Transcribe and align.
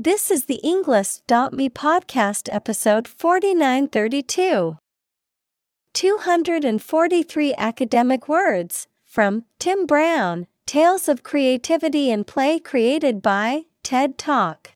This 0.00 0.30
is 0.30 0.44
the 0.44 0.60
Englist.me 0.62 1.70
podcast 1.70 2.48
episode 2.52 3.08
4932. 3.08 4.78
243 5.92 7.54
academic 7.58 8.28
words 8.28 8.86
from 9.04 9.42
Tim 9.58 9.86
Brown 9.86 10.46
Tales 10.66 11.08
of 11.08 11.24
Creativity 11.24 12.12
and 12.12 12.24
Play 12.24 12.60
created 12.60 13.20
by 13.20 13.62
TED 13.82 14.16
Talk. 14.16 14.70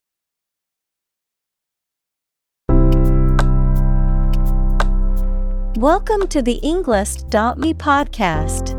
Welcome 5.77 6.27
to 6.27 6.41
the 6.41 6.59
Englist.me 6.61 7.73
podcast. 7.75 8.77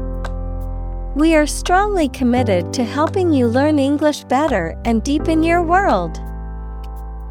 We 1.16 1.34
are 1.36 1.46
strongly 1.46 2.10
committed 2.10 2.70
to 2.74 2.84
helping 2.84 3.32
you 3.32 3.46
learn 3.48 3.78
English 3.78 4.24
better 4.24 4.78
and 4.84 5.02
deepen 5.02 5.42
your 5.42 5.62
world. 5.62 6.20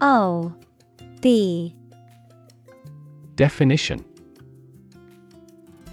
O 0.00 0.54
B 1.20 1.74
Definition 3.36 4.04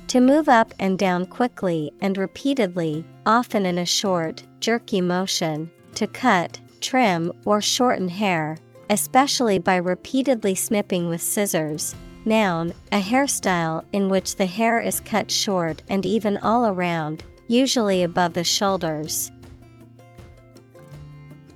To 0.07 0.19
move 0.19 0.49
up 0.49 0.73
and 0.79 0.97
down 0.99 1.25
quickly 1.25 1.91
and 2.01 2.17
repeatedly, 2.17 3.05
often 3.25 3.65
in 3.65 3.77
a 3.77 3.85
short, 3.85 4.43
jerky 4.59 5.01
motion, 5.01 5.71
to 5.95 6.07
cut, 6.07 6.59
trim, 6.81 7.31
or 7.45 7.61
shorten 7.61 8.09
hair, 8.09 8.57
especially 8.89 9.57
by 9.57 9.77
repeatedly 9.77 10.55
snipping 10.55 11.07
with 11.07 11.21
scissors. 11.21 11.95
Noun, 12.25 12.73
a 12.91 13.01
hairstyle 13.01 13.83
in 13.93 14.09
which 14.09 14.35
the 14.35 14.45
hair 14.45 14.79
is 14.79 14.99
cut 14.99 15.31
short 15.31 15.81
and 15.89 16.05
even 16.05 16.37
all 16.37 16.67
around, 16.67 17.23
usually 17.47 18.03
above 18.03 18.33
the 18.33 18.43
shoulders. 18.43 19.31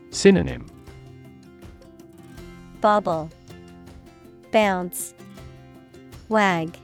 Synonym 0.10 0.66
Bobble, 2.82 3.30
Bounce, 4.52 5.14
Wag. 6.30 6.78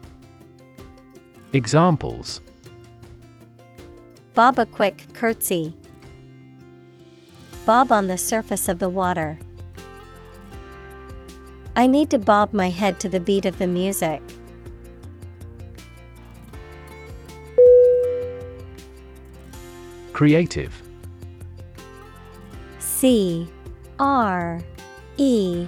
Examples 1.54 2.42
Bob 4.34 4.58
a 4.58 4.66
quick 4.66 5.06
curtsy. 5.14 5.76
Bob 7.66 7.92
on 7.92 8.08
the 8.08 8.18
surface 8.18 8.70
of 8.70 8.80
the 8.80 8.90
water. 8.90 9.38
I 11.76 11.88
need 11.88 12.10
to 12.12 12.20
bob 12.20 12.54
my 12.54 12.70
head 12.70 13.00
to 13.02 13.10
the 13.10 13.20
beat 13.20 13.46
of 13.46 13.58
the 13.58 13.68
music. 13.68 14.22
Creative 20.14 20.82
C 22.80 23.48
R 24.00 24.62
E 25.18 25.68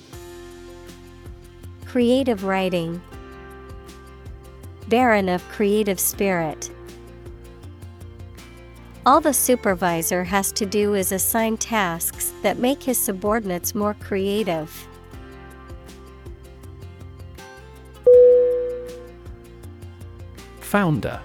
Creative 1.91 2.45
writing, 2.45 3.01
Barren 4.87 5.27
of 5.27 5.45
creative 5.49 5.99
spirit. 5.99 6.71
All 9.05 9.19
the 9.19 9.33
supervisor 9.33 10.23
has 10.23 10.53
to 10.53 10.65
do 10.65 10.93
is 10.93 11.11
assign 11.11 11.57
tasks 11.57 12.31
that 12.43 12.59
make 12.59 12.81
his 12.81 12.97
subordinates 12.97 13.75
more 13.75 13.93
creative. 13.95 14.87
Founder. 20.61 21.19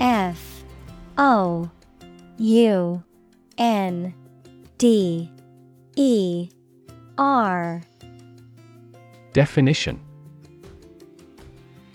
F. 0.00 0.64
O. 1.16 1.70
U. 2.38 3.04
N. 3.58 4.12
D. 4.76 5.30
E. 5.94 6.48
R 7.16 7.80
Definition. 9.36 10.00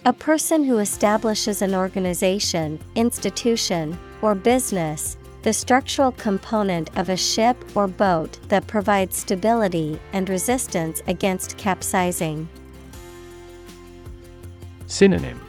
A 0.05 0.13
person 0.13 0.63
who 0.63 0.77
establishes 0.77 1.63
an 1.63 1.73
organization, 1.73 2.79
institution, 2.93 3.97
or 4.21 4.35
business, 4.35 5.17
the 5.41 5.51
structural 5.51 6.11
component 6.11 6.95
of 6.99 7.09
a 7.09 7.17
ship 7.17 7.57
or 7.75 7.87
boat 7.87 8.37
that 8.49 8.67
provides 8.67 9.17
stability 9.17 9.99
and 10.13 10.29
resistance 10.29 11.01
against 11.07 11.57
capsizing. 11.57 12.47
Synonym. 14.85 15.41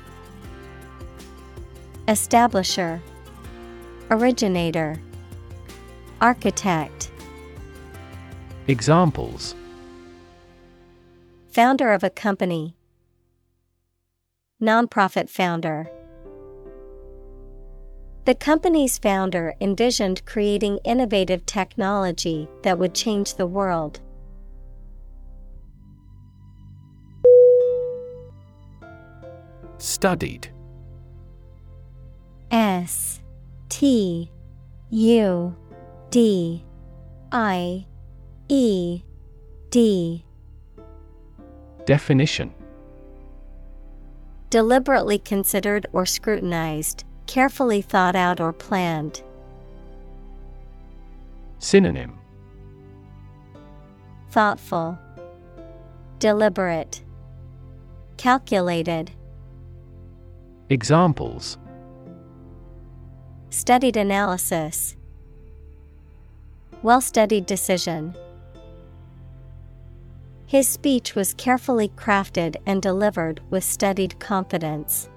Establisher, 2.08 3.02
Originator, 4.08 4.98
Architect. 6.22 7.10
Examples 8.66 9.54
Founder 11.52 11.92
of 11.92 12.02
a 12.02 12.08
company. 12.08 12.74
Nonprofit 14.58 15.28
founder. 15.28 15.90
The 18.24 18.34
company's 18.34 18.96
founder 18.96 19.52
envisioned 19.60 20.24
creating 20.24 20.78
innovative 20.82 21.44
technology 21.44 22.48
that 22.62 22.78
would 22.78 22.94
change 22.94 23.34
the 23.34 23.46
world. 23.46 24.00
Studied 29.76 30.48
S 32.50 33.20
T 33.68 34.30
U 34.88 35.56
D 36.08 36.64
I 37.30 37.86
E 38.48 39.02
D 39.68 40.24
Definition 41.92 42.54
Deliberately 44.48 45.18
considered 45.18 45.86
or 45.92 46.06
scrutinized, 46.06 47.04
carefully 47.26 47.82
thought 47.82 48.16
out 48.16 48.40
or 48.40 48.50
planned. 48.54 49.22
Synonym 51.58 52.18
Thoughtful, 54.30 54.98
Deliberate, 56.18 57.02
Calculated. 58.16 59.10
Examples 60.70 61.58
Studied 63.50 63.98
analysis. 63.98 64.96
Well 66.82 67.02
studied 67.02 67.44
decision. 67.44 68.16
His 70.52 70.68
speech 70.68 71.14
was 71.14 71.32
carefully 71.32 71.88
crafted 71.96 72.56
and 72.66 72.82
delivered 72.82 73.40
with 73.48 73.64
studied 73.64 74.20
confidence. 74.20 75.08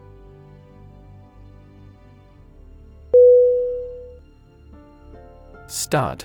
Stud. 5.67 6.23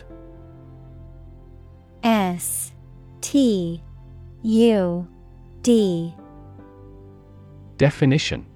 S 2.05 2.73
T 3.21 3.83
U 4.45 5.09
D. 5.63 6.15
Definition. 7.79 8.47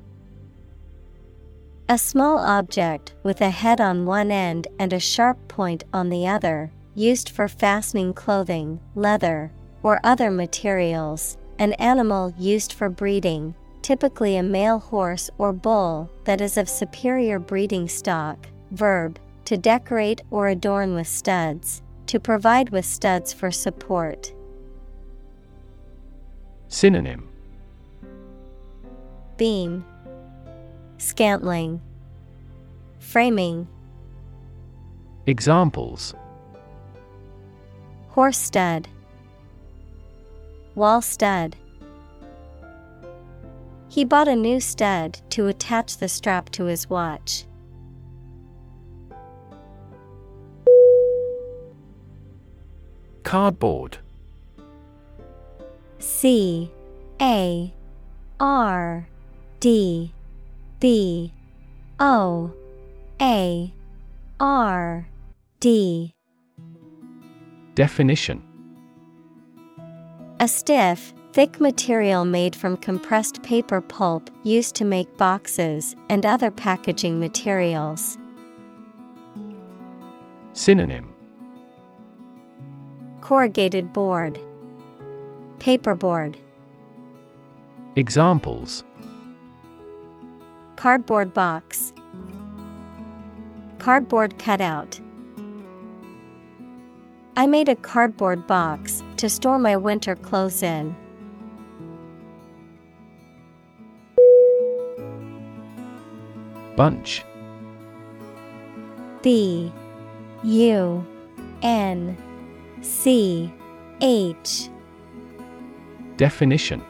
A 1.88 1.98
small 1.98 2.38
object 2.38 3.12
with 3.24 3.40
a 3.40 3.50
head 3.50 3.80
on 3.80 4.06
one 4.06 4.30
end 4.30 4.68
and 4.78 4.92
a 4.92 5.00
sharp 5.00 5.48
point 5.48 5.82
on 5.92 6.10
the 6.10 6.28
other, 6.28 6.70
used 6.94 7.28
for 7.28 7.48
fastening 7.48 8.14
clothing, 8.14 8.78
leather, 8.94 9.50
or 9.84 10.00
other 10.02 10.32
materials, 10.32 11.36
an 11.60 11.75
animal 11.75 12.34
used 12.36 12.72
for 12.72 12.88
breeding, 12.88 13.54
typically 13.82 14.36
a 14.36 14.42
male 14.42 14.81
horse 14.81 15.31
or 15.38 15.52
bull 15.52 16.10
that 16.25 16.40
is 16.40 16.56
of 16.56 16.69
superior 16.69 17.38
breeding 17.38 17.86
stock. 17.86 18.48
Verb 18.72 19.20
to 19.44 19.56
decorate 19.56 20.22
or 20.31 20.48
adorn 20.48 20.94
with 20.94 21.06
studs, 21.06 21.82
to 22.06 22.19
provide 22.19 22.70
with 22.70 22.84
studs 22.84 23.32
for 23.32 23.50
support. 23.50 24.32
Synonym 26.69 27.28
Beam, 29.36 29.84
Scantling, 30.98 31.81
Framing. 32.98 33.69
Examples 35.26 36.14
Horse 38.10 38.38
stud, 38.38 38.88
Wall 40.74 41.00
stud. 41.02 41.56
He 43.88 44.04
bought 44.04 44.26
a 44.26 44.34
new 44.34 44.58
stud 44.58 45.20
to 45.30 45.46
attach 45.46 45.98
the 45.98 46.08
strap 46.08 46.50
to 46.50 46.64
his 46.64 46.90
watch. 46.90 47.44
Cardboard 53.22 53.98
C 55.98 56.70
A 57.20 57.72
R 58.38 59.08
D 59.60 60.12
B 60.80 61.32
O 61.98 62.52
A 63.20 63.72
R 64.40 65.08
D 65.60 66.14
Definition 67.74 68.53
A 70.40 70.48
stiff, 70.48 71.14
thick 71.32 71.60
material 71.60 72.25
made 72.25 72.56
from 72.56 72.76
compressed 72.76 73.42
paper 73.42 73.81
pulp 73.81 74.31
used 74.42 74.75
to 74.75 74.84
make 74.84 75.16
boxes 75.16 75.94
and 76.10 76.26
other 76.26 76.50
packaging 76.50 77.20
materials. 77.20 78.19
Synonym. 80.52 81.12
Corrugated 83.20 83.92
board, 83.92 84.38
Paperboard, 85.58 86.36
Examples. 87.96 88.84
Cardboard 90.76 91.32
box, 91.32 91.92
Cardboard 93.78 94.38
cutout. 94.38 95.00
I 97.36 97.46
made 97.46 97.69
a 97.69 97.76
cardboard 97.76 98.46
box 98.46 98.94
to 99.19 99.28
store 99.28 99.58
my 99.58 99.76
winter 99.76 100.16
clothes 100.16 100.62
in. 100.62 100.94
Bunch 106.76 107.25
B 109.22 109.72
U 110.43 111.06
N 111.62 112.16
C 112.82 113.52
H 114.00 114.69
Definition 116.17 116.82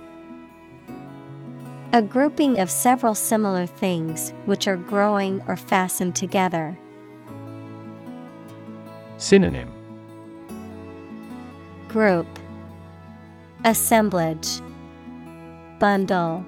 A 1.92 2.00
grouping 2.00 2.58
of 2.58 2.70
several 2.70 3.14
similar 3.14 3.66
things 3.66 4.32
which 4.46 4.66
are 4.66 4.76
growing 4.76 5.42
or 5.46 5.56
fastened 5.56 6.16
together. 6.16 6.78
Synonym 9.18 9.73
Group. 11.94 12.26
Assemblage. 13.64 14.60
Bundle. 15.78 16.44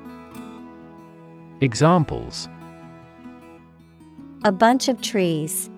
Examples. 1.60 2.48
A 4.42 4.50
bunch 4.50 4.88
of 4.88 5.00
trees. 5.00 5.70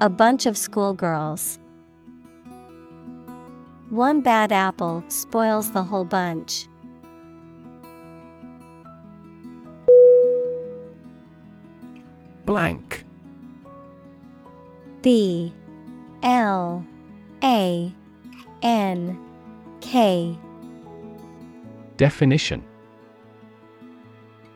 A 0.00 0.08
bunch 0.08 0.46
of 0.46 0.56
schoolgirls. 0.56 1.58
One 3.88 4.20
bad 4.20 4.52
apple 4.52 5.02
spoils 5.08 5.72
the 5.72 5.82
whole 5.82 6.04
bunch. 6.04 6.68
Blank. 12.46 13.04
B. 15.02 15.52
L 16.22 16.86
A 17.42 17.92
N 18.62 19.18
K. 19.80 20.36
Definition. 21.96 22.64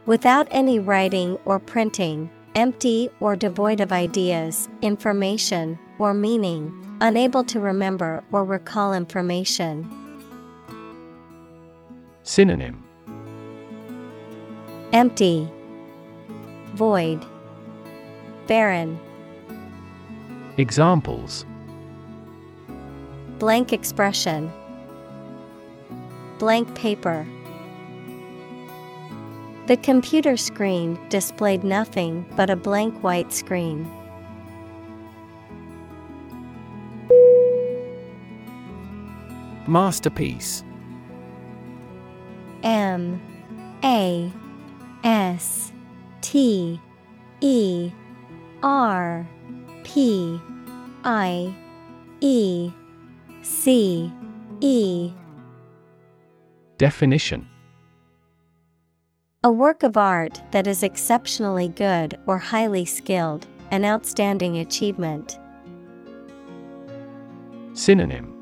Without 0.06 0.46
any 0.50 0.78
writing 0.78 1.38
or 1.44 1.58
printing, 1.58 2.31
empty 2.54 3.08
or 3.20 3.36
devoid 3.36 3.81
of 3.81 3.92
ideas, 3.92 4.69
information, 4.82 5.78
or 5.98 6.12
meaning, 6.12 6.72
unable 7.00 7.42
to 7.44 7.58
remember 7.58 8.22
or 8.32 8.44
recall 8.44 8.92
information. 8.92 9.90
Synonym. 12.22 12.84
Empty, 14.92 15.48
Void, 16.75 17.25
Barren, 18.46 18.98
Examples 20.56 21.44
Blank 23.38 23.72
expression, 23.72 24.52
Blank 26.38 26.75
paper. 26.75 27.26
The 29.67 29.76
computer 29.76 30.36
screen 30.36 30.98
displayed 31.08 31.62
nothing 31.62 32.26
but 32.36 32.50
a 32.50 32.56
blank 32.56 33.03
white 33.03 33.32
screen. 33.32 33.91
Masterpiece. 39.67 40.64
M. 42.62 43.22
A. 43.82 44.31
S. 45.05 45.72
T. 46.20 46.81
E. 47.41 47.91
R. 48.62 49.26
P. 49.84 50.41
I. 51.05 51.55
E 52.20 52.72
C 53.44 54.10
E. 54.60 55.13
Definition. 56.79 57.46
A 59.43 59.53
work 59.53 59.82
of 59.82 59.98
art 59.98 60.41
that 60.53 60.67
is 60.67 60.82
exceptionally 60.82 61.69
good 61.69 62.19
or 62.27 62.39
highly 62.39 62.86
skilled, 62.86 63.46
an 63.70 63.84
outstanding 63.84 64.56
achievement. 64.56 65.39
Synonym. 67.74 68.32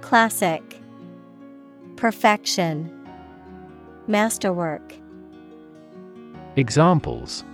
Classic. 0.00 0.62
Perfection. 1.96 2.90
Masterwork. 4.06 4.94
Examples. 6.56 7.44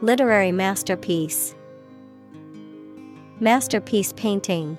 Literary 0.00 0.52
masterpiece 0.52 1.54
Masterpiece 3.40 4.12
painting. 4.14 4.76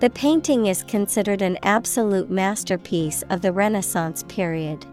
The 0.00 0.08
painting 0.08 0.66
is 0.66 0.82
considered 0.82 1.42
an 1.42 1.58
absolute 1.62 2.30
masterpiece 2.30 3.22
of 3.28 3.42
the 3.42 3.52
Renaissance 3.52 4.22
period. 4.22 4.86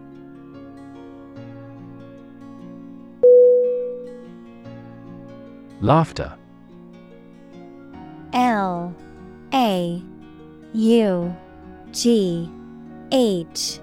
Laughter. 5.80 6.36
L 8.34 8.94
A 9.54 10.02
U 10.74 11.36
G 11.92 12.50
H 13.10 13.80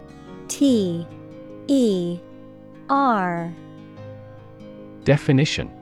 T 0.47 1.07
E 1.67 2.19
R. 2.89 3.51
Definition 5.03 5.78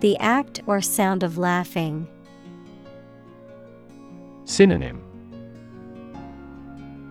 The 0.00 0.18
act 0.18 0.62
or 0.66 0.80
sound 0.80 1.22
of 1.22 1.36
laughing. 1.36 2.08
Synonym 4.46 5.02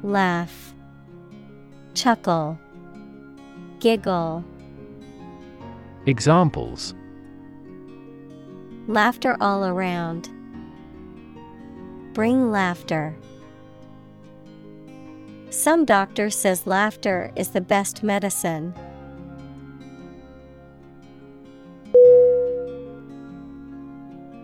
Laugh, 0.02 0.74
Chuckle, 1.94 2.58
Giggle. 3.80 4.44
Examples 6.08 6.96
Laughter 8.88 9.38
all 9.40 9.66
around. 9.66 10.30
Bring 12.14 12.50
laughter. 12.50 13.16
Some 15.52 15.86
doctor 15.86 16.32
says 16.32 16.66
laughter 16.66 17.32
is 17.36 17.50
the 17.50 17.62
best 17.62 18.02
medicine. 18.02 18.74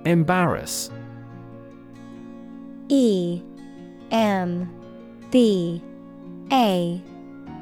Embarrass. 0.05 0.91
E 2.89 3.41
M 4.11 4.69
B 5.31 5.81
A 6.51 7.01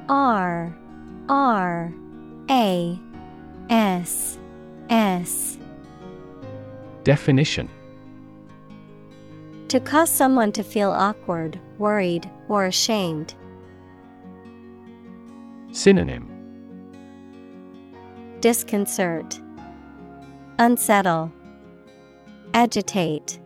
R 0.09 0.77
R 1.29 1.93
A 2.49 2.99
S 3.69 4.37
S. 4.89 5.57
Definition. 7.03 7.69
To 9.69 9.79
cause 9.79 10.09
someone 10.09 10.51
to 10.51 10.63
feel 10.63 10.91
awkward, 10.91 11.59
worried, 11.77 12.29
or 12.47 12.65
ashamed. 12.65 13.33
Synonym. 15.71 16.29
Disconcert, 18.41 19.39
Unsettle, 20.59 21.31
Agitate. 22.55 23.39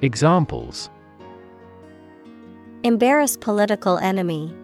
Examples 0.00 0.90
Embarrass 2.84 3.36
political 3.36 3.98
enemy. 3.98 4.54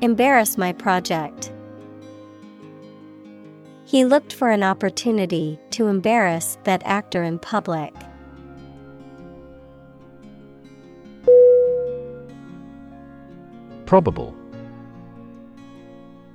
Embarrass 0.00 0.56
my 0.56 0.72
project. 0.72 1.52
He 3.84 4.04
looked 4.04 4.32
for 4.32 4.50
an 4.50 4.62
opportunity 4.62 5.58
to 5.70 5.88
embarrass 5.88 6.56
that 6.62 6.82
actor 6.84 7.24
in 7.24 7.40
public. 7.40 7.92
Probable 13.86 14.36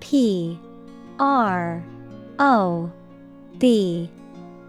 P 0.02 0.60
R 1.20 1.82
O 2.40 2.92
B 3.60 4.10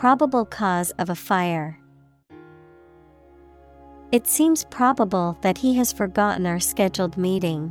Probable 0.00 0.46
cause 0.46 0.92
of 0.92 1.10
a 1.10 1.14
fire. 1.14 1.78
It 4.10 4.26
seems 4.26 4.64
probable 4.64 5.36
that 5.42 5.58
he 5.58 5.74
has 5.74 5.92
forgotten 5.92 6.46
our 6.46 6.58
scheduled 6.58 7.18
meeting. 7.18 7.70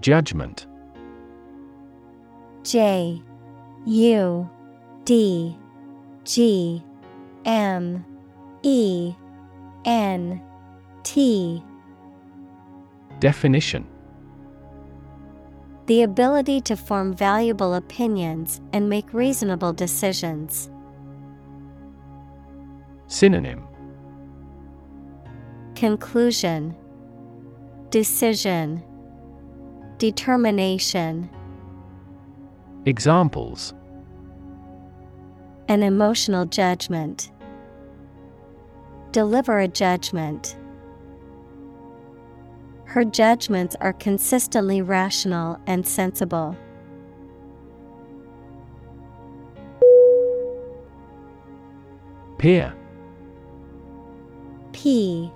Judgment 0.00 0.66
J 2.64 3.22
U 3.86 4.50
D 5.04 5.56
G 6.24 6.84
M 7.44 8.04
E 8.64 9.14
N 9.84 10.42
T 11.04 11.62
Definition 13.20 13.86
The 15.90 16.04
ability 16.04 16.60
to 16.60 16.76
form 16.76 17.12
valuable 17.12 17.74
opinions 17.74 18.60
and 18.72 18.88
make 18.88 19.12
reasonable 19.12 19.72
decisions. 19.72 20.70
Synonym 23.08 23.66
Conclusion 25.74 26.76
Decision 27.90 28.84
Determination 29.98 31.28
Examples 32.86 33.74
An 35.66 35.82
emotional 35.82 36.44
judgment. 36.44 37.32
Deliver 39.10 39.58
a 39.58 39.66
judgment. 39.66 40.56
Her 42.90 43.04
judgments 43.04 43.76
are 43.80 43.92
consistently 43.92 44.82
rational 44.82 45.60
and 45.68 45.86
sensible. 45.86 46.56
Peer. 52.38 52.74
P. 54.72 55.30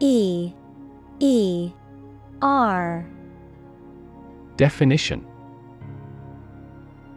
E. 0.00 0.52
E. 1.20 1.72
R. 2.42 3.06
Definition. 4.58 5.26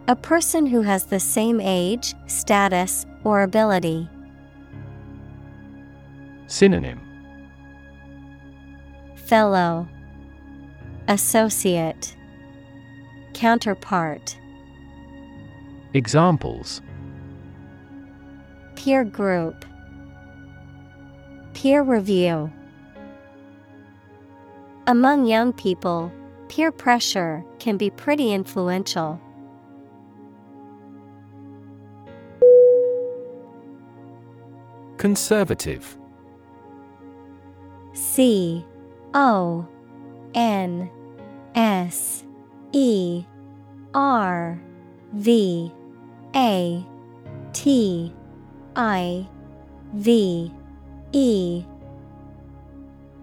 A 0.08 0.16
person 0.16 0.64
who 0.64 0.80
has 0.80 1.04
the 1.04 1.20
same 1.20 1.60
age, 1.60 2.14
status, 2.26 3.04
or 3.22 3.42
ability. 3.42 4.08
Synonym 6.46 7.03
Fellow 9.26 9.88
Associate 11.08 12.14
Counterpart. 13.32 14.36
Examples. 15.94 16.82
Peer 18.76 19.02
group. 19.02 19.64
Peer 21.54 21.82
review. 21.82 22.52
Among 24.86 25.24
young 25.24 25.54
people, 25.54 26.12
peer 26.50 26.70
pressure 26.70 27.42
can 27.58 27.78
be 27.78 27.88
pretty 27.88 28.30
influential. 28.30 29.18
Conservative. 34.98 35.96
C 37.94 38.66
O 39.14 39.66
N 40.34 40.90
S 41.54 42.24
E 42.72 43.24
R 43.94 44.60
V 45.12 45.72
A 46.34 46.84
T 47.52 48.12
I 48.74 49.28
V 49.94 50.52
E. 51.12 51.64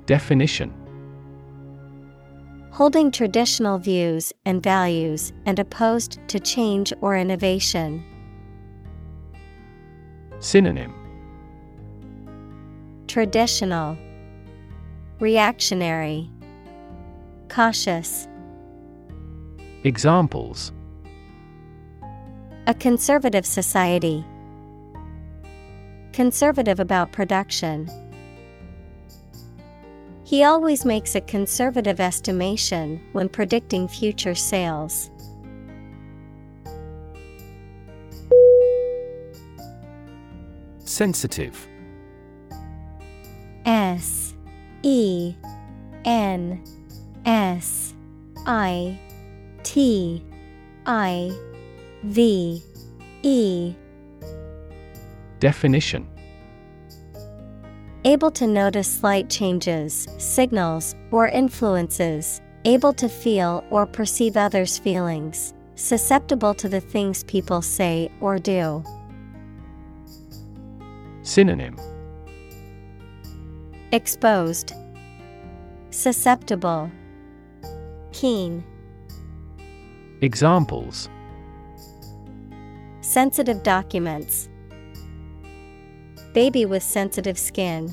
Definition. 0.06 0.74
Holding 2.72 3.12
traditional 3.12 3.78
views 3.78 4.32
and 4.46 4.64
values 4.64 5.34
and 5.46 5.60
opposed 5.60 6.20
to 6.30 6.40
change 6.40 6.94
or 7.02 7.18
innovation. 7.18 8.02
Synonym. 10.40 10.96
Traditional 13.08 13.98
Reactionary 15.22 16.28
Cautious 17.48 18.28
Examples 19.84 20.72
A 22.66 22.74
conservative 22.74 23.46
society. 23.46 24.26
Conservative 26.12 26.80
about 26.80 27.12
production. 27.12 27.88
He 30.24 30.44
always 30.44 30.86
makes 30.86 31.14
a 31.14 31.22
conservative 31.22 32.00
estimation 32.00 33.00
when 33.12 33.30
predicting 33.30 33.88
future 33.88 34.34
sales. 34.34 35.12
Sensitive 40.84 41.68
S 43.68 44.21
E 44.84 45.36
N 46.06 46.64
S 47.26 47.94
I 48.46 49.00
T 49.64 50.24
I 50.86 51.32
V 52.04 52.62
E. 53.24 53.76
Definition. 55.40 56.08
Able 58.04 58.32
to 58.32 58.48
notice 58.48 58.88
slight 58.88 59.30
changes, 59.30 60.08
signals, 60.18 60.96
or 61.12 61.28
influences, 61.28 62.42
able 62.66 62.94
to 62.94 63.08
feel 63.08 63.64
or 63.70 63.86
perceive 63.86 64.36
others' 64.36 64.80
feelings, 64.80 65.54
susceptible 65.76 66.56
to 66.56 66.68
the 66.68 66.80
things 66.80 67.24
people 67.26 67.62
say 67.62 68.12
or 68.20 68.40
do. 68.40 68.84
Synonym 71.22 71.78
Exposed, 73.94 74.72
Susceptible, 75.90 76.90
Keen. 78.14 78.64
Examples 80.22 81.10
Sensitive 83.02 83.64
documents. 83.64 84.48
Baby 86.34 86.66
with 86.66 86.84
sensitive 86.84 87.38
skin. 87.38 87.92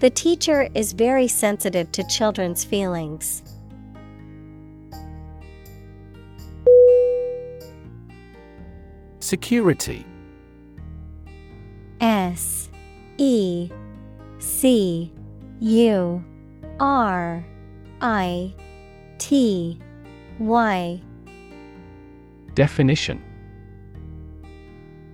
The 0.00 0.10
teacher 0.10 0.68
is 0.74 0.92
very 0.92 1.26
sensitive 1.26 1.90
to 1.92 2.04
children's 2.04 2.64
feelings. 2.64 3.42
Security 9.20 10.04
S 12.02 12.63
E 13.24 13.70
C 14.38 15.10
U 15.60 16.22
R 16.78 17.42
I 18.02 18.54
T 19.16 19.78
Y. 20.38 21.00
Definition. 22.54 23.22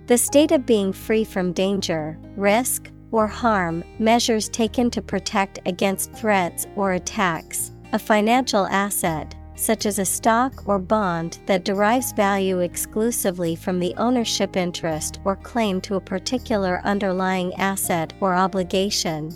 The 0.07 0.17
state 0.17 0.51
of 0.51 0.65
being 0.65 0.91
free 0.91 1.23
from 1.23 1.53
danger, 1.53 2.19
risk, 2.35 2.91
or 3.13 3.27
harm, 3.27 3.81
measures 3.97 4.49
taken 4.49 4.91
to 4.91 5.01
protect 5.01 5.59
against 5.65 6.11
threats 6.11 6.67
or 6.75 6.91
attacks, 6.91 7.71
a 7.93 7.99
financial 7.99 8.67
asset, 8.67 9.33
such 9.61 9.85
as 9.85 9.99
a 9.99 10.05
stock 10.05 10.67
or 10.67 10.79
bond 10.79 11.37
that 11.45 11.63
derives 11.63 12.13
value 12.13 12.61
exclusively 12.61 13.55
from 13.55 13.79
the 13.79 13.93
ownership 13.97 14.57
interest 14.57 15.19
or 15.23 15.35
claim 15.35 15.79
to 15.79 15.95
a 15.95 16.01
particular 16.01 16.81
underlying 16.83 17.53
asset 17.53 18.11
or 18.21 18.33
obligation. 18.33 19.31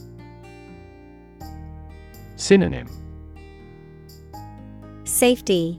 Synonym 2.37 2.89
Safety, 5.03 5.77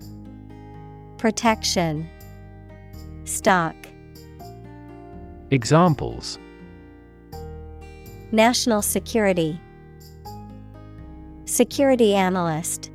Protection, 1.19 2.09
Stock. 3.25 3.75
Examples 5.51 6.39
National 8.31 8.81
security, 8.81 9.61
Security 11.47 12.15
analyst. 12.15 12.93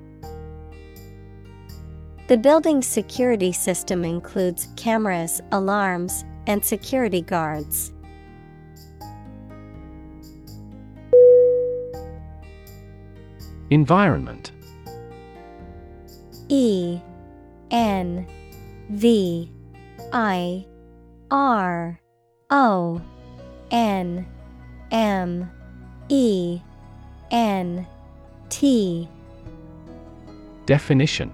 The 2.31 2.37
building's 2.37 2.87
security 2.87 3.51
system 3.51 4.05
includes 4.05 4.69
cameras, 4.77 5.41
alarms, 5.51 6.23
and 6.47 6.63
security 6.63 7.21
guards. 7.21 7.91
Environment. 13.69 14.53
E 16.47 17.01
N 17.69 18.25
V 18.91 19.51
I 20.13 20.65
R 21.29 21.99
O 22.49 23.01
N 23.71 24.25
M 24.89 25.51
E 26.07 26.61
N 27.29 27.85
T. 28.47 29.09
Definition 30.65 31.33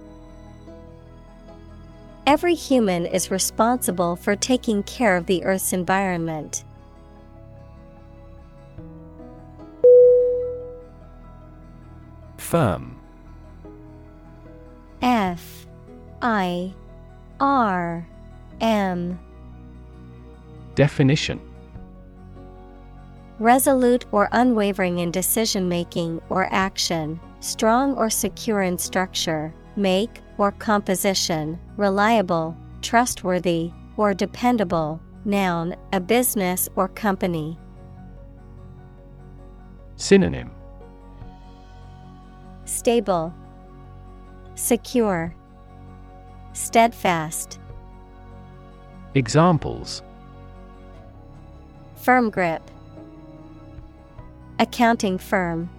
Every 2.31 2.55
human 2.55 3.07
is 3.07 3.29
responsible 3.29 4.15
for 4.15 4.37
taking 4.37 4.83
care 4.83 5.17
of 5.17 5.25
the 5.25 5.43
Earth's 5.43 5.73
environment. 5.73 6.63
Firm. 12.37 12.97
F 15.01 15.67
I 16.21 16.73
R 17.41 18.07
M. 18.61 19.19
Definition. 20.75 21.41
Resolute 23.39 24.05
or 24.13 24.29
unwavering 24.31 24.99
in 24.99 25.11
decision 25.11 25.67
making 25.67 26.21
or 26.29 26.47
action, 26.53 27.19
strong 27.41 27.93
or 27.95 28.09
secure 28.09 28.61
in 28.61 28.77
structure, 28.77 29.53
make 29.75 30.21
or 30.37 30.51
composition, 30.53 31.59
reliable, 31.77 32.55
trustworthy, 32.81 33.71
or 33.97 34.13
dependable. 34.13 34.99
Noun, 35.23 35.75
a 35.93 35.99
business 35.99 36.67
or 36.75 36.87
company. 36.87 37.59
Synonym 39.95 40.49
Stable, 42.65 43.33
Secure, 44.55 45.35
Steadfast. 46.53 47.59
Examples 49.13 50.01
Firm 51.95 52.31
grip. 52.31 52.63
Accounting 54.57 55.19
firm. 55.19 55.69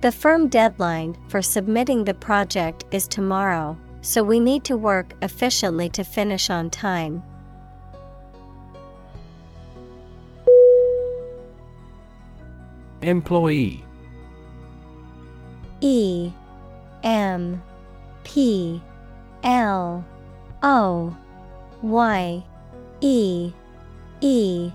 The 0.00 0.10
firm 0.10 0.48
deadline 0.48 1.18
for 1.28 1.42
submitting 1.42 2.04
the 2.04 2.14
project 2.14 2.86
is 2.90 3.06
tomorrow, 3.06 3.76
so 4.00 4.22
we 4.22 4.40
need 4.40 4.64
to 4.64 4.76
work 4.78 5.12
efficiently 5.20 5.90
to 5.90 6.04
finish 6.04 6.48
on 6.48 6.70
time. 6.70 7.22
Employee. 13.02 13.84
E 15.82 16.32
M 17.02 17.62
P 18.24 18.82
L 19.42 20.02
O 20.62 21.16
Y 21.82 22.42
E 23.02 23.52
E. 24.22 24.72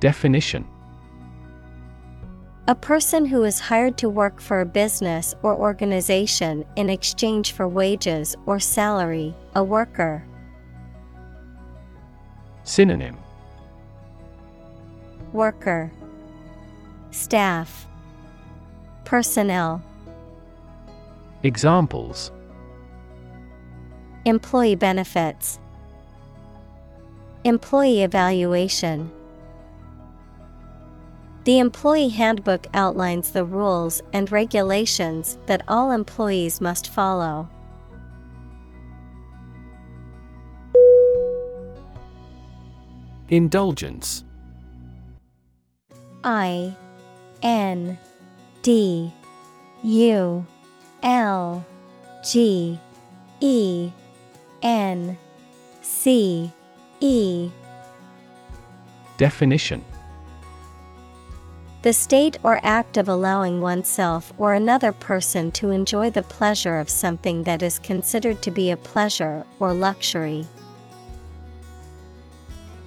Definition 0.00 0.71
A 2.72 2.74
person 2.74 3.26
who 3.26 3.44
is 3.44 3.60
hired 3.60 3.98
to 3.98 4.08
work 4.08 4.40
for 4.40 4.62
a 4.62 4.64
business 4.64 5.34
or 5.42 5.54
organization 5.54 6.64
in 6.74 6.88
exchange 6.88 7.52
for 7.52 7.68
wages 7.68 8.34
or 8.46 8.58
salary, 8.58 9.34
a 9.54 9.62
worker. 9.62 10.24
Synonym. 12.64 13.18
Worker, 15.34 15.92
Staff, 17.10 17.86
Personnel, 19.04 19.82
Examples. 21.42 22.32
Employee 24.24 24.76
benefits, 24.76 25.60
Employee 27.44 28.02
evaluation. 28.02 29.10
The 31.44 31.58
employee 31.58 32.08
handbook 32.08 32.68
outlines 32.72 33.32
the 33.32 33.44
rules 33.44 34.00
and 34.12 34.30
regulations 34.30 35.38
that 35.46 35.62
all 35.66 35.90
employees 35.90 36.60
must 36.60 36.88
follow. 36.88 37.48
Indulgence. 43.28 44.22
I 46.22 46.76
N 47.42 47.98
D 48.62 49.12
U 49.82 50.46
L 51.02 51.66
G 52.22 52.78
E 53.40 53.90
N 54.62 55.18
C 55.80 56.52
E. 57.00 57.50
Definition 59.16 59.84
The 61.82 61.92
state 61.92 62.38
or 62.44 62.60
act 62.62 62.96
of 62.96 63.08
allowing 63.08 63.60
oneself 63.60 64.32
or 64.38 64.54
another 64.54 64.92
person 64.92 65.50
to 65.52 65.70
enjoy 65.70 66.10
the 66.10 66.22
pleasure 66.22 66.78
of 66.78 66.88
something 66.88 67.42
that 67.42 67.60
is 67.60 67.80
considered 67.80 68.40
to 68.42 68.52
be 68.52 68.70
a 68.70 68.76
pleasure 68.76 69.44
or 69.58 69.74
luxury. 69.74 70.46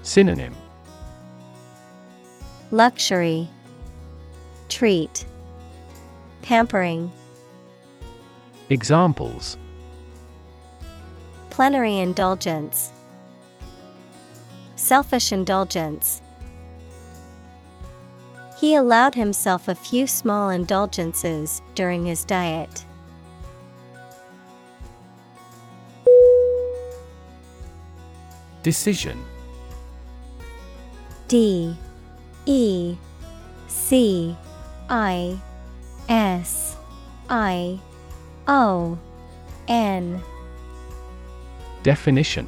Synonym. 0.02 0.56
Luxury. 2.72 3.50
Treat. 4.70 5.26
Pampering. 6.42 7.12
Examples. 8.70 9.58
Plenary 11.50 11.98
indulgence. 11.98 12.94
Selfish 14.78 15.34
indulgence 15.34 16.22
He 18.66 18.74
allowed 18.74 19.14
himself 19.14 19.68
a 19.68 19.76
few 19.76 20.08
small 20.08 20.50
indulgences 20.50 21.62
during 21.76 22.04
his 22.04 22.24
diet. 22.24 22.84
Decision. 28.64 29.24
D. 31.28 31.78
E. 32.48 32.98
C. 33.68 34.36
I. 34.90 35.40
S. 36.10 36.76
I. 37.30 37.80
O. 38.48 38.98
N. 39.68 40.24
Definition 41.84 42.48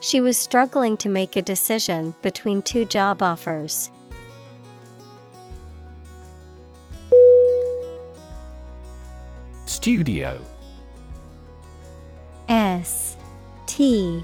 She 0.00 0.20
was 0.20 0.38
struggling 0.38 0.96
to 0.98 1.08
make 1.08 1.36
a 1.36 1.42
decision 1.42 2.14
between 2.22 2.62
two 2.62 2.84
job 2.84 3.22
offers. 3.22 3.90
Studio. 9.66 10.40
S 12.48 13.16
T 13.66 14.22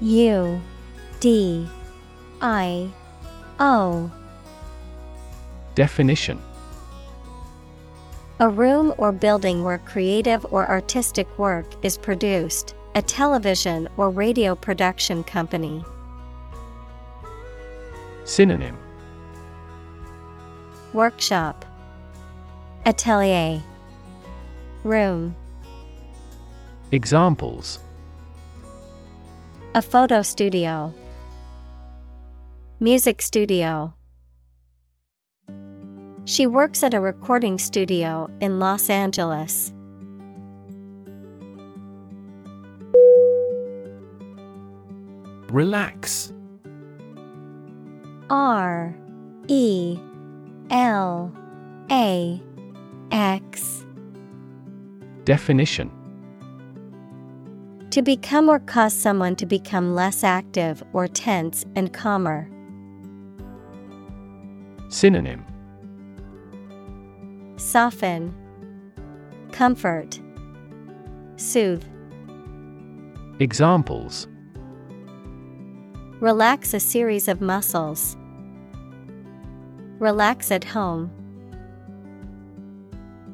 U 0.00 0.60
D 1.20 1.68
I 2.40 2.90
O. 3.58 4.10
Definition. 5.74 6.40
A 8.38 8.48
room 8.48 8.94
or 8.96 9.12
building 9.12 9.64
where 9.64 9.78
creative 9.78 10.46
or 10.50 10.68
artistic 10.68 11.26
work 11.38 11.66
is 11.84 11.98
produced, 11.98 12.74
a 12.94 13.02
television 13.02 13.88
or 13.96 14.10
radio 14.10 14.54
production 14.54 15.22
company. 15.22 15.84
Synonym. 18.24 18.76
Workshop. 20.92 21.64
Atelier. 22.84 23.62
Room. 24.82 25.36
Examples. 26.90 27.78
A 29.74 29.82
photo 29.82 30.22
studio. 30.22 30.92
Music 32.80 33.22
studio. 33.22 33.94
She 36.24 36.46
works 36.46 36.82
at 36.82 36.94
a 36.94 37.00
recording 37.00 37.58
studio 37.58 38.28
in 38.40 38.58
Los 38.58 38.90
Angeles. 38.90 39.72
Relax. 45.50 46.32
R 48.30 48.94
E 49.48 49.98
L 50.70 51.32
A 51.90 52.40
X. 53.10 53.84
Definition. 55.24 55.90
To 57.90 58.00
become 58.00 58.48
or 58.48 58.60
cause 58.60 58.94
someone 58.94 59.34
to 59.36 59.46
become 59.46 59.96
less 59.96 60.22
active 60.22 60.84
or 60.92 61.08
tense 61.08 61.64
and 61.74 61.92
calmer. 61.92 62.48
Synonym. 64.88 65.44
Soften, 67.56 68.32
Comfort, 69.50 70.20
Soothe. 71.36 71.84
Examples 73.40 74.28
Relax 76.20 76.74
a 76.74 76.80
series 76.80 77.28
of 77.28 77.40
muscles. 77.40 78.14
Relax 79.98 80.50
at 80.50 80.64
home. 80.64 81.10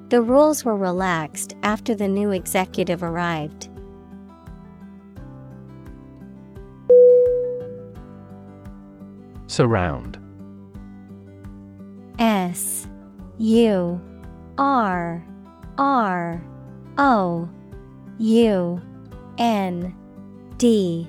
The 0.09 0.23
rules 0.23 0.65
were 0.65 0.77
relaxed 0.77 1.57
after 1.65 1.97
the 1.97 2.07
new 2.07 2.31
executive 2.31 3.03
arrived. 3.03 3.69
Surround 9.49 10.21
S 12.21 12.87
U 13.39 14.01
R 14.59 15.27
R 15.77 16.41
O 16.99 17.49
U 18.19 18.83
N 19.39 19.97
D 20.59 21.09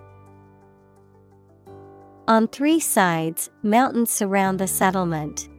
On 2.31 2.47
three 2.47 2.79
sides, 2.79 3.49
mountains 3.61 4.09
surround 4.09 4.57
the 4.57 4.65
settlement. 4.65 5.49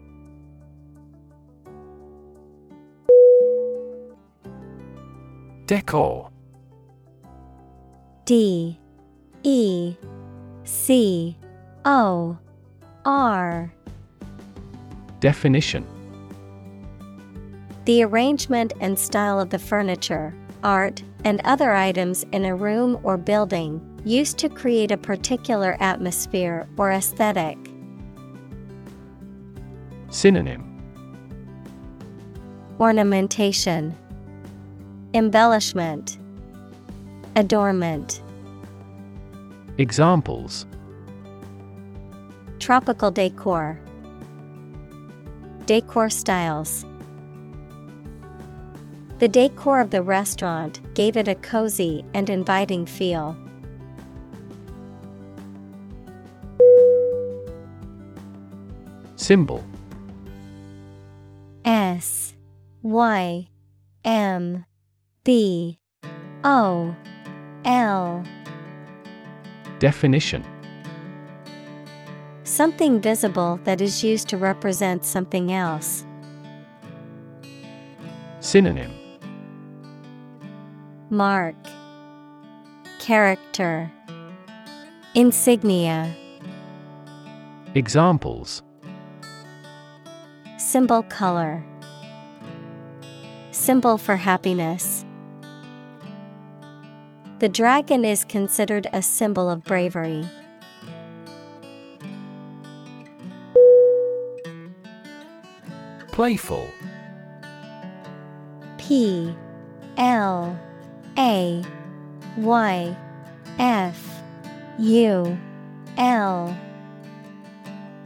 Decor. 5.67 6.31
D 8.25 8.81
E 9.43 9.97
C 10.65 11.37
O 11.85 12.39
R. 13.05 13.75
Definition. 15.21 15.87
The 17.85 18.03
arrangement 18.03 18.73
and 18.81 18.99
style 18.99 19.39
of 19.39 19.51
the 19.51 19.59
furniture, 19.59 20.35
art, 20.65 21.03
and 21.23 21.43
other 21.45 21.75
items 21.75 22.25
in 22.33 22.47
a 22.47 22.57
room 22.57 22.99
or 23.03 23.19
building, 23.19 23.92
used 24.05 24.39
to 24.39 24.49
create 24.49 24.91
a 24.91 24.97
particular 24.97 25.77
atmosphere 25.81 26.69
or 26.77 26.91
aesthetic. 26.91 27.57
Synonym 30.11 30.69
Ornamentation, 32.81 33.97
Embellishment, 35.15 36.19
Adornment. 37.37 38.23
Examples 39.79 40.67
Tropical 42.59 43.11
decor. 43.11 43.81
Decor 45.67 46.11
styles. 46.11 46.85
The 49.19 49.29
decor 49.29 49.81
of 49.81 49.91
the 49.91 50.03
restaurant 50.03 50.81
gave 50.95 51.17
it 51.17 51.29
a 51.29 51.37
cozy 51.37 52.05
and 52.15 52.29
inviting 52.29 52.85
feel. 52.85 53.37
Symbol. 59.23 59.65
S 61.65 62.35
Y 62.83 63.47
M 64.05 64.65
B 65.23 65.79
O 66.43 66.97
L. 67.65 68.25
Definition. 69.79 70.45
Something 72.43 73.01
visible 73.01 73.61
that 73.63 73.81
is 73.81 74.03
used 74.03 74.27
to 74.31 74.37
represent 74.37 75.05
something 75.05 75.53
else. 75.53 76.05
Synonym. 78.41 78.91
Mark. 81.11 81.55
Character. 82.99 83.89
Insignia. 85.15 86.13
Examples 87.77 88.65
Symbol 90.73 91.03
color 91.03 91.63
Symbol 93.51 93.99
for 93.99 94.17
happiness. 94.17 95.05
The 97.41 97.51
dragon 97.51 98.07
is 98.07 98.25
considered 98.25 98.87
a 98.91 99.03
symbol 99.03 99.51
of 99.51 99.65
bravery. 99.65 100.25
Playful 106.11 106.67
P 108.79 109.37
L 109.99 110.59
A 111.19 111.63
Y 112.39 112.97
F 113.59 114.23
U 114.79 115.39
L 115.99 116.57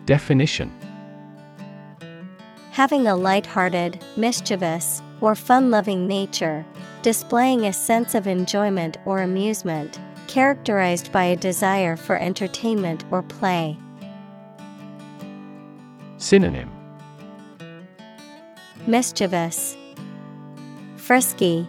Definition 0.05 0.86
Having 2.77 3.07
a 3.07 3.17
light-hearted, 3.17 4.05
mischievous, 4.19 5.01
or 5.23 5.35
fun-loving 5.35 6.07
nature, 6.07 6.67
displaying 7.01 7.65
a 7.65 7.73
sense 7.73 8.15
of 8.15 8.27
enjoyment 8.27 8.99
or 9.07 9.23
amusement, 9.23 9.99
characterized 10.27 11.11
by 11.11 11.25
a 11.25 11.37
desire 11.37 11.97
for 11.97 12.19
entertainment 12.19 13.03
or 13.11 13.23
play. 13.23 13.79
Synonym 16.19 16.71
Mischievous, 18.87 19.75
Frisky, 20.97 21.67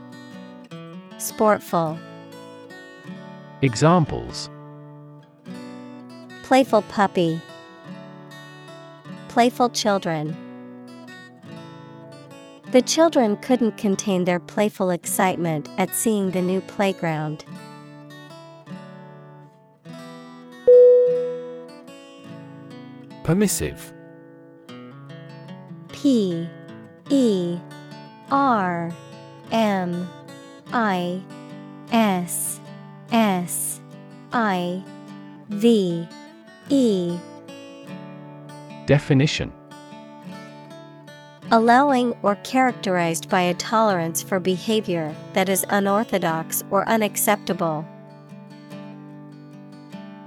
Sportful. 1.20 1.98
Examples 3.62 4.50
Playful 6.44 6.82
puppy. 6.82 7.40
Playful 9.30 9.70
children. 9.70 10.36
The 12.72 12.82
children 12.82 13.38
couldn't 13.38 13.78
contain 13.78 14.26
their 14.26 14.42
playful 14.42 14.90
excitement 14.90 15.70
at 15.78 15.96
seeing 15.96 16.32
the 16.32 16.42
new 16.42 16.60
playground. 16.60 17.46
Permissive. 23.24 23.94
P 25.94 26.48
E 27.10 27.58
R 28.32 28.92
M 29.52 30.10
I 30.74 31.22
S 31.94 32.60
S 33.14 33.80
I 34.34 34.84
V 35.50 36.06
E. 36.70 37.18
Definition 38.86 39.54
Allowing 41.50 42.14
or 42.24 42.36
characterized 42.44 43.30
by 43.30 43.40
a 43.40 43.54
tolerance 43.54 44.22
for 44.22 44.38
behavior 44.38 45.16
that 45.32 45.48
is 45.48 45.66
unorthodox 45.70 46.62
or 46.72 46.88
unacceptable. 46.90 47.88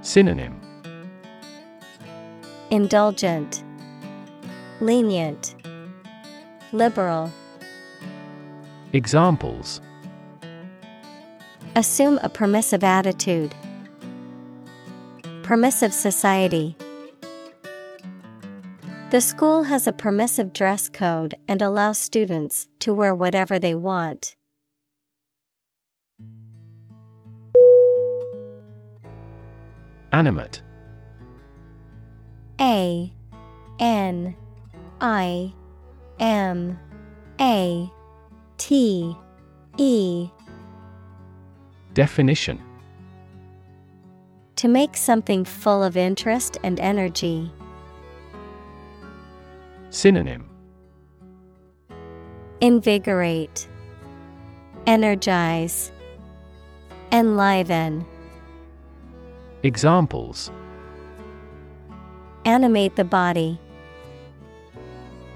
Synonym 0.01 0.59
Indulgent, 2.71 3.63
Lenient, 4.79 5.53
Liberal. 6.71 7.31
Examples 8.93 9.79
Assume 11.75 12.19
a 12.23 12.29
permissive 12.29 12.83
attitude. 12.83 13.53
Permissive 15.43 15.93
society. 15.93 16.75
The 19.11 19.19
school 19.19 19.63
has 19.63 19.87
a 19.87 19.91
permissive 19.91 20.53
dress 20.53 20.87
code 20.87 21.35
and 21.45 21.61
allows 21.61 21.97
students 21.97 22.69
to 22.79 22.93
wear 22.93 23.13
whatever 23.13 23.59
they 23.59 23.75
want. 23.75 24.37
Animate 30.13 30.61
A 32.61 33.11
N 33.81 34.33
I 35.01 35.53
M 36.21 36.79
A 37.41 37.91
T 38.57 39.17
E 39.77 40.29
Definition 41.93 42.61
To 44.55 44.69
make 44.69 44.95
something 44.95 45.43
full 45.43 45.83
of 45.83 45.97
interest 45.97 46.57
and 46.63 46.79
energy. 46.79 47.51
Synonym 49.91 50.49
Invigorate, 52.61 53.67
Energize, 54.87 55.91
Enliven. 57.11 58.05
Examples 59.63 60.49
Animate 62.45 62.95
the 62.95 63.03
body. 63.03 63.59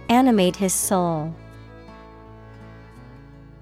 Animate 0.07 0.55
his 0.55 0.73
soul. 0.73 1.35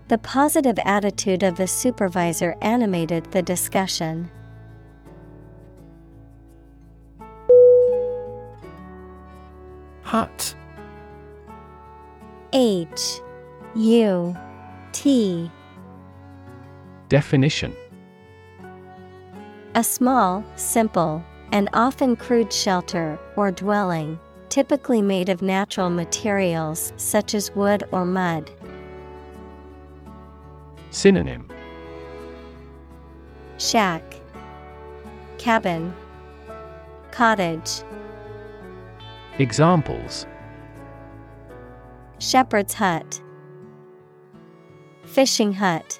The 0.10 0.20
positive 0.20 0.78
attitude 0.86 1.42
of 1.42 1.58
the 1.58 1.68
supervisor 1.68 2.56
animated 2.62 3.32
the 3.32 3.42
discussion. 3.42 4.30
Hut 10.04 10.56
H 12.56 13.20
U 13.76 14.38
T. 14.92 15.50
Definition. 17.10 17.76
A 19.74 19.84
small, 19.84 20.46
simple, 20.56 21.24
and 21.52 21.68
often 21.74 22.16
crude 22.16 22.54
shelter 22.54 23.18
or 23.36 23.50
dwelling, 23.50 24.20
typically 24.50 25.02
made 25.02 25.30
of 25.30 25.42
natural 25.42 25.90
materials 25.90 26.94
such 26.96 27.34
as 27.34 27.56
wood 27.56 27.86
or 27.92 28.06
mud. 28.06 28.52
Synonym. 30.92 31.50
Shack, 33.58 34.04
Cabin, 35.40 35.92
Cottage. 37.10 37.82
Examples 39.40 40.28
Shepherd's 42.24 42.76
hut, 42.76 43.22
Fishing 45.04 45.52
hut. 45.52 46.00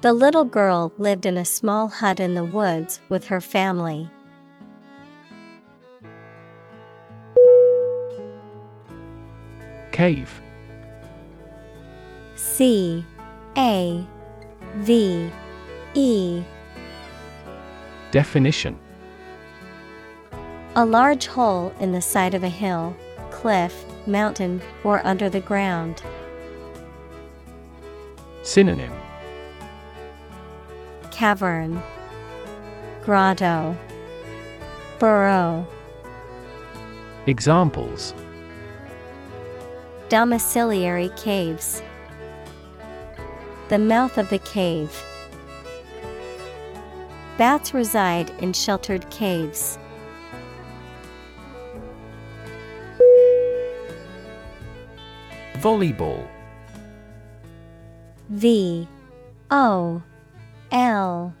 The 0.00 0.14
little 0.14 0.46
girl 0.46 0.94
lived 0.96 1.26
in 1.26 1.36
a 1.36 1.44
small 1.44 1.88
hut 1.88 2.18
in 2.18 2.32
the 2.32 2.42
woods 2.42 3.00
with 3.10 3.26
her 3.26 3.40
family. 3.40 4.10
Cave. 9.92 10.40
C 12.34 13.04
A 13.58 14.06
V 14.76 15.30
E. 15.92 16.42
Definition. 18.10 18.78
A 20.76 20.86
large 20.86 21.26
hole 21.26 21.74
in 21.78 21.92
the 21.92 22.00
side 22.00 22.32
of 22.32 22.42
a 22.42 22.48
hill, 22.48 22.96
cliff, 23.42 23.84
mountain, 24.06 24.62
or 24.84 25.04
under 25.04 25.28
the 25.28 25.40
ground. 25.40 26.00
Synonym 28.44 28.92
Cavern, 31.10 31.82
Grotto, 33.02 33.76
Burrow. 35.00 35.66
Examples 37.26 38.14
Domiciliary 40.08 41.10
caves. 41.16 41.82
The 43.70 43.78
mouth 43.78 44.18
of 44.18 44.30
the 44.30 44.38
cave. 44.38 44.96
Bats 47.38 47.74
reside 47.74 48.30
in 48.38 48.52
sheltered 48.52 49.10
caves. 49.10 49.78
Volleyball. 55.62 56.26
V 58.30 58.88
O 59.52 60.02
L 60.72 61.32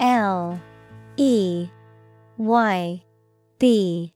L 0.00 0.60
E 1.16 1.68
Y 2.36 3.02
B 3.60 4.12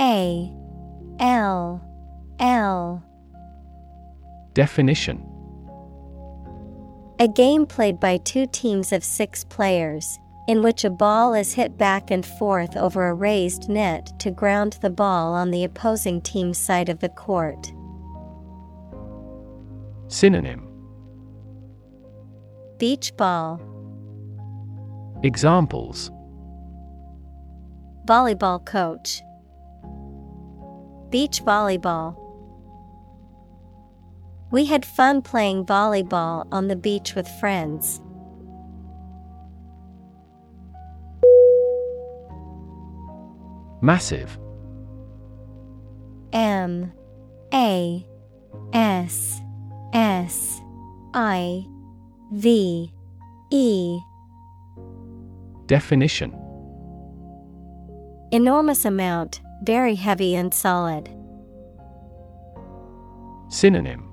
A 0.00 0.52
L 1.20 1.80
L 2.40 3.04
Definition 4.54 5.24
A 7.20 7.28
game 7.28 7.66
played 7.66 8.00
by 8.00 8.16
two 8.16 8.48
teams 8.50 8.92
of 8.92 9.04
six 9.04 9.44
players, 9.44 10.18
in 10.48 10.64
which 10.64 10.82
a 10.82 10.90
ball 10.90 11.32
is 11.34 11.54
hit 11.54 11.78
back 11.78 12.10
and 12.10 12.26
forth 12.26 12.76
over 12.76 13.06
a 13.06 13.14
raised 13.14 13.68
net 13.68 14.10
to 14.18 14.32
ground 14.32 14.78
the 14.82 14.90
ball 14.90 15.32
on 15.32 15.52
the 15.52 15.62
opposing 15.62 16.20
team's 16.20 16.58
side 16.58 16.88
of 16.88 16.98
the 16.98 17.08
court. 17.08 17.72
Synonym. 20.10 20.66
Beach 22.78 23.16
ball, 23.16 23.60
Examples. 25.22 26.10
Volleyball 28.06 28.64
coach, 28.66 29.22
beach 31.10 31.42
volleyball. 31.44 32.16
We 34.50 34.64
had 34.64 34.84
fun 34.84 35.22
playing 35.22 35.66
volleyball 35.66 36.48
on 36.50 36.66
the 36.66 36.74
beach 36.74 37.14
with 37.14 37.28
friends. 37.38 38.00
Massive. 43.80 44.36
M 46.32 46.92
A 47.54 48.04
S 48.72 49.40
S 49.92 50.60
I 51.14 51.66
V 52.32 52.92
E 53.50 53.98
Definition 55.66 56.32
Enormous 58.32 58.84
amount, 58.84 59.40
very 59.64 59.96
heavy 59.96 60.36
and 60.36 60.54
solid. 60.54 61.08
Synonym 63.48 64.06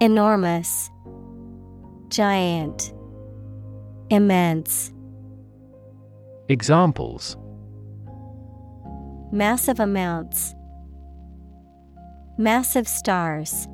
Enormous, 0.00 0.90
Giant, 2.08 2.92
Immense. 4.10 4.92
Examples 6.48 7.36
Massive 9.30 9.80
amounts. 9.80 10.54
Massive 12.42 12.88
stars. 12.88 13.68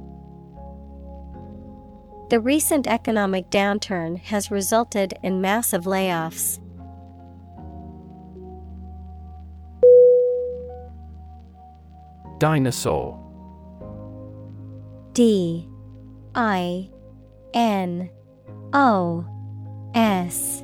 The 2.28 2.38
recent 2.38 2.86
economic 2.86 3.48
downturn 3.48 4.18
has 4.18 4.50
resulted 4.50 5.14
in 5.22 5.40
massive 5.40 5.84
layoffs. 5.84 6.58
Dinosaur. 12.38 13.18
D. 15.14 15.66
I. 16.34 16.90
N. 17.54 18.10
O. 18.74 19.24
S. 19.94 20.62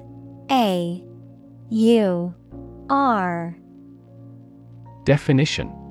A. 0.51 1.03
U. 1.71 2.35
R. 2.91 3.57
Definition 5.05 5.84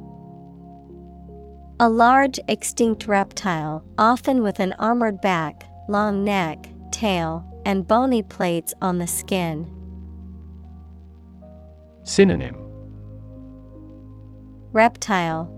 A 1.84 1.89
large 1.89 2.39
extinct 2.48 3.08
reptile, 3.10 3.84
often 3.98 4.41
with 4.41 4.62
an 4.62 4.72
armored 4.80 5.19
back, 5.19 5.65
long 5.89 6.24
neck, 6.24 6.69
tail, 6.93 7.43
and 7.65 7.86
bony 7.86 8.24
plates 8.24 8.74
on 8.82 9.00
the 9.00 9.06
skin. 9.06 9.69
Synonym. 12.04 12.56
Reptile. 14.72 15.52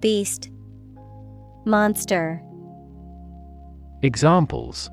Beast. 0.00 0.50
Monster. 1.64 2.42
Examples. 4.02 4.90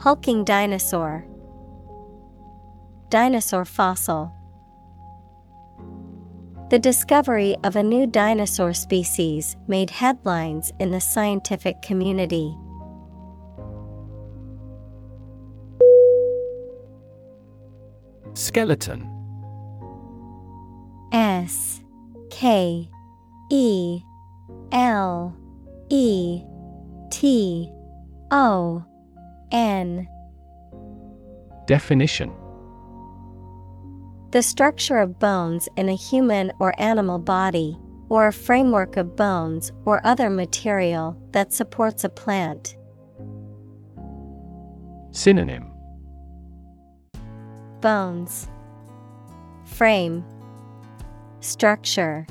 Hulking 0.00 0.44
dinosaur. 0.44 1.26
Dinosaur 3.08 3.64
fossil 3.64 4.34
The 6.70 6.78
discovery 6.78 7.56
of 7.64 7.76
a 7.76 7.82
new 7.82 8.06
dinosaur 8.06 8.74
species 8.74 9.56
made 9.68 9.88
headlines 9.88 10.70
in 10.78 10.90
the 10.90 11.00
scientific 11.00 11.80
community. 11.80 12.54
Skeleton. 18.34 19.08
S 21.10 21.80
K 22.30 22.86
E 23.50 24.02
L 24.70 25.34
E 25.88 26.42
T 27.10 27.72
O 28.30 28.84
N 29.50 30.06
Definition 31.66 32.30
The 34.30 34.42
structure 34.42 34.98
of 34.98 35.18
bones 35.18 35.70
in 35.76 35.88
a 35.88 35.94
human 35.94 36.52
or 36.58 36.78
animal 36.78 37.18
body, 37.18 37.78
or 38.10 38.26
a 38.26 38.32
framework 38.32 38.98
of 38.98 39.16
bones 39.16 39.72
or 39.86 40.06
other 40.06 40.28
material 40.28 41.16
that 41.32 41.54
supports 41.54 42.04
a 42.04 42.10
plant. 42.10 42.76
Synonym 45.12 45.70
Bones, 47.80 48.48
Frame, 49.64 50.22
Structure. 51.40 52.26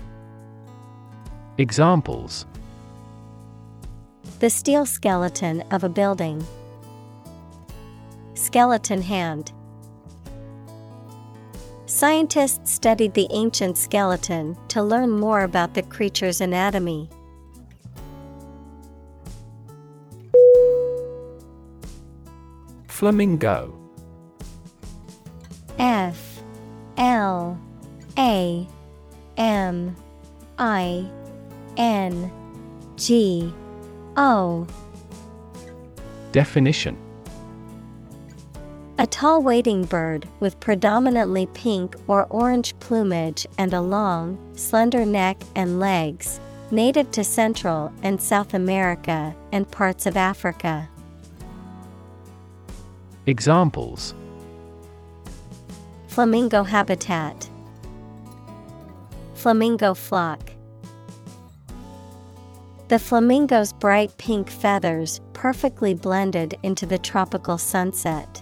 Examples 1.58 2.46
The 4.40 4.52
steel 4.52 4.86
skeleton 4.86 5.64
of 5.72 5.84
a 5.84 5.90
building. 5.90 6.46
Skeleton 8.36 9.02
hand. 9.02 9.52
Scientists 11.88 12.69
studied 12.73 13.13
the 13.13 13.30
ancient 13.32 13.78
skeleton 13.78 14.58
to 14.67 14.84
learn 14.84 15.10
more 15.10 15.43
about 15.43 15.73
the 15.73 15.82
creature's 15.84 16.41
anatomy. 16.41 17.10
Flamingo. 22.89 23.73
F. 25.80 26.41
L. 26.97 27.58
A. 28.17 28.67
M. 29.38 29.95
I. 30.60 31.10
N. 31.78 32.30
G. 32.97 33.54
O. 34.17 34.67
Definition 36.34 36.97
A 39.00 39.06
tall 39.06 39.44
wading 39.44 39.86
bird 39.86 40.28
with 40.40 40.60
predominantly 40.60 41.46
pink 41.54 41.96
or 42.08 42.26
orange 42.32 42.74
plumage 42.80 43.46
and 43.60 43.72
a 43.72 43.80
long, 43.80 44.40
slender 44.56 45.06
neck 45.06 45.38
and 45.56 45.80
legs, 45.80 46.40
native 46.72 47.12
to 47.12 47.24
Central 47.24 47.94
and 48.02 48.20
South 48.20 48.56
America 48.56 49.36
and 49.52 49.70
parts 49.70 50.08
of 50.08 50.18
Africa. 50.18 50.89
Examples 53.28 54.16
Flamingo 56.08 56.64
habitat, 56.64 57.48
Flamingo 59.36 59.93
flock. 59.93 60.39
The 62.88 62.98
flamingo's 62.98 63.74
bright 63.74 64.18
pink 64.18 64.50
feathers 64.50 65.22
perfectly 65.34 65.93
blended 65.93 66.58
into 66.64 66.88
the 66.88 66.98
tropical 66.98 67.60
sunset. 67.60 68.41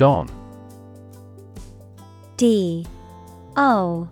Don 0.00 0.30
D 2.38 2.86
O 3.54 4.08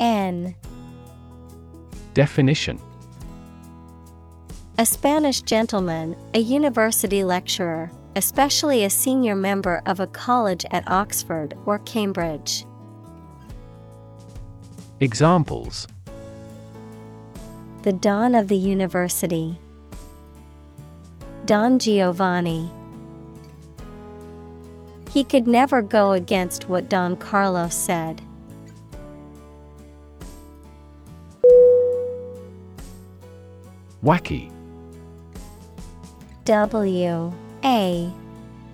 N 0.00 0.52
Definition 2.12 2.80
A 4.78 4.84
Spanish 4.84 5.42
gentleman, 5.42 6.16
a 6.34 6.40
university 6.40 7.22
lecturer, 7.22 7.92
especially 8.16 8.82
a 8.82 8.90
senior 8.90 9.36
member 9.36 9.80
of 9.86 10.00
a 10.00 10.08
college 10.08 10.66
at 10.72 10.82
Oxford 10.90 11.56
or 11.66 11.78
Cambridge. 11.78 12.66
Examples 14.98 15.86
The 17.84 17.92
don 17.92 18.34
of 18.34 18.48
the 18.48 18.56
university. 18.56 19.56
Don 21.44 21.78
Giovanni. 21.78 22.68
He 25.12 25.24
could 25.24 25.46
never 25.46 25.82
go 25.82 26.12
against 26.12 26.70
what 26.70 26.88
Don 26.88 27.16
Carlos 27.16 27.74
said. 27.74 28.22
Wacky. 34.02 34.50
W 36.46 37.32
A 37.62 38.12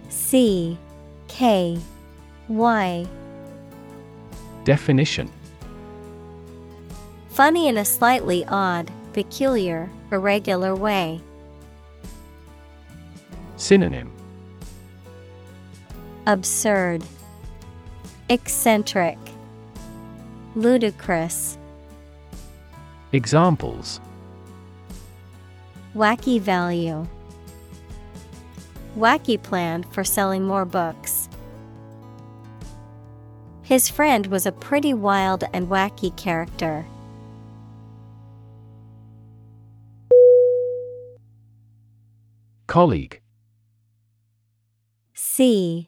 C 0.09 0.78
K 1.26 1.76
Y. 2.47 3.07
Definition 4.62 5.28
Funny 7.30 7.66
in 7.66 7.78
a 7.78 7.84
slightly 7.84 8.45
odd, 8.47 8.93
peculiar, 9.12 9.91
irregular 10.12 10.76
way. 10.76 11.20
Synonym 13.57 14.18
Absurd, 16.29 17.03
Eccentric, 18.29 19.16
Ludicrous. 20.55 21.57
Examples 23.12 23.99
Wacky 25.95 26.39
value. 26.39 27.07
Wacky 28.95 29.43
plan 29.43 29.83
for 29.85 30.05
selling 30.05 30.45
more 30.47 30.66
books. 30.66 31.31
His 33.62 33.89
friend 33.89 34.26
was 34.26 34.45
a 34.45 34.53
pretty 34.53 34.93
wild 34.93 35.45
and 35.55 35.68
wacky 35.68 36.14
character. 36.18 36.85
Colleague 42.66 43.22
C 45.14 45.88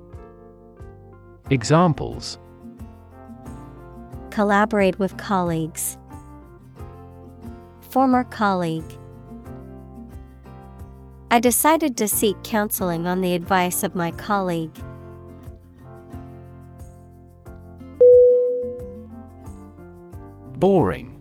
Examples 1.51 2.39
Collaborate 4.29 4.97
with 4.99 5.17
colleagues. 5.17 5.97
Former 7.89 8.23
colleague. 8.23 8.89
I 11.29 11.41
decided 11.41 11.97
to 11.97 12.07
seek 12.07 12.41
counseling 12.43 13.05
on 13.05 13.19
the 13.19 13.33
advice 13.33 13.83
of 13.83 13.95
my 13.95 14.11
colleague. 14.11 14.73
Boring 20.53 21.19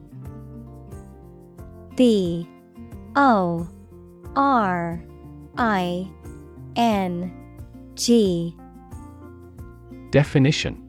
B 1.97 2.49
O 3.17 3.69
R 4.37 5.03
I 5.59 6.09
N 6.77 7.33
G 7.97 8.55
Definition 10.11 10.87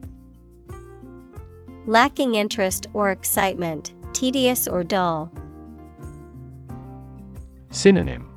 Lacking 1.86 2.36
interest 2.36 2.88
or 2.93 3.11
excitement, 3.11 3.93
tedious 4.13 4.67
or 4.67 4.84
dull. 4.84 5.32
Synonym 7.69 8.28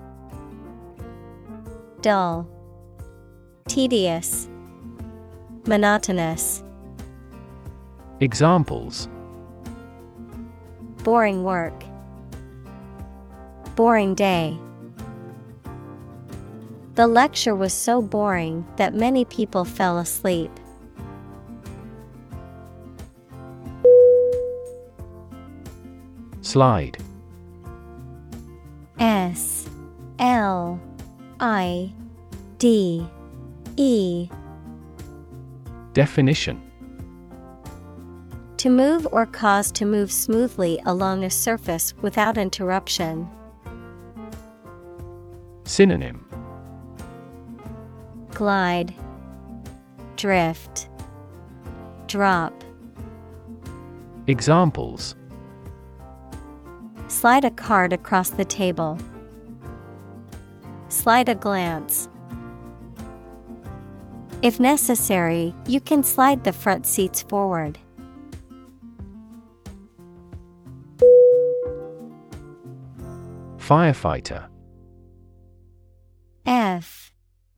Dull, 2.02 2.46
Tedious, 3.66 4.48
Monotonous. 5.66 6.62
Examples 8.20 9.08
Boring 11.02 11.44
work. 11.44 11.82
Boring 13.74 14.14
day. 14.14 14.58
The 16.94 17.06
lecture 17.06 17.54
was 17.56 17.72
so 17.72 18.02
boring 18.02 18.66
that 18.76 18.94
many 18.94 19.24
people 19.24 19.64
fell 19.64 19.98
asleep. 19.98 20.50
Slide. 26.54 26.96
S 29.00 29.68
L 30.20 30.80
I 31.40 31.92
D 32.58 33.04
E. 33.76 34.28
Definition. 35.94 36.62
To 38.58 38.70
move 38.70 39.04
or 39.10 39.26
cause 39.26 39.72
to 39.72 39.84
move 39.84 40.12
smoothly 40.12 40.80
along 40.86 41.24
a 41.24 41.28
surface 41.30 41.92
without 42.02 42.38
interruption. 42.38 43.28
Synonym. 45.64 46.24
Glide, 48.30 48.94
Drift, 50.14 50.88
Drop. 52.06 52.54
Examples 54.28 55.16
Slide 57.14 57.44
a 57.44 57.50
card 57.52 57.92
across 57.92 58.30
the 58.30 58.44
table. 58.44 58.98
Slide 60.88 61.28
a 61.28 61.36
glance. 61.36 62.08
If 64.42 64.58
necessary, 64.58 65.54
you 65.64 65.80
can 65.80 66.02
slide 66.02 66.42
the 66.42 66.52
front 66.52 66.86
seats 66.86 67.22
forward. 67.22 67.78
Firefighter 73.58 74.48
F 76.44 77.12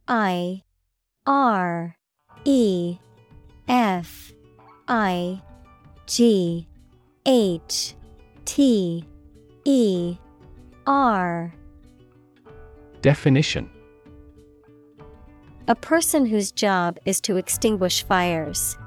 I 0.07 0.63
R 1.27 1.97
E 2.45 2.99
F 3.67 4.33
I 4.87 5.41
G 6.07 6.69
H 7.25 7.95
T 8.45 9.05
E 9.69 10.17
R 10.87 11.53
Definition 13.03 13.69
A 15.67 15.75
person 15.75 16.25
whose 16.25 16.53
job 16.53 17.01
is 17.05 17.21
to 17.23 17.37
extinguish 17.37 18.05
fires. 18.05 18.79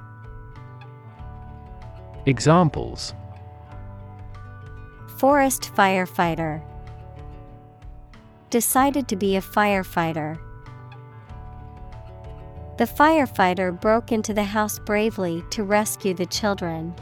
Examples 2.25 3.13
Forest 5.17 5.69
firefighter. 5.75 6.63
Decided 8.49 9.09
to 9.09 9.17
be 9.17 9.35
a 9.35 9.41
firefighter. 9.41 10.39
The 12.77 12.85
firefighter 12.85 13.77
broke 13.77 14.13
into 14.13 14.33
the 14.33 14.45
house 14.45 14.79
bravely 14.79 15.43
to 15.49 15.63
rescue 15.65 16.13
the 16.13 16.25
children. 16.25 16.95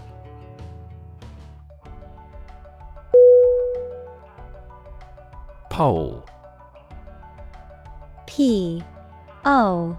Pole. 5.77 6.25
P 8.25 8.83
O 9.45 9.95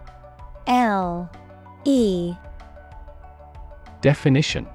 L 0.66 1.31
E. 1.85 2.35
Definition. 4.01 4.66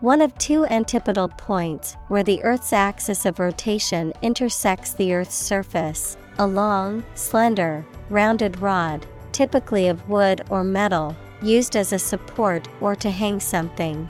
One 0.00 0.22
of 0.22 0.38
two 0.38 0.64
antipodal 0.64 1.28
points 1.28 1.98
where 2.08 2.22
the 2.24 2.42
Earth's 2.42 2.72
axis 2.72 3.26
of 3.26 3.38
rotation 3.38 4.14
intersects 4.22 4.94
the 4.94 5.12
Earth's 5.12 5.34
surface, 5.34 6.16
a 6.38 6.46
long, 6.46 7.04
slender, 7.14 7.84
rounded 8.08 8.62
rod, 8.62 9.04
typically 9.32 9.88
of 9.88 10.08
wood 10.08 10.40
or 10.48 10.64
metal, 10.64 11.14
used 11.42 11.76
as 11.76 11.92
a 11.92 11.98
support 11.98 12.66
or 12.80 12.96
to 12.96 13.10
hang 13.10 13.40
something. 13.40 14.08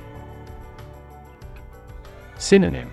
Synonym 2.39 2.89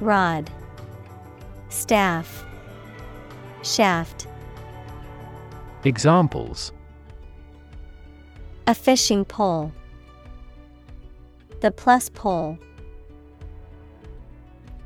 Rod, 0.00 0.50
Staff, 1.68 2.44
Shaft. 3.62 4.26
Examples 5.84 6.72
A 8.66 8.74
fishing 8.74 9.24
pole. 9.24 9.72
The 11.60 11.70
plus 11.70 12.08
pole. 12.10 12.58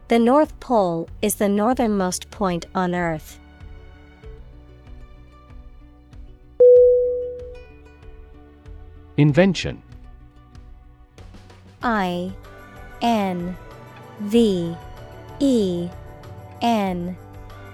The 0.09 0.19
North 0.19 0.59
Pole 0.61 1.09
is 1.23 1.37
the 1.37 1.49
northernmost 1.49 2.31
point 2.31 2.67
on 2.75 2.95
Earth. 2.95 3.39
Invention 9.17 9.83
I 11.83 12.33
N 13.03 13.57
V 14.21 14.77
E 15.41 15.89
N 16.61 17.17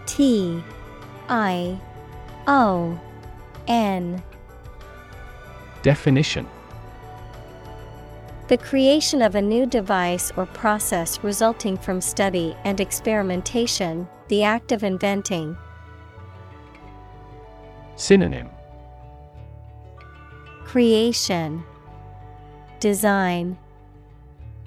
T 0.07 0.63
I 1.29 1.79
O 2.47 2.99
N. 3.67 4.23
Definition. 5.83 6.47
The 8.49 8.57
creation 8.57 9.23
of 9.23 9.35
a 9.35 9.43
new 9.43 9.67
device 9.67 10.31
or 10.37 10.47
process 10.47 11.19
resulting 11.25 11.77
from 11.77 12.01
study 12.01 12.57
and 12.65 12.81
experimentation, 12.81 14.09
the 14.29 14.45
act 14.45 14.71
of 14.71 14.85
inventing. 14.85 15.57
Synonym. 17.97 18.49
Creation. 20.65 21.65
Design. 22.79 23.59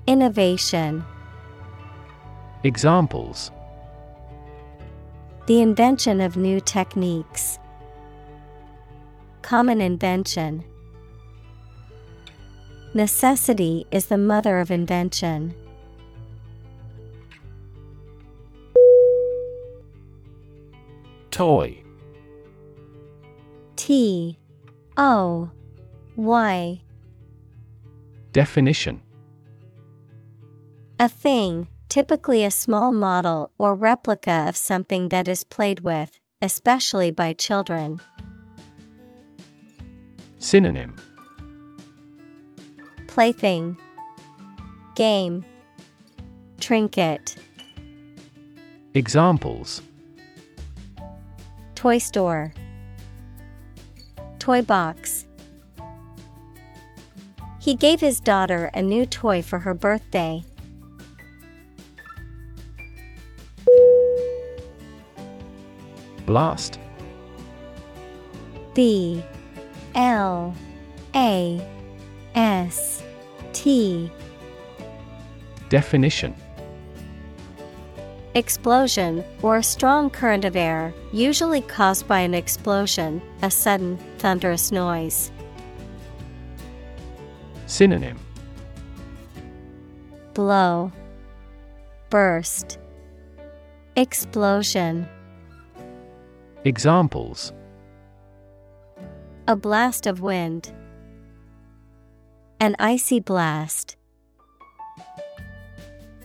Innovation 0.08 1.06
Examples. 2.64 3.51
The 5.47 5.62
invention 5.62 6.20
of 6.20 6.36
new 6.36 6.60
techniques. 6.60 7.57
Common 9.41 9.80
invention. 9.80 10.64
Necessity 12.93 13.88
is 13.91 14.07
the 14.07 14.18
mother 14.18 14.60
of 14.60 14.72
invention. 14.72 15.55
Toy. 21.32 21.82
T. 23.78 24.38
O. 24.97 25.49
Y. 26.18 26.82
Definition. 28.34 29.01
A 30.99 31.07
thing, 31.07 31.70
typically 31.90 32.46
a 32.46 32.52
small 32.52 32.92
model 32.92 33.52
or 33.58 33.74
replica 33.74 34.46
of 34.48 34.56
something 34.56 35.10
that 35.10 35.28
is 35.28 35.44
played 35.44 35.80
with, 35.82 36.20
especially 36.42 37.12
by 37.12 37.34
children. 37.34 38.00
Synonym 40.38 40.96
Plaything, 43.08 43.76
Game, 44.96 45.44
Trinket, 46.60 47.36
Examples 48.94 49.82
Toy 51.76 51.98
store, 51.98 52.54
Toy 54.38 54.62
box. 54.62 55.26
He 57.60 57.76
gave 57.76 58.00
his 58.00 58.20
daughter 58.20 58.70
a 58.74 58.82
new 58.82 59.06
toy 59.06 59.42
for 59.42 59.60
her 59.60 59.74
birthday. 59.74 60.44
Blast. 66.30 66.78
B 68.76 69.24
L 69.96 70.54
A 71.16 71.68
S 72.36 73.02
T. 73.52 74.12
Definition. 75.70 76.36
Explosion, 78.36 79.24
or 79.42 79.58
a 79.58 79.64
strong 79.64 80.12
current 80.12 80.46
of 80.46 80.56
air, 80.56 80.94
usually 81.12 81.62
caused 81.62 82.08
by 82.08 82.20
an 82.20 82.36
explosion, 82.36 83.24
a 83.42 83.50
sudden, 83.50 83.98
thunderous 84.20 84.72
noise. 84.72 85.32
Synonym. 87.66 88.20
Blow, 90.36 90.92
Burst, 92.12 92.78
Explosion. 93.96 95.10
Examples 96.66 97.53
A 99.47 99.55
blast 99.55 100.05
of 100.05 100.20
wind. 100.20 100.74
An 102.60 102.76
icy 102.80 103.22
blast. 103.22 103.95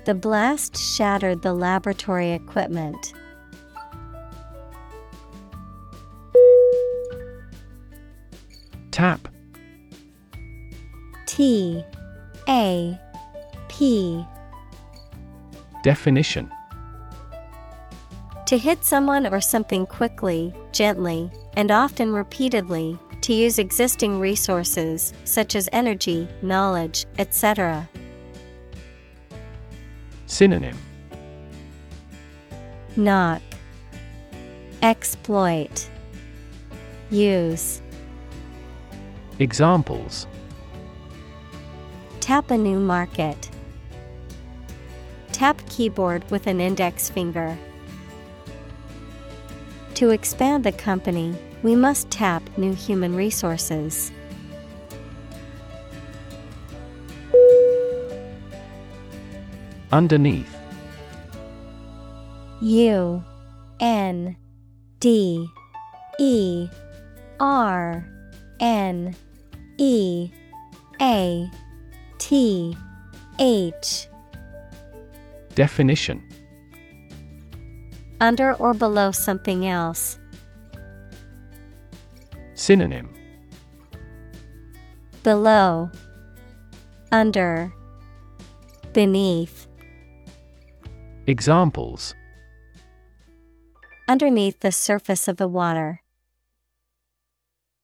The 0.07 0.14
blast 0.14 0.76
shattered 0.76 1.43
the 1.43 1.55
laboratory 1.55 2.32
equipment. 2.32 3.14
Tap 8.91 9.28
T 11.26 11.85
A 12.49 12.99
P 13.68 14.26
Definition 15.85 16.51
To 18.55 18.59
hit 18.59 18.85
someone 18.85 19.27
or 19.27 19.41
something 19.41 19.85
quickly, 19.85 20.55
gently, 20.71 21.29
and 21.57 21.73
often 21.73 22.13
repeatedly, 22.13 22.97
to 23.23 23.33
use 23.33 23.59
existing 23.59 24.21
resources, 24.21 25.13
such 25.25 25.57
as 25.57 25.69
energy, 25.73 26.29
knowledge, 26.41 27.05
etc. 27.19 27.91
Synonym 30.27 30.79
Knock, 32.95 33.43
Exploit, 34.83 35.91
Use, 37.11 37.83
Examples 39.41 40.29
Tap 42.21 42.53
a 42.53 42.57
new 42.57 42.79
market. 42.79 43.51
Tap 45.33 45.61
keyboard 45.69 46.23
with 46.31 46.47
an 46.47 46.61
index 46.61 47.11
finger. 47.11 47.59
To 49.95 50.11
expand 50.11 50.65
the 50.65 50.73
company, 50.73 51.37
we 51.63 51.77
must 51.77 52.11
tap 52.11 52.43
new 52.59 52.75
human 52.75 53.15
resources. 53.15 54.11
Underneath. 59.93 60.53
U 62.61 63.23
N 63.79 64.37
D 64.99 65.47
E 66.19 66.69
R 67.39 68.05
N 68.59 69.15
E 69.79 70.31
A 71.01 71.51
T 72.19 72.77
H. 73.39 74.09
Definition 75.55 76.21
Under 78.21 78.55
or 78.55 78.75
below 78.75 79.11
something 79.11 79.67
else. 79.67 80.19
Synonym 82.55 83.12
Below 85.23 85.91
Under 87.11 87.73
Beneath 88.93 89.67
Examples 91.27 92.15
Underneath 94.07 94.61
the 94.61 94.71
surface 94.71 95.27
of 95.27 95.39
the 95.39 95.49
water. 95.49 96.03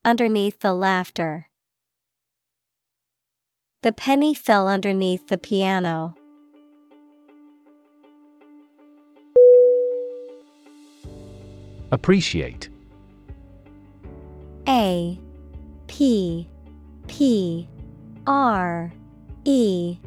Underneath 0.05 0.61
the 0.61 0.75
laughter. 0.75 1.49
The 3.83 3.93
penny 3.93 4.35
fell 4.35 4.69
underneath 4.69 5.29
the 5.29 5.39
piano. 5.39 6.15
Appreciate. 11.93 12.69
A 14.69 15.19
P 15.89 16.49
P 17.09 17.69
R 18.27 18.93
E 19.45 19.99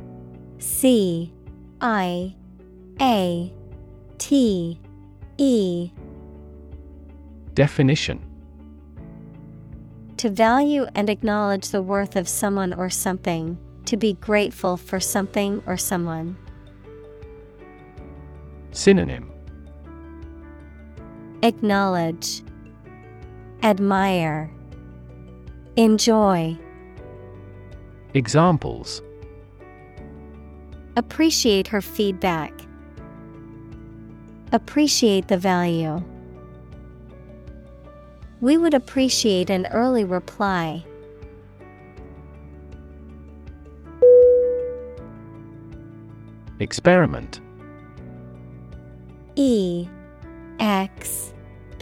C 0.60 1.34
I 1.82 2.36
A 3.02 3.54
T 4.18 4.80
E. 5.38 5.92
Definition. 7.54 8.22
To 10.18 10.30
value 10.30 10.86
and 10.96 11.10
acknowledge 11.10 11.70
the 11.70 11.82
worth 11.82 12.16
of 12.16 12.30
someone 12.30 12.74
or 12.74 12.90
something, 12.90 13.58
to 13.86 13.98
be 13.98 14.14
grateful 14.14 14.78
for 14.78 15.02
something 15.02 15.62
or 15.66 15.76
someone. 15.76 16.38
Synonym 18.72 19.33
Acknowledge, 21.44 22.42
Admire, 23.64 24.50
Enjoy. 25.76 26.58
Examples 28.14 29.02
Appreciate 30.96 31.68
her 31.68 31.82
feedback. 31.82 32.54
Appreciate 34.54 35.28
the 35.28 35.38
value. 35.38 36.02
We 38.40 38.58
would 38.58 38.74
appreciate 38.74 39.50
an 39.50 39.66
early 39.68 40.06
reply. 40.06 40.86
Experiment 46.60 47.42
E 49.36 49.90
X 50.60 51.33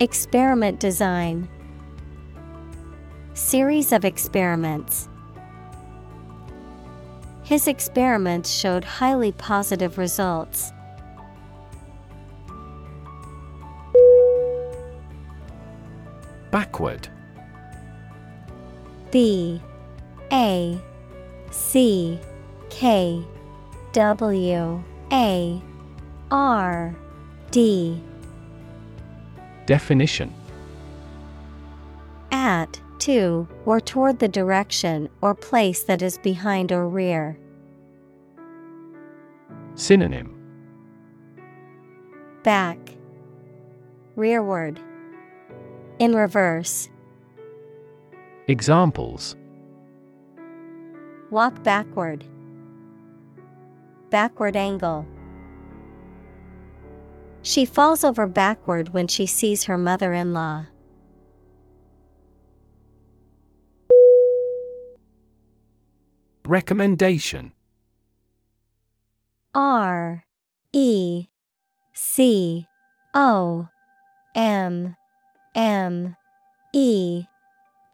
Experiment 0.00 0.80
design. 0.80 1.48
Series 3.34 3.92
of 3.92 4.04
experiments. 4.04 5.08
His 7.44 7.68
experiments 7.68 8.50
showed 8.50 8.82
highly 8.82 9.30
positive 9.30 9.96
results. 9.96 10.72
Backward. 16.50 17.06
B. 19.12 19.62
A. 20.32 20.76
C. 21.52 22.18
K. 22.68 23.24
W. 23.92 24.82
A. 25.12 25.62
R. 26.32 26.96
D 27.52 28.02
Definition 29.66 30.32
At, 32.30 32.80
to, 32.98 33.48
or 33.64 33.80
toward 33.80 34.18
the 34.18 34.28
direction 34.28 35.08
or 35.20 35.34
place 35.34 35.84
that 35.84 36.02
is 36.02 36.18
behind 36.18 36.70
or 36.70 36.88
rear. 36.88 37.38
Synonym 39.74 40.30
Back, 42.42 42.78
rearward, 44.16 44.80
in 45.98 46.14
reverse. 46.14 46.88
Examples 48.48 49.36
Walk 51.30 51.62
backward. 51.64 52.24
Backward 54.10 54.54
angle. 54.54 55.06
She 57.44 57.66
falls 57.66 58.04
over 58.04 58.26
backward 58.26 58.94
when 58.94 59.06
she 59.06 59.26
sees 59.26 59.64
her 59.64 59.76
mother 59.76 60.14
in 60.14 60.32
law. 60.32 60.64
Recommendation 66.46 67.52
R 69.54 70.24
E 70.72 71.26
C 71.92 72.66
O 73.12 73.68
M 74.34 74.96
M 75.54 76.16
E 76.72 77.24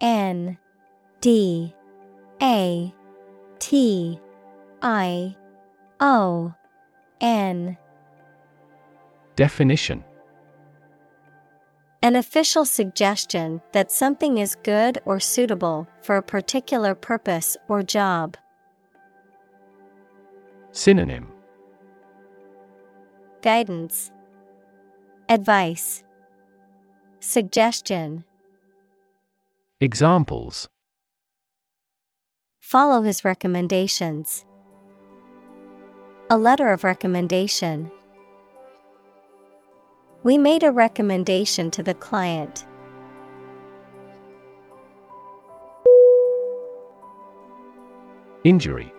N 0.00 0.58
D 1.20 1.74
A 2.40 2.94
T 3.58 4.20
I 4.80 5.36
O 5.98 6.54
N 7.20 7.76
Definition 9.40 10.04
An 12.02 12.14
official 12.14 12.66
suggestion 12.66 13.62
that 13.72 13.90
something 13.90 14.36
is 14.36 14.54
good 14.62 14.98
or 15.06 15.18
suitable 15.18 15.88
for 16.02 16.18
a 16.18 16.22
particular 16.22 16.94
purpose 16.94 17.56
or 17.66 17.82
job. 17.82 18.36
Synonym 20.72 21.32
Guidance, 23.40 24.10
Advice, 25.30 26.04
Suggestion. 27.20 28.24
Examples 29.80 30.68
Follow 32.60 33.00
his 33.00 33.24
recommendations. 33.24 34.44
A 36.28 36.36
letter 36.36 36.68
of 36.74 36.84
recommendation. 36.84 37.90
We 40.22 40.36
made 40.36 40.62
a 40.62 40.70
recommendation 40.70 41.70
to 41.70 41.82
the 41.82 41.94
client. 41.94 42.66
Injury 48.44 48.92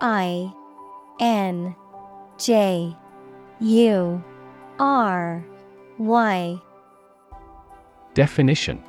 I 0.00 0.52
N 1.20 1.74
J 2.38 2.96
U 3.60 4.24
R 4.78 5.44
Y. 5.98 6.62
Definition 8.14 8.82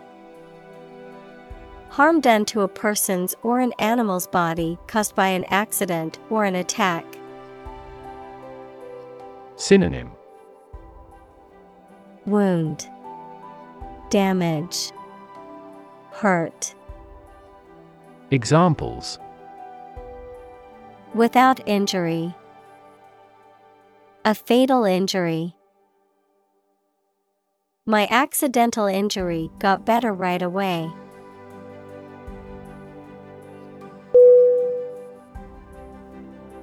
Harm 1.89 2.20
done 2.20 2.46
to 2.46 2.62
a 2.62 2.68
person's 2.68 3.34
or 3.41 3.60
an 3.60 3.74
animal's 3.80 4.28
body 4.28 4.78
caused 4.86 5.16
by 5.16 5.30
an 5.30 5.46
accident 5.46 6.20
or 6.30 6.46
an 6.46 6.54
attack. 6.54 7.06
Synonym 9.56 10.12
Wound, 12.26 12.89
Damage, 14.09 14.91
Hurt. 16.11 16.73
Examples 18.32 19.19
Without 21.13 21.65
injury. 21.67 22.34
A 24.26 24.34
fatal 24.34 24.86
injury. 24.86 25.55
My 27.86 28.07
accidental 28.09 28.88
injury 28.88 29.51
got 29.59 29.86
better 29.86 30.11
right 30.11 30.41
away. 30.41 30.89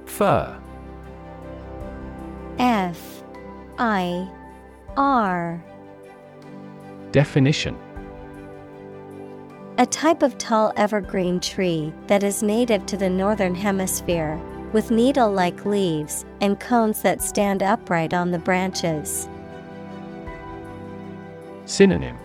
Fir 0.05 0.59
F 2.59 3.23
I 3.79 4.29
R. 4.97 5.63
Definition. 7.11 7.77
A 9.79 9.85
type 9.85 10.21
of 10.21 10.37
tall 10.37 10.71
evergreen 10.77 11.39
tree 11.39 11.91
that 12.07 12.23
is 12.23 12.43
native 12.43 12.85
to 12.85 12.97
the 12.97 13.09
northern 13.09 13.55
hemisphere, 13.55 14.39
with 14.71 14.91
needle 14.91 15.31
like 15.31 15.65
leaves 15.65 16.25
and 16.41 16.59
cones 16.59 17.01
that 17.01 17.21
stand 17.21 17.63
upright 17.63 18.13
on 18.13 18.29
the 18.29 18.39
branches. 18.39 19.27
Synonym. 21.65 22.17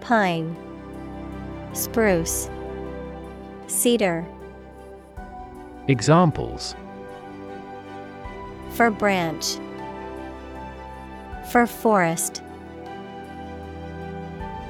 Pine, 0.00 0.56
Spruce, 1.72 2.50
Cedar, 3.66 4.26
Examples. 5.88 6.76
Fir 8.70 8.90
branch, 8.90 9.56
Fir 11.50 11.66
forest. 11.66 12.42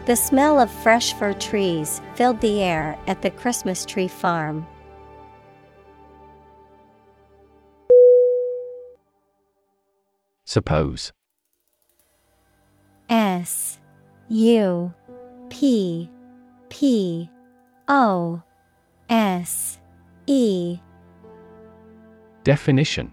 The 0.07 0.17
smell 0.17 0.59
of 0.59 0.71
fresh 0.71 1.13
fir 1.13 1.35
trees 1.35 2.01
filled 2.15 2.41
the 2.41 2.63
air 2.63 2.99
at 3.07 3.21
the 3.21 3.31
Christmas 3.31 3.85
tree 3.85 4.09
farm. 4.09 4.67
Suppose 10.47 11.13
S 13.11 13.79
U 14.29 14.95
P 15.51 16.11
P 16.71 17.31
O 17.89 18.43
S 19.11 19.79
E 20.27 20.79
Definition 22.43 23.13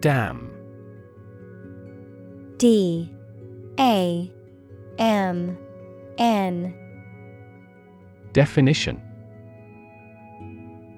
Damn. 0.00 0.50
D. 2.56 3.14
A. 3.78 4.30
M. 4.98 5.58
N. 6.18 6.74
Definition. 8.32 9.00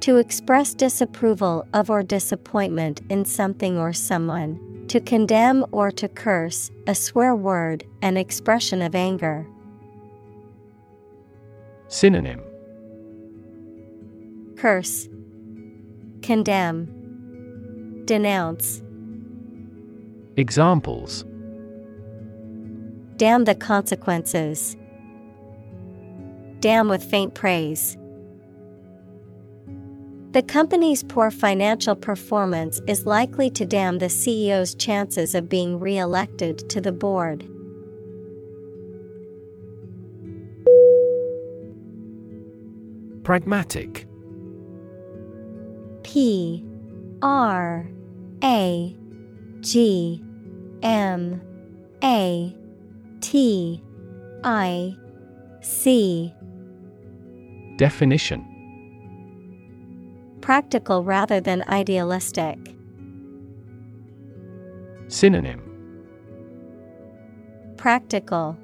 To 0.01 0.17
express 0.17 0.75
disapproval 0.75 1.67
of 1.73 1.91
or 1.91 2.03
disappointment 2.03 3.01
in 3.09 3.25
something 3.25 3.79
or 3.79 3.93
someone, 3.93 4.85
to 4.89 5.01
condemn 5.01 5.65
or 5.71 5.91
to 5.93 6.09
curse, 6.09 6.71
a 6.87 6.95
swear 6.95 7.37
word, 7.37 7.85
an 8.03 8.17
expression 8.17 8.83
of 8.83 8.95
anger. 8.95 9.47
Synonym. 11.89 12.41
Curse, 14.57 15.09
Condemn, 16.23 18.05
Denounce. 18.05 18.83
Examples 20.37 21.25
Damn 23.17 23.45
the 23.45 23.55
consequences. 23.55 24.77
Damn 26.61 26.89
with 26.89 27.05
faint 27.05 27.35
praise. 27.35 27.97
The 30.31 30.43
company's 30.43 31.03
poor 31.03 31.31
financial 31.31 31.95
performance 31.95 32.81
is 32.87 33.05
likely 33.05 33.51
to 33.51 33.67
damn 33.67 33.99
the 33.99 34.07
CEO's 34.07 34.75
chances 34.75 35.35
of 35.35 35.51
being 35.51 35.79
re 35.79 35.99
elected 35.99 36.69
to 36.71 36.81
the 36.81 36.93
board. 36.93 37.47
Pragmatic 43.23 44.07
P 46.03 46.65
R 47.21 47.87
A 48.43 48.97
G 49.63 50.23
M 50.83 51.41
A 52.03 52.55
T 53.21 53.83
I 54.45 54.97
C 55.61 56.35
Definition 57.77 58.45
Practical 60.41 61.05
rather 61.05 61.41
than 61.41 61.63
idealistic. 61.69 62.59
Synonym 65.07 65.63
Practical, 67.77 68.57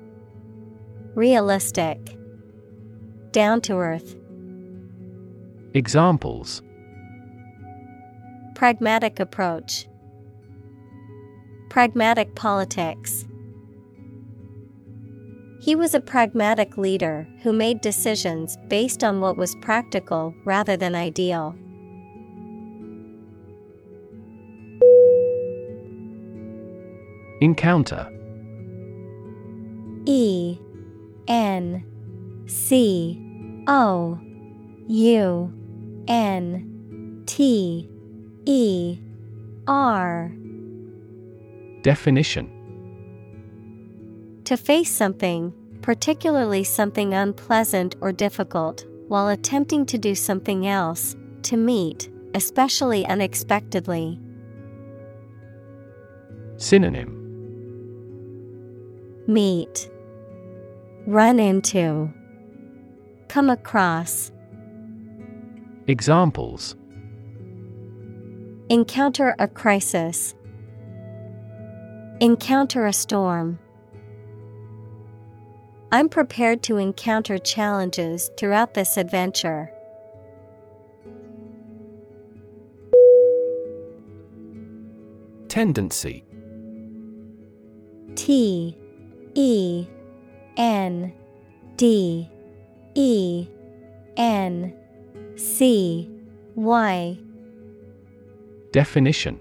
Realistic, 1.15 2.17
Down 3.33 3.61
to 3.63 3.75
earth. 3.75 4.17
Examples 5.75 6.63
Pragmatic 8.55 9.21
approach. 9.21 9.88
Pragmatic 11.69 12.35
politics. 12.35 13.27
He 15.61 15.75
was 15.75 15.95
a 15.95 16.01
pragmatic 16.01 16.79
leader 16.79 17.29
who 17.43 17.53
made 17.53 17.83
decisions 17.83 18.57
based 18.69 19.05
on 19.05 19.21
what 19.21 19.37
was 19.37 19.55
practical 19.57 20.35
rather 20.45 20.77
than 20.77 20.95
ideal. 20.95 21.55
Encounter 27.41 28.11
E 30.07 30.59
N 31.29 31.85
C 32.47 33.21
O 33.67 34.19
U 34.89 35.53
N 36.09 37.23
T 37.27 37.91
E 38.47 38.99
R 39.67 40.33
Definition. 41.83 42.51
To 44.45 44.57
face 44.57 44.91
something, 44.91 45.53
particularly 45.83 46.65
something 46.65 47.15
unpleasant 47.15 47.97
or 48.01 48.13
difficult, 48.13 48.85
while 49.09 49.29
attempting 49.29 49.87
to 49.87 49.99
do 49.99 50.15
something 50.15 50.67
else, 50.67 51.17
to 51.43 51.57
meet, 51.57 52.11
especially 52.35 53.07
unexpectedly. 53.07 54.19
Synonym. 56.57 57.15
Meet, 59.27 59.91
Run 61.07 61.39
into, 61.39 62.13
Come 63.29 63.51
across, 63.51 64.33
Examples. 65.89 66.77
Encounter 68.69 69.35
a 69.39 69.49
crisis, 69.49 70.35
Encounter 72.21 72.85
a 72.85 72.93
storm. 72.93 73.61
I'm 75.93 76.09
prepared 76.09 76.65
to 76.65 76.77
encounter 76.77 77.39
challenges 77.39 78.29
throughout 78.37 78.75
this 78.75 78.97
adventure. 78.97 79.71
Tendency 85.49 86.25
T 88.17 88.77
E 89.35 89.87
N 90.57 91.13
D 91.77 92.29
E 92.97 93.47
N 94.17 94.75
C 95.37 96.11
Y 96.57 97.17
Definition 98.73 99.39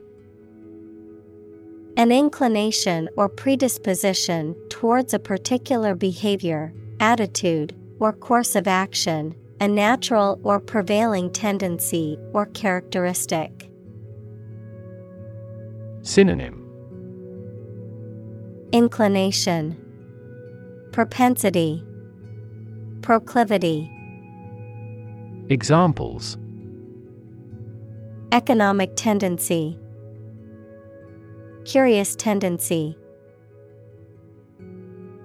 An 1.98 2.12
inclination 2.12 3.10
or 3.18 3.28
predisposition 3.28 4.56
towards 4.70 5.16
a 5.16 5.20
particular 5.20 5.96
behavior, 5.96 6.72
attitude, 7.00 7.76
or 8.00 8.14
course 8.14 8.56
of 8.56 8.68
action, 8.68 9.34
a 9.60 9.68
natural 9.68 10.40
or 10.44 10.60
prevailing 10.60 11.32
tendency 11.32 12.20
or 12.34 12.46
characteristic. 12.46 13.72
Synonym. 16.04 16.64
Inclination, 18.72 19.76
Propensity, 20.92 21.84
Proclivity. 23.02 23.90
Examples. 25.50 26.38
Economic 28.32 28.92
tendency, 28.96 29.80
Curious 31.68 32.16
tendency. 32.16 32.98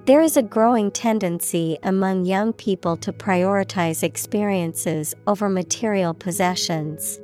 There 0.07 0.21
is 0.21 0.37
a 0.37 0.43
growing 0.43 0.91
tendency 0.91 1.79
among 1.85 2.25
young 2.25 2.53
people 2.53 2.97
to 2.97 3.13
prioritize 3.13 4.03
experiences 4.03 5.15
over 5.29 5.49
material 5.49 6.15
possessions. 6.15 7.21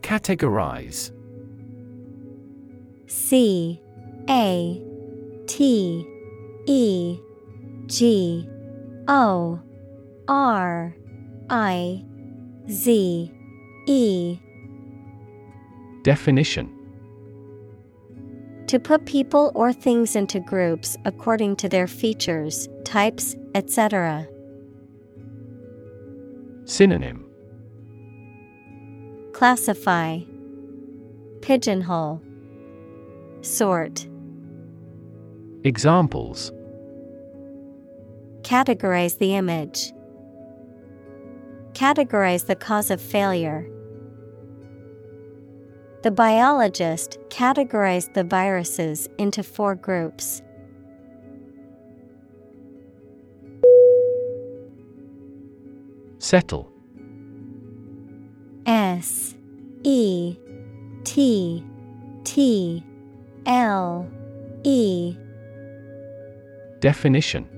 Categorize 0.00 1.12
C 3.06 3.80
A 4.28 4.82
T 5.46 6.04
E 6.66 7.20
G 7.86 8.48
O 9.06 9.60
R 10.26 10.96
I 11.48 12.04
Z 12.68 13.35
E. 13.86 14.38
Definition. 16.02 16.72
To 18.66 18.80
put 18.80 19.06
people 19.06 19.52
or 19.54 19.72
things 19.72 20.16
into 20.16 20.40
groups 20.40 20.96
according 21.04 21.54
to 21.56 21.68
their 21.68 21.86
features, 21.86 22.68
types, 22.84 23.36
etc. 23.54 24.26
Synonym. 26.64 27.24
Classify. 29.32 30.20
Pigeonhole. 31.42 32.20
Sort. 33.42 34.08
Examples. 35.62 36.50
Categorize 38.42 39.18
the 39.18 39.36
image. 39.36 39.92
Categorize 41.72 42.46
the 42.46 42.56
cause 42.56 42.90
of 42.90 43.00
failure. 43.00 43.68
The 46.06 46.12
biologist 46.12 47.18
categorized 47.30 48.14
the 48.14 48.22
viruses 48.22 49.08
into 49.18 49.42
four 49.42 49.74
groups. 49.74 50.40
Settle 56.20 56.70
S 58.66 59.34
E 59.82 60.38
T 61.02 61.64
T 62.22 62.84
L 63.46 64.08
E. 64.62 65.16
Definition 66.78 67.48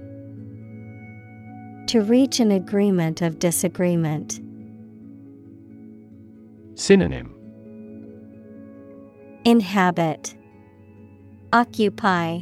To 1.89 2.01
reach 2.01 2.41
an 2.41 2.53
agreement 2.53 3.21
of 3.21 3.39
disagreement. 3.39 4.41
Synonym 6.77 7.38
Inhabit. 9.49 10.37
Occupy. 11.55 12.41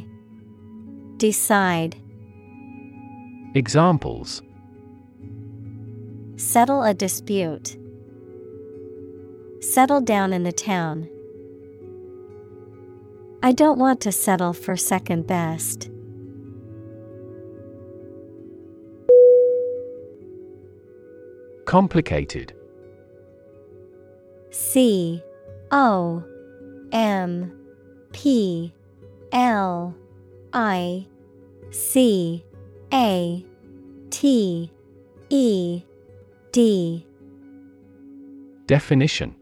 Decide. 1.15 1.95
Examples 3.55 4.41
Settle 6.35 6.83
a 6.83 6.93
dispute. 6.93 7.77
Settle 9.61 10.01
down 10.01 10.33
in 10.33 10.43
the 10.43 10.51
town. 10.51 11.07
I 13.41 13.53
don't 13.53 13.79
want 13.79 14.01
to 14.01 14.11
settle 14.11 14.51
for 14.51 14.75
second 14.75 15.27
best. 15.27 15.89
Complicated 21.63 22.51
C 24.51 25.23
O 25.71 26.21
M 26.91 27.51
P 28.11 28.73
L 29.31 29.95
I 30.53 31.07
C 31.71 32.43
A 32.93 33.45
T 34.09 34.71
E 35.29 35.83
D. 36.51 37.05
Definition. 38.65 39.35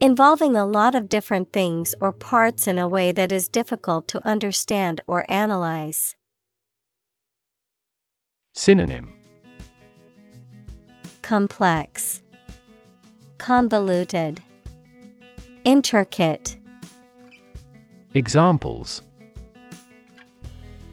Involving 0.00 0.56
a 0.56 0.66
lot 0.66 0.94
of 0.94 1.08
different 1.08 1.52
things 1.52 1.94
or 2.00 2.12
parts 2.12 2.66
in 2.66 2.78
a 2.78 2.86
way 2.86 3.12
that 3.12 3.32
is 3.32 3.48
difficult 3.48 4.06
to 4.08 4.26
understand 4.26 5.00
or 5.06 5.24
analyze. 5.30 6.14
Synonym. 8.54 9.12
Complex, 11.22 12.22
Convoluted, 13.38 14.42
Intricate. 15.66 16.58
Examples 18.14 19.02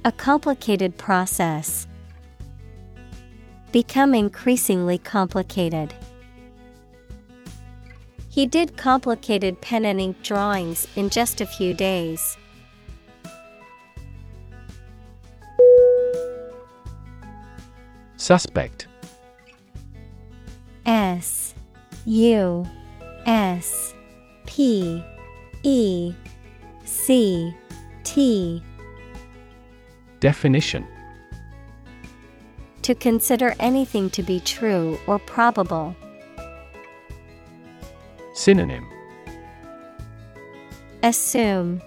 A 0.04 0.12
complicated 0.12 0.98
process. 0.98 1.88
Become 3.72 4.16
increasingly 4.16 4.98
complicated. 4.98 5.94
He 8.30 8.48
did 8.48 8.76
complicated 8.76 9.62
pen 9.62 9.86
and 9.86 10.02
ink 10.02 10.24
drawings 10.24 10.88
in 10.96 11.12
just 11.12 11.40
a 11.40 11.46
few 11.46 11.76
days. 11.76 12.36
Suspect 18.18 18.88
S 20.88 21.54
U 22.06 22.66
S 23.28 23.93
P 24.56 25.04
E 25.64 26.14
C 26.86 27.56
T 28.04 28.62
Definition 30.20 30.86
To 32.84 32.94
consider 32.94 33.56
anything 33.60 34.12
to 34.12 34.22
be 34.22 34.40
true 34.42 35.00
or 35.08 35.18
probable. 35.18 35.96
Synonym 38.36 38.88
Assume, 41.02 41.82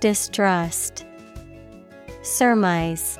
Distrust, 0.00 1.06
Surmise. 2.20 3.18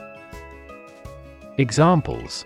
Examples 1.57 2.45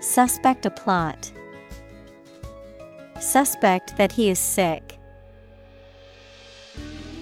Suspect 0.00 0.66
a 0.66 0.70
plot. 0.70 1.32
Suspect 3.20 3.96
that 3.96 4.12
he 4.12 4.28
is 4.28 4.38
sick. 4.38 4.98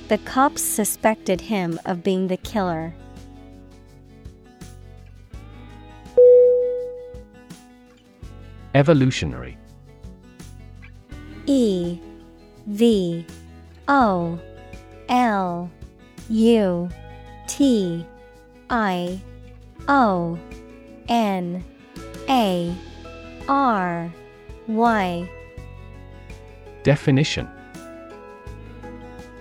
The 0.08 0.18
cops 0.18 0.62
suspected 0.62 1.40
him 1.40 1.80
of 1.86 2.02
being 2.02 2.28
the 2.28 2.36
killer. 2.36 2.94
Evolutionary 8.74 9.56
E 11.46 11.98
V 12.66 13.24
O 13.88 14.38
L 15.08 15.70
U 16.28 16.88
T 17.46 18.06
I 18.68 19.20
O 19.88 20.38
N 21.08 21.64
A 22.28 22.74
R 23.48 24.12
Y 24.66 25.30
Definition 26.84 27.48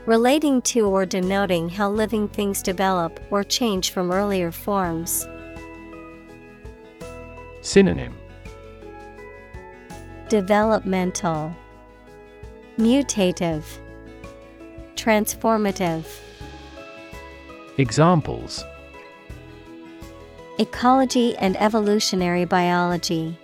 Relating 0.06 0.62
to 0.62 0.88
or 0.88 1.06
denoting 1.06 1.68
how 1.68 1.90
living 1.90 2.30
things 2.30 2.62
develop 2.62 3.20
or 3.32 3.44
change 3.44 3.92
from 3.92 4.12
earlier 4.14 4.50
forms. 4.50 5.28
Synonym 7.60 8.16
Developmental, 10.30 11.54
Mutative, 12.78 13.64
Transformative. 14.96 16.06
Examples 17.78 18.64
Ecology 20.60 21.36
and 21.38 21.58
evolutionary 21.58 22.46
biology. 22.46 23.38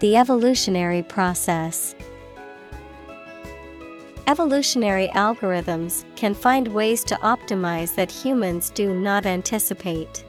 The 0.00 0.16
evolutionary 0.16 1.02
process. 1.02 1.94
Evolutionary 4.28 5.08
algorithms 5.14 6.04
can 6.14 6.34
find 6.34 6.68
ways 6.68 7.02
to 7.02 7.14
optimize 7.22 7.94
that 7.94 8.10
humans 8.10 8.68
do 8.68 8.92
not 8.92 9.24
anticipate. 9.24 10.22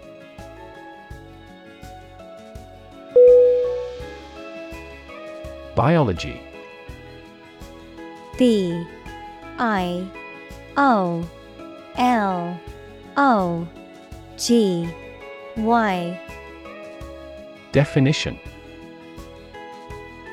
Biology. 5.75 6.41
B 8.37 8.87
I 9.57 10.07
O 10.77 11.29
L 11.97 12.57
O 13.17 13.67
G 14.37 14.89
Y. 15.57 16.21
Definition 17.73 18.39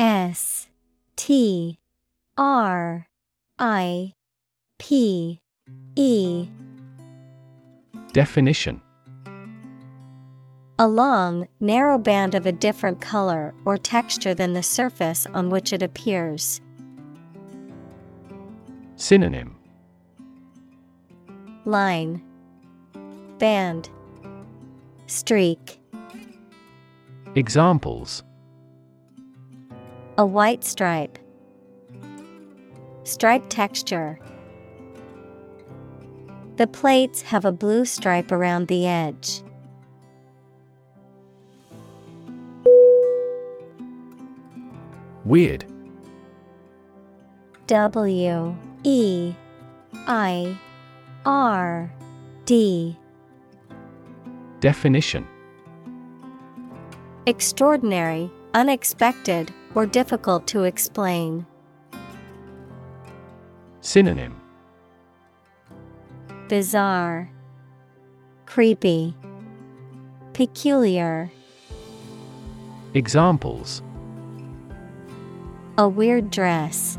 S 0.00 0.66
T 1.14 1.78
R 2.38 3.06
I 3.58 4.14
P 4.78 5.42
E. 5.94 6.48
Definition. 8.14 8.80
A 10.78 10.88
long, 10.88 11.46
narrow 11.60 11.98
band 11.98 12.34
of 12.34 12.46
a 12.46 12.52
different 12.52 13.02
color 13.02 13.52
or 13.66 13.76
texture 13.76 14.32
than 14.32 14.54
the 14.54 14.62
surface 14.62 15.26
on 15.34 15.50
which 15.50 15.70
it 15.70 15.82
appears. 15.82 16.62
Synonym. 18.96 19.54
Line. 21.66 22.22
Band. 23.38 23.90
Streak. 25.06 25.78
Examples 27.34 28.24
A 30.20 30.26
white 30.26 30.64
stripe. 30.64 31.18
Stripe 33.04 33.44
texture. 33.48 34.20
The 36.56 36.66
plates 36.66 37.22
have 37.22 37.46
a 37.46 37.52
blue 37.52 37.86
stripe 37.86 38.30
around 38.30 38.68
the 38.68 38.86
edge. 38.86 39.40
Weird 45.24 45.64
W 47.66 48.56
E 48.84 49.34
I 50.06 50.58
R 51.24 51.90
D. 52.44 52.94
Definition 54.60 55.26
Extraordinary, 57.24 58.30
unexpected, 58.52 59.50
or 59.74 59.86
difficult 59.86 60.46
to 60.48 60.64
explain. 60.64 61.46
Synonym 63.80 64.40
Bizarre, 66.48 67.30
Creepy, 68.46 69.14
Peculiar. 70.32 71.30
Examples 72.94 73.82
A 75.78 75.88
weird 75.88 76.30
dress. 76.30 76.98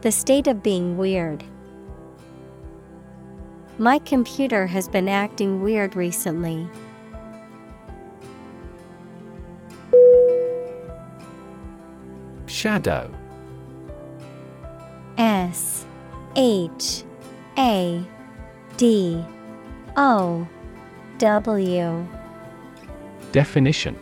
The 0.00 0.12
state 0.12 0.46
of 0.46 0.62
being 0.62 0.96
weird. 0.96 1.44
My 3.76 3.98
computer 3.98 4.66
has 4.66 4.88
been 4.88 5.08
acting 5.08 5.62
weird 5.62 5.94
recently. 5.94 6.68
Shadow. 12.48 13.10
S 15.18 15.86
H 16.34 17.04
A 17.58 18.02
D 18.76 19.24
O 19.96 20.48
W. 21.18 22.08
Definition. 23.32 23.98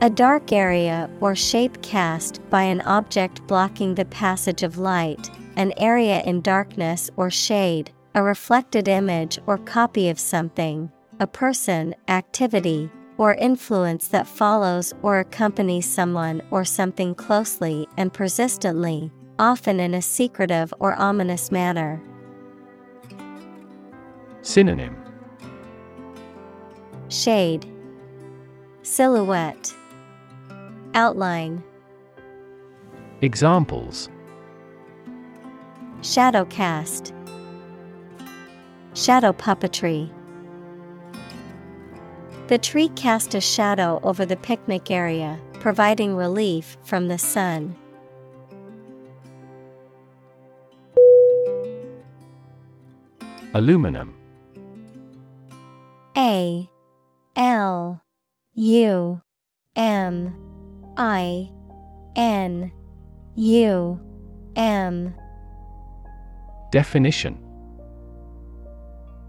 A 0.00 0.10
dark 0.10 0.52
area 0.52 1.08
or 1.20 1.36
shape 1.36 1.80
cast 1.80 2.40
by 2.50 2.62
an 2.62 2.80
object 2.82 3.46
blocking 3.46 3.94
the 3.94 4.04
passage 4.04 4.64
of 4.64 4.76
light, 4.76 5.30
an 5.56 5.72
area 5.76 6.22
in 6.22 6.40
darkness 6.40 7.08
or 7.16 7.30
shade, 7.30 7.92
a 8.14 8.22
reflected 8.22 8.88
image 8.88 9.38
or 9.46 9.58
copy 9.58 10.08
of 10.08 10.18
something, 10.18 10.90
a 11.20 11.26
person, 11.26 11.94
activity, 12.08 12.90
or 13.22 13.34
influence 13.34 14.08
that 14.08 14.26
follows 14.26 14.92
or 15.00 15.20
accompanies 15.20 15.88
someone 15.88 16.42
or 16.50 16.64
something 16.64 17.14
closely 17.14 17.86
and 17.96 18.12
persistently, 18.12 19.12
often 19.38 19.78
in 19.78 19.94
a 19.94 20.02
secretive 20.02 20.74
or 20.80 21.00
ominous 21.00 21.52
manner. 21.52 22.02
Synonym. 24.40 24.96
Shade, 27.10 27.64
Silhouette, 28.82 29.72
Outline, 30.94 31.62
Examples. 33.20 34.08
Shadow 36.00 36.44
cast, 36.46 37.14
Shadow 38.94 39.32
puppetry. 39.32 40.10
The 42.52 42.58
tree 42.58 42.88
cast 42.88 43.34
a 43.34 43.40
shadow 43.40 43.98
over 44.02 44.26
the 44.26 44.36
picnic 44.36 44.90
area, 44.90 45.40
providing 45.54 46.14
relief 46.14 46.76
from 46.84 47.08
the 47.08 47.16
sun. 47.16 47.74
Aluminum. 53.54 54.14
A. 56.14 56.68
L. 57.36 58.02
U. 58.52 59.22
M. 59.74 60.36
I. 60.98 61.50
N. 62.16 62.70
U. 63.34 63.98
M. 64.56 65.14
Definition 66.70 67.51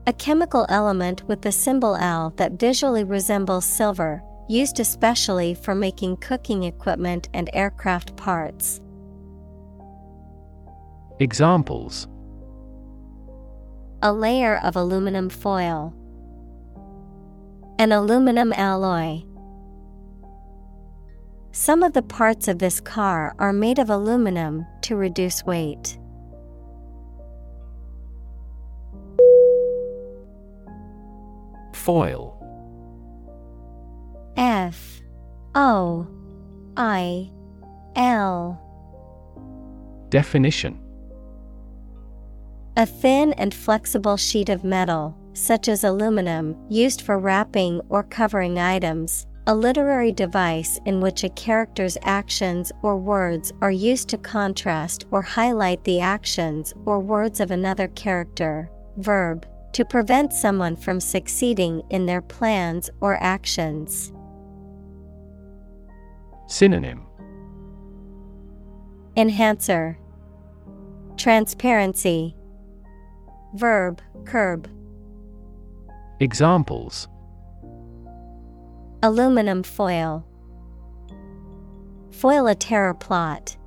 A 0.06 0.12
chemical 0.12 0.66
element 0.68 1.24
with 1.30 1.42
the 1.44 1.52
symbol 1.54 1.96
Al 1.96 2.32
that 2.32 2.60
visually 2.60 3.06
resembles 3.06 3.64
silver, 3.64 4.22
used 4.50 4.82
especially 4.82 5.54
for 5.54 5.74
making 5.74 6.18
cooking 6.18 6.64
equipment 6.64 7.30
and 7.34 7.50
aircraft 7.54 8.18
parts. 8.18 8.82
Examples 11.22 12.10
A 14.02 14.12
layer 14.12 14.58
of 14.58 14.76
aluminum 14.76 15.30
foil. 15.30 15.94
An 17.80 17.94
aluminum 17.94 18.52
alloy. 18.52 19.24
Some 21.54 21.82
of 21.82 21.94
the 21.94 22.02
parts 22.02 22.50
of 22.50 22.60
this 22.60 22.82
car 22.82 23.36
are 23.40 23.54
made 23.54 23.80
of 23.80 23.90
aluminum 23.90 24.66
to 24.82 24.98
reduce 24.98 25.46
weight. 25.46 25.98
Foil. 31.84 32.40
F. 34.38 35.02
O. 35.54 36.08
I. 36.78 37.30
L. 37.98 38.58
Definition. 40.08 40.80
A 42.78 42.86
thin 42.86 43.34
and 43.34 43.54
flexible 43.54 44.16
sheet 44.16 44.48
of 44.48 44.64
metal, 44.64 45.18
such 45.34 45.68
as 45.68 45.84
aluminum, 45.84 46.56
used 46.70 47.02
for 47.02 47.20
wrapping 47.20 47.82
or 47.90 48.04
covering 48.04 48.60
items. 48.60 49.28
A 49.48 49.54
literary 49.54 50.14
device 50.14 50.80
in 50.86 51.02
which 51.02 51.26
a 51.26 51.30
character's 51.30 51.98
actions 52.04 52.72
or 52.82 52.96
words 52.96 53.52
are 53.62 53.72
used 53.72 54.08
to 54.08 54.18
contrast 54.18 55.06
or 55.12 55.22
highlight 55.22 55.84
the 55.84 56.00
actions 56.00 56.74
or 56.86 57.02
words 57.02 57.42
of 57.42 57.52
another 57.52 57.90
character. 57.90 58.72
Verb, 58.96 59.46
to 59.74 59.84
prevent 59.84 60.32
someone 60.32 60.76
from 60.76 61.00
succeeding 61.00 61.82
in 61.90 62.06
their 62.06 62.22
plans 62.22 62.90
or 63.02 63.22
actions. 63.22 64.14
Synonym 66.48 67.06
Enhancer, 69.16 69.98
Transparency, 71.18 72.36
Verb, 73.54 74.02
curb. 74.26 74.68
Examples 76.20 77.08
Aluminum 79.04 79.64
foil. 79.64 80.26
Foil 82.12 82.48
a 82.48 82.56
terror 82.56 82.94
plot. 82.94 83.58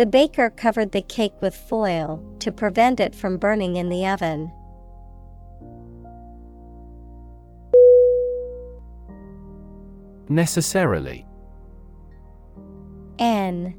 The 0.00 0.06
baker 0.06 0.48
covered 0.48 0.92
the 0.92 1.02
cake 1.02 1.34
with 1.42 1.54
foil 1.54 2.24
to 2.38 2.50
prevent 2.50 3.00
it 3.00 3.14
from 3.14 3.36
burning 3.36 3.76
in 3.76 3.90
the 3.90 4.06
oven. 4.06 4.50
Necessarily. 10.30 11.26
N 13.18 13.74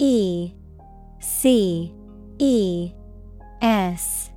E 0.00 0.52
C 1.20 1.94
E 2.40 2.92
S 3.60 4.32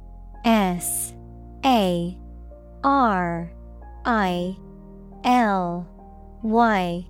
S 0.46 1.16
A 1.66 2.16
R 2.84 3.52
I 4.06 4.56
L 5.24 5.88
Y. 6.44 7.08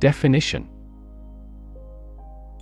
Definition 0.00 0.68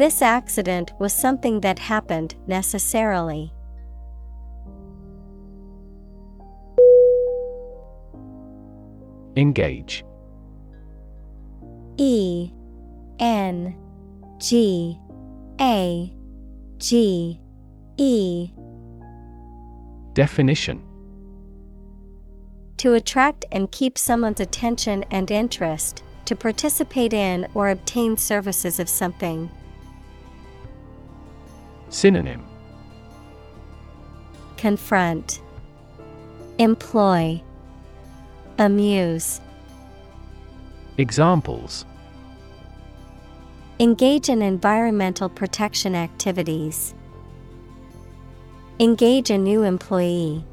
This 0.00 0.22
accident 0.22 0.94
was 0.98 1.12
something 1.12 1.60
that 1.60 1.78
happened 1.78 2.34
necessarily. 2.46 3.52
Engage 9.36 10.02
E 11.98 12.50
N 13.18 13.76
G 14.38 14.98
A 15.60 16.14
G 16.78 17.38
E 17.98 18.50
Definition 20.14 20.82
To 22.78 22.94
attract 22.94 23.44
and 23.52 23.70
keep 23.70 23.98
someone's 23.98 24.40
attention 24.40 25.04
and 25.10 25.30
interest, 25.30 26.02
to 26.24 26.34
participate 26.34 27.12
in 27.12 27.46
or 27.52 27.68
obtain 27.68 28.16
services 28.16 28.80
of 28.80 28.88
something. 28.88 29.50
Synonym 31.90 32.46
Confront, 34.56 35.42
Employ, 36.58 37.42
Amuse. 38.58 39.40
Examples 40.98 41.84
Engage 43.80 44.28
in 44.28 44.40
environmental 44.40 45.28
protection 45.28 45.96
activities. 45.96 46.94
Engage 48.78 49.30
a 49.30 49.38
new 49.38 49.64
employee. 49.64 50.44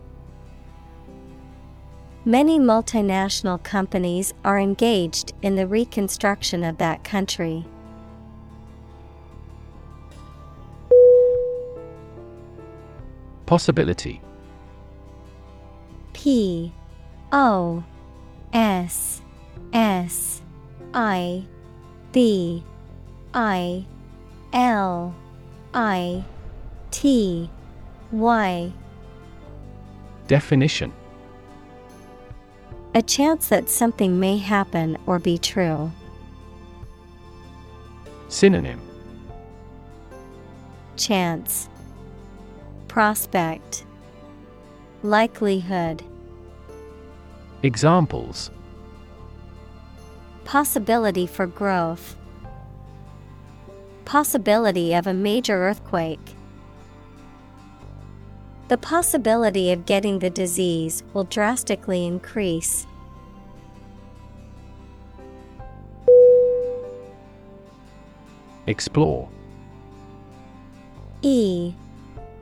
Many 2.25 2.57
multinational 2.57 3.61
companies 3.61 4.33
are 4.43 4.59
engaged 4.59 5.33
in 5.43 5.55
the 5.55 5.67
reconstruction 5.67 6.63
of 6.63 6.79
that 6.79 7.03
country. 7.03 7.65
Possibility. 13.48 14.22
P 16.14 16.72
O 17.32 17.84
S 18.54 19.22
S 19.72 20.41
I 20.93 21.45
B 22.12 22.64
I 23.34 23.86
L 24.52 25.16
I 25.74 26.24
T 26.91 27.50
Y. 28.12 28.72
Definition. 30.28 30.91
A 32.95 33.02
chance 33.02 33.48
that 33.48 33.70
something 33.70 34.20
may 34.20 34.38
happen 34.38 34.98
or 35.06 35.20
be 35.20 35.38
true. 35.38 35.89
Synonym. 38.28 38.82
Chance 40.98 41.70
Prospect 42.88 43.85
Likelihood 45.03 46.03
Examples 47.61 48.49
Possibility 50.45 51.27
for 51.27 51.45
growth. 51.45 52.15
Possibility 54.05 54.93
of 54.93 55.05
a 55.05 55.13
major 55.13 55.55
earthquake. 55.67 56.35
The 58.69 58.77
possibility 58.77 59.71
of 59.71 59.85
getting 59.85 60.19
the 60.19 60.29
disease 60.29 61.03
will 61.13 61.25
drastically 61.25 62.05
increase. 62.05 62.88
Explore 68.65 69.29
E 71.21 71.73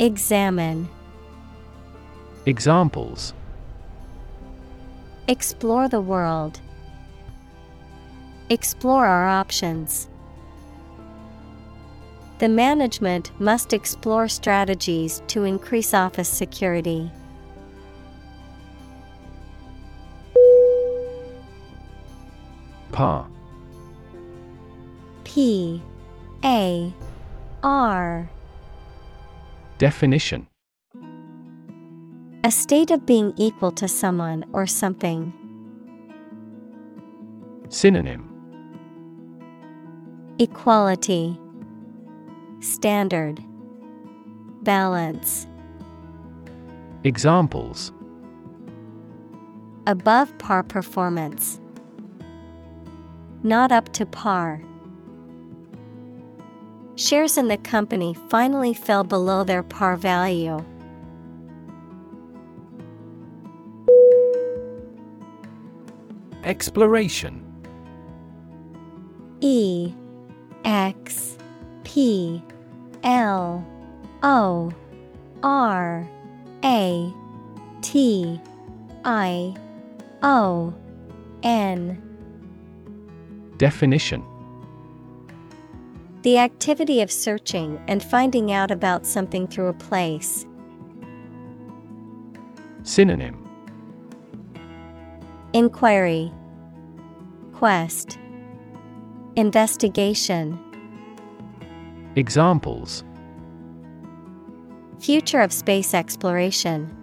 Examine, 0.00 0.88
Examples 2.46 3.34
Explore 5.28 5.90
the 5.90 6.00
world. 6.00 6.58
Explore 8.48 9.04
our 9.04 9.28
options. 9.28 10.08
The 12.38 12.48
management 12.48 13.38
must 13.38 13.74
explore 13.74 14.26
strategies 14.26 15.22
to 15.26 15.44
increase 15.44 15.92
office 15.92 16.30
security. 16.30 17.10
Par 22.90 23.26
P 25.24 25.82
A 26.42 26.90
R 27.62 28.30
Definition 29.80 30.46
A 32.44 32.50
state 32.50 32.90
of 32.90 33.06
being 33.06 33.32
equal 33.38 33.72
to 33.72 33.88
someone 33.88 34.44
or 34.52 34.66
something. 34.66 35.32
Synonym 37.70 38.28
Equality 40.38 41.40
Standard 42.60 43.42
Balance 44.64 45.46
Examples 47.02 47.90
Above 49.86 50.36
par 50.36 50.62
performance. 50.62 51.58
Not 53.42 53.72
up 53.72 53.90
to 53.94 54.04
par. 54.04 54.60
Shares 57.00 57.38
in 57.38 57.48
the 57.48 57.56
company 57.56 58.12
finally 58.28 58.74
fell 58.74 59.04
below 59.04 59.42
their 59.42 59.62
par 59.62 59.96
value. 59.96 60.62
Exploration. 66.44 67.42
E 69.40 69.94
X 70.66 71.38
P 71.84 72.42
L 73.02 73.66
O 74.22 74.70
R 75.42 76.06
A 76.62 77.14
T 77.80 78.38
I 79.06 79.54
O 80.22 80.74
N. 81.42 82.02
Definition 83.56 84.22
The 86.22 86.36
activity 86.36 87.00
of 87.00 87.10
searching 87.10 87.82
and 87.88 88.02
finding 88.02 88.52
out 88.52 88.70
about 88.70 89.06
something 89.06 89.46
through 89.46 89.68
a 89.68 89.72
place. 89.72 90.44
Synonym 92.82 93.48
Inquiry 95.54 96.30
Quest 97.54 98.18
Investigation 99.36 100.58
Examples 102.16 103.02
Future 104.98 105.40
of 105.40 105.54
space 105.54 105.94
exploration. 105.94 106.94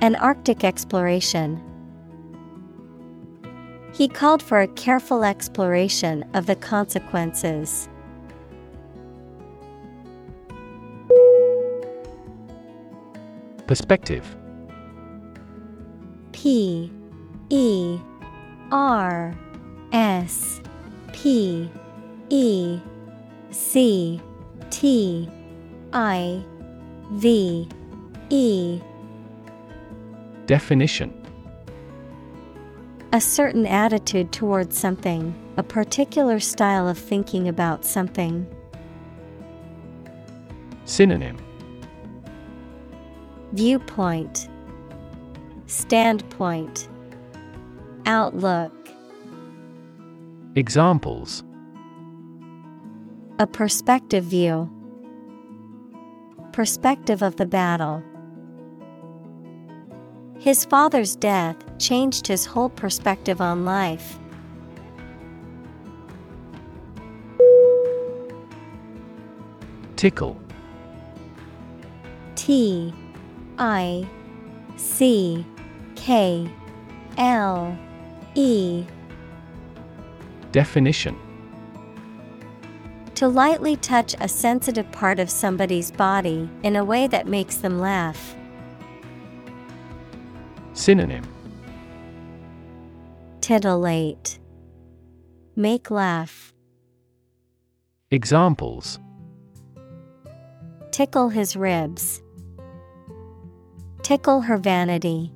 An 0.00 0.16
Arctic 0.16 0.64
exploration. 0.64 1.62
He 3.94 4.08
called 4.08 4.42
for 4.42 4.60
a 4.60 4.66
careful 4.66 5.22
exploration 5.22 6.24
of 6.34 6.46
the 6.46 6.56
consequences. 6.56 7.88
Perspective. 13.68 14.36
P 16.32 16.92
E 17.50 18.00
R 18.72 19.32
S 19.92 20.60
P 21.12 21.70
E 22.30 22.80
C 23.52 24.20
T 24.70 25.30
I 25.92 26.44
V 27.12 27.68
E. 28.28 28.80
Definition 30.46 31.23
A 33.14 33.20
certain 33.20 33.64
attitude 33.64 34.32
towards 34.32 34.76
something, 34.76 35.36
a 35.56 35.62
particular 35.62 36.40
style 36.40 36.88
of 36.88 36.98
thinking 36.98 37.46
about 37.46 37.84
something. 37.84 38.44
Synonym. 40.84 41.38
Viewpoint. 43.52 44.48
Standpoint. 45.66 46.88
Outlook. 48.04 48.72
Examples. 50.56 51.44
A 53.38 53.46
perspective 53.46 54.24
view. 54.24 54.68
Perspective 56.50 57.22
of 57.22 57.36
the 57.36 57.46
battle 57.46 58.02
His 60.44 60.66
father's 60.66 61.16
death 61.16 61.56
changed 61.78 62.26
his 62.26 62.44
whole 62.44 62.68
perspective 62.68 63.40
on 63.40 63.64
life. 63.64 64.18
Tickle 69.96 70.38
T 72.36 72.92
I 73.56 74.06
C 74.76 75.46
K 75.96 76.46
L 77.16 77.74
E 78.34 78.84
Definition 80.52 81.16
To 83.14 83.28
lightly 83.28 83.76
touch 83.76 84.14
a 84.20 84.28
sensitive 84.28 84.92
part 84.92 85.18
of 85.18 85.30
somebody's 85.30 85.90
body 85.90 86.50
in 86.62 86.76
a 86.76 86.84
way 86.84 87.06
that 87.06 87.26
makes 87.26 87.56
them 87.56 87.80
laugh. 87.80 88.36
Synonym 90.74 91.24
Titillate. 93.40 94.40
Make 95.54 95.90
laugh. 95.90 96.52
Examples 98.10 98.98
Tickle 100.90 101.28
his 101.28 101.54
ribs. 101.54 102.22
Tickle 104.02 104.40
her 104.40 104.56
vanity. 104.56 105.32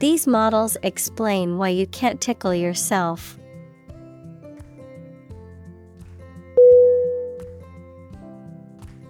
These 0.00 0.26
models 0.26 0.76
explain 0.82 1.56
why 1.56 1.70
you 1.70 1.86
can't 1.86 2.20
tickle 2.20 2.54
yourself. 2.54 3.38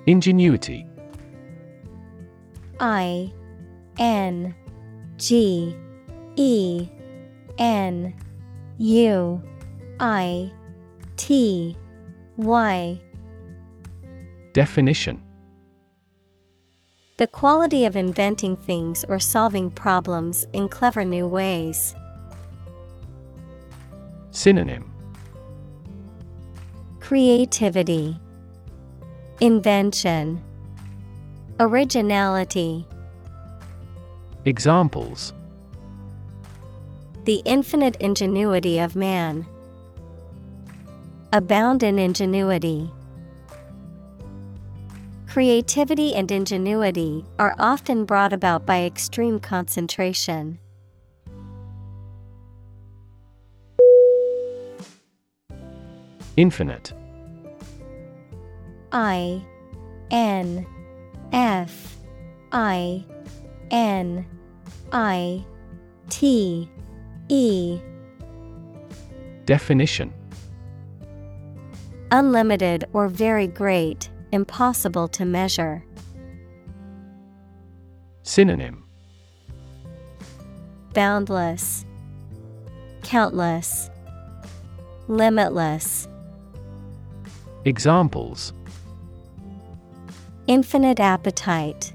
Ingenuity 0.07 0.87
I 2.81 3.33
N 3.99 4.55
G 5.17 5.77
E 6.37 6.89
N 7.59 8.15
U 8.79 9.43
I 10.01 10.53
T 11.17 11.77
Y. 12.37 13.01
Definition. 14.53 15.23
The 17.17 17.27
quality 17.27 17.85
of 17.85 17.97
inventing 17.97 18.57
things 18.57 19.05
or 19.09 19.19
solving 19.19 19.73
problems 19.73 20.47
in 20.53 20.69
clever 20.69 21.05
new 21.05 21.27
ways. 21.27 21.97
Synonym. 24.31 24.93
Creativity, 27.01 28.17
Invention, 29.41 30.41
Originality. 31.59 32.87
Examples 34.49 35.35
The 37.25 37.43
infinite 37.45 37.97
ingenuity 37.97 38.79
of 38.79 38.97
man. 38.97 39.47
Abound 41.35 41.83
in 41.83 41.99
ingenuity. 41.99 42.91
Creativity 45.27 46.15
and 46.15 46.31
ingenuity 46.31 47.27
are 47.39 47.55
often 47.59 48.07
brought 48.07 48.33
about 48.33 48.65
by 48.65 48.85
extreme 48.85 49.39
concentration. 49.39 50.59
Infinite 56.39 56.95
I 58.93 59.43
N 60.11 60.67
F 61.35 61.99
I 62.51 63.05
N 63.71 64.25
I 64.93 65.45
T 66.09 66.71
E 67.29 67.81
Definition 69.45 70.13
Unlimited 72.11 72.87
or 72.95 73.09
very 73.09 73.47
great, 73.47 74.09
impossible 74.33 75.09
to 75.09 75.27
measure. 75.27 75.85
Synonym 78.23 78.85
Boundless, 80.95 81.85
Countless, 83.03 83.91
Limitless. 85.07 86.09
Examples 87.65 88.55
Infinite 90.47 90.99
appetite. 90.99 91.93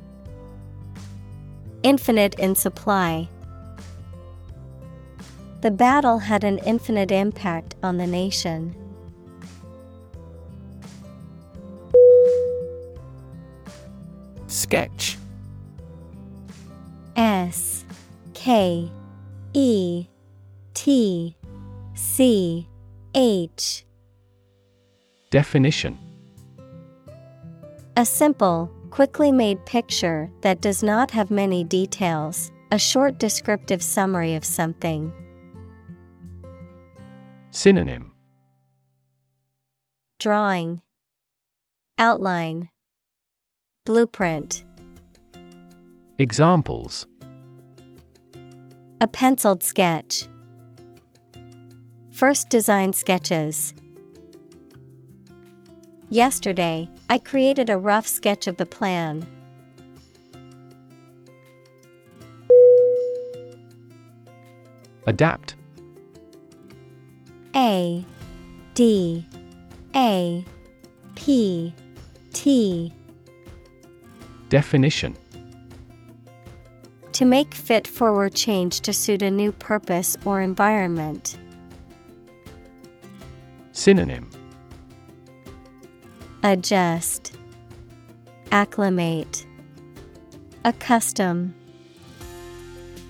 Infinite 1.84 2.35
in 2.39 2.55
supply. 2.55 3.27
The 5.61 5.72
battle 5.72 6.18
had 6.18 6.43
an 6.43 6.57
infinite 6.60 7.11
impact 7.11 7.76
on 7.84 7.97
the 7.97 8.07
nation. 8.07 8.76
Sketch 14.47 15.18
S 17.15 17.85
K 18.34 18.89
E 19.53 20.07
T 20.73 21.35
C 21.95 22.68
H 23.14 23.85
Definition 25.31 25.97
A 27.97 28.05
simple, 28.05 28.72
quickly 28.94 29.32
made 29.32 29.65
picture 29.65 30.30
that 30.41 30.61
does 30.61 30.84
not 30.84 31.10
have 31.10 31.32
many 31.32 31.64
details, 31.64 32.52
a 32.72 32.78
short 32.78 33.18
descriptive 33.18 33.82
summary 33.82 34.36
of 34.36 34.45
something. 34.45 35.11
Synonym 37.49 38.11
Drawing, 40.20 40.80
Outline, 41.98 42.70
Blueprint. 43.84 44.64
Examples 46.20 47.07
A 49.02 49.07
penciled 49.07 49.64
sketch. 49.64 50.28
First 52.11 52.49
design 52.49 52.94
sketches. 52.94 53.74
Yesterday, 56.14 56.88
I 57.10 57.18
created 57.18 57.72
a 57.72 57.77
rough 57.80 58.06
sketch 58.06 58.45
of 58.45 58.57
the 58.57 58.68
plan. 58.68 59.26
Adapt 65.07 65.56
A 67.56 68.06
D 68.76 69.26
A 69.95 70.45
P 71.15 71.73
T 72.31 72.94
Definition 74.49 75.18
To 77.14 77.26
make 77.26 77.56
fit 77.56 77.88
forward 77.88 78.35
change 78.35 78.81
to 78.81 78.94
suit 78.94 79.23
a 79.23 79.31
new 79.31 79.52
purpose 79.52 80.15
or 80.26 80.41
environment. 80.41 81.40
Synonym 83.72 84.30
Adjust, 86.45 87.38
Acclimate, 88.52 89.48
Accustom. 90.65 91.56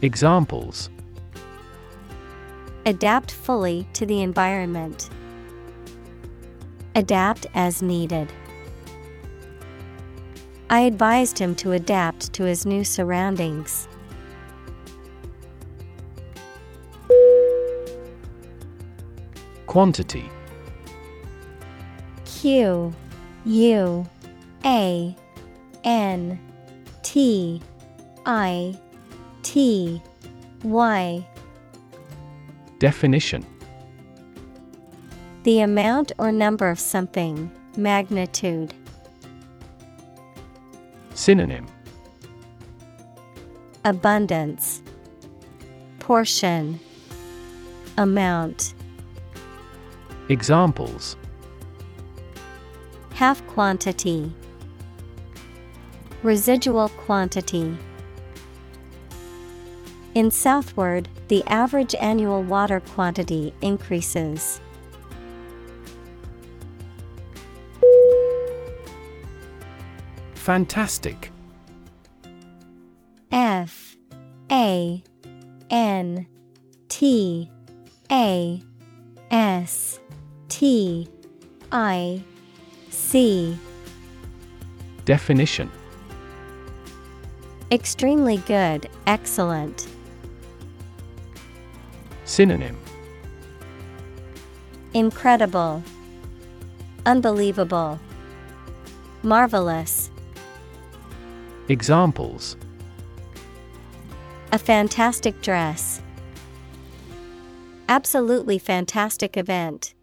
Examples 0.03 0.91
Adapt 2.85 3.31
fully 3.31 3.87
to 3.93 4.05
the 4.05 4.21
environment. 4.21 5.09
Adapt 6.93 7.47
as 7.55 7.81
needed. 7.81 8.31
I 10.69 10.81
advised 10.81 11.39
him 11.39 11.55
to 11.55 11.71
adapt 11.71 12.33
to 12.33 12.43
his 12.43 12.67
new 12.67 12.83
surroundings. 12.83 13.87
Quantity 19.65 20.29
Q 22.25 22.93
U 23.45 24.05
A 24.65 25.15
N 25.83 26.39
T 27.01 27.61
I 28.25 28.79
T 29.41 30.01
Y. 30.63 31.27
Definition. 32.79 33.45
The 35.43 35.59
amount 35.59 36.13
or 36.17 36.31
number 36.31 36.69
of 36.69 36.79
something, 36.79 37.51
magnitude. 37.75 38.73
Synonym. 41.13 41.67
Abundance, 43.83 44.81
Portion, 45.99 46.79
Amount. 47.97 48.73
Examples 50.29 51.17
Half 53.13 53.45
quantity, 53.47 54.33
Residual 56.23 56.87
quantity. 56.87 57.77
In 60.15 60.31
southward, 60.31 61.09
the 61.27 61.43
average 61.47 61.93
annual 61.95 62.41
water 62.41 62.79
quantity 62.79 63.53
increases. 63.61 64.61
Fantastic. 70.35 71.29
F. 73.29 73.97
A. 74.49 75.03
N. 75.69 76.27
T. 76.87 77.51
A. 78.09 78.61
S. 79.29 79.99
T. 80.47 81.09
I 81.69 82.23
C 82.93 83.57
Definition 85.03 85.71
Extremely 87.71 88.37
good, 88.37 88.87
excellent. 89.07 89.87
Synonym 92.25 92.77
Incredible, 94.93 95.83
Unbelievable, 97.07 97.99
Marvelous. 99.23 100.11
Examples 101.67 102.55
A 104.51 104.59
fantastic 104.59 105.41
dress. 105.41 105.99
Absolutely 107.89 108.59
fantastic 108.59 109.35
event. 109.35 109.95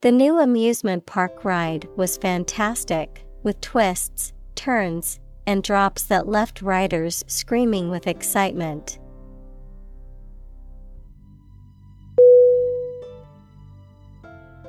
The 0.00 0.12
new 0.12 0.38
amusement 0.38 1.06
park 1.06 1.44
ride 1.44 1.88
was 1.96 2.16
fantastic, 2.16 3.24
with 3.42 3.60
twists, 3.60 4.32
turns, 4.54 5.18
and 5.44 5.60
drops 5.60 6.04
that 6.04 6.28
left 6.28 6.62
riders 6.62 7.24
screaming 7.26 7.90
with 7.90 8.06
excitement. 8.06 9.00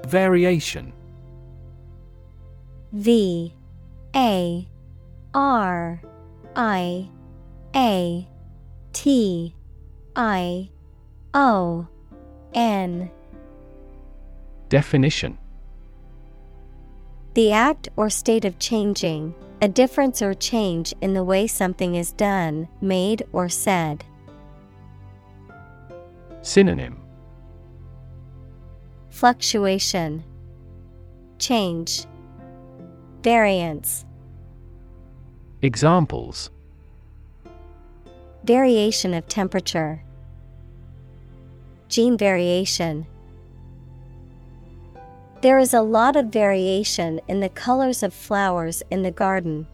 Variation 0.07 0.93
V 2.91 3.53
A 4.15 4.67
R 5.35 6.01
I 6.55 7.07
A 7.75 8.27
T 8.93 9.55
I 10.15 10.69
O 11.35 11.87
N 12.55 13.11
Definition 14.69 15.37
The 17.33 17.51
act 17.51 17.89
or 17.95 18.09
state 18.11 18.45
of 18.45 18.59
changing, 18.59 19.33
a 19.63 19.67
difference 19.67 20.21
or 20.21 20.35
change 20.35 20.93
in 21.01 21.15
the 21.15 21.23
way 21.23 21.47
something 21.47 21.95
is 21.95 22.11
done, 22.11 22.67
made, 22.79 23.23
or 23.33 23.49
said. 23.49 24.05
Synonym 26.43 27.01
Fluctuation, 29.09 30.23
Change, 31.39 32.05
Variance. 33.23 34.05
Examples 35.63 36.51
Variation 38.43 39.15
of 39.15 39.27
temperature, 39.27 40.03
Gene 41.89 42.17
variation. 42.19 43.07
There 45.41 45.57
is 45.57 45.73
a 45.73 45.81
lot 45.81 46.17
of 46.17 46.25
variation 46.27 47.21
in 47.29 47.39
the 47.39 47.47
colors 47.47 48.03
of 48.03 48.13
flowers 48.13 48.83
in 48.91 49.03
the 49.03 49.11
garden. 49.11 49.67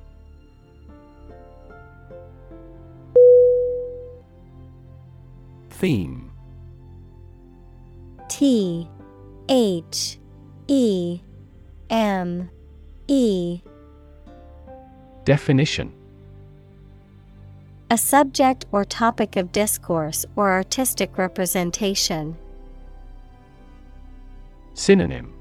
Theme 5.72 6.32
T 8.30 8.88
H 9.50 10.20
E 10.68 11.20
M 11.90 12.50
E 13.08 13.62
Definition 15.26 15.92
A 17.90 17.98
subject 17.98 18.66
or 18.72 18.86
topic 18.86 19.36
of 19.36 19.52
discourse 19.52 20.26
or 20.36 20.52
artistic 20.52 21.18
representation. 21.18 22.38
Synonym 24.76 25.35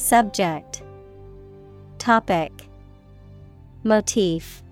Subject. 0.00 0.82
Topic. 1.98 2.50
Motif. 3.84 4.62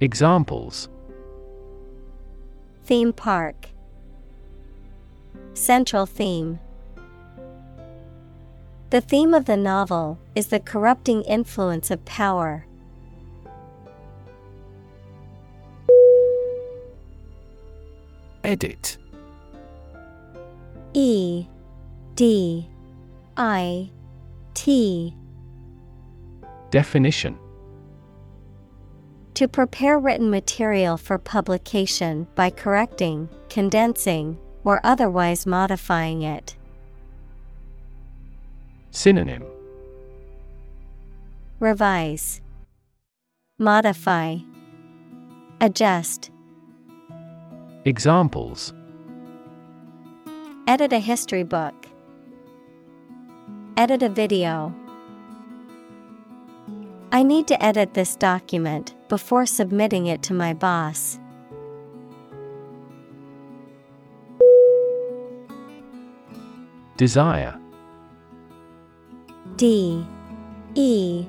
Examples. 0.00 0.90
Theme 2.84 3.14
park. 3.14 3.70
Central 5.54 6.04
theme. 6.04 6.60
The 8.90 9.00
theme 9.00 9.32
of 9.32 9.46
the 9.46 9.56
novel 9.56 10.18
is 10.34 10.48
the 10.48 10.60
corrupting 10.60 11.22
influence 11.22 11.90
of 11.90 12.04
power. 12.04 12.66
Edit. 18.44 18.98
E 20.92 21.46
D 22.14 22.68
I 23.36 23.90
T 24.54 25.14
Definition 26.70 27.38
To 29.34 29.48
prepare 29.48 29.98
written 29.98 30.30
material 30.30 30.96
for 30.96 31.18
publication 31.18 32.26
by 32.34 32.50
correcting, 32.50 33.28
condensing, 33.48 34.38
or 34.64 34.80
otherwise 34.84 35.46
modifying 35.46 36.22
it. 36.22 36.56
Synonym 38.90 39.44
Revise, 41.58 42.40
Modify, 43.58 44.38
Adjust. 45.60 46.30
Examples 47.84 48.72
Edit 50.66 50.92
a 50.92 50.98
history 50.98 51.42
book. 51.42 51.89
Edit 53.80 54.02
a 54.02 54.10
video. 54.10 54.74
I 57.12 57.22
need 57.22 57.48
to 57.48 57.64
edit 57.64 57.94
this 57.94 58.14
document 58.14 58.94
before 59.08 59.46
submitting 59.46 60.04
it 60.04 60.22
to 60.24 60.34
my 60.34 60.52
boss. 60.52 61.18
Desire. 66.98 67.58
D. 69.56 70.04
E. 70.74 71.24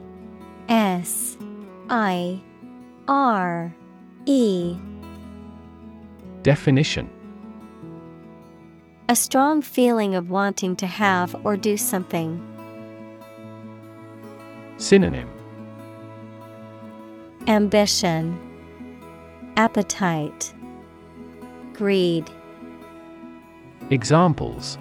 S. 0.68 1.38
I. 1.90 2.42
R. 3.08 3.74
E. 4.26 4.76
Definition 6.44 7.10
A 9.12 9.16
strong 9.18 9.62
feeling 9.62 10.16
of 10.16 10.30
wanting 10.30 10.78
to 10.78 10.88
have 10.88 11.36
or 11.44 11.58
do 11.58 11.76
something. 11.76 12.42
Synonym. 14.78 15.30
Ambition, 17.46 18.40
Appetite, 19.58 20.54
Greed, 21.74 22.32
Examples. 23.90 24.78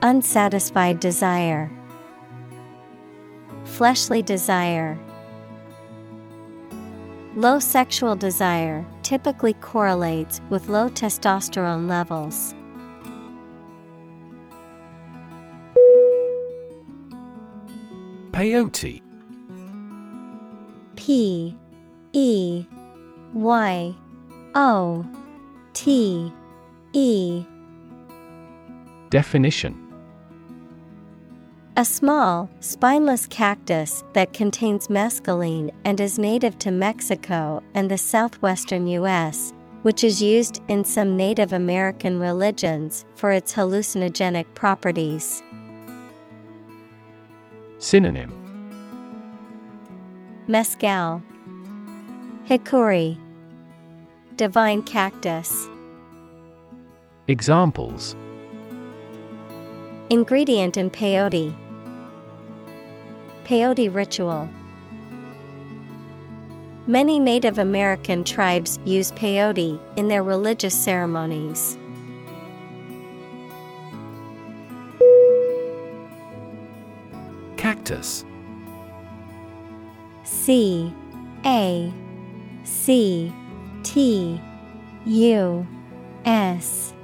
Unsatisfied 0.00 0.98
desire, 0.98 1.70
Fleshly 3.64 4.22
desire. 4.22 4.98
Low 7.36 7.60
sexual 7.60 8.16
desire 8.16 8.84
typically 9.04 9.52
correlates 9.54 10.40
with 10.50 10.68
low 10.68 10.88
testosterone 10.88 11.88
levels. 11.88 12.54
Peyote. 18.32 19.00
P 20.96 21.56
E 22.12 22.66
Y 23.32 23.94
O 24.56 25.06
T 25.72 26.32
E. 26.92 27.44
Definition 29.10 29.89
A 31.80 31.84
small, 31.86 32.50
spineless 32.60 33.26
cactus 33.26 34.04
that 34.12 34.34
contains 34.34 34.88
mescaline 34.88 35.70
and 35.86 35.98
is 35.98 36.18
native 36.18 36.58
to 36.58 36.70
Mexico 36.70 37.62
and 37.72 37.90
the 37.90 37.96
southwestern 37.96 38.86
U.S., 38.86 39.54
which 39.80 40.04
is 40.04 40.20
used 40.20 40.60
in 40.68 40.84
some 40.84 41.16
Native 41.16 41.54
American 41.54 42.20
religions 42.20 43.06
for 43.14 43.32
its 43.32 43.54
hallucinogenic 43.54 44.44
properties. 44.52 45.42
Synonym 47.78 48.30
Mescal, 50.48 51.22
Hikuri, 52.46 53.16
Divine 54.36 54.82
cactus. 54.82 55.66
Examples 57.26 58.16
Ingredient 60.10 60.76
in 60.76 60.90
peyote. 60.90 61.54
Peyote 63.50 63.92
ritual. 63.92 64.48
Many 66.86 67.18
Native 67.18 67.58
American 67.58 68.22
tribes 68.22 68.78
use 68.84 69.10
peyote 69.10 69.80
in 69.96 70.06
their 70.06 70.22
religious 70.22 70.72
ceremonies. 70.72 71.76
Cactus 77.56 78.24
C 80.22 80.94
A 81.44 81.92
C 82.62 83.32
T 83.82 84.40
U 85.06 85.66
S 86.24 86.94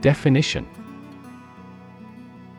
Definition 0.00 0.66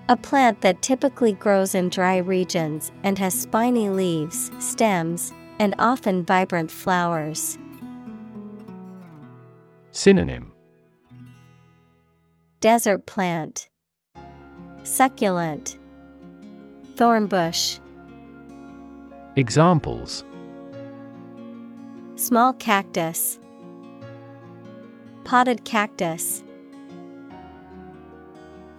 A 0.10 0.18
plant 0.18 0.60
that 0.62 0.82
typically 0.82 1.32
grows 1.32 1.74
in 1.74 1.88
dry 1.88 2.18
regions 2.18 2.92
and 3.04 3.18
has 3.20 3.34
spiny 3.40 3.90
leaves, 3.90 4.52
stems, 4.60 5.32
and 5.60 5.74
often 5.80 6.26
vibrant 6.26 6.70
flowers. 6.70 7.58
Synonym. 9.92 10.52
Desert 12.60 13.06
plant, 13.06 13.70
Succulent, 14.84 15.78
Thorn 16.96 17.28
bush, 17.28 17.80
Examples. 19.38 20.26
Small 22.16 22.54
cactus, 22.54 23.40
Potted 25.24 25.64
cactus. 25.64 26.43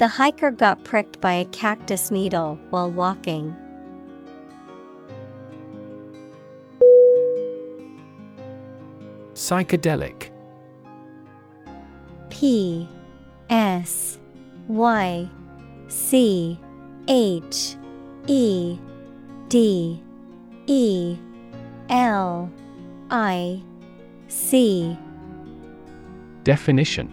The 0.04 0.08
hiker 0.08 0.50
got 0.50 0.84
pricked 0.84 1.18
by 1.22 1.32
a 1.32 1.46
cactus 1.46 2.10
needle 2.10 2.58
while 2.68 2.90
walking. 2.90 3.56
Psychedelic. 9.32 10.28
P 12.28 12.86
S 13.48 14.18
Y 14.68 15.26
C 15.88 16.60
H 17.08 17.76
E 18.26 18.78
D 19.48 20.02
E 20.66 21.16
L 21.88 22.52
I 23.10 23.62
C. 24.28 24.98
Definition 26.42 27.10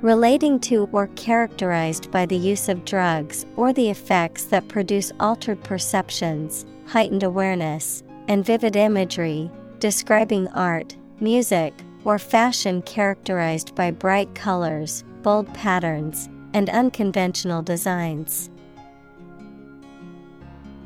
Relating 0.00 0.60
to 0.60 0.88
or 0.92 1.08
characterized 1.16 2.12
by 2.12 2.24
the 2.24 2.36
use 2.36 2.68
of 2.68 2.84
drugs 2.84 3.44
or 3.56 3.72
the 3.72 3.90
effects 3.90 4.44
that 4.44 4.68
produce 4.68 5.10
altered 5.18 5.60
perceptions, 5.64 6.64
heightened 6.86 7.24
awareness, 7.24 8.04
and 8.28 8.44
vivid 8.44 8.76
imagery, 8.76 9.50
describing 9.80 10.46
art, 10.48 10.96
music, 11.18 11.74
or 12.04 12.16
fashion 12.16 12.80
characterized 12.82 13.74
by 13.74 13.90
bright 13.90 14.32
colors, 14.36 15.02
bold 15.22 15.52
patterns, 15.52 16.28
and 16.54 16.70
unconventional 16.70 17.60
designs. 17.60 18.50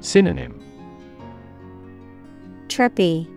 Synonym. 0.00 0.58
Trippy, 2.68 3.28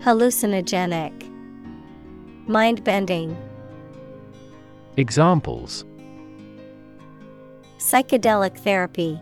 Hallucinogenic, 0.00 1.30
Mind 2.48 2.82
bending, 2.82 3.36
Examples 4.96 5.84
Psychedelic 7.78 8.56
therapy, 8.58 9.20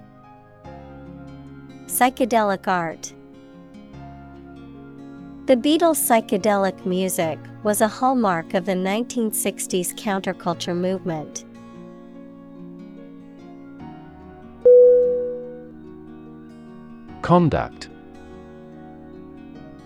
Psychedelic 1.87 2.69
art. 2.69 3.15
The 5.47 5.57
Beatles' 5.57 5.97
psychedelic 5.97 6.85
music 6.85 7.39
was 7.63 7.81
a 7.81 7.89
hallmark 7.89 8.53
of 8.53 8.67
the 8.67 8.75
1960s 8.75 9.95
counterculture 9.95 10.77
movement. 10.77 11.47
Conduct 17.23 17.89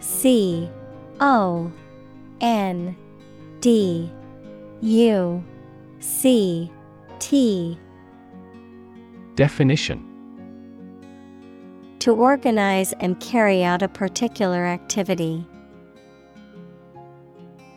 C 0.01 0.69
O 1.21 1.71
N 2.41 2.97
D 3.61 4.11
U 4.81 5.45
C 6.07 6.71
T. 7.19 7.77
Definition. 9.35 10.01
To 11.99 12.15
organize 12.15 12.95
and 13.01 13.19
carry 13.19 13.65
out 13.65 13.83
a 13.83 13.89
particular 13.89 14.65
activity. 14.65 15.45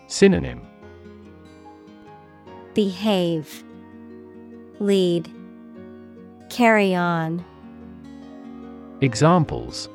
Synonym. 0.05 0.61
Behave, 2.75 3.63
Lead, 4.79 5.27
Carry 6.49 6.93
on, 6.93 7.43
Examples. 9.01 9.89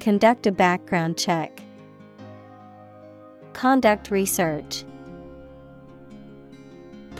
Conduct 0.00 0.48
a 0.48 0.52
background 0.52 1.16
check, 1.16 1.62
Conduct 3.52 4.10
research. 4.10 4.84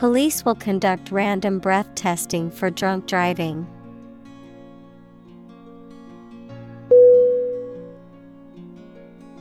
Police 0.01 0.47
will 0.47 0.55
conduct 0.55 1.11
random 1.11 1.59
breath 1.59 1.95
testing 1.95 2.51
for 2.51 2.71
drunk 2.71 3.07
driving. 3.07 3.67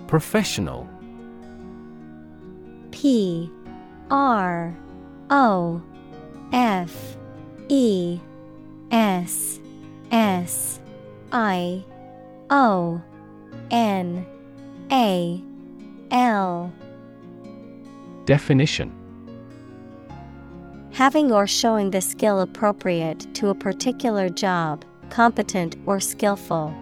Professional. 0.08 0.86
P 2.92 3.50
R 4.12 4.76
O 5.30 5.82
F 6.52 7.16
E 7.70 8.20
S 8.92 9.62
S 10.12 10.82
I 11.32 11.86
O 12.50 13.02
N 13.72 14.26
A 14.92 15.42
L. 16.12 16.74
Definition 18.26 18.99
Having 20.92 21.32
or 21.32 21.48
showing 21.48 21.92
the 21.92 22.02
skill 22.02 22.42
appropriate 22.42 23.34
to 23.36 23.50
a 23.50 23.56
particular 23.56 24.30
job, 24.30 24.84
competent 25.10 25.76
or 25.86 26.00
skillful. 26.00 26.74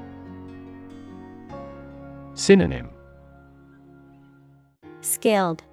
Synonym 2.34 2.90
Skilled, 5.02 5.64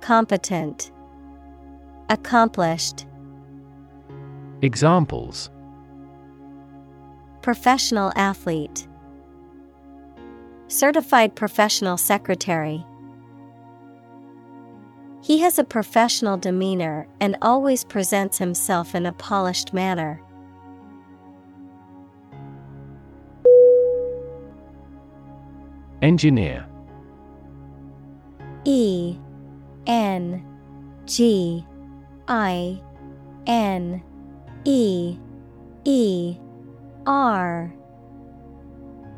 Competent, 0.00 0.90
Accomplished. 2.08 3.06
Examples 4.62 5.50
Professional 7.42 8.12
athlete, 8.16 8.88
Certified 10.68 11.36
professional 11.36 11.96
secretary. 11.96 12.84
He 15.26 15.38
has 15.40 15.58
a 15.58 15.64
professional 15.64 16.36
demeanor 16.36 17.08
and 17.20 17.36
always 17.42 17.82
presents 17.82 18.38
himself 18.38 18.94
in 18.94 19.06
a 19.06 19.12
polished 19.12 19.74
manner. 19.74 20.22
Engineer. 26.00 26.64
E 28.64 29.18
N 29.88 30.46
G 31.06 31.66
I 32.28 32.80
N 33.48 34.00
E 34.64 35.18
E 35.84 36.36
R. 37.04 37.74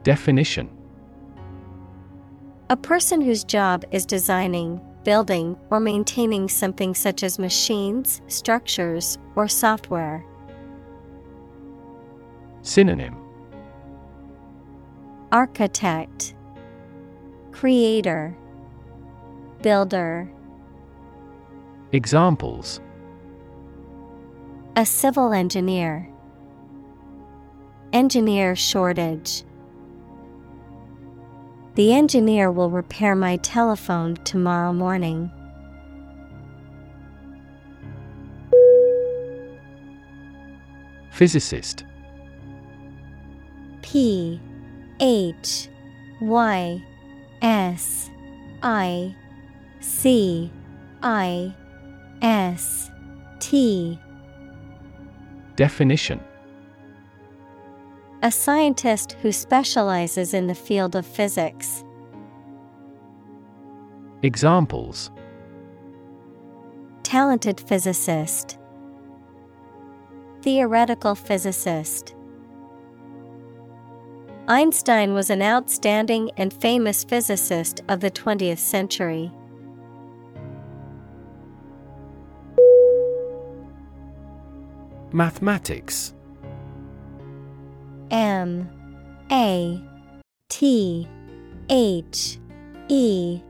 Definition. 0.05 0.71
A 2.71 2.79
person 2.79 3.21
whose 3.21 3.45
job 3.45 3.85
is 3.91 4.07
designing, 4.07 4.81
building, 5.09 5.57
or 5.71 5.81
maintaining 5.81 6.51
something 6.51 6.95
such 6.95 7.23
as 7.23 7.39
machines, 7.39 8.21
structures, 8.27 9.17
or 9.37 9.49
software. 9.49 10.23
Synonym 12.61 13.17
Architect, 15.33 16.35
Creator, 17.53 18.37
Builder. 19.63 20.31
Examples 21.93 22.83
A 24.77 24.85
civil 24.85 25.33
engineer. 25.33 26.07
Engineer 27.95 28.55
shortage. 28.55 29.43
The 31.79 31.95
engineer 31.95 32.51
will 32.51 32.71
repair 32.71 33.15
my 33.15 33.37
telephone 33.37 34.17
tomorrow 34.25 34.73
morning. 34.73 35.31
Physicist. 41.13 41.85
P 43.83 44.41
H 44.99 45.69
Y 46.21 46.83
S 47.43 48.11
I 48.65 49.15
C 49.79 50.51
I 51.01 51.55
S 52.21 52.91
T. 53.39 54.01
Definition 55.55 56.19
A 58.21 58.33
scientist 58.33 59.13
who 59.23 59.31
specializes 59.31 60.35
in 60.35 60.49
the 60.49 60.55
field 60.55 60.97
of 60.97 61.07
physics. 61.07 61.85
Examples 64.23 65.13
Talented 67.05 67.61
physicist, 67.61 68.59
Theoretical 70.43 71.15
physicist. 71.15 72.17
Einstein 74.49 75.15
was 75.15 75.31
an 75.31 75.41
outstanding 75.41 76.33
and 76.37 76.53
famous 76.53 77.05
physicist 77.05 77.83
of 77.89 78.01
the 78.01 78.11
20th 78.11 78.59
century. 78.59 79.31
Mathematics 85.13 86.15
M 88.11 88.69
A 89.31 89.83
T 90.49 91.07
H 91.69 92.39
E 92.89 93.41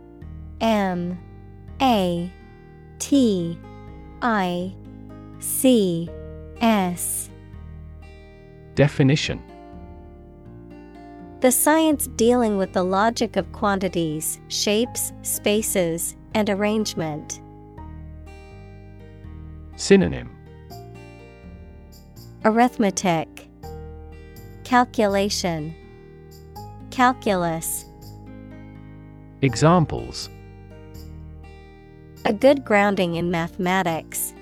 M 0.60 1.18
A 1.80 2.32
T 2.98 3.58
I 4.22 4.74
C 5.38 6.08
S. 6.60 7.30
Definition. 8.74 9.42
The 11.40 11.52
science 11.52 12.08
dealing 12.16 12.56
with 12.56 12.72
the 12.72 12.82
logic 12.82 13.36
of 13.36 13.50
quantities, 13.52 14.40
shapes, 14.48 15.12
spaces, 15.22 16.16
and 16.34 16.50
arrangement. 16.50 17.40
Synonym. 19.76 20.36
Arithmetic, 22.44 23.47
Calculation, 24.68 25.74
Calculus. 26.90 27.86
Examples 29.40 30.28
A 32.26 32.34
good 32.34 32.66
grounding 32.66 33.14
in 33.14 33.30
mathematics. 33.30 34.34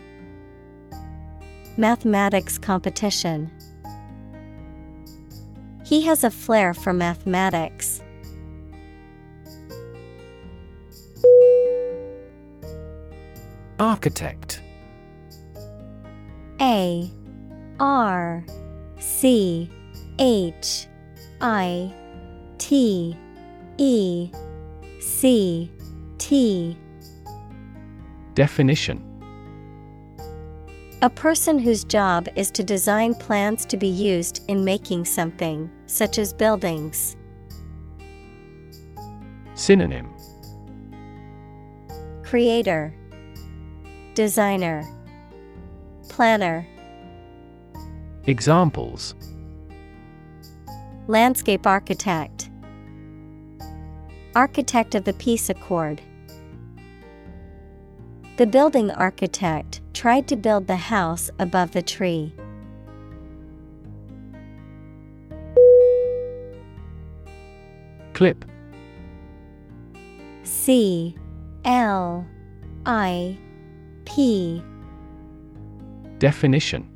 Mathematics 1.76 2.58
competition. 2.58 3.52
He 5.84 6.02
has 6.02 6.24
a 6.24 6.30
flair 6.32 6.74
for 6.74 6.92
mathematics. 6.92 8.02
Architect 13.78 14.60
A 16.60 17.08
R 17.78 18.44
C 18.98 19.70
H 20.18 20.86
I 21.42 21.92
T 22.56 23.14
E 23.76 24.30
C 24.98 25.70
T. 26.16 26.78
Definition. 28.34 29.02
A 31.02 31.10
person 31.10 31.58
whose 31.58 31.84
job 31.84 32.28
is 32.34 32.50
to 32.52 32.64
design 32.64 33.14
plans 33.14 33.66
to 33.66 33.76
be 33.76 33.88
used 33.88 34.42
in 34.48 34.64
making 34.64 35.04
something, 35.04 35.70
such 35.84 36.18
as 36.18 36.32
buildings. 36.32 37.16
Synonym. 39.54 40.08
Creator, 42.22 42.94
Designer, 44.14 44.82
Planner. 46.08 46.66
Examples 48.24 49.14
Landscape 51.08 51.68
architect, 51.68 52.50
Architect 54.34 54.96
of 54.96 55.04
the 55.04 55.12
Peace 55.12 55.48
Accord. 55.48 56.02
The 58.38 58.46
building 58.46 58.90
architect 58.90 59.82
tried 59.94 60.26
to 60.26 60.34
build 60.34 60.66
the 60.66 60.74
house 60.74 61.30
above 61.38 61.70
the 61.70 61.80
tree. 61.80 62.34
Clip 68.14 68.44
C 70.42 71.16
L 71.64 72.26
I 72.84 73.38
P 74.06 74.60
Definition 76.18 76.95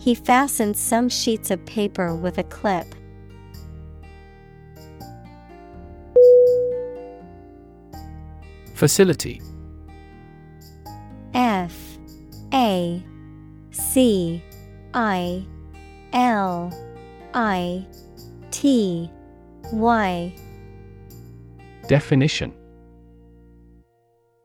He 0.00 0.14
fastened 0.14 0.78
some 0.78 1.10
sheets 1.10 1.50
of 1.50 1.62
paper 1.66 2.14
with 2.16 2.38
a 2.38 2.42
clip. 2.44 2.86
Facility. 8.74 9.42
F 11.34 11.76
A 12.54 13.04
C 13.72 14.42
I 14.94 15.44
L 16.14 16.72
I 17.34 17.86
T 18.50 19.10
Y. 19.70 20.34
Definition 21.88 22.54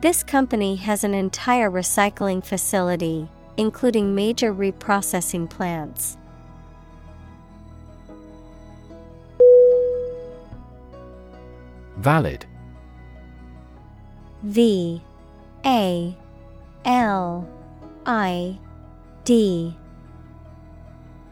This 0.00 0.22
company 0.22 0.76
has 0.76 1.02
an 1.02 1.12
entire 1.12 1.68
recycling 1.68 2.44
facility, 2.44 3.28
including 3.56 4.14
major 4.14 4.54
reprocessing 4.54 5.50
plants. 5.50 6.16
Valid. 11.96 12.46
V. 14.44 15.02
A. 15.66 16.16
L. 16.84 17.48
I. 18.06 18.56
D. 19.24 19.76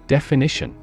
Definition. 0.09 0.77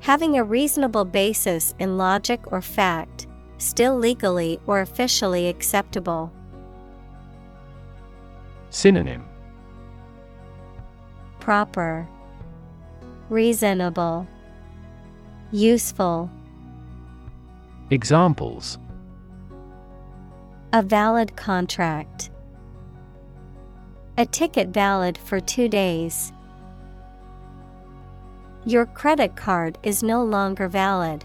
Having 0.00 0.38
a 0.38 0.42
reasonable 0.42 1.04
basis 1.04 1.74
in 1.78 1.98
logic 1.98 2.50
or 2.50 2.62
fact, 2.62 3.26
still 3.62 3.96
legally 3.96 4.58
or 4.66 4.80
officially 4.80 5.48
acceptable. 5.48 6.32
Synonym 8.70 9.24
Proper, 11.38 12.08
Reasonable, 13.28 14.26
Useful. 15.52 16.30
Examples 17.90 18.78
A 20.72 20.82
valid 20.82 21.36
contract. 21.36 22.30
A 24.18 24.26
ticket 24.26 24.68
valid 24.68 25.18
for 25.18 25.40
two 25.40 25.68
days. 25.68 26.32
Your 28.64 28.86
credit 28.86 29.36
card 29.36 29.78
is 29.82 30.02
no 30.02 30.22
longer 30.22 30.68
valid. 30.68 31.24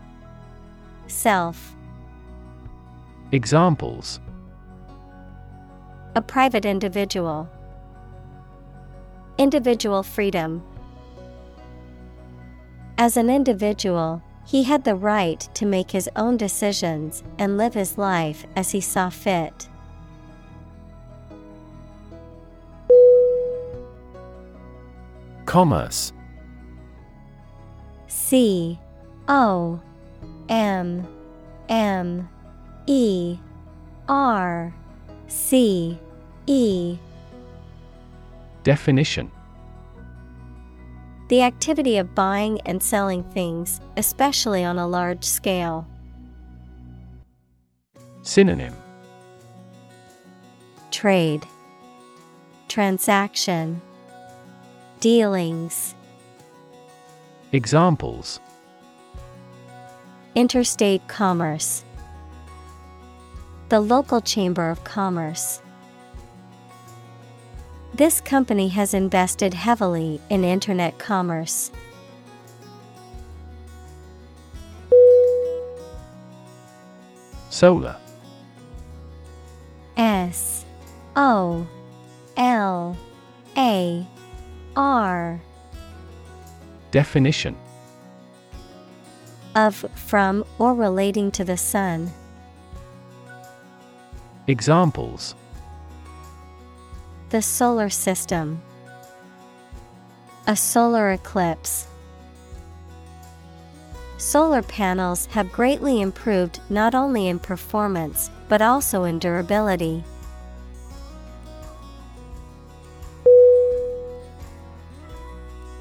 Self 1.11 1.75
Examples 3.33 4.19
A 6.15 6.21
private 6.21 6.65
individual. 6.65 7.49
Individual 9.37 10.03
freedom. 10.03 10.63
As 12.97 13.17
an 13.17 13.29
individual, 13.29 14.21
he 14.45 14.63
had 14.63 14.83
the 14.83 14.95
right 14.95 15.39
to 15.53 15.65
make 15.65 15.91
his 15.91 16.09
own 16.15 16.37
decisions 16.37 17.23
and 17.37 17.57
live 17.57 17.73
his 17.73 17.97
life 17.97 18.45
as 18.55 18.71
he 18.71 18.81
saw 18.81 19.09
fit. 19.09 19.67
Commerce 25.45 26.13
C 28.07 28.79
O 29.27 29.81
M 30.51 31.07
M 31.69 32.27
E 32.85 33.37
R 34.09 34.73
C 35.27 35.97
E. 36.45 36.97
Definition. 38.63 39.31
The 41.29 41.43
activity 41.43 41.95
of 41.95 42.13
buying 42.13 42.59
and 42.65 42.83
selling 42.83 43.23
things, 43.23 43.79
especially 43.95 44.65
on 44.65 44.77
a 44.77 44.85
large 44.85 45.23
scale. 45.23 45.87
Synonym. 48.21 48.75
Trade. 50.91 51.45
Transaction. 52.67 53.81
Dealings. 54.99 55.95
Examples 57.53 58.41
Interstate 60.33 61.05
commerce. 61.09 61.83
The 63.67 63.81
local 63.81 64.21
chamber 64.21 64.69
of 64.69 64.81
commerce. 64.85 65.61
This 67.93 68.21
company 68.21 68.69
has 68.69 68.93
invested 68.93 69.53
heavily 69.53 70.21
in 70.29 70.45
internet 70.45 70.97
commerce. 70.97 71.69
Solar. 77.49 77.97
S 79.97 80.63
O 81.17 81.67
L 82.37 82.97
A 83.57 84.07
R. 84.77 85.41
Definition 86.91 87.57
of, 89.55 89.85
from, 89.95 90.43
or 90.59 90.73
relating 90.73 91.31
to 91.31 91.43
the 91.43 91.57
sun. 91.57 92.11
Examples 94.47 95.35
The 97.29 97.41
solar 97.41 97.89
system. 97.89 98.61
A 100.47 100.55
solar 100.55 101.11
eclipse. 101.11 101.87
Solar 104.17 104.61
panels 104.61 105.25
have 105.27 105.51
greatly 105.51 106.01
improved 106.01 106.59
not 106.69 106.93
only 106.93 107.27
in 107.27 107.39
performance 107.39 108.29
but 108.49 108.61
also 108.61 109.03
in 109.05 109.17
durability. 109.17 110.03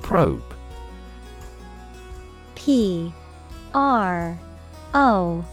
Probe 0.02 0.42
P 2.54 3.12
R 3.74 4.38
O 4.94 5.44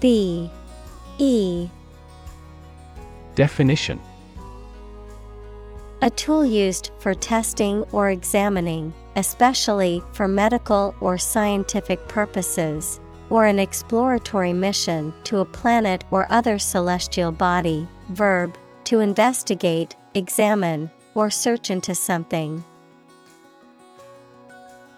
B 0.00 0.50
E 1.18 1.68
Definition 3.34 4.00
A 6.02 6.10
tool 6.10 6.44
used 6.44 6.90
for 6.98 7.14
testing 7.14 7.82
or 7.92 8.10
examining, 8.10 8.92
especially 9.16 10.02
for 10.12 10.28
medical 10.28 10.94
or 11.00 11.18
scientific 11.18 12.06
purposes, 12.08 13.00
or 13.30 13.46
an 13.46 13.58
exploratory 13.58 14.52
mission 14.52 15.12
to 15.24 15.38
a 15.38 15.44
planet 15.44 16.04
or 16.10 16.30
other 16.30 16.58
celestial 16.58 17.32
body. 17.32 17.88
Verb, 18.10 18.56
to 18.84 19.00
investigate, 19.00 19.96
examine, 20.14 20.90
or 21.14 21.30
search 21.30 21.70
into 21.70 21.94
something. 21.94 22.62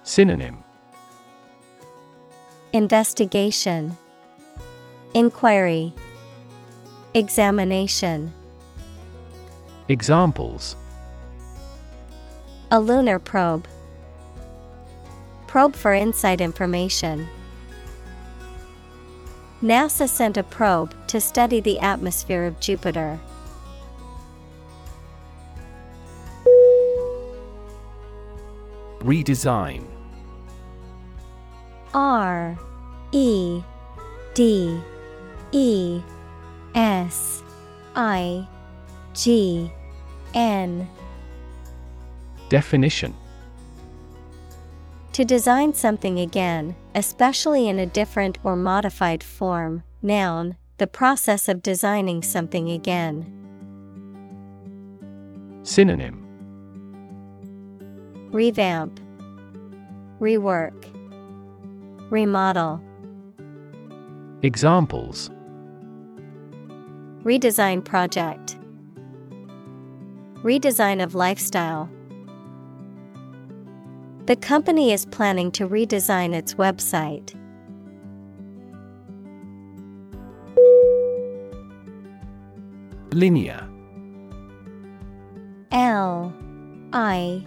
Synonym 0.03 0.65
Investigation, 2.75 3.97
Inquiry, 5.15 5.95
Examination. 7.15 8.31
Examples 9.89 10.77
A 12.71 12.79
lunar 12.79 13.19
probe. 13.19 13.67
Probe 15.47 15.75
for 15.75 15.95
inside 15.95 16.43
information. 16.43 17.27
NASA 19.63 20.07
sent 20.07 20.37
a 20.37 20.43
probe 20.43 20.95
to 21.07 21.23
study 21.23 21.61
the 21.61 21.79
atmosphere 21.79 22.45
of 22.45 22.61
Jupiter. 22.61 23.19
Redesign 29.01 29.87
R 31.99 32.57
E 33.11 33.61
D 34.33 34.81
E 35.51 36.01
S 36.77 37.43
I 37.97 38.47
G 39.15 39.69
N 40.33 40.89
Definition 42.49 43.13
To 45.13 45.25
design 45.25 45.75
something 45.75 46.21
again, 46.21 46.77
especially 46.95 47.69
in 47.69 47.81
a 47.81 47.87
different 47.87 48.39
or 48.45 48.55
modified 48.55 49.25
form. 49.25 49.83
Noun, 50.01 50.57
the 50.77 50.87
process 50.87 51.49
of 51.49 51.65
designing 51.65 52.23
something 52.23 52.71
again. 52.71 53.27
Synonym 55.65 56.25
Revamp, 58.31 59.01
Rework, 60.21 60.95
Remodel. 62.11 62.81
Examples 64.43 65.31
Redesign 67.23 67.85
project. 67.85 68.57
Redesign 70.37 71.03
of 71.03 71.15
lifestyle. 71.15 71.91
The 74.25 74.37
company 74.37 74.93
is 74.93 75.05
planning 75.05 75.51
to 75.53 75.69
redesign 75.69 76.35
its 76.35 76.55
website. 76.55 77.35
Linear 83.13 83.69
L 85.73 86.33
I 86.93 87.45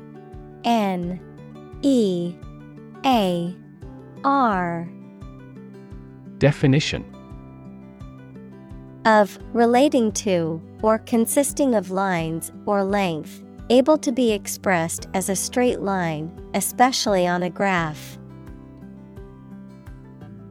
N 0.64 1.20
E 1.82 2.36
A 3.06 3.56
R 4.24 4.88
Definition 6.38 7.06
of 9.06 9.40
relating 9.54 10.12
to 10.12 10.62
or 10.84 11.00
consisting 11.00 11.76
of 11.76 11.92
lines 11.92 12.52
or 12.66 12.84
length, 12.84 13.44
able 13.70 13.98
to 13.98 14.12
be 14.12 14.32
expressed 14.32 15.08
as 15.14 15.30
a 15.30 15.36
straight 15.36 15.80
line, 15.80 16.32
especially 16.54 17.26
on 17.26 17.44
a 17.44 17.50
graph. 17.50 18.18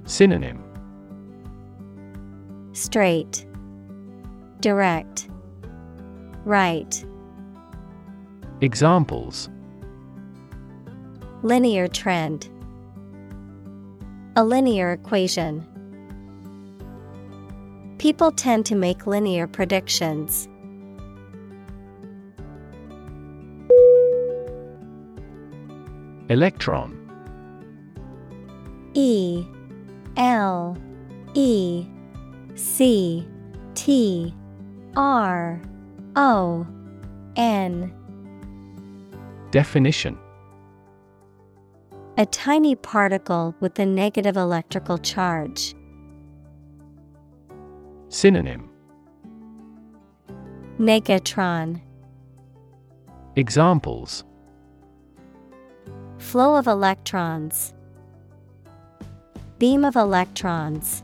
Synonym 0.04 0.62
Straight, 2.72 3.46
Direct, 4.60 5.28
Right. 6.44 7.04
Examples 8.60 9.48
Linear 11.42 11.88
trend, 11.88 12.48
A 14.40 14.42
linear 14.42 14.92
equation. 14.92 15.66
People 17.98 18.32
tend 18.32 18.64
to 18.64 18.74
make 18.74 19.06
linear 19.06 19.46
predictions. 19.46 20.48
Electron 26.30 26.96
E 28.94 29.44
L 30.16 30.74
E 31.34 31.84
C 32.54 33.28
T 33.74 34.34
R 34.96 35.60
O 36.16 36.66
N 37.36 37.92
Definition 39.50 40.18
A 42.20 42.26
tiny 42.26 42.74
particle 42.74 43.54
with 43.60 43.78
a 43.78 43.86
negative 43.86 44.36
electrical 44.36 44.98
charge. 44.98 45.74
Synonym 48.10 48.68
Negatron 50.78 51.80
Examples 53.36 54.24
Flow 56.18 56.56
of 56.56 56.66
electrons. 56.66 57.72
Beam 59.58 59.82
of 59.82 59.96
electrons. 59.96 61.02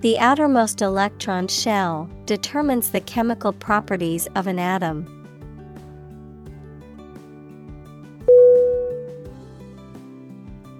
The 0.00 0.18
outermost 0.18 0.82
electron 0.82 1.48
shell 1.48 2.10
determines 2.26 2.90
the 2.90 3.00
chemical 3.00 3.54
properties 3.54 4.28
of 4.34 4.46
an 4.46 4.58
atom. 4.58 5.13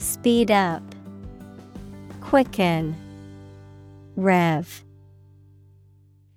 Speed 0.00 0.50
up, 0.50 0.82
Quicken, 2.22 2.96
Rev. 4.16 4.82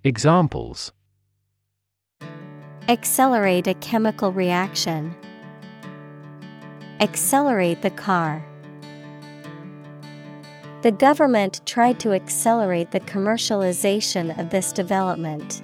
Examples 0.04 0.92
Accelerate 2.90 3.66
a 3.66 3.72
chemical 3.72 4.32
reaction. 4.32 5.16
Accelerate 7.00 7.80
the 7.80 7.88
car. 7.88 8.44
The 10.82 10.92
government 10.92 11.62
tried 11.64 11.98
to 12.00 12.12
accelerate 12.12 12.90
the 12.90 13.00
commercialization 13.00 14.38
of 14.38 14.50
this 14.50 14.72
development. 14.72 15.62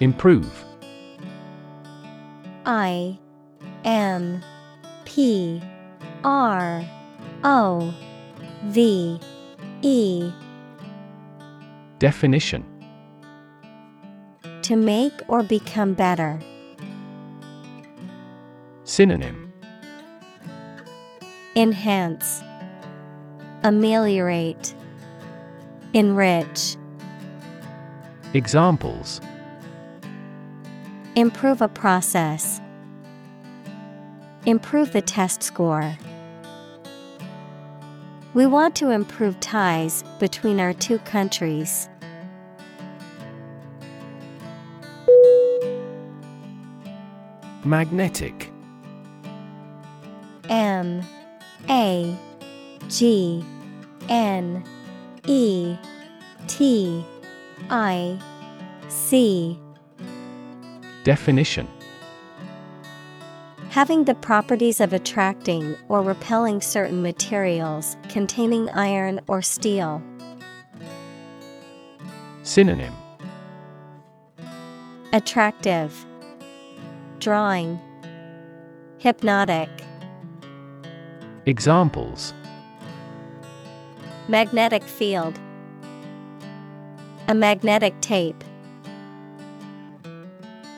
Improve 0.00 0.63
I 2.66 3.18
M 3.84 4.42
P 5.04 5.62
R 6.24 6.84
O 7.44 7.94
V 8.64 9.20
E. 9.82 10.32
Definition. 11.98 12.64
To 14.62 14.76
make 14.76 15.12
or 15.28 15.42
become 15.42 15.94
better. 15.94 16.40
Synonym. 18.84 19.52
Enhance, 21.56 22.42
Ameliorate, 23.62 24.74
Enrich. 25.92 26.76
Examples 28.32 29.20
Improve 31.16 31.62
a 31.62 31.68
process. 31.68 32.60
Improve 34.46 34.92
the 34.92 35.00
test 35.00 35.44
score. 35.44 35.96
We 38.34 38.46
want 38.46 38.74
to 38.76 38.90
improve 38.90 39.38
ties 39.38 40.02
between 40.18 40.58
our 40.58 40.72
two 40.72 40.98
countries. 40.98 41.88
Magnetic. 47.64 48.50
M. 50.48 51.00
A. 51.70 52.18
G. 52.88 53.44
N. 54.08 54.64
E. 55.28 55.76
T. 56.48 57.06
I. 57.70 58.18
C 58.88 59.60
Definition 61.04 61.68
Having 63.68 64.04
the 64.04 64.14
properties 64.14 64.80
of 64.80 64.94
attracting 64.94 65.76
or 65.88 66.00
repelling 66.00 66.62
certain 66.62 67.02
materials 67.02 67.98
containing 68.08 68.70
iron 68.70 69.20
or 69.26 69.42
steel. 69.42 70.02
Synonym 72.42 72.94
Attractive, 75.12 76.06
Drawing, 77.18 77.78
Hypnotic. 78.96 79.68
Examples 81.44 82.32
Magnetic 84.28 84.82
field. 84.82 85.38
A 87.28 87.34
magnetic 87.34 88.00
tape. 88.00 88.42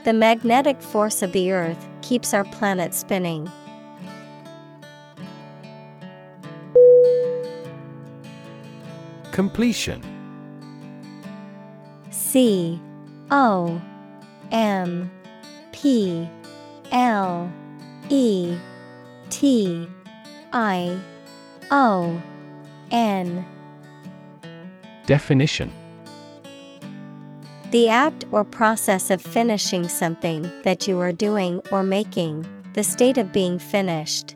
The 0.07 0.13
magnetic 0.13 0.81
force 0.81 1.21
of 1.21 1.33
the 1.33 1.51
Earth 1.51 1.85
keeps 2.01 2.33
our 2.33 2.45
planet 2.45 2.95
spinning. 2.95 3.51
Completion. 9.33 10.01
C 12.11 12.81
O 13.33 13.83
M 14.53 15.11
P 15.73 16.29
L 16.93 17.53
E 18.09 18.57
T 19.31 19.89
I 20.53 21.01
O 21.73 22.23
N. 22.93 23.45
Definition 25.07 25.73
The 27.77 27.91
act 27.91 28.25
or 28.33 28.43
process 28.43 29.11
of 29.11 29.21
finishing 29.21 29.87
something 29.87 30.51
that 30.63 30.89
you 30.89 30.99
are 30.99 31.13
doing 31.13 31.61
or 31.71 31.83
making, 31.83 32.47
the 32.73 32.83
state 32.83 33.19
of 33.19 33.35
being 33.35 33.59
finished. 33.59 34.35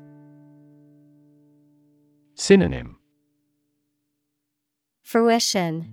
Synonym 2.35 2.99
Fruition, 5.01 5.89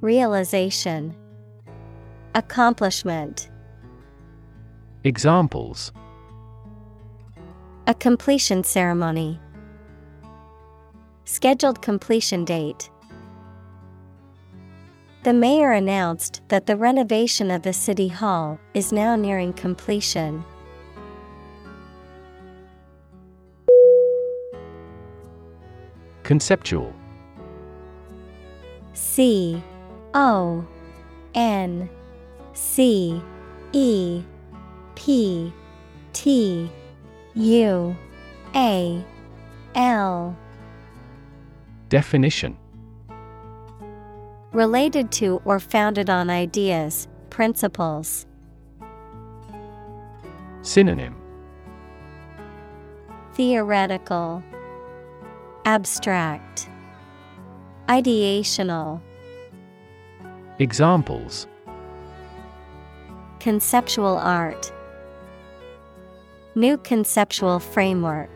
Realization, 0.00 1.16
Accomplishment. 2.36 3.50
Examples 5.02 5.90
A 7.88 7.94
completion 7.94 8.62
ceremony. 8.62 9.40
Scheduled 11.24 11.82
completion 11.82 12.44
date. 12.44 12.90
The 15.24 15.32
mayor 15.32 15.72
announced 15.72 16.42
that 16.48 16.66
the 16.66 16.76
renovation 16.76 17.50
of 17.50 17.62
the 17.62 17.72
city 17.72 18.06
hall 18.06 18.58
is 18.72 18.92
now 18.92 19.16
nearing 19.16 19.52
completion. 19.52 20.44
Conceptual 26.22 26.94
C 28.92 29.62
O 30.14 30.64
N 31.34 31.90
C 32.52 33.20
E 33.72 34.22
P 34.94 35.52
T 36.12 36.70
U 37.34 37.96
A 38.54 39.04
L. 39.74 40.36
Definition 41.88 42.56
Related 44.52 45.12
to 45.12 45.42
or 45.44 45.60
founded 45.60 46.08
on 46.08 46.30
ideas, 46.30 47.06
principles. 47.28 48.26
Synonym 50.62 51.14
Theoretical, 53.34 54.42
Abstract, 55.66 56.68
Ideational. 57.88 59.02
Examples 60.58 61.46
Conceptual 63.40 64.16
art. 64.16 64.72
New 66.54 66.78
conceptual 66.78 67.60
framework. 67.60 68.30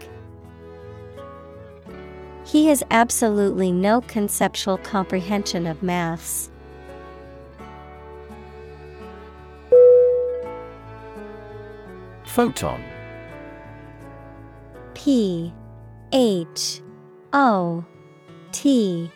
He 2.44 2.66
has 2.66 2.82
absolutely 2.90 3.73
no 3.73 4.01
conceptual 4.02 4.78
comprehension 4.78 5.66
of 5.66 5.82
maths. 5.82 6.51
Photon. 12.24 12.82
P 14.94 15.52
H 16.12 16.81
O 17.32 17.85
T 18.52 19.10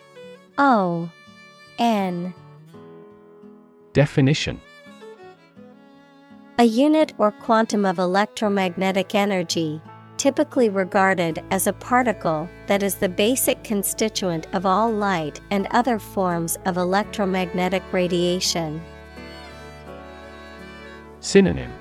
O 0.57 1.09
N. 1.79 2.33
Definition. 3.93 4.61
A 6.59 6.63
unit 6.63 7.13
or 7.17 7.31
quantum 7.31 7.85
of 7.85 7.99
electromagnetic 7.99 9.15
energy, 9.15 9.81
typically 10.17 10.69
regarded 10.69 11.43
as 11.51 11.67
a 11.67 11.73
particle 11.73 12.49
that 12.65 12.83
is 12.83 12.95
the 12.95 13.09
basic 13.09 13.63
constituent 13.63 14.47
of 14.53 14.65
all 14.65 14.91
light 14.91 15.39
and 15.51 15.67
other 15.71 15.99
forms 15.99 16.57
of 16.65 16.77
electromagnetic 16.77 17.83
radiation. 17.91 18.81
Synonym. 21.19 21.71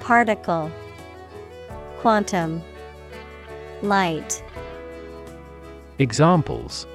Particle. 0.00 0.70
Quantum. 2.00 2.62
Light. 3.82 4.42
Examples. 5.98 6.86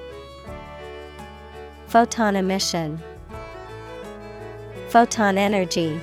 Photon 1.86 2.36
emission. 2.36 3.00
Photon 4.88 5.38
energy 5.38 6.00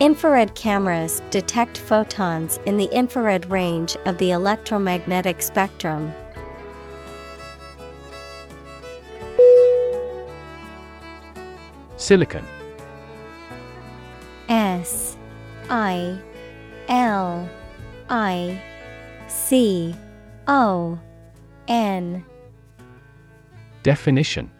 Infrared 0.00 0.56
cameras 0.56 1.22
detect 1.30 1.78
photons 1.78 2.58
in 2.66 2.76
the 2.76 2.92
infrared 2.92 3.48
range 3.48 3.96
of 4.06 4.18
the 4.18 4.32
electromagnetic 4.32 5.40
spectrum. 5.40 6.12
Silicon. 11.96 12.44
S 14.48 15.16
I 15.70 16.18
L 16.88 17.48
I 18.10 18.60
C 19.28 19.94
O 20.48 20.98
N. 21.68 22.24
Definition. 23.84 24.50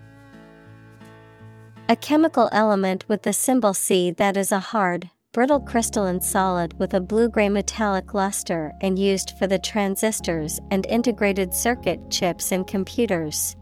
A 1.89 1.97
chemical 1.97 2.49
element 2.53 3.05
with 3.09 3.23
the 3.23 3.33
symbol 3.33 3.75
C 3.75 4.11
that 4.13 4.37
is 4.37 4.53
a 4.53 4.61
hard, 4.61 5.11
brittle 5.35 5.59
crystalline 5.59 6.21
solid 6.21 6.73
with 6.79 6.95
a 6.95 7.01
blue 7.01 7.29
gray 7.29 7.49
metallic 7.49 8.15
luster 8.15 8.73
and 8.81 8.97
used 8.97 9.37
for 9.37 9.49
the 9.49 9.59
transistors 9.59 10.61
and 10.71 10.87
integrated 10.87 11.53
circuit 11.53 11.99
chips 12.09 12.53
in 12.53 12.65
computers. 12.65 13.57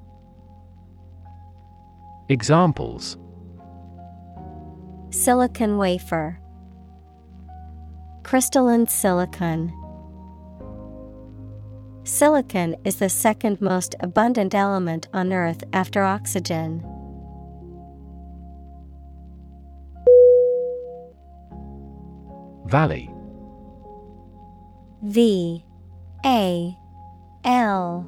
Examples 2.29 3.17
Silicon 5.11 5.79
wafer, 5.79 6.39
Crystalline 8.23 8.87
silicon. 8.87 9.73
Silicon 12.05 12.77
is 12.85 12.97
the 12.97 13.09
second 13.09 13.61
most 13.61 13.95
abundant 14.01 14.55
element 14.55 15.09
on 15.13 15.33
Earth 15.33 15.65
after 15.73 16.03
oxygen. 16.03 16.92
Valley. 22.73 23.11
V 25.03 25.63
A 26.25 26.75
L 27.45 28.07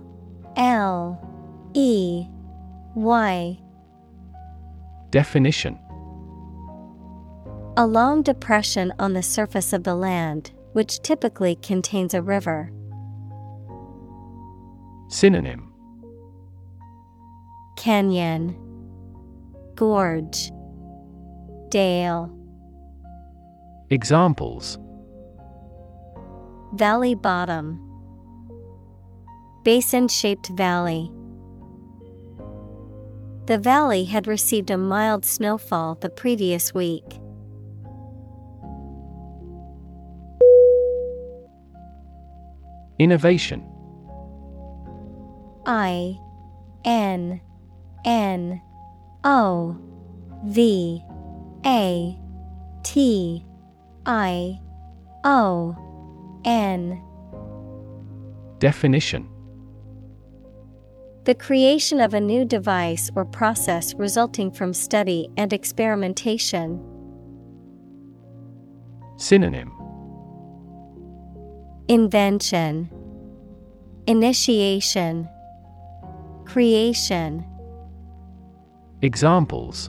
L 0.57 1.71
E 1.75 2.27
Y. 2.95 3.61
Definition. 5.11 5.79
A 7.77 7.87
long 7.87 8.23
depression 8.23 8.91
on 8.99 9.13
the 9.13 9.23
surface 9.23 9.75
of 9.75 9.85
the 9.85 9.95
land, 9.95 10.53
which 10.73 11.03
typically 11.03 11.57
contains 11.57 12.15
a 12.15 12.23
river. 12.23 12.73
Synonym. 15.11 15.75
Canyon. 17.77 18.57
Gorge. 19.75 20.51
Dale 21.69 22.44
Examples 23.91 24.79
Valley 26.73 27.15
bottom 27.15 27.79
Basin 29.63 30.09
shaped 30.09 30.49
valley. 30.49 31.11
The 33.47 33.59
valley 33.59 34.05
had 34.05 34.27
received 34.27 34.71
a 34.71 34.79
mild 34.79 35.25
snowfall 35.25 35.97
the 35.97 36.09
previous 36.09 36.73
week. 36.73 37.05
Innovation 42.99 43.63
I 45.67 46.19
N 46.85 47.41
N 48.05 48.63
O 49.25 49.79
V 50.45 51.03
A 51.67 52.19
T 52.83 53.45
I 54.07 54.61
O 55.25 55.75
N. 56.45 57.03
Definition. 58.59 59.29
The 61.25 61.35
creation 61.35 62.01
of 62.01 62.13
a 62.13 62.21
new 62.21 62.45
device 62.45 63.11
or 63.17 63.25
process 63.25 63.95
resulting 63.95 64.51
from 64.51 64.75
study 64.75 65.29
and 65.39 65.55
experimentation. 65.55 66.85
Synonym. 69.17 69.73
Invention. 71.89 72.91
Initiation. 74.07 75.27
Creation. 76.45 77.47
Examples. 79.01 79.89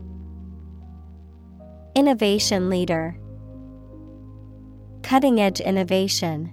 Innovation 1.96 2.70
leader 2.70 3.18
Cutting 5.06 5.40
edge 5.40 5.60
innovation. 5.60 6.52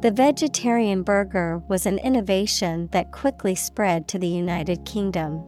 The 0.00 0.10
vegetarian 0.10 1.02
burger 1.02 1.58
was 1.68 1.84
an 1.84 1.98
innovation 1.98 2.88
that 2.92 3.12
quickly 3.12 3.54
spread 3.54 4.08
to 4.08 4.18
the 4.18 4.26
United 4.26 4.86
Kingdom. 4.86 5.44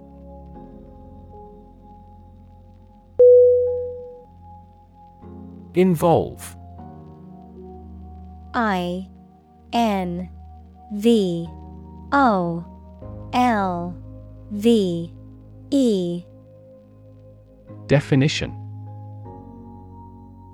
Involve 5.74 6.54
I 8.52 9.08
N 9.72 10.28
V 10.92 11.48
O 12.12 13.30
L 13.32 13.96
V 14.50 15.14
E 15.70 16.24
Definition 17.86 18.65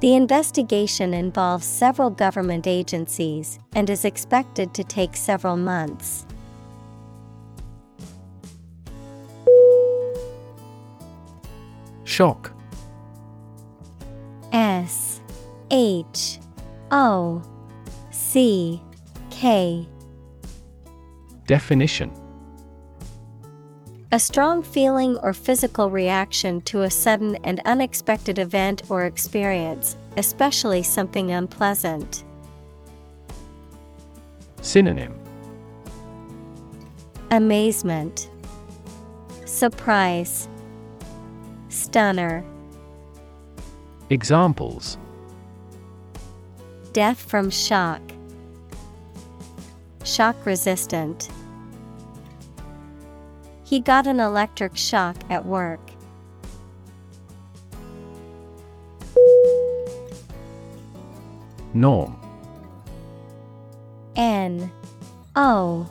The 0.00 0.14
investigation 0.14 1.14
involves 1.14 1.64
several 1.64 2.10
government 2.10 2.66
agencies 2.66 3.58
and 3.74 3.88
is 3.88 4.04
expected 4.04 4.74
to 4.74 4.84
take 4.84 5.16
several 5.16 5.56
months. 5.56 6.26
Shock. 12.04 12.52
S 14.52 15.20
H 15.70 16.40
O 16.90 17.42
C 18.10 18.82
K. 19.30 19.88
Definition 21.46 22.10
A 24.12 24.20
strong 24.20 24.62
feeling 24.62 25.16
or 25.18 25.32
physical 25.32 25.90
reaction 25.90 26.60
to 26.62 26.82
a 26.82 26.90
sudden 26.90 27.36
and 27.42 27.60
unexpected 27.64 28.38
event 28.38 28.82
or 28.88 29.04
experience, 29.04 29.96
especially 30.16 30.84
something 30.84 31.32
unpleasant. 31.32 32.22
Synonym 34.62 35.18
Amazement, 37.32 38.30
Surprise, 39.44 40.48
Stunner. 41.68 42.44
Examples 44.10 44.98
Death 46.92 47.20
from 47.20 47.50
shock. 47.50 48.00
Shock 50.04 50.46
resistant. 50.46 51.28
He 53.66 53.80
got 53.80 54.06
an 54.06 54.20
electric 54.20 54.76
shock 54.76 55.16
at 55.28 55.44
work. 55.44 55.80
Norm. 61.74 62.16
N. 64.14 64.70
O. 65.34 65.90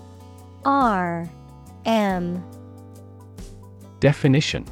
R. 0.64 1.30
M. 1.86 2.42
Definition. 4.00 4.66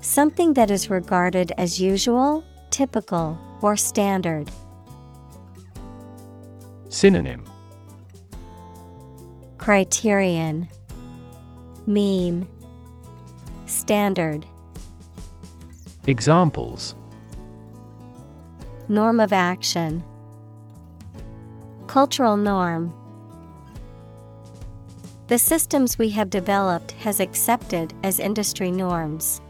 Something 0.00 0.54
that 0.54 0.70
is 0.70 0.88
regarded 0.88 1.52
as 1.58 1.78
usual, 1.78 2.42
typical, 2.70 3.38
or 3.60 3.76
standard. 3.76 4.50
Synonym. 6.88 7.44
Criterion 9.58 10.68
Mean 11.86 12.46
Standard. 13.66 14.46
Examples. 16.06 16.94
Norm 18.88 19.18
of 19.18 19.32
action. 19.32 20.04
Cultural 21.86 22.36
norm. 22.36 22.92
The 25.28 25.38
systems 25.38 25.98
we 25.98 26.10
have 26.10 26.28
developed 26.28 26.92
has 26.92 27.18
accepted 27.20 27.94
as 28.02 28.20
industry 28.20 28.70
norms. 28.70 29.40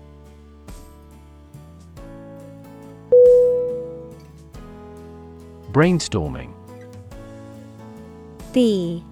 Brainstorming. 5.73 6.53
B 8.53 9.03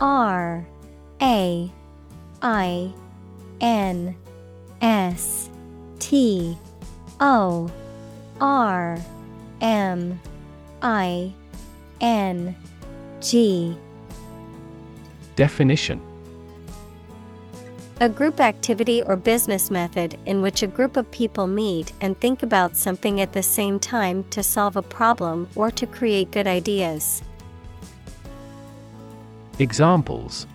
R 0.00 0.66
A 1.20 1.72
I 2.42 2.92
N 3.60 4.16
S 4.80 5.50
T 5.98 6.56
O 7.20 7.70
R 8.40 8.98
M 9.60 10.20
I 10.82 11.32
N 12.00 12.56
G. 13.20 13.76
Definition. 15.36 16.00
A 18.02 18.08
group 18.08 18.40
activity 18.40 19.02
or 19.02 19.14
business 19.14 19.70
method 19.70 20.18
in 20.24 20.40
which 20.40 20.62
a 20.62 20.66
group 20.66 20.96
of 20.96 21.10
people 21.10 21.46
meet 21.46 21.92
and 22.00 22.18
think 22.18 22.42
about 22.42 22.74
something 22.74 23.20
at 23.20 23.34
the 23.34 23.42
same 23.42 23.78
time 23.78 24.24
to 24.30 24.42
solve 24.42 24.76
a 24.76 24.82
problem 24.82 25.46
or 25.54 25.70
to 25.72 25.86
create 25.86 26.30
good 26.30 26.46
ideas. 26.46 27.22
Examples 29.58 30.46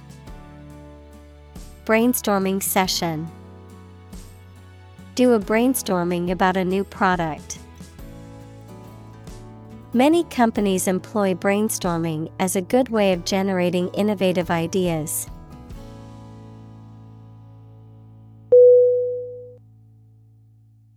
Brainstorming 1.85 2.63
session. 2.63 3.29
Do 5.13 5.33
a 5.33 5.39
brainstorming 5.39 6.31
about 6.31 6.57
a 6.57 6.65
new 6.65 6.83
product. 6.83 7.59
Many 9.93 10.23
companies 10.23 10.87
employ 10.87 11.35
brainstorming 11.35 12.31
as 12.39 12.55
a 12.55 12.61
good 12.63 12.89
way 12.89 13.13
of 13.13 13.23
generating 13.23 13.89
innovative 13.89 14.49
ideas. 14.49 15.27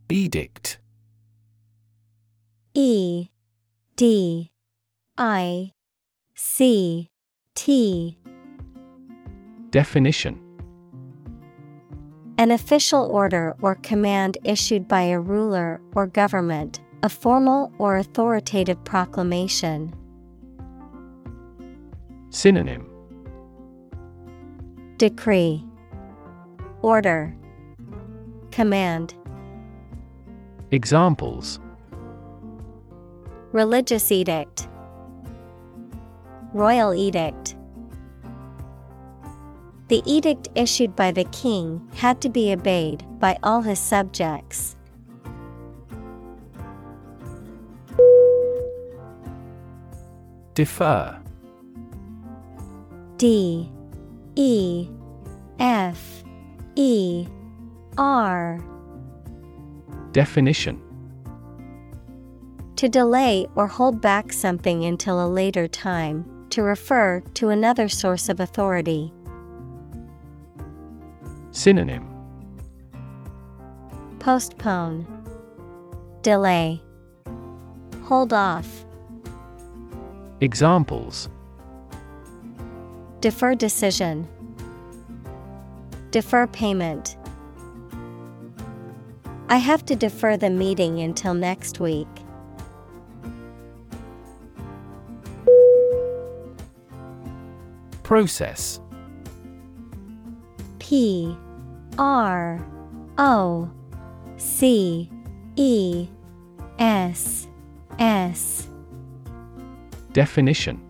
Edict 0.08 0.78
E 2.72 3.28
D 3.94 4.50
I 5.18 5.74
C 6.34 7.10
T 7.54 8.16
Definition 9.70 10.47
An 12.38 12.52
official 12.52 13.10
order 13.10 13.56
or 13.62 13.74
command 13.74 14.38
issued 14.44 14.86
by 14.86 15.02
a 15.02 15.18
ruler 15.18 15.80
or 15.96 16.06
government, 16.06 16.78
a 17.02 17.08
formal 17.08 17.72
or 17.78 17.96
authoritative 17.96 18.82
proclamation. 18.84 19.92
Synonym. 22.30 22.88
Decree. 24.98 25.64
Order. 26.82 27.34
Command. 28.52 29.14
Examples. 30.70 31.58
Religious 33.50 34.12
edict. 34.12 34.68
Royal 36.54 36.94
edict 36.94 37.57
The 39.88 40.02
edict 40.04 40.48
issued 40.54 40.94
by 40.94 41.12
the 41.12 41.24
king 41.24 41.88
had 41.94 42.20
to 42.20 42.28
be 42.28 42.52
obeyed 42.52 43.04
by 43.18 43.38
all 43.42 43.62
his 43.62 43.78
subjects. 43.78 44.76
Defer 50.52 51.18
D 53.16 53.70
E 54.36 54.88
F 55.58 56.22
E 56.76 57.26
R 57.96 58.62
Definition 60.12 60.82
To 62.76 62.88
delay 62.88 63.46
or 63.54 63.66
hold 63.66 64.00
back 64.02 64.32
something 64.32 64.84
until 64.84 65.24
a 65.24 65.28
later 65.28 65.66
time, 65.66 66.46
to 66.50 66.62
refer 66.62 67.20
to 67.34 67.48
another 67.48 67.88
source 67.88 68.28
of 68.28 68.40
authority. 68.40 69.12
Synonym. 71.58 72.06
Postpone, 74.20 75.04
Delay, 76.22 76.80
Hold 78.04 78.32
off, 78.32 78.84
Examples. 80.40 81.28
Defer 83.20 83.56
decision, 83.56 84.28
Defer 86.12 86.46
payment. 86.46 87.16
I 89.48 89.56
have 89.56 89.84
to 89.86 89.96
defer 89.96 90.36
the 90.36 90.50
meeting 90.50 91.00
until 91.00 91.34
next 91.34 91.80
week. 91.80 92.06
Process. 98.04 98.78
P 100.78 101.36
R 101.98 102.64
O 103.18 103.70
C 104.36 105.10
E 105.56 106.08
S 106.78 107.48
S. 107.98 108.68
Definition. 110.12 110.80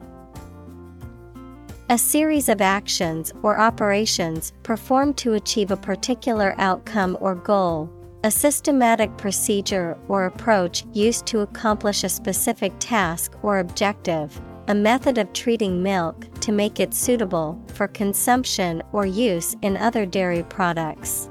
A 1.90 1.96
series 1.96 2.50
of 2.50 2.60
actions 2.60 3.32
or 3.42 3.58
operations 3.58 4.52
performed 4.62 5.16
to 5.16 5.32
achieve 5.34 5.70
a 5.70 5.76
particular 5.76 6.54
outcome 6.58 7.16
or 7.18 7.34
goal, 7.34 7.90
a 8.24 8.30
systematic 8.30 9.16
procedure 9.16 9.96
or 10.08 10.26
approach 10.26 10.84
used 10.92 11.24
to 11.26 11.40
accomplish 11.40 12.04
a 12.04 12.08
specific 12.10 12.74
task 12.78 13.32
or 13.42 13.60
objective, 13.60 14.38
a 14.68 14.74
method 14.74 15.16
of 15.16 15.32
treating 15.32 15.82
milk 15.82 16.28
to 16.40 16.52
make 16.52 16.78
it 16.78 16.92
suitable 16.92 17.58
for 17.68 17.88
consumption 17.88 18.82
or 18.92 19.06
use 19.06 19.56
in 19.62 19.78
other 19.78 20.04
dairy 20.04 20.42
products. 20.44 21.30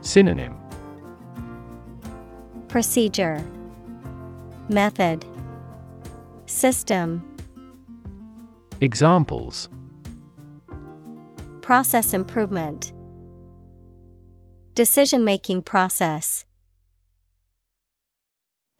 Synonym. 0.00 0.56
Procedure. 2.68 3.44
Method. 4.70 5.26
System. 6.46 7.22
Examples. 8.80 9.68
Process 11.60 12.14
improvement. 12.14 12.94
Decision 14.74 15.22
making 15.22 15.62
process 15.62 16.46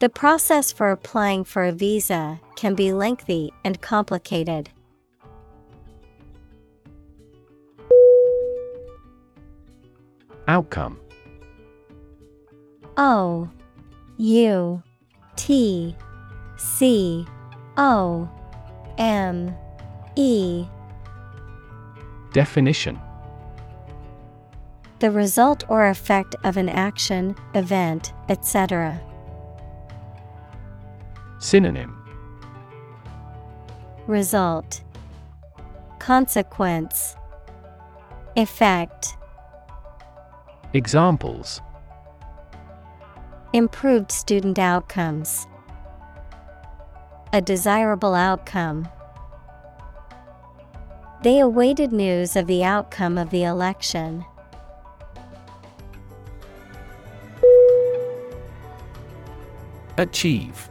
the 0.05 0.11
process 0.11 0.71
for 0.71 0.91
applying 0.91 1.45
for 1.45 1.65
a 1.65 1.73
visa 1.73 2.39
can 2.57 2.75
be 2.75 2.93
lengthy 2.93 3.51
and 3.65 3.81
complicated. 3.81 4.69
Outcome 10.47 11.01
O 12.99 13.49
U 14.19 14.83
T 15.37 15.97
C 16.59 17.27
O 17.79 18.29
M 18.99 19.57
E 20.17 20.67
Definition 22.35 23.01
The 24.99 25.11
result 25.11 25.65
or 25.71 25.89
effect 25.89 26.37
of 26.45 26.59
an 26.59 26.69
action, 26.69 27.35
event, 27.55 28.13
etc. 28.29 29.01
Synonym 31.45 31.95
Result 34.07 34.83
Consequence 35.99 37.17
Effect 38.35 39.19
Examples 40.73 41.61
Improved 43.53 44.11
student 44.11 44.59
outcomes. 44.59 45.47
A 47.35 47.43
desirable 47.43 48.15
outcome. 48.15 48.89
They 51.23 51.41
awaited 51.41 51.93
news 51.93 52.37
of 52.37 52.47
the 52.47 52.65
outcome 52.65 53.19
of 53.19 53.29
the 53.29 53.45
election. 53.45 54.25
Achieve 59.99 60.71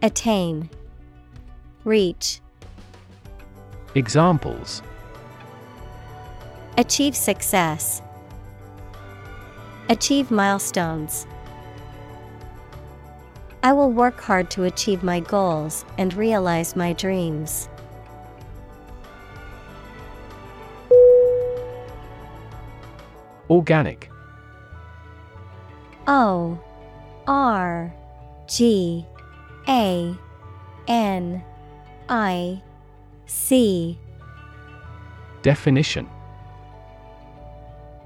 Attain, 0.00 0.70
Reach, 1.84 2.40
Examples. 3.96 4.80
Achieve 6.76 7.16
success, 7.16 8.00
Achieve 9.88 10.30
milestones. 10.30 11.26
I 13.64 13.72
will 13.72 13.90
work 13.90 14.20
hard 14.20 14.52
to 14.52 14.64
achieve 14.64 15.02
my 15.02 15.18
goals 15.18 15.84
and 15.98 16.14
realize 16.14 16.76
my 16.76 16.92
dreams. 16.92 17.68
Organic. 23.50 24.10
O 26.06 26.56
R 27.26 27.92
G 28.46 29.04
A 29.68 30.16
N 30.86 31.44
I 32.08 32.62
C. 33.26 33.98
Definition. 35.42 36.08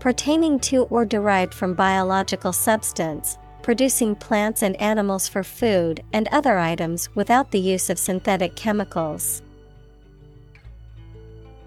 Pertaining 0.01 0.59
to 0.61 0.83
or 0.85 1.05
derived 1.05 1.55
from 1.55 1.75
biological 1.75 2.53
substance, 2.53 3.39
producing 3.63 4.17
plants 4.17 4.63
and 4.63 4.75
animals 4.81 5.29
for 5.29 5.45
food 5.45 6.03
and 6.13 6.29
other 6.33 6.59
items 6.59 7.09
without 7.15 7.53
the 7.53 7.61
use 7.61 7.89
of 7.89 7.99
synthetic 7.99 8.57
chemicals. 8.57 9.43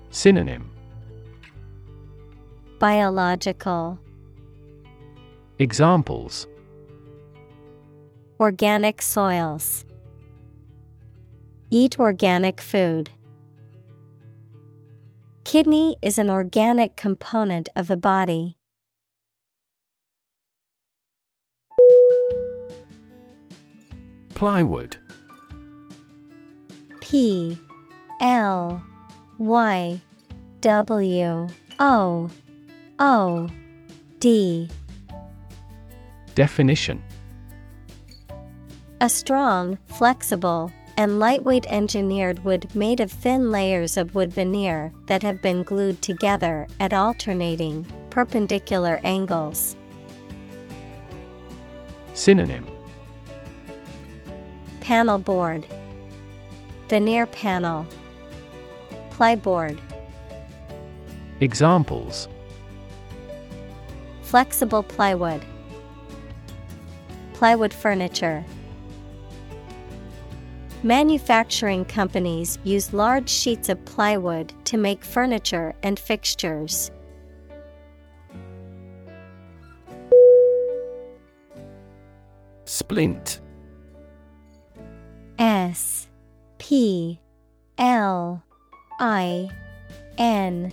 Synonym. 0.09 0.69
Biological, 2.79 3.97
Examples 5.57 6.47
Organic 8.37 9.01
soils. 9.01 9.85
Eat 11.69 11.97
organic 11.97 12.59
food. 12.59 13.09
Kidney 15.45 15.95
is 16.01 16.17
an 16.17 16.29
organic 16.29 16.97
component 16.97 17.69
of 17.77 17.87
the 17.87 17.95
body. 17.95 18.57
Plywood 24.33 24.97
P 26.99 27.57
L 28.19 28.83
Y 29.37 30.01
W 30.59 31.47
O 31.79 32.29
O 32.99 33.49
D 34.19 34.69
Definition 36.35 37.01
A 39.05 39.09
strong, 39.09 39.77
flexible, 39.85 40.71
and 40.97 41.19
lightweight 41.19 41.67
engineered 41.67 42.43
wood 42.43 42.73
made 42.73 42.99
of 42.99 43.11
thin 43.11 43.51
layers 43.51 43.97
of 43.97 44.15
wood 44.15 44.33
veneer 44.33 44.91
that 45.05 45.21
have 45.21 45.43
been 45.43 45.61
glued 45.61 46.01
together 46.01 46.65
at 46.79 46.91
alternating, 46.91 47.85
perpendicular 48.09 48.99
angles. 49.03 49.75
Synonym. 52.15 52.65
Panel 54.81 55.19
board, 55.19 55.67
Veneer 56.89 57.27
panel, 57.27 57.85
Plyboard, 59.11 59.77
Examples. 61.41 62.27
Flexible 64.23 64.81
plywood, 64.81 65.45
Plywood 67.33 67.71
furniture. 67.71 68.43
Manufacturing 70.85 71.83
companies 71.85 72.59
use 72.63 72.93
large 72.93 73.27
sheets 73.27 73.69
of 73.69 73.83
plywood 73.85 74.53
to 74.65 74.77
make 74.77 75.03
furniture 75.03 75.73
and 75.81 75.97
fixtures. 75.97 76.91
Splint. 82.65 83.41
S 85.39 86.07
P 86.59 87.19
L 87.79 88.43
I 88.99 89.49
N 90.19 90.71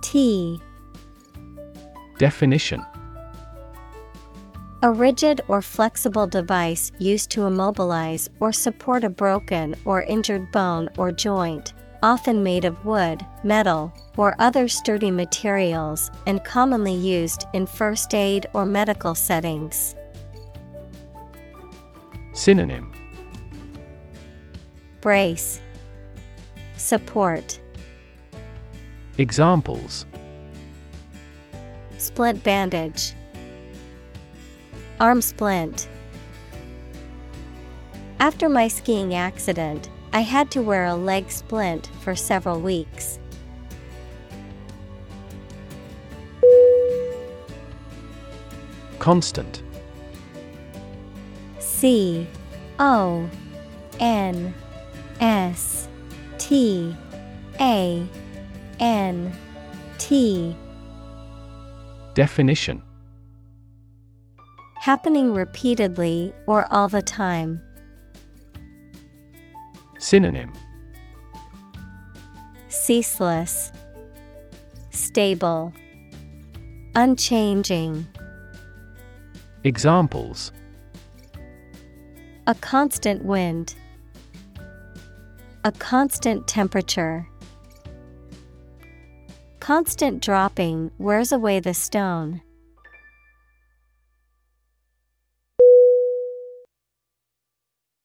T. 0.00 0.60
Definition 2.18 2.86
A 4.82 4.90
rigid 4.90 5.42
or 5.46 5.60
flexible 5.60 6.26
device 6.26 6.90
used 6.98 7.28
to 7.32 7.44
immobilize 7.44 8.30
or 8.40 8.50
support 8.50 9.04
a 9.04 9.10
broken 9.10 9.74
or 9.84 10.04
injured 10.04 10.50
bone 10.52 10.88
or 10.96 11.12
joint, 11.12 11.74
often 12.02 12.42
made 12.42 12.64
of 12.64 12.82
wood, 12.82 13.20
metal, 13.44 13.92
or 14.16 14.34
other 14.38 14.68
sturdy 14.68 15.10
materials 15.10 16.10
and 16.26 16.42
commonly 16.44 16.94
used 16.94 17.44
in 17.52 17.66
first 17.66 18.14
aid 18.14 18.46
or 18.54 18.64
medical 18.64 19.14
settings. 19.14 19.94
Synonym. 22.32 22.90
Brace, 25.02 25.60
Support, 26.78 27.60
Examples. 29.18 30.06
Splint 31.98 32.42
bandage, 32.42 33.12
Arm 35.00 35.22
splint. 35.22 35.88
After 38.18 38.50
my 38.50 38.68
skiing 38.68 39.14
accident, 39.14 39.88
I 40.12 40.20
had 40.20 40.50
to 40.50 40.60
wear 40.60 40.84
a 40.84 40.94
leg 40.94 41.30
splint 41.30 41.88
for 42.02 42.14
several 42.14 42.60
weeks. 42.60 43.18
Constant 48.98 49.62
C 51.58 52.28
O 52.78 53.26
N 53.98 54.52
S 55.18 55.88
T 56.36 56.94
A 57.58 58.06
N 58.78 59.32
T 59.96 60.54
Definition 62.12 62.82
Happening 64.80 65.34
repeatedly 65.34 66.32
or 66.46 66.66
all 66.72 66.88
the 66.88 67.02
time. 67.02 67.60
Synonym 69.98 70.54
Ceaseless, 72.68 73.72
Stable, 74.88 75.74
Unchanging. 76.94 78.06
Examples 79.64 80.50
A 82.46 82.54
constant 82.54 83.22
wind. 83.22 83.74
A 85.62 85.72
constant 85.72 86.48
temperature. 86.48 87.28
Constant 89.60 90.22
dropping 90.22 90.90
wears 90.96 91.32
away 91.32 91.60
the 91.60 91.74
stone. 91.74 92.40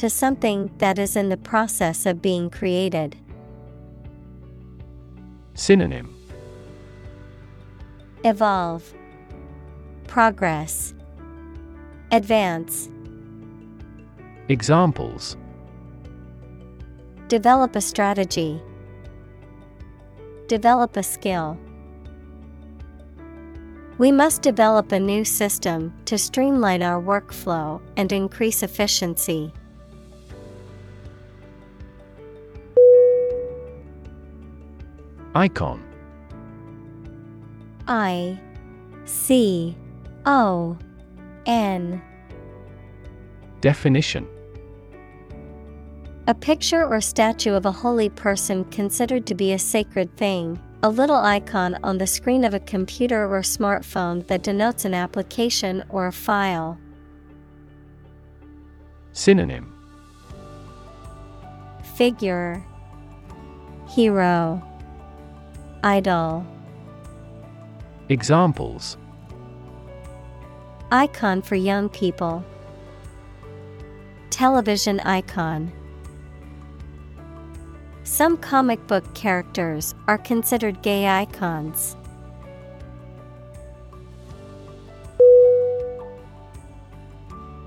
to 0.00 0.08
something 0.08 0.70
that 0.78 0.98
is 0.98 1.14
in 1.14 1.28
the 1.28 1.36
process 1.36 2.06
of 2.06 2.22
being 2.22 2.48
created. 2.48 3.14
Synonym 5.52 6.16
Evolve, 8.24 8.94
Progress, 10.06 10.94
Advance. 12.12 12.88
Examples 14.48 15.36
Develop 17.28 17.76
a 17.76 17.82
strategy. 17.82 18.58
Develop 20.48 20.96
a 20.96 21.02
skill. 21.02 21.58
We 23.98 24.10
must 24.10 24.40
develop 24.40 24.92
a 24.92 24.98
new 24.98 25.26
system 25.26 25.92
to 26.06 26.16
streamline 26.16 26.82
our 26.82 27.02
workflow 27.02 27.82
and 27.98 28.10
increase 28.12 28.62
efficiency. 28.62 29.52
Icon. 35.34 35.80
I 37.86 38.40
C 39.04 39.76
O 40.26 40.76
N. 41.46 42.02
Definition. 43.60 44.26
A 46.26 46.34
picture 46.34 46.84
or 46.84 47.00
statue 47.00 47.54
of 47.54 47.64
a 47.64 47.72
holy 47.72 48.08
person 48.08 48.64
considered 48.66 49.26
to 49.26 49.34
be 49.34 49.52
a 49.52 49.58
sacred 49.58 50.16
thing, 50.16 50.60
a 50.82 50.88
little 50.88 51.16
icon 51.16 51.76
on 51.82 51.98
the 51.98 52.06
screen 52.06 52.44
of 52.44 52.54
a 52.54 52.60
computer 52.60 53.24
or 53.24 53.40
smartphone 53.40 54.26
that 54.26 54.42
denotes 54.42 54.84
an 54.84 54.94
application 54.94 55.84
or 55.88 56.06
a 56.06 56.12
file. 56.12 56.78
Synonym. 59.12 59.72
Figure. 61.94 62.64
Hero 63.88 64.69
Idol 65.82 66.46
Examples 68.10 68.98
Icon 70.92 71.40
for 71.40 71.54
young 71.54 71.88
people. 71.88 72.44
Television 74.28 75.00
icon. 75.00 75.72
Some 78.02 78.36
comic 78.36 78.84
book 78.88 79.14
characters 79.14 79.94
are 80.08 80.18
considered 80.18 80.82
gay 80.82 81.06
icons. 81.06 81.96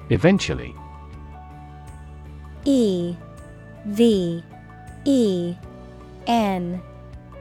Eventually 0.10 0.76
E 2.66 3.16
V 3.86 4.44
E 5.06 5.56
N 6.28 6.82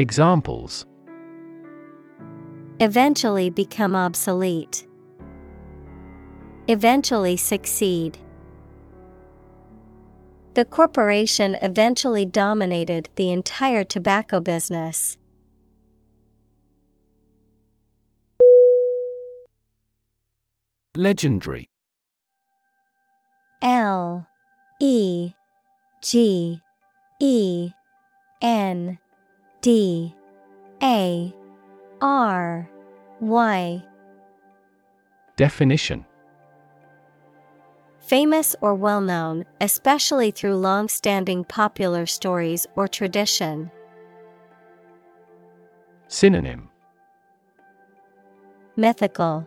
Examples 0.00 0.86
eventually 2.78 3.50
become 3.50 3.96
obsolete, 3.96 4.86
eventually 6.68 7.36
succeed. 7.36 8.16
The 10.54 10.64
corporation 10.64 11.56
eventually 11.62 12.24
dominated 12.24 13.08
the 13.16 13.32
entire 13.32 13.82
tobacco 13.82 14.38
business. 14.38 15.18
Legendary 20.94 21.68
L 23.62 24.28
E 24.80 25.32
G 26.00 26.60
E 27.20 27.70
N 28.40 28.98
D 29.60 30.14
A 30.82 31.34
R 32.00 32.70
Y. 33.20 33.82
Definition. 35.36 36.04
Famous 37.98 38.56
or 38.60 38.74
well 38.74 39.00
known, 39.00 39.44
especially 39.60 40.30
through 40.30 40.56
long 40.56 40.88
standing 40.88 41.44
popular 41.44 42.06
stories 42.06 42.66
or 42.76 42.88
tradition. 42.88 43.70
Synonym. 46.06 46.70
Mythical, 48.76 49.46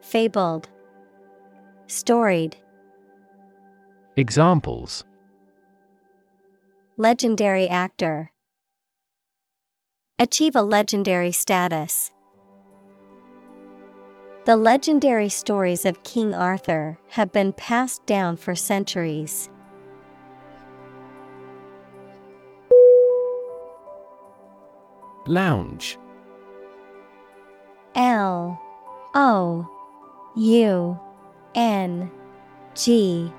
Fabled, 0.00 0.68
Storied, 1.88 2.56
Examples. 4.16 5.04
Legendary 6.96 7.68
actor. 7.68 8.30
Achieve 10.20 10.54
a 10.54 10.62
legendary 10.62 11.32
status. 11.32 12.12
The 14.44 14.54
legendary 14.54 15.28
stories 15.28 15.84
of 15.84 16.04
King 16.04 16.32
Arthur 16.32 16.98
have 17.08 17.32
been 17.32 17.52
passed 17.52 18.06
down 18.06 18.36
for 18.36 18.54
centuries. 18.54 19.50
Lounge 25.26 25.98
L 27.96 28.60
O 29.16 29.68
U 30.36 31.00
N 31.56 32.08
G 32.76 33.32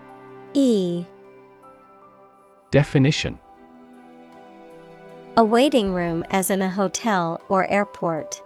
E 0.53 1.05
Definition 2.71 3.39
A 5.37 5.43
waiting 5.43 5.93
room 5.93 6.23
as 6.31 6.49
in 6.49 6.61
a 6.61 6.69
hotel 6.69 7.41
or 7.49 7.67
airport. 7.67 8.41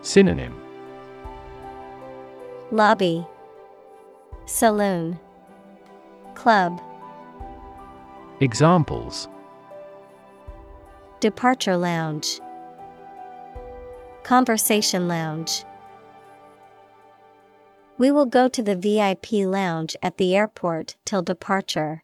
Synonym 0.00 0.60
Lobby 2.72 3.24
Saloon 4.46 5.20
Club 6.34 6.80
Examples 8.40 9.28
Departure 11.20 11.76
Lounge, 11.76 12.40
Conversation 14.24 15.06
Lounge. 15.06 15.64
We 17.96 18.10
will 18.10 18.26
go 18.26 18.48
to 18.48 18.62
the 18.62 18.74
VIP 18.74 19.46
lounge 19.46 19.96
at 20.02 20.16
the 20.16 20.34
airport 20.34 20.96
till 21.04 21.22
departure. 21.22 22.02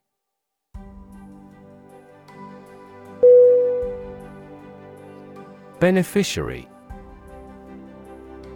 Beneficiary. 5.84 6.66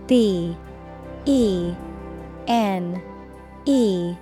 B 0.07 0.57
E 1.27 1.75
N 2.47 3.03
E 3.67 4.15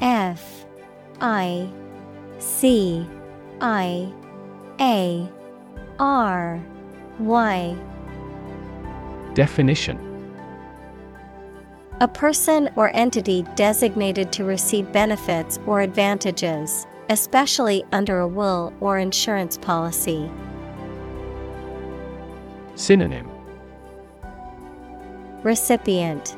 F 0.00 0.64
I 1.20 1.68
C 2.38 3.06
I 3.60 4.10
A 4.80 5.30
R 5.98 6.64
Y. 7.18 7.76
Definition. 9.34 9.98
A 12.00 12.08
person 12.08 12.70
or 12.74 12.90
entity 12.96 13.44
designated 13.54 14.32
to 14.32 14.44
receive 14.44 14.90
benefits 14.92 15.58
or 15.66 15.82
advantages, 15.82 16.86
especially 17.10 17.84
under 17.92 18.20
a 18.20 18.26
will 18.26 18.72
or 18.80 18.96
insurance 18.98 19.58
policy. 19.58 20.30
Synonym. 22.80 23.30
Recipient. 25.42 26.34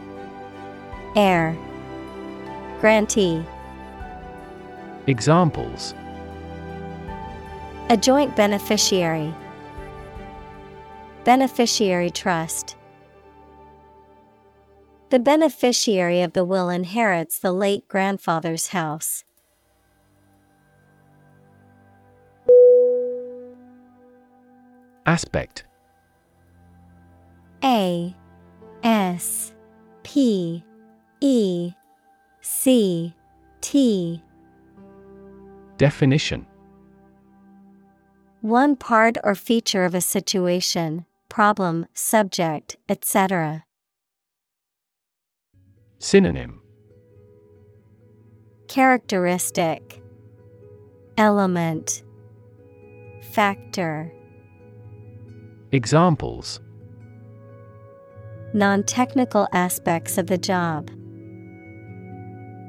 Heir. 1.14 1.56
Grantee. 2.80 3.44
Examples. 5.06 5.94
A 7.90 7.96
joint 7.96 8.34
beneficiary. 8.34 9.32
Beneficiary 11.22 12.10
trust. 12.10 12.74
The 15.10 15.20
beneficiary 15.20 16.22
of 16.22 16.32
the 16.32 16.44
will 16.44 16.70
inherits 16.70 17.38
the 17.38 17.52
late 17.52 17.86
grandfather's 17.86 18.68
house. 18.68 19.22
Aspect 25.06 25.66
A 27.64 28.14
S 28.82 29.52
P 30.02 30.64
E 31.20 31.72
C 32.40 33.14
T. 33.60 34.22
Definition. 35.78 36.46
One 38.40 38.74
part 38.74 39.16
or 39.22 39.36
feature 39.36 39.84
of 39.84 39.94
a 39.94 40.00
situation, 40.00 41.06
problem, 41.28 41.86
subject, 41.94 42.76
etc. 42.88 43.64
Synonym. 46.00 46.60
Characteristic. 48.66 50.02
Element. 51.16 52.02
Factor. 53.32 54.12
Examples 55.70 56.60
Non 58.54 58.82
technical 58.82 59.48
aspects 59.52 60.18
of 60.18 60.26
the 60.26 60.36
job. 60.36 60.90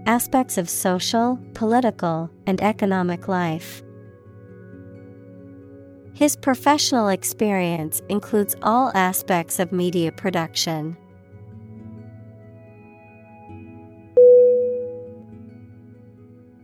Aspects 0.06 0.58
of 0.58 0.70
social, 0.70 1.38
political, 1.54 2.30
and 2.48 2.62
economic 2.62 3.28
life. 3.28 3.84
His 6.14 6.38
professional 6.38 7.10
experience 7.10 8.02
includes 8.08 8.56
all 8.62 8.94
aspects 8.96 9.60
of 9.60 9.74
media 9.74 10.14
production. 10.14 10.96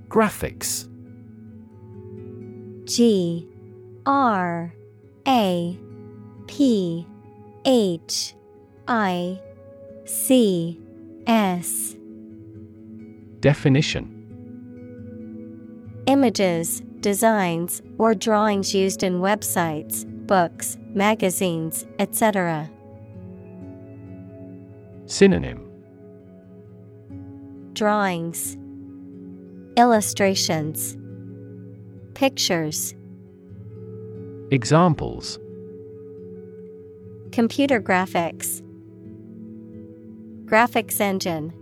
Graphics 0.08 0.88
G 2.86 3.50
R 4.06 4.74
A 5.28 5.78
P 6.48 7.06
H 7.66 8.34
I 8.92 9.40
C 10.06 10.80
S. 11.28 11.96
Definition. 13.40 14.16
Images, 16.08 16.82
designs, 17.00 17.84
or 18.00 18.16
drawings 18.16 18.74
used 18.74 19.04
in 19.04 19.20
websites, 19.22 20.06
books, 20.26 20.76
magazines, 20.96 21.86
etc. 22.00 22.68
Synonym. 25.06 25.70
Drawings, 27.74 28.58
Illustrations, 29.78 30.98
Pictures, 32.16 32.96
Examples. 34.50 35.38
Computer 37.32 37.80
graphics, 37.80 38.64
Graphics 40.50 41.00
engine. 41.00 41.54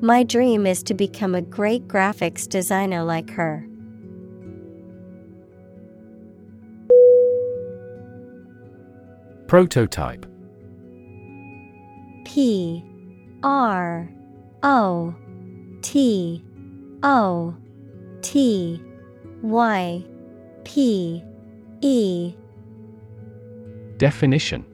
My 0.00 0.22
dream 0.22 0.66
is 0.66 0.82
to 0.84 0.94
become 0.94 1.34
a 1.34 1.42
great 1.42 1.86
graphics 1.88 2.48
designer 2.48 3.04
like 3.04 3.28
her. 3.28 3.68
Prototype 9.46 10.24
P 12.24 12.82
R 13.42 14.08
O 14.62 15.14
T 15.82 16.42
O 17.02 17.54
T 18.22 18.82
Y 19.42 20.02
P 20.64 21.22
E 21.82 22.34
Definition 23.98 24.64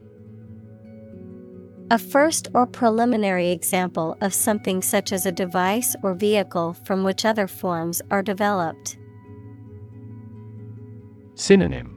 A 1.92 1.98
first 1.98 2.46
or 2.54 2.66
preliminary 2.66 3.50
example 3.50 4.16
of 4.20 4.32
something 4.32 4.80
such 4.80 5.10
as 5.10 5.26
a 5.26 5.32
device 5.32 5.96
or 6.04 6.14
vehicle 6.14 6.74
from 6.84 7.02
which 7.02 7.24
other 7.24 7.48
forms 7.48 8.00
are 8.12 8.22
developed. 8.22 8.96
Synonym 11.34 11.96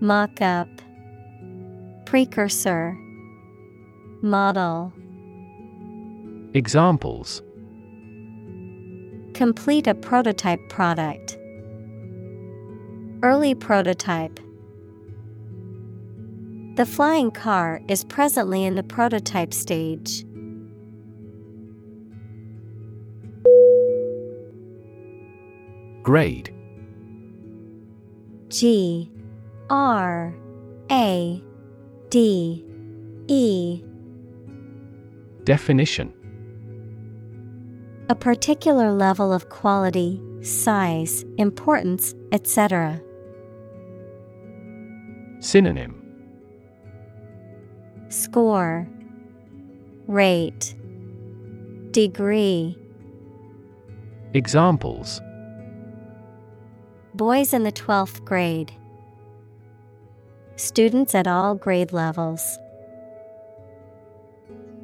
Mock 0.00 0.40
up, 0.40 0.68
Precursor, 2.06 2.98
Model, 4.20 4.92
Examples 6.54 7.40
Complete 9.34 9.86
a 9.86 9.94
prototype 9.94 10.60
product. 10.68 11.36
Early 13.22 13.54
prototype. 13.54 14.40
The 16.76 16.84
flying 16.84 17.30
car 17.30 17.80
is 17.88 18.04
presently 18.04 18.62
in 18.66 18.74
the 18.74 18.82
prototype 18.82 19.54
stage. 19.54 20.26
Grade. 26.02 26.52
G. 28.48 29.10
R. 29.70 30.34
A. 30.92 31.42
D. 32.10 32.62
E. 33.26 33.82
Definition. 35.44 36.12
A 38.10 38.14
particular 38.14 38.92
level 38.92 39.32
of 39.32 39.48
quality, 39.48 40.20
size, 40.42 41.24
importance, 41.38 42.14
etc. 42.32 43.00
Synonym 45.40 45.95
Score 48.16 48.88
Rate 50.06 50.74
Degree 51.90 52.74
Examples 54.32 55.20
Boys 57.12 57.52
in 57.52 57.62
the 57.62 57.72
12th 57.72 58.24
grade. 58.24 58.72
Students 60.56 61.14
at 61.14 61.26
all 61.26 61.54
grade 61.56 61.92
levels. 61.92 62.58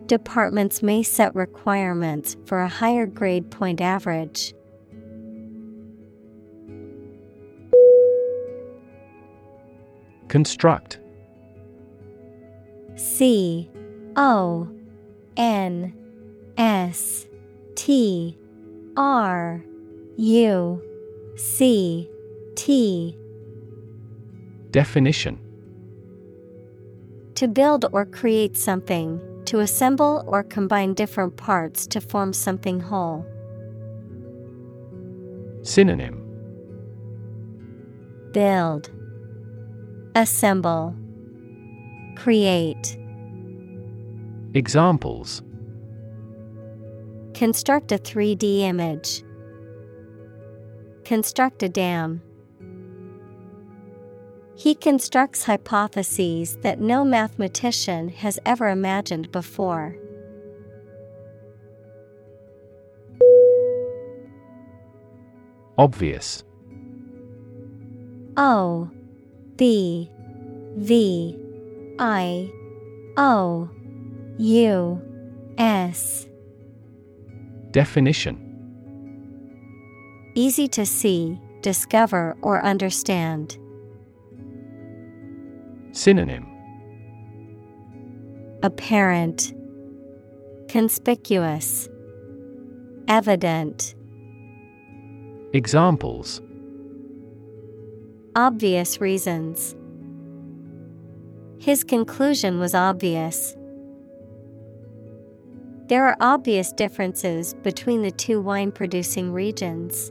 Departments 0.06 0.82
may 0.82 1.02
set 1.02 1.34
requirements 1.34 2.36
for 2.44 2.60
a 2.60 2.68
higher 2.68 3.06
grade 3.06 3.50
point 3.50 3.80
average. 3.80 4.52
Construct 10.28 11.01
C 12.96 13.70
O 14.16 14.68
N 15.36 15.94
S 16.56 17.26
T 17.74 18.36
R 18.96 19.64
U 20.16 20.82
C 21.36 22.08
T. 22.54 23.16
Definition. 24.70 25.38
To 27.36 27.48
build 27.48 27.86
or 27.92 28.04
create 28.04 28.56
something, 28.56 29.20
to 29.46 29.60
assemble 29.60 30.24
or 30.26 30.42
combine 30.42 30.94
different 30.94 31.36
parts 31.36 31.86
to 31.88 32.00
form 32.00 32.32
something 32.32 32.80
whole. 32.80 33.26
Synonym. 35.62 36.18
Build, 38.32 38.90
Assemble, 40.14 40.94
Create. 42.16 42.98
Examples 44.54 45.42
Construct 47.34 47.90
a 47.90 47.98
3D 47.98 48.60
image. 48.60 49.24
Construct 51.04 51.62
a 51.62 51.68
dam. 51.68 52.22
He 54.54 54.74
constructs 54.74 55.44
hypotheses 55.44 56.56
that 56.58 56.80
no 56.80 57.04
mathematician 57.04 58.10
has 58.10 58.38
ever 58.46 58.68
imagined 58.68 59.32
before. 59.32 59.96
Obvious 65.78 66.44
O 68.36 68.90
B 69.56 70.10
V 70.76 71.41
I 72.02 72.50
O 73.16 73.70
U 74.38 75.00
S 75.56 76.26
Definition 77.70 78.48
Easy 80.34 80.66
to 80.66 80.84
see, 80.84 81.38
discover, 81.60 82.36
or 82.42 82.60
understand. 82.64 83.56
Synonym 85.92 86.44
Apparent, 88.64 89.54
Conspicuous, 90.68 91.88
Evident. 93.06 93.94
Examples 95.52 96.42
Obvious 98.34 99.00
reasons. 99.00 99.76
His 101.62 101.84
conclusion 101.84 102.58
was 102.58 102.74
obvious. 102.74 103.56
There 105.86 106.04
are 106.04 106.16
obvious 106.20 106.72
differences 106.72 107.54
between 107.54 108.02
the 108.02 108.10
two 108.10 108.40
wine 108.40 108.72
producing 108.72 109.32
regions. 109.32 110.10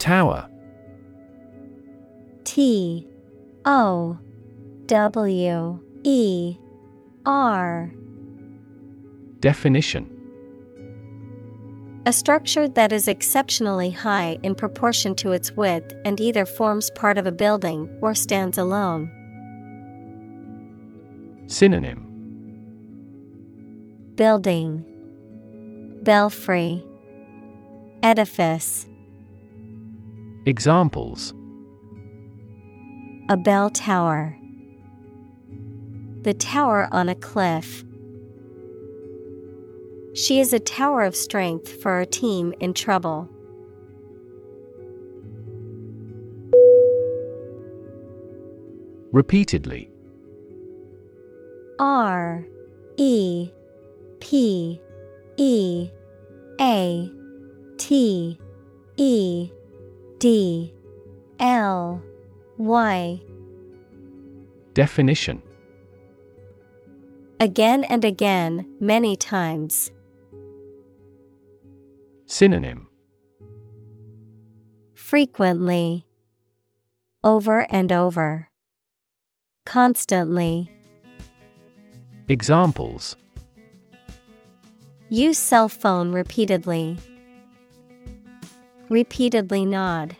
Tower. 0.00 0.50
T. 2.42 3.06
O. 3.64 4.18
W. 4.86 5.80
E. 6.02 6.56
R. 7.24 7.92
Definition 9.38 10.19
A 12.06 12.12
structure 12.14 12.66
that 12.66 12.92
is 12.92 13.08
exceptionally 13.08 13.90
high 13.90 14.38
in 14.42 14.54
proportion 14.54 15.14
to 15.16 15.32
its 15.32 15.52
width 15.52 15.94
and 16.06 16.18
either 16.18 16.46
forms 16.46 16.90
part 16.90 17.18
of 17.18 17.26
a 17.26 17.32
building 17.32 17.94
or 18.00 18.14
stands 18.14 18.56
alone. 18.56 19.10
Synonym. 21.46 22.06
Building. 24.14 24.82
Belfry. 26.02 26.82
Edifice. 28.02 28.86
Examples. 30.46 31.34
A 33.28 33.36
bell 33.36 33.68
tower. 33.68 34.34
The 36.22 36.32
tower 36.32 36.88
on 36.92 37.10
a 37.10 37.14
cliff. 37.14 37.84
She 40.20 40.38
is 40.38 40.52
a 40.52 40.60
tower 40.60 41.02
of 41.04 41.16
strength 41.16 41.80
for 41.80 41.92
our 41.92 42.04
team 42.04 42.52
in 42.60 42.74
trouble. 42.74 43.26
Repeatedly 49.12 49.90
R 51.78 52.46
E 52.98 53.50
P 54.20 54.78
E 55.38 55.90
A 56.60 57.10
T 57.78 58.38
E 58.98 59.50
D 60.18 60.74
L 61.38 62.02
Y 62.58 63.22
Definition 64.74 65.42
Again 67.40 67.84
and 67.84 68.04
again, 68.04 68.66
many 68.80 69.16
times. 69.16 69.90
Synonym 72.30 72.86
Frequently. 74.94 76.06
Over 77.24 77.66
and 77.68 77.90
over. 77.90 78.50
Constantly. 79.66 80.70
Examples 82.28 83.16
Use 85.08 85.38
cell 85.38 85.68
phone 85.68 86.12
repeatedly. 86.12 86.98
Repeatedly 88.88 89.66
nod. 89.66 90.16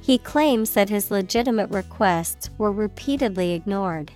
He 0.00 0.16
claims 0.16 0.70
that 0.74 0.90
his 0.90 1.10
legitimate 1.10 1.70
requests 1.70 2.50
were 2.56 2.70
repeatedly 2.70 3.50
ignored. 3.52 4.12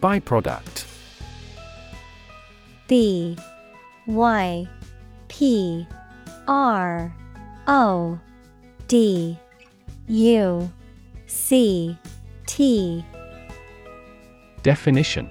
Byproduct. 0.00 0.86
B 2.88 3.36
Y 4.06 4.68
P 5.28 5.86
R 6.48 7.14
O 7.66 8.18
D 8.88 9.38
U 10.08 10.72
C 11.26 11.96
T. 12.46 13.04
Definition. 14.62 15.30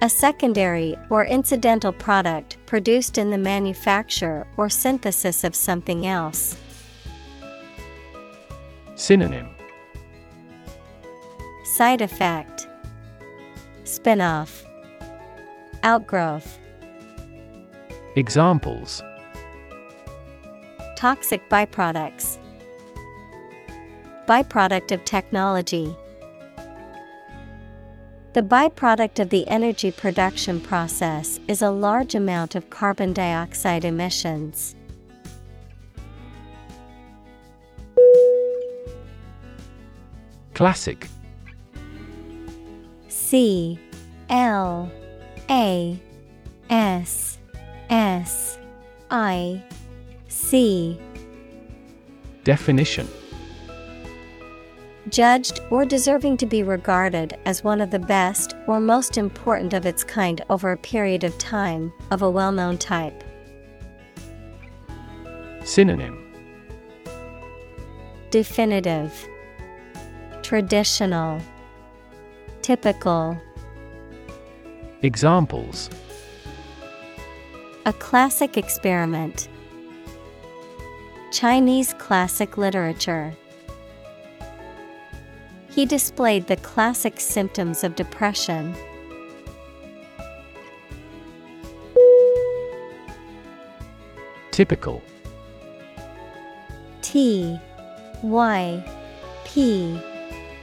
A 0.00 0.08
secondary 0.08 0.96
or 1.10 1.24
incidental 1.24 1.92
product 1.92 2.56
produced 2.66 3.18
in 3.18 3.30
the 3.30 3.38
manufacture 3.38 4.46
or 4.56 4.68
synthesis 4.68 5.44
of 5.44 5.54
something 5.54 6.06
else. 6.06 6.56
Synonym. 8.96 9.48
Side 11.64 12.00
effect 12.00 12.51
Spin-off. 13.92 14.64
Outgrowth. 15.82 16.58
Examples. 18.16 19.02
Toxic 20.96 21.46
byproducts. 21.50 22.38
Byproduct 24.26 24.92
of 24.92 25.04
technology. 25.04 25.94
The 28.32 28.40
byproduct 28.40 29.18
of 29.20 29.28
the 29.28 29.46
energy 29.46 29.92
production 29.92 30.58
process 30.58 31.38
is 31.46 31.60
a 31.60 31.70
large 31.70 32.14
amount 32.14 32.54
of 32.54 32.70
carbon 32.70 33.12
dioxide 33.12 33.84
emissions. 33.84 34.74
Classic 40.54 41.06
C 43.32 43.78
L 44.28 44.92
A 45.48 45.98
S 46.68 47.38
S 47.88 48.58
I 49.10 49.62
C 50.28 51.00
Definition. 52.44 53.08
Judged 55.08 55.60
or 55.70 55.86
deserving 55.86 56.36
to 56.36 56.44
be 56.44 56.62
regarded 56.62 57.38
as 57.46 57.64
one 57.64 57.80
of 57.80 57.90
the 57.90 57.98
best 57.98 58.54
or 58.66 58.78
most 58.78 59.16
important 59.16 59.72
of 59.72 59.86
its 59.86 60.04
kind 60.04 60.44
over 60.50 60.72
a 60.72 60.76
period 60.76 61.24
of 61.24 61.38
time, 61.38 61.90
of 62.10 62.20
a 62.20 62.28
well 62.28 62.52
known 62.52 62.76
type. 62.76 63.24
Synonym. 65.64 66.22
Definitive, 68.30 69.26
Traditional, 70.42 71.40
Typical. 72.62 73.36
Examples 75.02 75.90
A 77.86 77.92
classic 77.92 78.56
experiment. 78.56 79.48
Chinese 81.32 81.92
classic 81.94 82.56
literature. 82.56 83.34
He 85.70 85.84
displayed 85.86 86.46
the 86.46 86.54
classic 86.54 87.18
symptoms 87.18 87.82
of 87.82 87.96
depression. 87.96 88.76
Typical 94.52 95.02
T 97.00 97.58
Y 98.22 98.84
P 99.46 99.98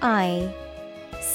I 0.02 0.54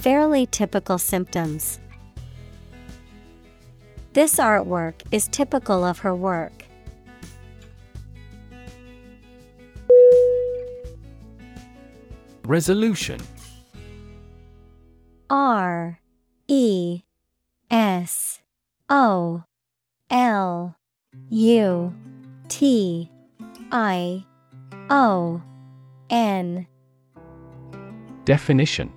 Fairly 0.00 0.46
typical 0.46 0.96
symptoms. 0.96 1.78
This 4.14 4.36
artwork 4.36 4.94
is 5.12 5.28
typical 5.28 5.84
of 5.84 5.98
her 5.98 6.14
work. 6.14 6.64
Resolution 12.44 13.20
R 15.28 16.00
E 16.48 17.02
S 17.70 18.40
O 18.88 19.44
L 20.08 20.76
U 21.28 21.94
T 22.48 23.10
I 23.70 24.24
O 24.88 25.42
N 26.08 26.66
Definition 28.24 28.90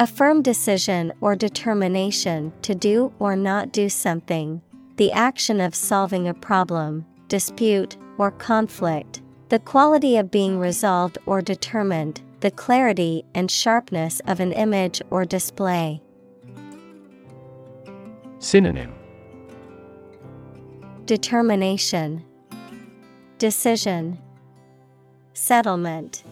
A 0.00 0.06
firm 0.06 0.42
decision 0.42 1.12
or 1.20 1.34
determination 1.34 2.52
to 2.62 2.72
do 2.72 3.12
or 3.18 3.34
not 3.34 3.72
do 3.72 3.88
something, 3.88 4.62
the 4.96 5.10
action 5.10 5.60
of 5.60 5.74
solving 5.74 6.28
a 6.28 6.34
problem, 6.34 7.04
dispute, 7.26 7.96
or 8.16 8.30
conflict, 8.30 9.22
the 9.48 9.58
quality 9.58 10.16
of 10.16 10.30
being 10.30 10.60
resolved 10.60 11.18
or 11.26 11.42
determined, 11.42 12.20
the 12.38 12.52
clarity 12.52 13.24
and 13.34 13.50
sharpness 13.50 14.20
of 14.20 14.38
an 14.38 14.52
image 14.52 15.02
or 15.10 15.24
display. 15.24 16.00
Synonym. 18.38 18.94
Determination, 21.06 22.24
Decision, 23.38 24.16
Settlement, 25.34 26.22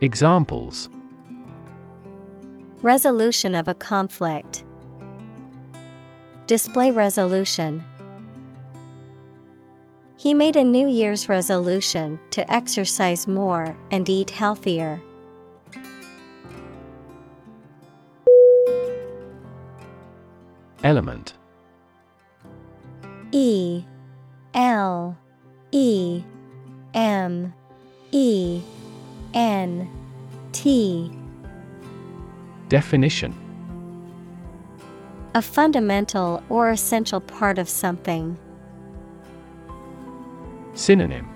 Examples 0.00 0.88
Resolution 2.82 3.56
of 3.56 3.66
a 3.66 3.74
conflict, 3.74 4.62
Display 6.46 6.92
resolution. 6.92 7.84
He 10.16 10.32
made 10.32 10.56
a 10.56 10.64
New 10.64 10.88
Year's 10.88 11.28
resolution 11.28 12.18
to 12.30 12.50
exercise 12.50 13.26
more 13.26 13.76
and 13.90 14.08
eat 14.08 14.30
healthier. 14.30 15.02
Element. 20.82 21.34
E. 23.32 23.84
L. 24.54 25.18
E. 25.70 26.22
M. 26.94 27.52
E. 28.12 28.62
N. 29.34 29.90
T 30.52 31.17
Definition. 32.68 33.34
A 35.34 35.40
fundamental 35.40 36.42
or 36.50 36.70
essential 36.70 37.20
part 37.20 37.58
of 37.58 37.68
something. 37.68 38.38
Synonym. 40.74 41.28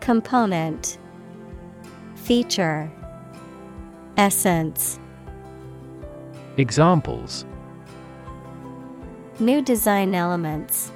Component. 0.00 0.98
Feature. 2.14 2.90
Essence. 4.16 5.00
Examples. 6.56 7.44
New 9.40 9.60
design 9.60 10.14
elements. 10.14 10.92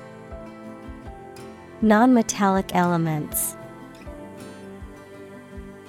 Non-metallic 1.83 2.75
elements 2.75 3.57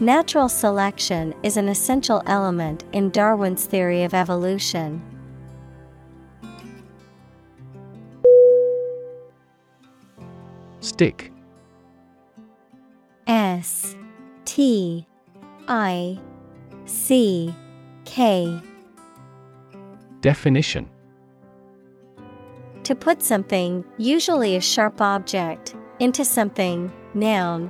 Natural 0.01 0.49
selection 0.49 1.31
is 1.43 1.57
an 1.57 1.69
essential 1.69 2.23
element 2.25 2.85
in 2.91 3.11
Darwin's 3.11 3.65
theory 3.65 4.01
of 4.01 4.15
evolution. 4.15 4.99
Stick. 10.79 11.31
S 13.27 13.95
T 14.45 15.05
I 15.67 16.19
C 16.85 17.53
K. 18.05 18.59
Definition. 20.21 20.89
To 22.85 22.95
put 22.95 23.21
something, 23.21 23.85
usually 23.99 24.55
a 24.55 24.61
sharp 24.61 24.99
object, 24.99 25.75
into 25.99 26.25
something, 26.25 26.91
noun, 27.13 27.69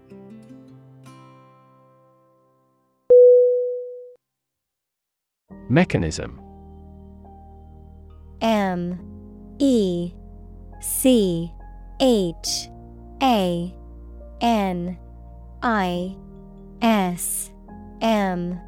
Mechanism. 5.69 6.41
M 8.41 8.99
E 9.59 10.13
C 10.81 11.51
H 11.99 12.69
A 13.21 13.75
N 14.41 14.97
I 15.61 16.17
S 16.81 17.51
M. 18.01 18.59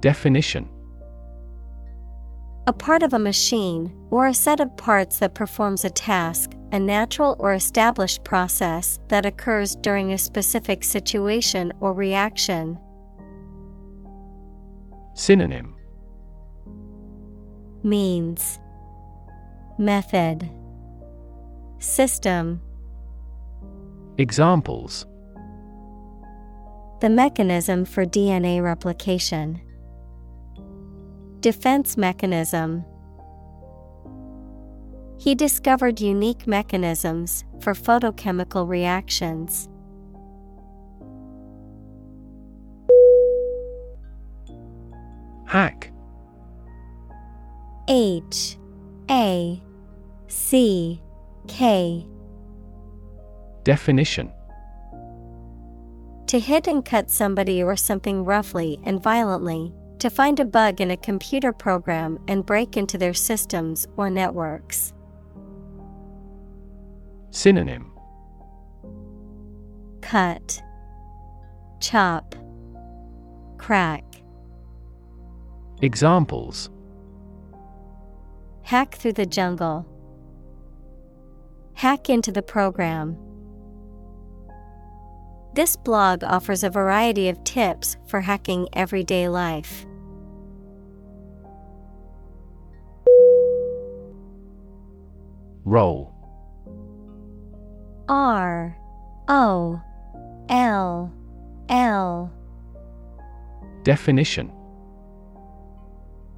Definition. 0.00 0.68
A 2.68 2.72
part 2.72 3.04
of 3.04 3.14
a 3.14 3.18
machine, 3.18 3.96
or 4.10 4.26
a 4.26 4.34
set 4.34 4.58
of 4.58 4.76
parts 4.76 5.20
that 5.20 5.34
performs 5.34 5.84
a 5.84 5.90
task, 5.90 6.50
a 6.72 6.80
natural 6.80 7.36
or 7.38 7.54
established 7.54 8.24
process 8.24 8.98
that 9.06 9.24
occurs 9.24 9.76
during 9.76 10.12
a 10.12 10.18
specific 10.18 10.82
situation 10.82 11.72
or 11.78 11.92
reaction. 11.92 12.76
Synonym 15.18 15.74
Means 17.82 18.60
Method 19.78 20.50
System 21.78 22.60
Examples 24.18 25.06
The 27.00 27.08
mechanism 27.08 27.86
for 27.86 28.04
DNA 28.04 28.62
replication. 28.62 29.58
Defense 31.40 31.96
mechanism. 31.96 32.84
He 35.18 35.34
discovered 35.34 35.98
unique 35.98 36.46
mechanisms 36.46 37.42
for 37.60 37.72
photochemical 37.72 38.68
reactions. 38.68 39.70
Hack 45.56 45.90
H. 47.88 48.58
A. 49.10 49.62
C. 50.28 51.00
K. 51.48 52.06
Definition. 53.64 54.30
To 56.26 56.38
hit 56.38 56.66
and 56.66 56.84
cut 56.84 57.08
somebody 57.08 57.62
or 57.62 57.74
something 57.74 58.22
roughly 58.22 58.78
and 58.84 59.02
violently, 59.02 59.72
to 60.00 60.10
find 60.10 60.38
a 60.40 60.44
bug 60.44 60.82
in 60.82 60.90
a 60.90 60.96
computer 60.98 61.54
program 61.54 62.18
and 62.28 62.44
break 62.44 62.76
into 62.76 62.98
their 62.98 63.14
systems 63.14 63.86
or 63.96 64.10
networks. 64.10 64.92
Synonym. 67.30 67.92
Cut, 70.02 70.60
Chop, 71.80 72.34
Crack. 73.56 74.05
Examples. 75.82 76.70
Hack 78.62 78.94
through 78.94 79.12
the 79.12 79.26
jungle. 79.26 79.86
Hack 81.74 82.08
into 82.08 82.32
the 82.32 82.42
program. 82.42 83.18
This 85.52 85.76
blog 85.76 86.24
offers 86.24 86.64
a 86.64 86.70
variety 86.70 87.28
of 87.28 87.44
tips 87.44 87.98
for 88.06 88.22
hacking 88.22 88.68
everyday 88.72 89.28
life. 89.28 89.84
Roll. 95.66 96.14
R. 98.08 98.78
O. 99.28 99.80
L. 100.48 101.12
L. 101.68 102.32
Definition 103.82 104.55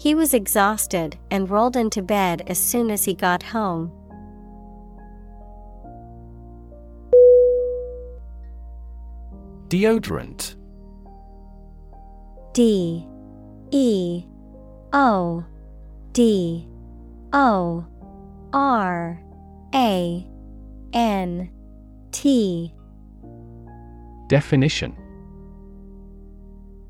He 0.00 0.14
was 0.14 0.32
exhausted 0.32 1.18
and 1.30 1.50
rolled 1.50 1.76
into 1.76 2.00
bed 2.00 2.42
as 2.46 2.58
soon 2.58 2.90
as 2.90 3.04
he 3.04 3.12
got 3.12 3.42
home. 3.42 3.92
Deodorant. 9.68 10.56
D. 12.54 13.06
E. 13.70 14.24
O. 14.94 15.44
D. 16.14 16.66
O. 17.34 17.84
R. 18.54 19.22
A. 19.74 20.26
N. 20.94 21.50
T. 22.10 22.74
Definition. 24.28 24.96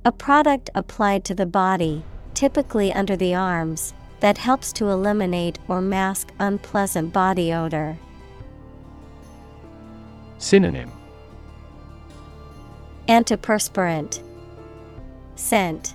A 0.04 0.12
product 0.12 0.70
applied 0.76 1.24
to 1.24 1.34
the 1.34 1.44
body, 1.44 2.04
typically 2.34 2.92
under 2.92 3.16
the 3.16 3.34
arms, 3.34 3.94
that 4.20 4.38
helps 4.38 4.72
to 4.74 4.88
eliminate 4.88 5.58
or 5.66 5.80
mask 5.80 6.32
unpleasant 6.38 7.12
body 7.12 7.52
odor. 7.52 7.98
Synonym. 10.38 10.92
Antiperspirant, 13.08 14.22
Scent, 15.36 15.94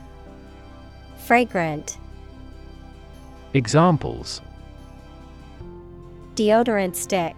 Fragrant, 1.17 1.97
Examples. 3.53 4.41
Deodorant 6.35 6.95
stick, 6.95 7.35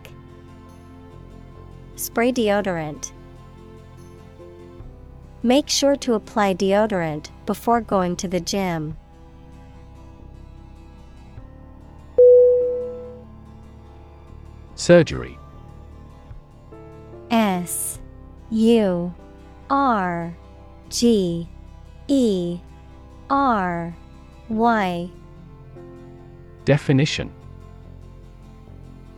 Spray 1.95 2.31
deodorant. 2.31 3.11
Make 5.43 5.69
sure 5.69 5.95
to 5.97 6.15
apply 6.15 6.55
deodorant 6.55 7.29
before 7.47 7.81
going 7.81 8.15
to 8.17 8.27
the 8.27 8.39
gym. 8.39 8.95
Surgery. 14.75 15.39
S 17.31 17.99
U 18.51 19.13
R 19.71 20.37
G 20.89 21.49
E 22.07 22.59
R 23.29 23.95
Y. 24.49 25.09
Definition 26.63 27.33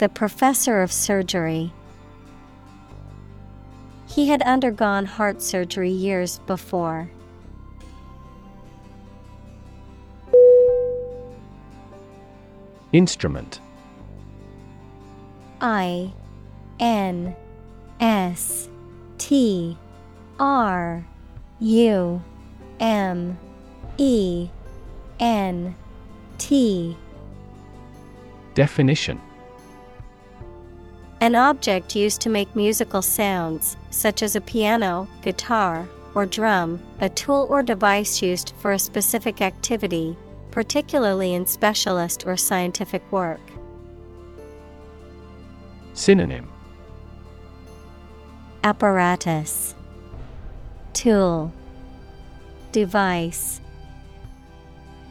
The 0.00 0.08
professor 0.08 0.80
of 0.80 0.90
surgery. 0.90 1.74
He 4.08 4.28
had 4.28 4.40
undergone 4.40 5.04
heart 5.04 5.42
surgery 5.42 5.90
years 5.90 6.38
before. 6.46 7.10
Instrument 12.94 13.60
I 15.60 16.14
N 16.78 17.36
S 18.00 18.70
T 19.18 19.76
R 20.38 21.06
U 21.58 22.22
M 22.80 23.38
E 23.98 24.48
N 25.20 25.76
T 26.38 26.96
Definition 28.54 29.20
An 31.22 31.34
object 31.34 31.94
used 31.94 32.22
to 32.22 32.30
make 32.30 32.56
musical 32.56 33.02
sounds, 33.02 33.76
such 33.90 34.22
as 34.22 34.36
a 34.36 34.40
piano, 34.40 35.06
guitar, 35.20 35.86
or 36.14 36.24
drum, 36.24 36.80
a 37.00 37.10
tool 37.10 37.46
or 37.50 37.62
device 37.62 38.22
used 38.22 38.54
for 38.58 38.72
a 38.72 38.78
specific 38.78 39.42
activity, 39.42 40.16
particularly 40.50 41.34
in 41.34 41.44
specialist 41.44 42.26
or 42.26 42.38
scientific 42.38 43.02
work. 43.12 43.40
Synonym. 45.92 46.48
Apparatus. 48.64 49.74
Tool. 50.94 51.52
Device. 52.72 53.60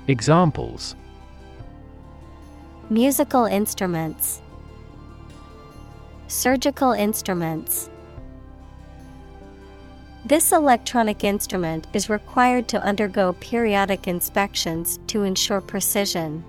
Examples. 0.07 0.95
Musical 2.89 3.45
instruments 3.45 4.41
Surgical 6.29 6.91
instruments. 6.91 7.89
This 10.25 10.51
electronic 10.51 11.23
instrument 11.23 11.87
is 11.93 12.07
required 12.07 12.67
to 12.67 12.79
undergo 12.83 13.33
periodic 13.39 14.07
inspections 14.07 14.99
to 15.07 15.23
ensure 15.23 15.59
precision. 15.59 16.43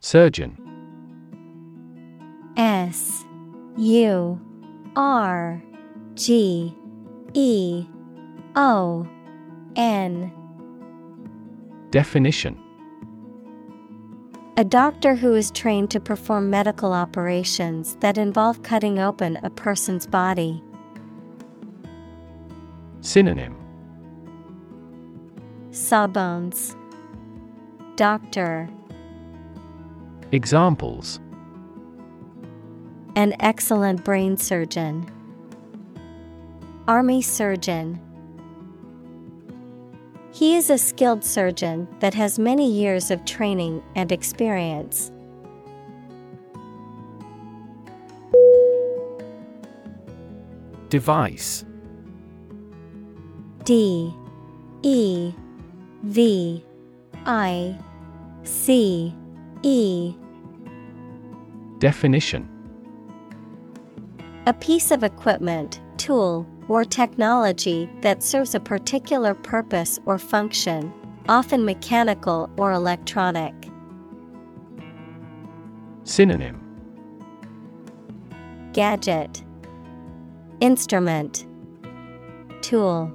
Surgeon. 0.00 0.56
S 2.56 3.26
U 3.76 4.40
R 4.96 5.62
G 6.14 6.74
E 7.34 7.86
O 8.56 9.06
N. 9.76 10.32
Definition 11.90 12.58
A 14.58 14.64
doctor 14.64 15.14
who 15.14 15.36
is 15.36 15.52
trained 15.52 15.88
to 15.92 16.00
perform 16.00 16.50
medical 16.50 16.92
operations 16.92 17.94
that 18.00 18.18
involve 18.18 18.64
cutting 18.64 18.98
open 18.98 19.38
a 19.44 19.50
person's 19.50 20.04
body. 20.04 20.64
Synonym 23.00 23.56
Sawbones 25.70 26.74
Doctor 27.94 28.68
Examples 30.32 31.20
An 33.14 33.36
excellent 33.38 34.02
brain 34.02 34.36
surgeon. 34.36 35.08
Army 36.88 37.22
surgeon. 37.22 38.00
He 40.38 40.54
is 40.54 40.70
a 40.70 40.78
skilled 40.78 41.24
surgeon 41.24 41.88
that 41.98 42.14
has 42.14 42.38
many 42.38 42.70
years 42.70 43.10
of 43.10 43.24
training 43.24 43.82
and 43.96 44.12
experience. 44.12 45.10
Device. 50.90 51.64
D. 53.64 54.14
E. 54.82 55.34
V. 56.04 56.64
I. 57.26 57.76
C. 58.44 59.12
E. 59.64 60.14
Definition. 61.80 62.48
A 64.46 64.54
piece 64.54 64.92
of 64.92 65.02
equipment, 65.02 65.80
tool, 65.96 66.46
or 66.68 66.84
technology 66.84 67.90
that 68.02 68.22
serves 68.22 68.54
a 68.54 68.60
particular 68.60 69.34
purpose 69.34 69.98
or 70.04 70.18
function, 70.18 70.92
often 71.28 71.64
mechanical 71.64 72.50
or 72.56 72.72
electronic. 72.72 73.54
Synonym. 76.04 76.60
Gadget. 78.72 79.42
Instrument. 80.60 81.46
Tool. 82.60 83.12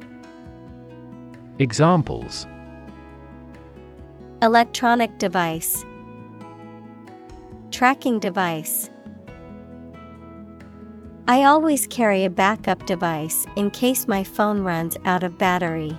Examples. 1.60 2.48
Electronic 4.42 5.18
device. 5.20 5.86
Tracking 7.72 8.20
device 8.20 8.90
I 11.26 11.44
always 11.46 11.88
carry 11.88 12.26
a 12.26 12.30
backup 12.30 12.86
device 12.86 13.46
in 13.56 13.72
case 13.72 14.10
my 14.10 14.26
phone 14.26 14.60
runs 14.60 14.98
out 15.06 15.24
of 15.24 15.38
battery. 15.38 15.98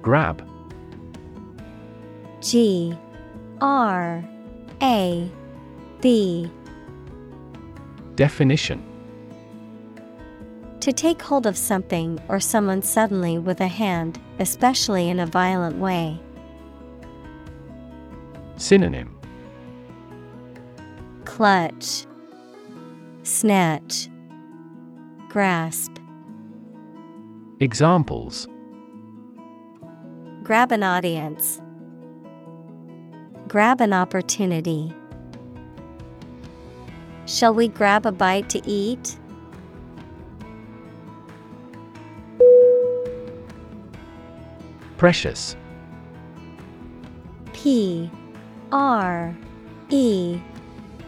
Grab. 0.00 0.46
G. 2.40 2.96
R. 3.60 4.24
A. 4.80 5.30
B 6.00 6.50
Definition. 8.14 8.84
To 10.80 10.92
take 10.92 11.20
hold 11.20 11.46
of 11.46 11.56
something 11.56 12.20
or 12.28 12.38
someone 12.38 12.82
suddenly 12.82 13.38
with 13.38 13.60
a 13.60 13.68
hand, 13.68 14.20
especially 14.38 15.08
in 15.08 15.18
a 15.18 15.26
violent 15.26 15.78
way. 15.78 16.20
Synonym 18.56 19.11
Clutch 21.24 22.06
Snatch 23.22 24.08
Grasp 25.28 25.92
Examples 27.60 28.48
Grab 30.42 30.72
an 30.72 30.82
audience. 30.82 31.60
Grab 33.46 33.80
an 33.80 33.92
opportunity. 33.92 34.92
Shall 37.26 37.54
we 37.54 37.68
grab 37.68 38.04
a 38.04 38.12
bite 38.12 38.48
to 38.50 38.60
eat? 38.68 39.16
Precious 44.96 45.56
P 47.52 48.10
R 48.72 49.36
E 49.90 50.40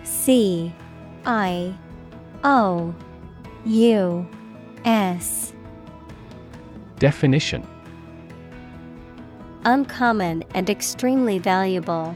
C 0.05 0.73
I 1.25 1.75
O 2.45 2.95
U 3.65 4.29
S 4.85 5.53
Definition 6.99 7.67
Uncommon 9.65 10.45
and 10.55 10.69
extremely 10.69 11.39
valuable. 11.39 12.15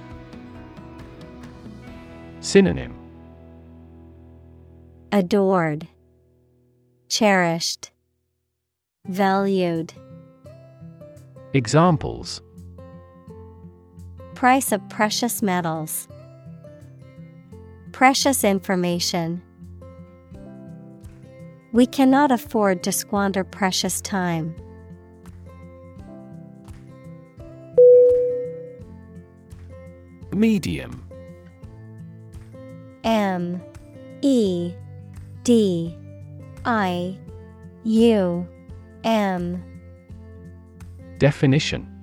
Synonym 2.41 2.95
Adored, 5.11 5.89
Cherished, 7.09 7.91
Valued. 9.07 9.95
Examples 11.55 12.43
Price 14.35 14.71
of 14.71 14.87
precious 14.91 15.41
metals. 15.41 16.07
Precious 17.99 18.45
information. 18.45 19.43
We 21.73 21.85
cannot 21.85 22.31
afford 22.31 22.85
to 22.85 22.93
squander 22.93 23.43
precious 23.43 24.01
time. 24.01 24.55
Medium. 30.33 31.05
M. 33.03 33.61
E. 34.23 34.73
D. 35.43 35.99
I. 36.65 37.19
U. 37.83 38.47
M. 39.03 39.65
Definition 41.19 41.98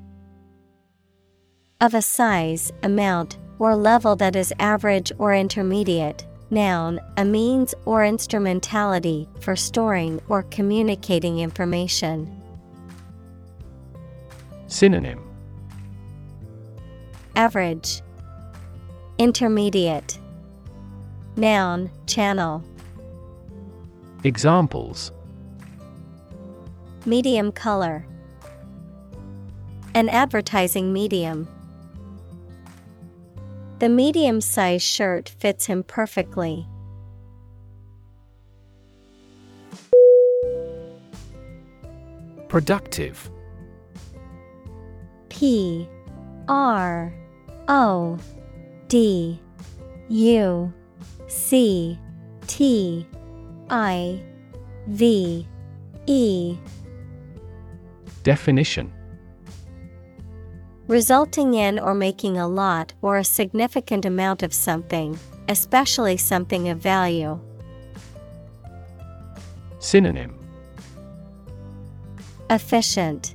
of 1.86 1.94
a 1.94 2.02
size, 2.02 2.74
amount, 2.82 3.38
or 3.60 3.76
level 3.76 4.16
that 4.16 4.36
is 4.36 4.52
average 4.58 5.12
or 5.20 5.36
intermediate. 5.36 6.26
Noun, 6.50 7.00
a 7.18 7.24
means 7.24 7.76
or 7.86 8.04
instrumentality 8.04 9.30
for 9.40 9.56
storing 9.56 10.20
or 10.28 10.42
communicating 10.44 11.40
information. 11.40 12.42
Synonym 14.66 15.22
Average, 17.36 18.02
Intermediate, 19.20 20.18
Noun, 21.38 21.92
channel, 22.08 22.64
Examples 24.24 25.12
medium 27.06 27.52
color. 27.52 28.08
An 29.94 30.10
advertising 30.10 30.92
medium. 30.92 31.48
The 33.86 33.90
medium 33.90 34.42
sized 34.42 34.84
shirt 34.84 35.30
fits 35.30 35.68
him 35.68 35.84
perfectly. 35.84 36.68
Productive. 42.48 43.30
P 45.30 45.88
R 46.48 47.14
O 47.68 48.18
D 48.88 49.40
U 50.10 50.74
C 51.28 52.00
T 52.48 53.08
I 53.70 54.20
V 54.88 55.48
E. 56.08 56.58
Definition 58.24 58.92
Resulting 60.88 61.56
in 61.56 61.80
or 61.80 61.96
making 61.96 62.38
a 62.38 62.48
lot 62.48 62.94
or 63.02 63.18
a 63.18 63.24
significant 63.24 64.06
amount 64.06 64.44
of 64.44 64.54
something, 64.54 65.18
especially 65.50 66.16
something 66.16 66.70
of 66.70 66.78
value. 66.78 67.40
Synonym 69.80 70.38
Efficient, 72.50 73.34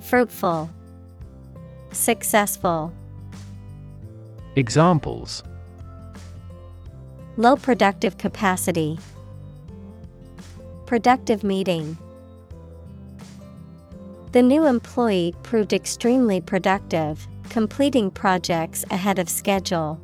Fruitful, 0.00 0.70
Successful. 1.92 2.92
Examples 4.56 5.44
Low 7.36 7.56
productive 7.56 8.18
capacity. 8.18 8.98
Productive 10.86 11.42
meeting. 11.42 11.96
The 14.34 14.42
new 14.42 14.66
employee 14.66 15.32
proved 15.44 15.72
extremely 15.72 16.40
productive, 16.40 17.28
completing 17.50 18.10
projects 18.10 18.84
ahead 18.90 19.20
of 19.20 19.28
schedule. 19.28 20.00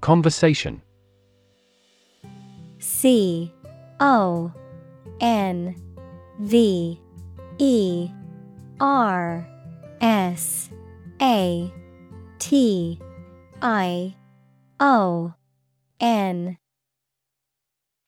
Conversation 0.00 0.82
C 2.78 3.52
O 3.98 4.52
N 5.20 5.74
V 6.38 7.00
E 7.58 8.08
R 8.78 9.48
S 10.00 10.70
A 11.20 11.72
T 12.38 13.00
I 13.60 14.14
O 14.78 15.34
N 15.98 16.56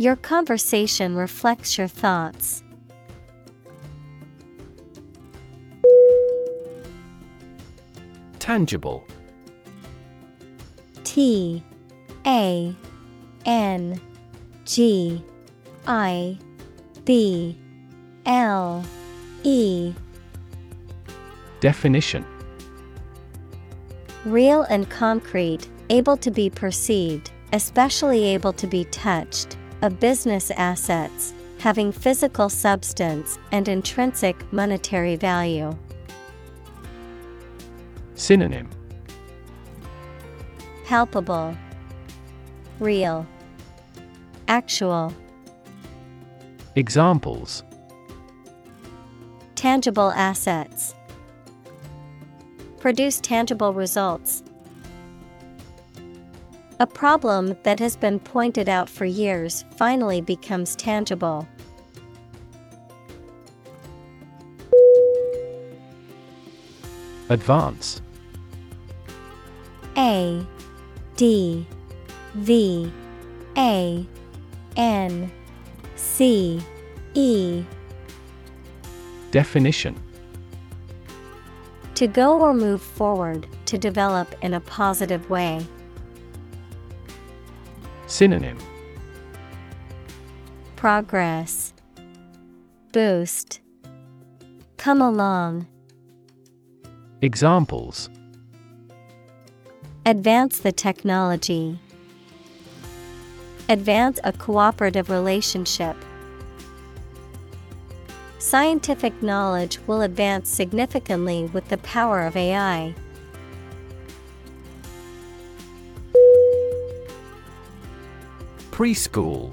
Your 0.00 0.16
conversation 0.16 1.14
reflects 1.14 1.76
your 1.76 1.86
thoughts. 1.86 2.62
Tangible. 8.38 9.06
T 11.04 11.62
A 12.26 12.74
N 13.44 14.00
G 14.64 15.22
I 15.86 16.38
B 17.04 17.58
L 18.24 18.82
E. 19.42 19.92
Definition. 21.60 22.24
Real 24.24 24.62
and 24.62 24.88
concrete, 24.88 25.68
able 25.90 26.16
to 26.16 26.30
be 26.30 26.48
perceived, 26.48 27.30
especially 27.52 28.24
able 28.24 28.54
to 28.54 28.66
be 28.66 28.84
touched, 28.84 29.58
of 29.82 30.00
business 30.00 30.50
assets, 30.52 31.32
having 31.58 31.92
physical 31.92 32.48
substance 32.48 33.38
and 33.52 33.68
intrinsic 33.68 34.50
monetary 34.52 35.16
value. 35.16 35.76
Synonym 38.14 38.68
Palpable, 40.84 41.56
Real, 42.78 43.26
Actual. 44.48 45.14
Examples 46.76 47.62
Tangible 49.54 50.10
assets. 50.12 50.94
Produce 52.80 53.20
tangible 53.20 53.74
results. 53.74 54.42
A 56.80 56.86
problem 56.86 57.58
that 57.62 57.78
has 57.78 57.94
been 57.94 58.18
pointed 58.18 58.66
out 58.66 58.88
for 58.88 59.04
years 59.04 59.66
finally 59.76 60.22
becomes 60.22 60.74
tangible. 60.74 61.46
Advance 67.28 68.00
A 69.98 70.42
D 71.16 71.66
V 72.36 72.90
A 73.58 74.06
N 74.78 75.30
C 75.96 76.62
E 77.12 77.62
Definition 79.30 80.02
To 81.96 82.06
go 82.06 82.40
or 82.40 82.54
move 82.54 82.80
forward, 82.80 83.46
to 83.66 83.76
develop 83.76 84.34
in 84.40 84.54
a 84.54 84.60
positive 84.60 85.28
way. 85.28 85.60
Synonym 88.10 88.58
Progress 90.74 91.72
Boost 92.92 93.60
Come 94.78 95.00
along. 95.00 95.68
Examples 97.22 98.10
Advance 100.04 100.58
the 100.58 100.72
technology. 100.72 101.78
Advance 103.68 104.18
a 104.24 104.32
cooperative 104.32 105.08
relationship. 105.08 105.96
Scientific 108.40 109.22
knowledge 109.22 109.78
will 109.86 110.00
advance 110.00 110.48
significantly 110.48 111.44
with 111.52 111.68
the 111.68 111.78
power 111.78 112.22
of 112.22 112.36
AI. 112.36 112.92
Preschool 118.70 119.52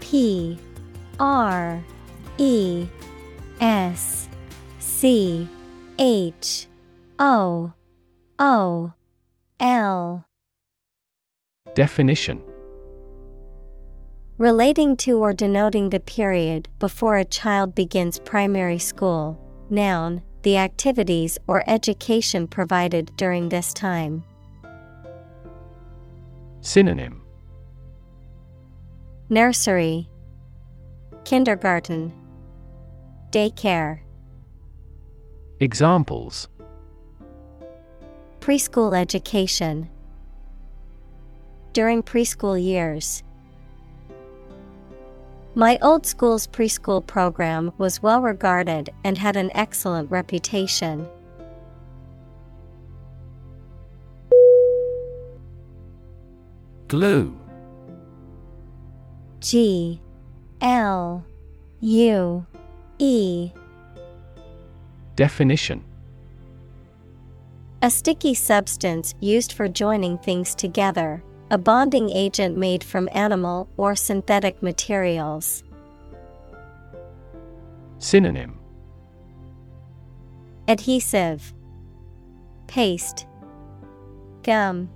P 0.00 0.58
R 1.20 1.82
E 2.38 2.86
S 3.60 4.28
C 4.78 5.48
H 5.98 6.66
O 7.18 7.72
O 8.38 8.92
L 9.60 10.24
Definition 11.74 12.42
Relating 14.38 14.96
to 14.96 15.18
or 15.18 15.32
denoting 15.32 15.90
the 15.90 16.00
period 16.00 16.68
before 16.80 17.18
a 17.18 17.24
child 17.24 17.74
begins 17.74 18.18
primary 18.18 18.78
school. 18.78 19.38
Noun, 19.70 20.22
the 20.42 20.56
activities 20.56 21.38
or 21.46 21.62
education 21.68 22.48
provided 22.48 23.12
during 23.16 23.48
this 23.48 23.72
time. 23.72 24.24
Synonym 26.64 27.20
Nursery, 29.28 30.08
Kindergarten, 31.24 32.12
Daycare, 33.32 33.98
Examples 35.58 36.46
Preschool 38.38 38.96
education. 38.96 39.90
During 41.72 42.00
preschool 42.00 42.62
years. 42.62 43.24
My 45.56 45.80
old 45.82 46.06
school's 46.06 46.46
preschool 46.46 47.04
program 47.04 47.72
was 47.76 48.04
well 48.04 48.22
regarded 48.22 48.90
and 49.02 49.18
had 49.18 49.36
an 49.36 49.50
excellent 49.54 50.12
reputation. 50.12 51.08
Glue. 56.92 57.34
G 59.40 59.98
L 60.60 61.24
U 61.80 62.46
E. 62.98 63.50
Definition. 65.16 65.82
A 67.80 67.88
sticky 67.88 68.34
substance 68.34 69.14
used 69.20 69.54
for 69.54 69.68
joining 69.68 70.18
things 70.18 70.54
together, 70.54 71.24
a 71.50 71.56
bonding 71.56 72.10
agent 72.10 72.58
made 72.58 72.84
from 72.84 73.08
animal 73.14 73.70
or 73.78 73.96
synthetic 73.96 74.62
materials. 74.62 75.64
Synonym. 78.00 78.58
Adhesive, 80.68 81.54
Paste, 82.66 83.26
Gum, 84.42 84.90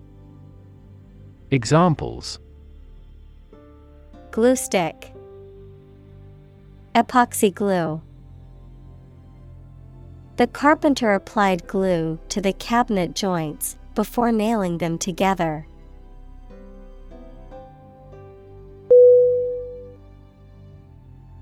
Examples 1.52 2.40
Glue 4.32 4.56
stick, 4.56 5.12
Epoxy 6.92 7.54
glue. 7.54 8.02
The 10.38 10.48
carpenter 10.48 11.12
applied 11.12 11.68
glue 11.68 12.18
to 12.30 12.40
the 12.40 12.52
cabinet 12.52 13.14
joints 13.14 13.78
before 13.94 14.32
nailing 14.32 14.78
them 14.78 14.98
together. 14.98 15.68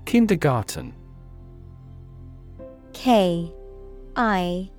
Kindergarten 0.05 0.93
K 2.93 3.51
I 4.15 4.69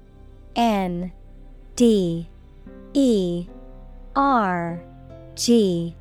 N 0.55 1.11
D 1.75 2.29
E 2.95 3.47
R 4.15 4.81
G 5.37 5.95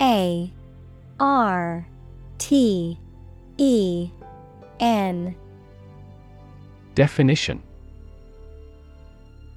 A 0.00 0.50
R 1.20 1.86
T 2.38 2.98
E 3.58 4.10
N. 4.80 5.36
Definition. 6.94 7.62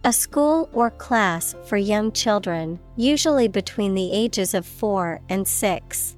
A 0.04 0.12
school 0.12 0.70
or 0.74 0.92
class 0.92 1.56
for 1.64 1.78
young 1.78 2.12
children, 2.12 2.78
usually 2.98 3.48
between 3.48 3.96
the 3.96 4.12
ages 4.12 4.54
of 4.54 4.66
4 4.66 5.22
and 5.30 5.48
6. 5.48 6.18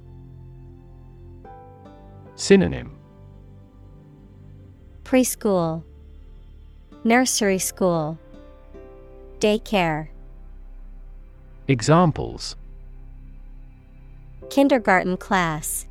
Synonym. 2.34 2.98
Preschool, 5.04 5.84
Nursery 7.04 7.60
school, 7.60 8.18
Daycare. 9.38 10.08
Examples 11.68 12.56
Kindergarten 14.50 15.16
class. 15.16 15.86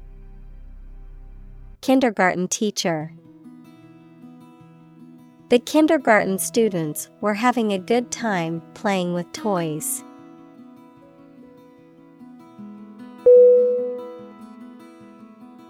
Kindergarten 1.82 2.48
teacher. 2.48 3.12
The 5.50 5.60
kindergarten 5.60 6.40
students 6.40 7.10
were 7.22 7.36
having 7.36 7.74
a 7.74 7.78
good 7.78 8.12
time 8.12 8.64
playing 8.74 9.14
with 9.14 9.32
toys. 9.34 10.04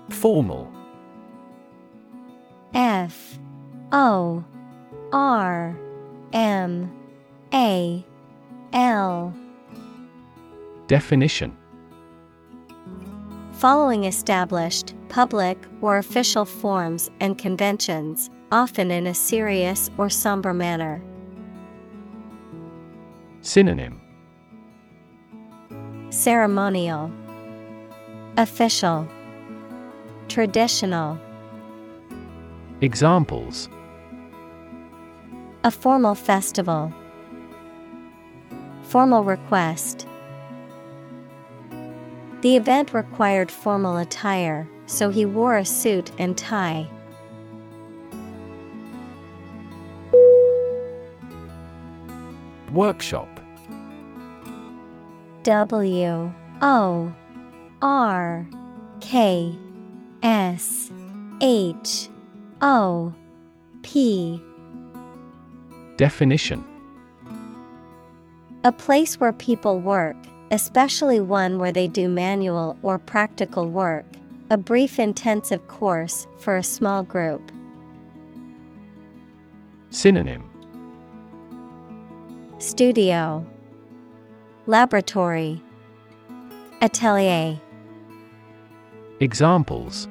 Formal. 0.10 0.72
F 2.74 3.38
O 3.92 4.44
R 5.12 5.78
M 6.32 6.92
A 7.54 8.06
L 8.74 9.34
Definition 10.88 11.58
Following 13.66 14.04
established, 14.04 14.94
public, 15.10 15.58
or 15.82 15.98
official 15.98 16.46
forms 16.46 17.10
and 17.20 17.36
conventions, 17.36 18.30
often 18.52 18.92
in 18.92 19.08
a 19.08 19.14
serious 19.16 19.90
or 19.98 20.08
somber 20.08 20.54
manner. 20.54 21.02
Synonym 23.42 24.00
Ceremonial, 26.12 27.12
Official, 28.38 29.08
Traditional. 30.28 31.18
Examples 32.82 33.68
A 35.64 35.72
formal 35.72 36.14
festival, 36.14 36.94
Formal 38.84 39.24
request. 39.24 40.06
The 42.46 42.58
event 42.58 42.94
required 42.94 43.50
formal 43.50 43.98
attire, 43.98 44.70
so 44.86 45.10
he 45.10 45.26
wore 45.26 45.58
a 45.58 45.66
suit 45.66 46.12
and 46.20 46.38
tie. 46.38 46.88
Workshop. 52.72 53.28
W 55.42 56.32
O 56.62 57.14
R 57.82 58.48
K 59.02 59.58
S 60.22 60.92
H 61.42 62.10
O 62.62 63.12
P. 63.82 64.40
Definition. 65.98 66.64
A 68.64 68.72
place 68.72 69.20
where 69.20 69.34
people 69.34 69.80
work, 69.80 70.16
especially 70.56 71.20
one 71.20 71.60
where 71.60 71.74
they 71.74 71.86
do 71.86 72.08
manual 72.08 72.78
or 72.82 72.98
practical 72.98 73.70
work, 73.70 74.06
a 74.50 74.56
brief 74.56 75.00
intensive 75.00 75.68
course 75.68 76.28
for 76.40 76.56
a 76.56 76.64
small 76.64 77.04
group. 77.04 77.52
Synonym. 79.90 80.50
Studio. 82.60 83.46
Laboratory. 84.66 85.62
Atelier. 86.82 87.60
Examples. 89.20 90.08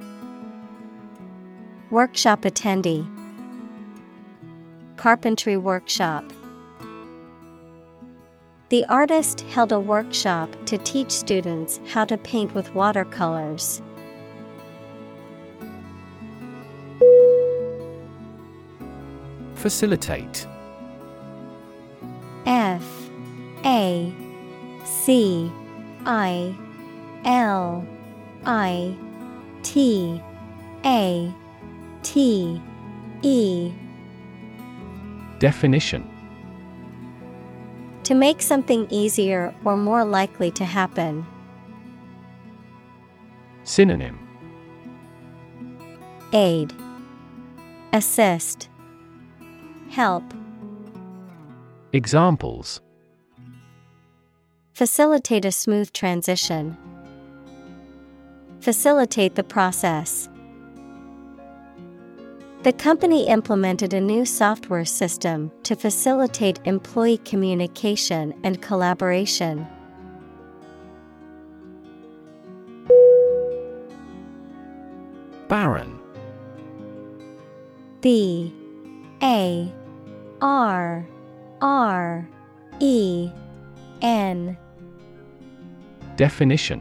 Workshop 1.91 2.43
attendee. 2.43 3.09
Carpentry 4.97 5.57
workshop 5.57 6.25
The 8.71 8.85
artist 8.87 9.43
held 9.43 9.73
a 9.73 9.79
workshop 9.79 10.49
to 10.67 10.79
teach 10.79 11.11
students 11.11 11.81
how 11.87 12.07
to 12.07 12.17
paint 12.17 12.55
with 12.55 12.75
watercolors. 12.75 13.83
Facilitate. 19.55 20.47
F 22.47 23.11
A 23.65 24.13
C 24.85 25.53
I 26.07 26.55
L 27.25 27.87
I 28.47 28.97
T 29.63 30.23
A 30.87 31.35
T 32.03 32.63
E. 33.23 33.73
Definition 35.39 36.14
To 38.05 38.15
make 38.15 38.43
something 38.43 38.87
easier 38.91 39.55
or 39.65 39.77
more 39.77 40.05
likely 40.05 40.51
to 40.53 40.65
happen. 40.65 41.27
Synonym 43.63 44.19
Aid 46.35 46.73
Assist 47.93 48.69
Help 49.89 50.23
Examples 51.93 52.83
Facilitate 54.75 55.45
a 55.45 55.53
smooth 55.53 55.93
transition. 55.93 56.77
Facilitate 58.61 59.37
the 59.37 59.45
process. 59.45 60.29
The 62.65 62.73
company 62.73 63.29
implemented 63.29 63.93
a 63.93 64.01
new 64.01 64.25
software 64.25 64.87
system 64.87 65.53
to 65.65 65.77
facilitate 65.77 66.61
employee 66.65 67.19
communication 67.19 68.33
and 68.43 68.63
collaboration. 68.63 69.67
Barren. 75.47 76.01
B 78.01 78.51
A 79.23 79.71
R 80.41 81.07
R 81.61 82.29
E 82.81 83.31
N. 84.01 84.57
Definition. 86.17 86.81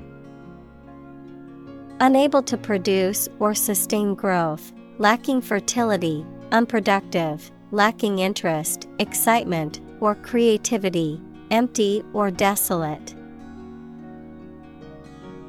Unable 1.99 2.41
to 2.43 2.55
produce 2.55 3.27
or 3.39 3.53
sustain 3.53 4.15
growth, 4.15 4.71
lacking 4.99 5.41
fertility, 5.41 6.25
unproductive, 6.51 7.51
lacking 7.71 8.19
interest, 8.19 8.87
excitement, 8.99 9.81
or 9.99 10.15
creativity, 10.15 11.19
empty 11.51 12.03
or 12.13 12.29
desolate. 12.29 13.15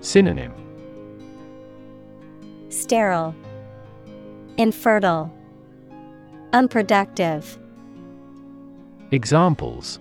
Synonym 0.00 0.52
Sterile, 2.68 3.34
infertile, 4.56 5.32
unproductive. 6.52 7.58
Examples 9.10 9.98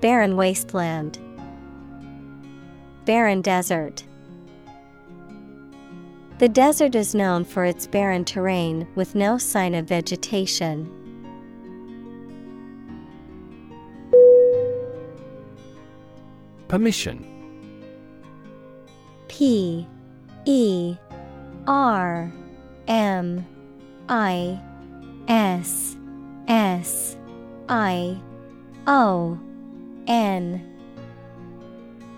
Barren 0.00 0.36
wasteland, 0.36 1.18
barren 3.04 3.40
desert. 3.40 4.04
The 6.42 6.48
desert 6.48 6.96
is 6.96 7.14
known 7.14 7.44
for 7.44 7.64
its 7.64 7.86
barren 7.86 8.24
terrain 8.24 8.88
with 8.96 9.14
no 9.14 9.38
sign 9.38 9.76
of 9.76 9.86
vegetation. 9.86 10.90
Permission. 16.66 17.24
P 19.28 19.86
E 20.44 20.96
R 21.68 22.32
M 22.88 23.46
I 24.08 24.60
S 25.28 25.96
S 26.48 27.16
I 27.68 28.20
O 28.88 29.38
N. 30.08 30.60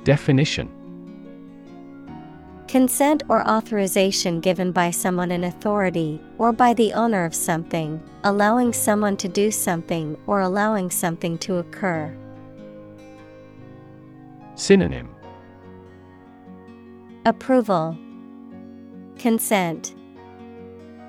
Definition 0.05 0.84
Consent 2.75 3.23
or 3.29 3.49
authorization 3.49 4.41
given 4.41 4.73
by 4.73 4.91
someone 4.91 5.31
in 5.31 5.45
authority 5.45 6.21
or 6.39 6.53
by 6.53 6.75
the 6.75 6.93
owner 6.93 7.25
of 7.25 7.33
something, 7.33 8.03
allowing 8.25 8.73
someone 8.73 9.17
to 9.19 9.29
do 9.29 9.53
something 9.53 10.19
or 10.27 10.41
allowing 10.41 10.91
something 10.91 11.39
to 11.39 11.59
occur. 11.59 12.13
Synonym 14.57 15.09
Approval, 17.25 17.97
Consent, 19.19 19.95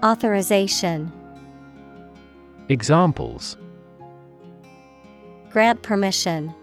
Authorization. 0.03 1.11
Examples 2.69 3.58
Grant 5.50 5.82
permission. 5.82 6.53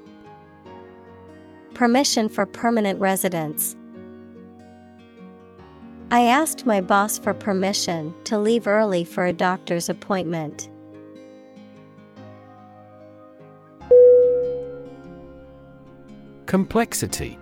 Permission 1.75 2.29
for 2.29 2.47
permanent 2.47 3.01
residence. 3.01 3.75
I 6.12 6.26
asked 6.26 6.66
my 6.66 6.82
boss 6.82 7.16
for 7.16 7.32
permission 7.32 8.15
to 8.24 8.39
leave 8.39 8.66
early 8.66 9.02
for 9.02 9.24
a 9.24 9.32
doctor's 9.32 9.89
appointment. 9.89 10.68
Complexity. 16.44 17.39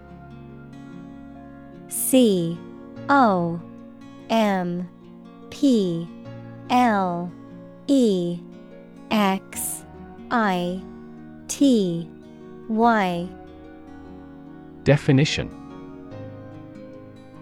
C 1.88 2.56
O 3.08 3.60
M 4.28 4.88
P 5.50 6.08
L 6.70 7.32
E 7.88 8.38
X 9.10 9.84
I 10.30 10.80
T 11.48 12.08
Y. 12.68 13.28
Definition 14.84 15.59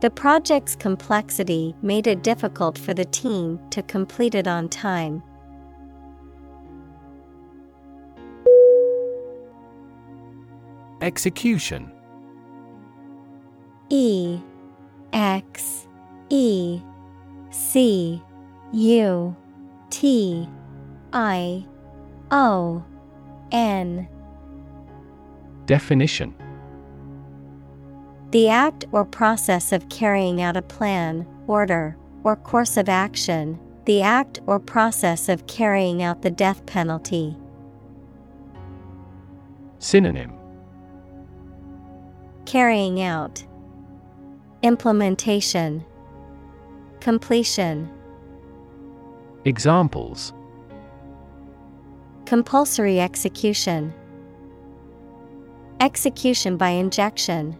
The 0.00 0.10
project's 0.10 0.74
complexity 0.74 1.74
made 1.82 2.06
it 2.06 2.22
difficult 2.22 2.78
for 2.78 2.94
the 2.94 3.04
team 3.04 3.60
to 3.68 3.82
complete 3.82 4.34
it 4.34 4.46
on 4.46 4.70
time. 4.70 5.22
Execution. 11.02 11.92
E 13.90 14.40
X 15.12 15.86
E 16.30 16.80
C 17.50 18.22
U 18.72 19.36
T 19.90 20.48
I 21.12 21.66
O 22.30 22.82
N. 23.52 24.08
Definition 25.66 26.34
The 28.30 28.48
act 28.48 28.84
or 28.92 29.04
process 29.04 29.72
of 29.72 29.88
carrying 29.88 30.40
out 30.40 30.56
a 30.56 30.62
plan, 30.62 31.26
order, 31.48 31.96
or 32.22 32.36
course 32.36 32.76
of 32.76 32.88
action, 32.88 33.58
the 33.86 34.02
act 34.02 34.40
or 34.46 34.60
process 34.60 35.28
of 35.28 35.48
carrying 35.48 36.00
out 36.00 36.22
the 36.22 36.30
death 36.30 36.64
penalty. 36.64 37.36
Synonym. 39.80 40.32
Carrying 42.46 43.02
out. 43.02 43.44
Implementation. 44.62 45.84
Completion. 47.00 47.90
Examples. 49.44 50.32
Compulsory 52.26 53.00
execution. 53.00 53.92
Execution 55.80 56.56
by 56.56 56.68
injection 56.68 57.56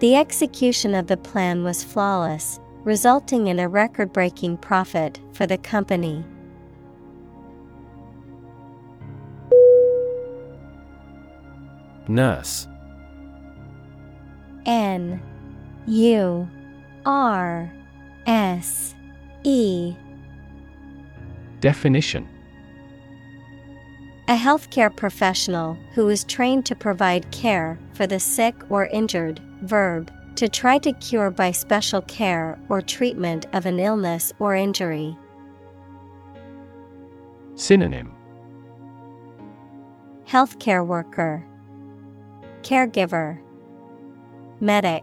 The 0.00 0.14
execution 0.14 0.94
of 0.94 1.08
the 1.08 1.16
plan 1.16 1.64
was 1.64 1.82
flawless, 1.82 2.60
resulting 2.84 3.48
in 3.48 3.58
a 3.58 3.68
record 3.68 4.12
breaking 4.12 4.58
profit 4.58 5.18
for 5.32 5.44
the 5.44 5.58
company. 5.58 6.24
Nurse. 12.06 12.68
N. 14.66 15.20
U. 15.86 16.48
R. 17.04 17.72
S. 18.26 18.94
E. 19.42 19.96
Definition. 21.60 22.28
A 24.28 24.36
healthcare 24.36 24.94
professional 24.94 25.76
who 25.94 26.08
is 26.08 26.22
trained 26.22 26.66
to 26.66 26.76
provide 26.76 27.30
care 27.32 27.78
for 27.94 28.06
the 28.06 28.20
sick 28.20 28.54
or 28.70 28.86
injured, 28.86 29.40
verb, 29.62 30.10
to 30.36 30.48
try 30.48 30.78
to 30.78 30.92
cure 30.92 31.30
by 31.30 31.50
special 31.50 32.00
care 32.02 32.60
or 32.68 32.80
treatment 32.80 33.46
of 33.52 33.66
an 33.66 33.80
illness 33.80 34.32
or 34.38 34.54
injury. 34.54 35.16
Synonym. 37.56 38.14
Healthcare 40.28 40.86
worker, 40.86 41.44
Caregiver, 42.62 43.40
Medic, 44.60 45.02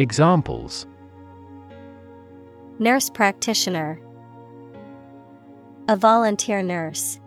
Examples. 0.00 0.86
Nurse 2.78 3.10
practitioner, 3.10 4.00
A 5.88 5.96
volunteer 5.96 6.62
nurse. 6.62 7.18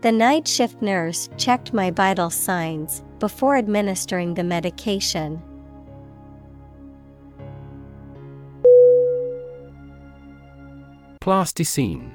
The 0.00 0.12
night 0.12 0.48
shift 0.48 0.80
nurse 0.80 1.28
checked 1.36 1.74
my 1.74 1.90
vital 1.90 2.30
signs 2.30 3.02
before 3.18 3.56
administering 3.56 4.34
the 4.34 4.44
medication. 4.44 5.42
Plasticine. 11.20 12.12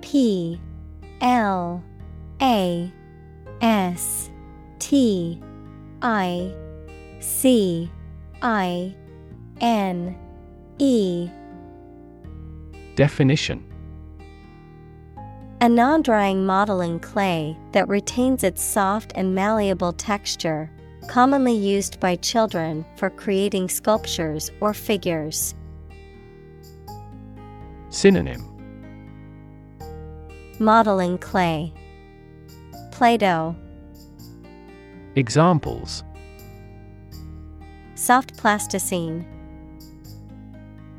P 0.00 0.60
L 1.20 1.82
A 2.42 2.92
S 3.60 4.30
T 4.78 5.40
I 6.02 6.52
C 7.20 7.90
I 8.42 8.94
N 9.60 10.16
E. 10.78 11.28
Definition 12.96 13.73
A 15.64 15.68
non 15.70 16.02
drying 16.02 16.44
modeling 16.44 17.00
clay 17.00 17.56
that 17.72 17.88
retains 17.88 18.44
its 18.44 18.62
soft 18.62 19.12
and 19.14 19.34
malleable 19.34 19.94
texture, 19.94 20.70
commonly 21.08 21.54
used 21.56 21.98
by 22.00 22.16
children 22.16 22.84
for 22.96 23.08
creating 23.08 23.70
sculptures 23.70 24.50
or 24.60 24.74
figures. 24.74 25.54
Synonym. 27.88 28.44
Modeling 30.58 31.16
clay, 31.16 31.72
Play 32.90 33.16
Doh, 33.16 33.56
Examples. 35.16 36.04
Soft 37.94 38.36
plasticine, 38.36 39.24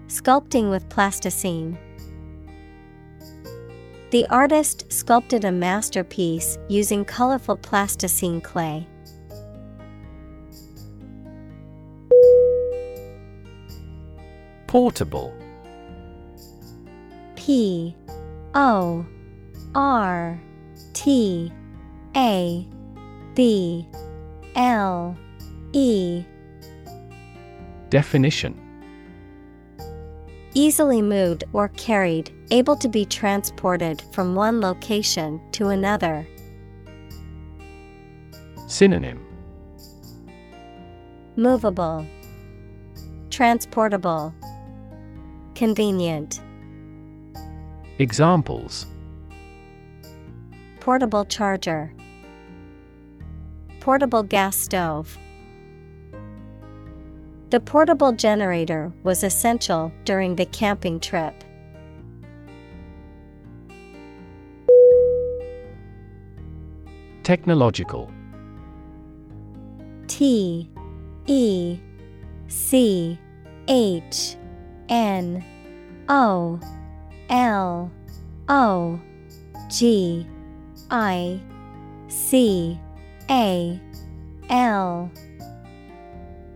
sculpting 0.08 0.72
with 0.72 0.90
plasticine. 0.90 1.78
The 4.12 4.28
artist 4.30 4.92
sculpted 4.94 5.46
a 5.46 5.52
masterpiece 5.52 6.58
using 6.70 7.06
colorful 7.06 7.58
plasticine 7.58 8.40
clay. 8.40 8.88
Portable. 14.68 15.34
P 17.36 17.96
O 18.54 19.06
R 19.74 20.40
T 20.94 21.52
A 22.16 22.68
B 23.34 23.88
L 24.56 25.18
E. 25.74 26.24
Definition 27.90 28.65
Easily 30.58 31.02
moved 31.02 31.44
or 31.52 31.68
carried, 31.68 32.34
able 32.50 32.78
to 32.78 32.88
be 32.88 33.04
transported 33.04 34.02
from 34.14 34.36
one 34.36 34.62
location 34.62 35.42
to 35.52 35.68
another. 35.68 36.26
Synonym 38.66 39.20
Movable, 41.36 42.08
Transportable, 43.30 44.34
Convenient. 45.56 46.40
Examples 48.00 48.86
Portable 50.80 51.26
charger, 51.26 51.94
Portable 53.82 54.24
gas 54.24 54.56
stove. 54.56 55.18
The 57.52 57.60
portable 57.60 58.12
generator 58.12 58.92
was 59.04 59.24
essential 59.24 59.92
during 60.04 60.36
the 60.36 60.46
camping 60.48 61.00
trip. 61.00 61.44
Technological 67.24 68.12
T 70.08 70.70
E 71.28 71.80
C 72.48 73.20
H 73.68 74.36
N 74.90 75.44
O 76.10 76.60
L 77.30 77.92
O 78.48 79.00
G 79.70 80.28
I 80.90 81.40
C 82.08 82.80
A 83.30 83.80
L 84.50 85.12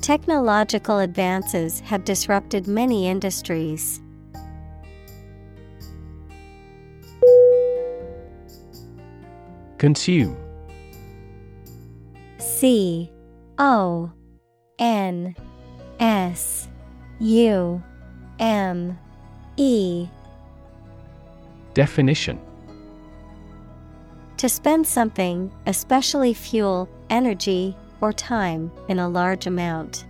Technological 0.00 0.98
advances 1.00 1.80
have 1.80 2.06
disrupted 2.06 2.66
many 2.66 3.06
industries. 3.06 4.00
Consume. 9.76 10.36
C 12.38 13.12
O 13.58 14.10
N 14.78 15.36
S 15.98 16.68
U 17.18 17.82
M 18.38 18.98
E. 19.58 20.08
Definition. 21.74 22.38
To 24.38 24.48
spend 24.48 24.86
something, 24.86 25.52
especially 25.66 26.32
fuel, 26.32 26.88
energy, 27.10 27.76
or 28.00 28.12
time, 28.12 28.70
in 28.88 28.98
a 28.98 29.08
large 29.08 29.46
amount. 29.46 30.06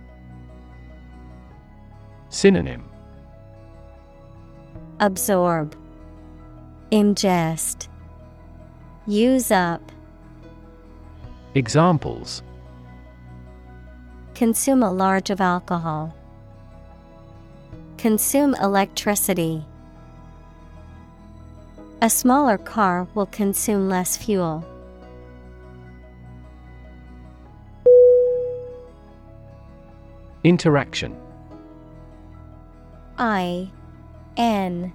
Synonym 2.29 2.83
Absorb, 4.99 5.75
Ingest, 6.91 7.87
Use 9.07 9.51
up, 9.51 9.81
Examples 11.55 12.43
Consume 14.35 14.81
a 14.81 14.91
large 14.91 15.29
of 15.29 15.41
alcohol. 15.41 16.15
Consume 17.97 18.55
electricity. 18.55 19.63
A 22.01 22.09
smaller 22.09 22.57
car 22.57 23.07
will 23.13 23.27
consume 23.27 23.89
less 23.89 24.17
fuel. 24.17 24.65
Interaction. 30.43 31.15
I 33.17 33.69
N 34.37 34.91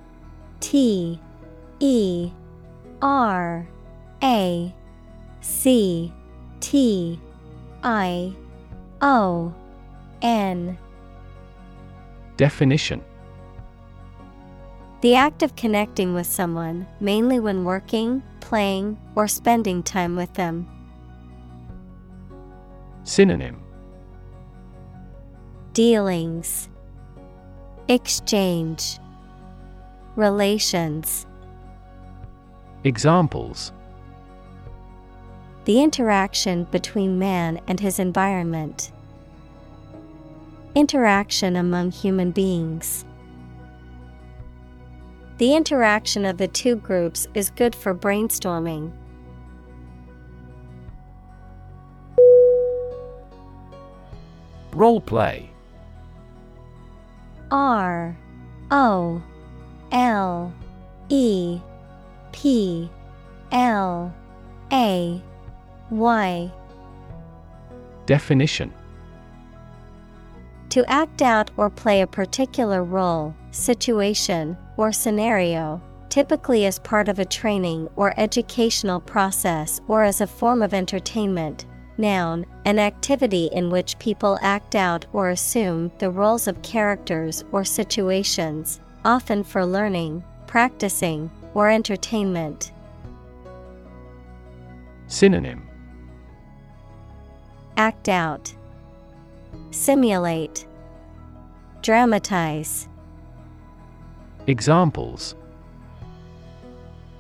T 0.58 1.20
E 1.78 2.30
R 3.00 3.68
A 4.22 4.74
C 5.40 6.12
T 6.58 7.20
I 7.84 8.34
O 9.00 9.54
N. 10.20 10.76
Definition. 12.36 13.04
The 15.02 15.14
act 15.14 15.44
of 15.44 15.54
connecting 15.54 16.12
with 16.12 16.26
someone, 16.26 16.88
mainly 16.98 17.38
when 17.38 17.64
working, 17.64 18.22
playing, 18.40 18.98
or 19.14 19.28
spending 19.28 19.84
time 19.84 20.16
with 20.16 20.34
them. 20.34 20.68
Synonym 23.04 23.65
Dealings, 25.76 26.70
Exchange, 27.86 28.98
Relations. 30.14 31.26
Examples 32.82 33.72
The 35.66 35.82
interaction 35.82 36.64
between 36.70 37.18
man 37.18 37.60
and 37.68 37.78
his 37.78 37.98
environment. 37.98 38.90
Interaction 40.74 41.56
among 41.56 41.90
human 41.90 42.30
beings. 42.30 43.04
The 45.36 45.54
interaction 45.54 46.24
of 46.24 46.38
the 46.38 46.48
two 46.48 46.76
groups 46.76 47.28
is 47.34 47.50
good 47.50 47.74
for 47.74 47.94
brainstorming. 47.94 48.92
Role 54.72 55.02
play 55.02 55.50
R 57.50 58.16
O 58.70 59.22
L 59.92 60.52
E 61.08 61.60
P 62.32 62.90
L 63.52 64.14
A 64.72 65.22
Y 65.90 66.52
Definition 68.06 68.72
To 70.70 70.84
act 70.90 71.22
out 71.22 71.50
or 71.56 71.70
play 71.70 72.02
a 72.02 72.06
particular 72.06 72.84
role, 72.84 73.34
situation, 73.50 74.56
or 74.76 74.92
scenario, 74.92 75.80
typically 76.08 76.66
as 76.66 76.78
part 76.78 77.08
of 77.08 77.18
a 77.18 77.24
training 77.24 77.88
or 77.96 78.18
educational 78.18 79.00
process 79.00 79.80
or 79.88 80.02
as 80.02 80.20
a 80.20 80.26
form 80.26 80.62
of 80.62 80.74
entertainment. 80.74 81.66
Noun, 81.98 82.44
an 82.64 82.78
activity 82.78 83.46
in 83.52 83.70
which 83.70 83.98
people 83.98 84.38
act 84.42 84.74
out 84.74 85.06
or 85.12 85.30
assume 85.30 85.90
the 85.98 86.10
roles 86.10 86.46
of 86.46 86.60
characters 86.62 87.44
or 87.52 87.64
situations, 87.64 88.80
often 89.04 89.42
for 89.42 89.64
learning, 89.64 90.22
practicing, 90.46 91.30
or 91.54 91.70
entertainment. 91.70 92.72
Synonym 95.06 95.66
Act 97.76 98.08
out, 98.08 98.54
Simulate, 99.70 100.66
Dramatize. 101.82 102.88
Examples 104.46 105.34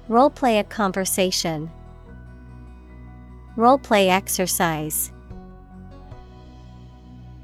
Role 0.08 0.30
play 0.30 0.58
a 0.58 0.64
conversation. 0.64 1.70
Role 3.56 3.78
play 3.78 4.10
exercise. 4.10 5.10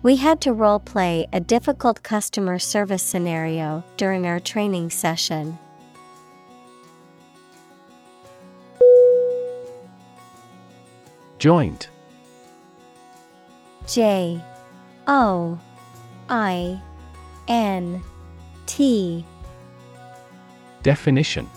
We 0.03 0.17
had 0.17 0.43
to 0.43 0.53
role 0.53 0.79
play 0.79 1.27
a 1.33 1.41
difficult 1.41 2.03
customer 2.03 2.59
service 2.59 3.03
scenario 3.03 3.83
during 3.97 4.27
our 4.27 4.39
training 4.39 4.91
session. 4.91 5.59
Joint 11.39 11.89
J 13.87 14.41
O 15.07 15.59
I 16.29 16.81
N 17.49 18.03
T 18.67 19.25
Definition 20.83 21.49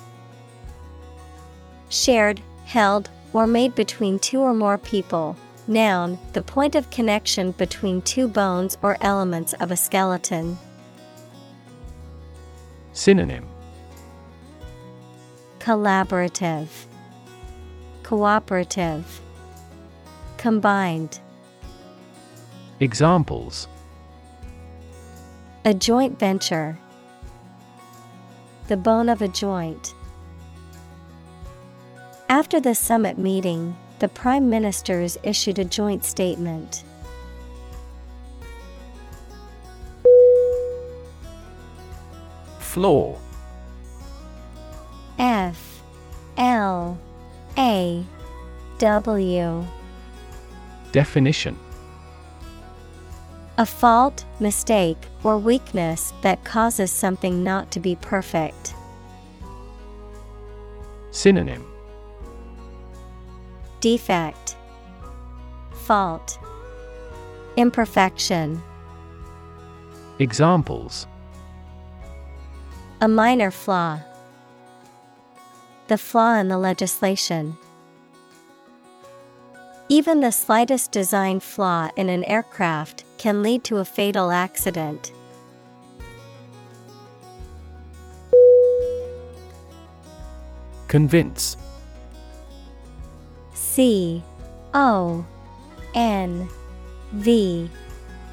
Shared, 1.90 2.42
held, 2.66 3.10
or 3.36 3.46
made 3.46 3.76
between 3.76 4.18
two 4.18 4.40
or 4.40 4.54
more 4.54 4.78
people. 4.78 5.36
Noun, 5.68 6.18
the 6.32 6.42
point 6.42 6.74
of 6.74 6.90
connection 6.90 7.52
between 7.52 8.02
two 8.02 8.30
bones 8.30 8.78
or 8.82 8.98
elements 9.02 9.52
of 9.56 9.72
a 9.72 9.76
skeleton. 9.76 10.58
Synonym 12.94 13.46
Collaborative, 15.60 16.70
Cooperative, 18.04 19.20
Combined. 20.38 21.20
Examples 22.80 23.68
A 25.66 25.74
joint 25.74 26.18
venture. 26.18 26.78
The 28.70 28.78
bone 28.78 29.10
of 29.10 29.22
a 29.22 29.28
joint. 29.28 29.94
After 32.30 32.60
the 32.60 32.74
summit 32.74 33.20
meeting, 33.20 33.78
the 34.00 34.08
Prime 34.08 34.50
Ministers 34.50 35.16
issued 35.22 35.60
a 35.60 35.64
joint 35.64 36.04
statement. 36.04 36.84
Flaw. 42.58 43.16
F. 45.20 45.84
L. 46.38 46.98
A. 47.60 48.04
W. 48.80 49.66
Definition. 50.92 51.60
A 53.60 53.68
fault, 53.68 54.26
mistake, 54.40 54.98
or 55.24 55.38
weakness 55.38 56.12
that 56.24 56.44
causes 56.44 56.92
something 56.92 57.44
not 57.44 57.70
to 57.72 57.80
be 57.80 57.96
perfect. 57.98 58.74
Synonym 61.12 61.75
Defect, 63.80 64.56
Fault, 65.86 66.40
Imperfection. 67.58 68.62
Examples 70.20 71.08
A 73.02 73.08
minor 73.08 73.52
flaw. 73.52 74.00
The 75.88 75.98
flaw 75.98 76.36
in 76.36 76.48
the 76.48 76.58
legislation. 76.58 77.58
Even 79.88 80.22
the 80.22 80.32
slightest 80.32 80.92
design 80.92 81.40
flaw 81.40 81.90
in 81.96 82.10
an 82.10 82.24
aircraft 82.24 83.04
can 83.20 83.44
lead 83.44 83.64
to 83.66 83.78
a 83.78 83.86
fatal 83.86 84.32
accident. 84.32 85.12
Convince 90.88 91.58
C 93.76 94.24
O 94.74 95.26
N 95.94 96.48
V 97.12 97.70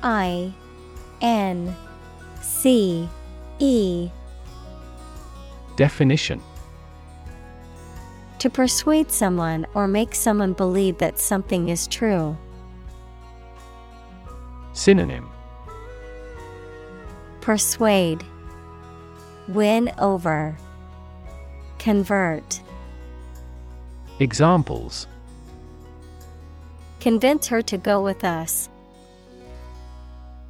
I 0.00 0.54
N 1.20 1.76
C 2.40 3.08
E. 3.58 4.08
Definition. 5.74 6.40
To 8.38 8.50
persuade 8.50 9.10
someone 9.10 9.66
or 9.74 9.88
make 9.88 10.14
someone 10.14 10.52
believe 10.52 10.98
that 10.98 11.18
something 11.18 11.70
is 11.70 11.88
true. 11.88 12.36
Synonym. 14.74 15.28
Persuade. 17.40 18.22
Win 19.48 19.90
over. 19.98 20.56
Convert. 21.80 22.60
Examples 24.20 25.08
Convince 27.02 27.48
her 27.48 27.60
to 27.62 27.76
go 27.78 28.00
with 28.00 28.22
us. 28.22 28.68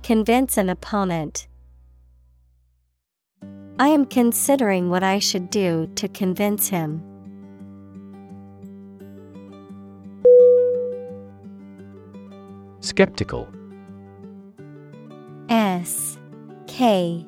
Convince 0.03 0.59
an 0.59 0.69
opponent. 0.69 1.49
I 3.79 3.89
am 3.89 4.05
considering 4.05 4.91
what 4.91 5.03
I 5.03 5.19
should 5.19 5.49
do 5.49 5.91
to 5.95 6.09
convince 6.09 6.69
him. 6.69 7.03
Skeptical 12.81 13.49
S 15.49 16.19
K 16.67 17.27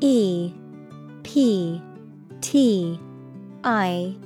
E 0.00 0.52
P 1.22 1.80
T 2.40 2.98
I 3.62 4.16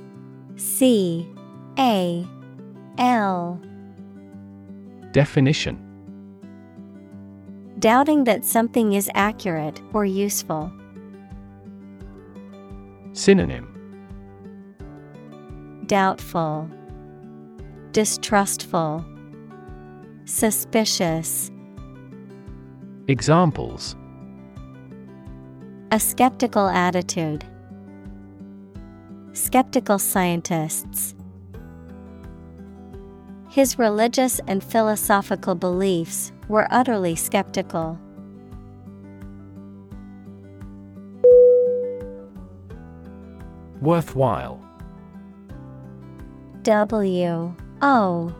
C 0.55 1.29
A 1.77 2.27
L 2.97 3.61
Definition 5.11 5.77
Doubting 7.79 8.23
that 8.25 8.45
something 8.45 8.93
is 8.93 9.09
accurate 9.13 9.81
or 9.93 10.05
useful. 10.05 10.71
Synonym 13.13 13.67
Doubtful, 15.87 16.69
Distrustful, 17.91 19.03
Suspicious. 20.25 21.51
Examples 23.09 23.97
A 25.91 25.99
skeptical 25.99 26.69
attitude. 26.69 27.43
Skeptical 29.33 29.99
scientists. 29.99 31.15
His 33.51 33.77
religious 33.77 34.39
and 34.47 34.63
philosophical 34.63 35.55
beliefs 35.55 36.31
were 36.47 36.69
utterly 36.71 37.17
skeptical. 37.17 37.99
Worthwhile. 43.81 44.63
W 46.63 47.53
O 47.81 48.35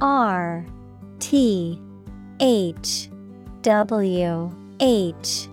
R 0.00 0.66
T 1.20 1.80
H 2.40 3.08
W 3.62 4.56
H 4.80 5.48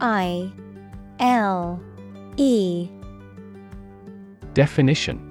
I 0.00 0.50
L 1.20 1.82
E. 2.38 2.88
Definition 4.54 5.27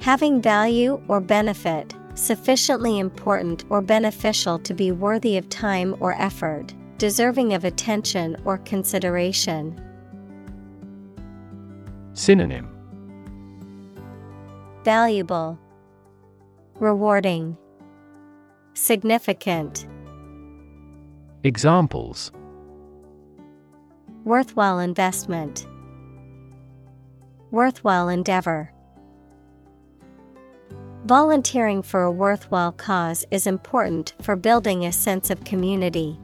Having 0.00 0.42
value 0.42 1.02
or 1.08 1.20
benefit, 1.20 1.94
sufficiently 2.14 2.98
important 2.98 3.64
or 3.68 3.82
beneficial 3.82 4.58
to 4.60 4.72
be 4.72 4.92
worthy 4.92 5.36
of 5.36 5.48
time 5.48 5.96
or 6.00 6.14
effort, 6.14 6.72
deserving 6.98 7.52
of 7.52 7.64
attention 7.64 8.36
or 8.44 8.58
consideration. 8.58 9.80
Synonym. 12.12 12.68
Valuable, 14.84 15.58
Rewarding, 16.78 17.56
Significant, 18.74 19.86
Examples. 21.44 22.32
Worthwhile 24.24 24.78
investment, 24.78 25.66
Worthwhile 27.50 28.08
endeavor. 28.08 28.72
Volunteering 31.04 31.82
for 31.82 32.02
a 32.02 32.10
worthwhile 32.10 32.72
cause 32.72 33.24
is 33.30 33.46
important 33.46 34.14
for 34.20 34.36
building 34.36 34.84
a 34.84 34.92
sense 34.92 35.30
of 35.30 35.44
community. 35.44 36.18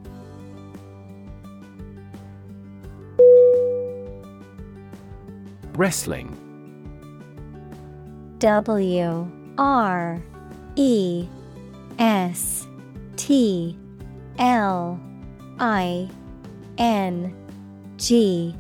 Wrestling. 5.75 6.37
W 8.41 9.31
R 9.57 10.23
E 10.77 11.27
S 11.99 12.67
T 13.17 13.79
L 14.39 15.01
I 15.59 16.11
N 16.79 17.35
G. 17.97 18.55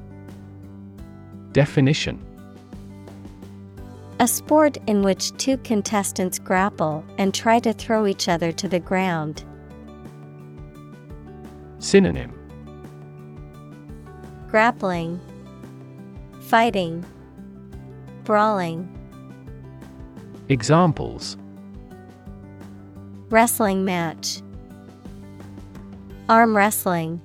Definition 1.52 2.23
A 4.20 4.28
sport 4.28 4.76
in 4.86 5.02
which 5.02 5.36
two 5.38 5.56
contestants 5.58 6.38
grapple 6.38 7.04
and 7.18 7.34
try 7.34 7.58
to 7.58 7.72
throw 7.72 8.06
each 8.06 8.28
other 8.28 8.52
to 8.52 8.68
the 8.68 8.78
ground. 8.78 9.44
Synonym 11.80 12.32
Grappling, 14.48 15.20
Fighting, 16.42 17.04
Brawling. 18.22 18.88
Examples 20.48 21.36
Wrestling 23.30 23.84
match, 23.84 24.42
Arm 26.28 26.56
wrestling. 26.56 27.20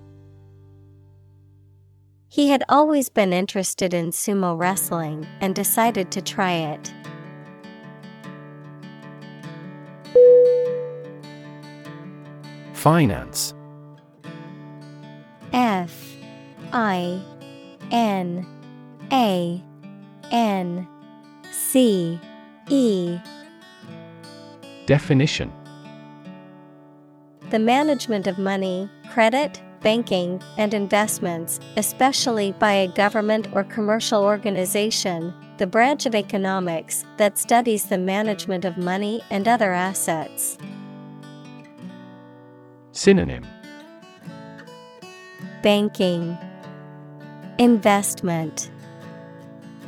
He 2.31 2.49
had 2.49 2.63
always 2.69 3.09
been 3.09 3.33
interested 3.33 3.91
in 3.91 4.11
sumo 4.11 4.55
wrestling 4.55 5.25
and 5.41 5.55
decided 5.55 6.11
to 6.11 6.21
try 6.21 6.51
it. 6.51 6.93
Finance. 12.73 13.55
F 15.53 16.15
I 16.71 17.19
N 17.89 18.45
A 19.11 19.63
N 20.31 20.87
C 21.51 22.19
E. 22.69 23.17
Definition. 24.85 25.51
The 27.49 27.57
management 27.57 28.27
of 28.27 28.37
money, 28.37 28.87
credit, 29.09 29.59
banking, 29.81 30.41
and 30.57 30.73
investments, 30.73 31.59
especially 31.77 32.51
by 32.53 32.73
a 32.73 32.87
government 32.87 33.47
or 33.53 33.63
commercial 33.63 34.23
organization, 34.23 35.33
the 35.57 35.67
branch 35.67 36.05
of 36.05 36.15
economics 36.15 37.05
that 37.17 37.37
studies 37.37 37.85
the 37.85 37.97
management 37.97 38.65
of 38.65 38.77
money 38.77 39.21
and 39.29 39.47
other 39.47 39.73
assets. 39.73 40.57
Synonym. 42.91 43.45
Banking, 45.61 46.37
Investment, 47.57 48.71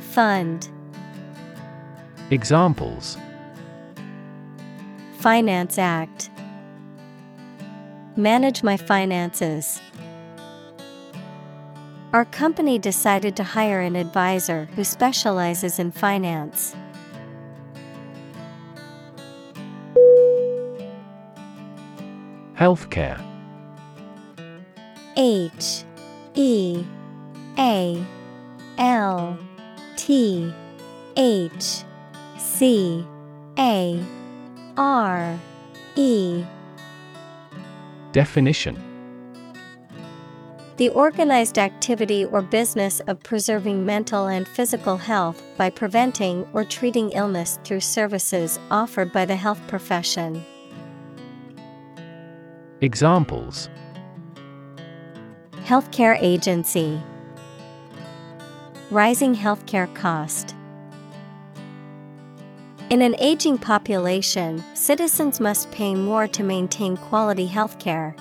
Fund, 0.00 0.68
Examples. 2.32 3.18
Finance 5.18 5.76
Act. 5.76 6.31
Manage 8.16 8.62
my 8.62 8.76
finances. 8.76 9.80
Our 12.12 12.26
company 12.26 12.78
decided 12.78 13.36
to 13.36 13.42
hire 13.42 13.80
an 13.80 13.96
advisor 13.96 14.66
who 14.76 14.84
specializes 14.84 15.78
in 15.78 15.92
finance. 15.92 16.76
Healthcare 22.54 23.18
H 25.16 25.84
E 26.34 26.84
A 27.58 28.04
L 28.76 29.38
T 29.96 30.52
H 31.16 31.84
C 32.36 33.06
A 33.58 34.04
R 34.76 35.38
E 35.96 36.44
Definition 38.12 38.76
The 40.76 40.90
organized 40.90 41.58
activity 41.58 42.26
or 42.26 42.42
business 42.42 43.00
of 43.06 43.22
preserving 43.22 43.86
mental 43.86 44.26
and 44.26 44.46
physical 44.46 44.98
health 44.98 45.42
by 45.56 45.70
preventing 45.70 46.46
or 46.52 46.64
treating 46.64 47.10
illness 47.12 47.58
through 47.64 47.80
services 47.80 48.58
offered 48.70 49.12
by 49.12 49.24
the 49.24 49.36
health 49.36 49.60
profession. 49.66 50.44
Examples 52.82 53.70
Healthcare 55.64 56.18
agency 56.20 57.00
Rising 58.90 59.34
healthcare 59.34 59.92
cost. 59.94 60.54
In 62.92 63.00
an 63.00 63.16
aging 63.18 63.56
population, 63.56 64.62
citizens 64.74 65.40
must 65.40 65.70
pay 65.70 65.94
more 65.94 66.28
to 66.28 66.42
maintain 66.42 66.98
quality 66.98 67.48
healthcare. 67.48 68.14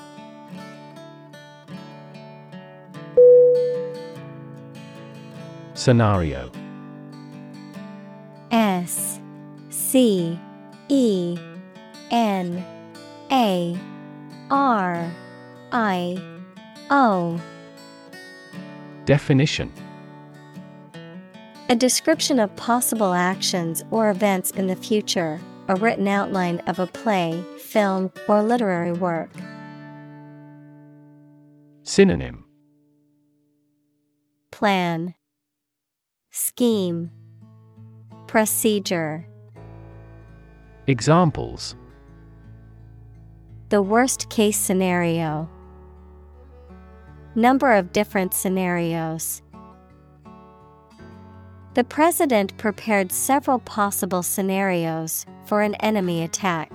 Scenario. 5.73 6.49
S 8.51 9.19
C 9.69 10.39
E 10.87 11.37
N 12.09 12.65
A 13.29 13.77
R 14.49 15.11
I 15.73 16.47
O. 16.89 17.41
Definition 19.03 19.69
A 21.71 21.75
description 21.75 22.37
of 22.37 22.53
possible 22.57 23.13
actions 23.13 23.81
or 23.91 24.09
events 24.09 24.51
in 24.51 24.67
the 24.67 24.75
future, 24.75 25.39
a 25.69 25.75
written 25.77 26.05
outline 26.05 26.59
of 26.67 26.79
a 26.79 26.85
play, 26.85 27.41
film, 27.59 28.11
or 28.27 28.43
literary 28.43 28.91
work. 28.91 29.29
Synonym 31.83 32.43
Plan 34.51 35.15
Scheme 36.29 37.09
Procedure 38.27 39.25
Examples 40.87 41.77
The 43.69 43.81
worst 43.81 44.29
case 44.29 44.57
scenario. 44.57 45.49
Number 47.33 47.71
of 47.71 47.93
different 47.93 48.33
scenarios. 48.33 49.41
The 51.73 51.85
president 51.85 52.57
prepared 52.57 53.13
several 53.13 53.59
possible 53.59 54.23
scenarios 54.23 55.25
for 55.45 55.61
an 55.61 55.75
enemy 55.75 56.21
attack. 56.21 56.69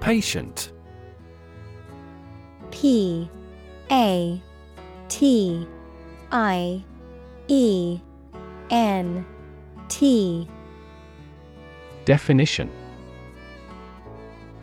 Patient. 0.00 0.72
P 2.72 3.30
A 3.92 4.42
T 5.08 5.68
I 6.32 6.84
E 7.46 8.00
N 8.70 9.24
T. 9.88 10.48
Definition. 12.04 12.68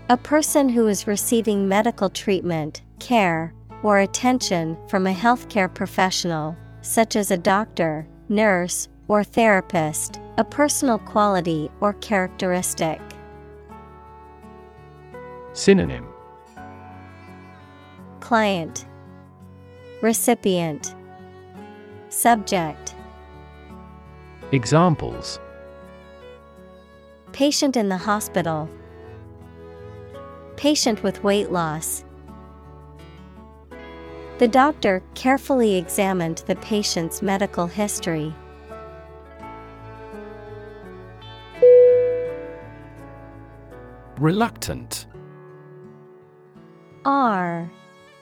A 0.09 0.17
person 0.17 0.67
who 0.67 0.87
is 0.87 1.07
receiving 1.07 1.69
medical 1.69 2.09
treatment, 2.09 2.81
care, 2.99 3.53
or 3.83 3.99
attention 3.99 4.77
from 4.87 5.05
a 5.05 5.13
healthcare 5.13 5.71
professional, 5.71 6.55
such 6.81 7.15
as 7.15 7.29
a 7.29 7.37
doctor, 7.37 8.07
nurse, 8.29 8.87
or 9.07 9.23
therapist, 9.23 10.19
a 10.37 10.43
personal 10.43 10.97
quality 10.97 11.69
or 11.81 11.93
characteristic. 11.93 12.99
Synonym 15.53 16.07
Client 18.21 18.87
Recipient 20.01 20.95
Subject 22.09 22.95
Examples 24.51 25.39
Patient 27.33 27.75
in 27.75 27.89
the 27.89 27.97
hospital. 27.97 28.69
Patient 30.55 31.03
with 31.03 31.23
weight 31.23 31.51
loss. 31.51 32.03
The 34.39 34.47
doctor 34.47 35.01
carefully 35.13 35.75
examined 35.75 36.43
the 36.47 36.55
patient's 36.55 37.21
medical 37.21 37.67
history. 37.67 38.33
Reluctant. 44.17 45.05
R 47.05 47.69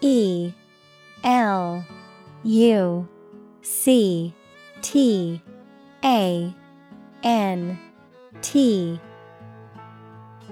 E 0.01 0.51
L 1.23 1.85
U 2.43 3.07
C 3.61 4.33
T 4.81 5.41
A 6.03 6.53
N 7.23 7.79
T. 8.41 8.99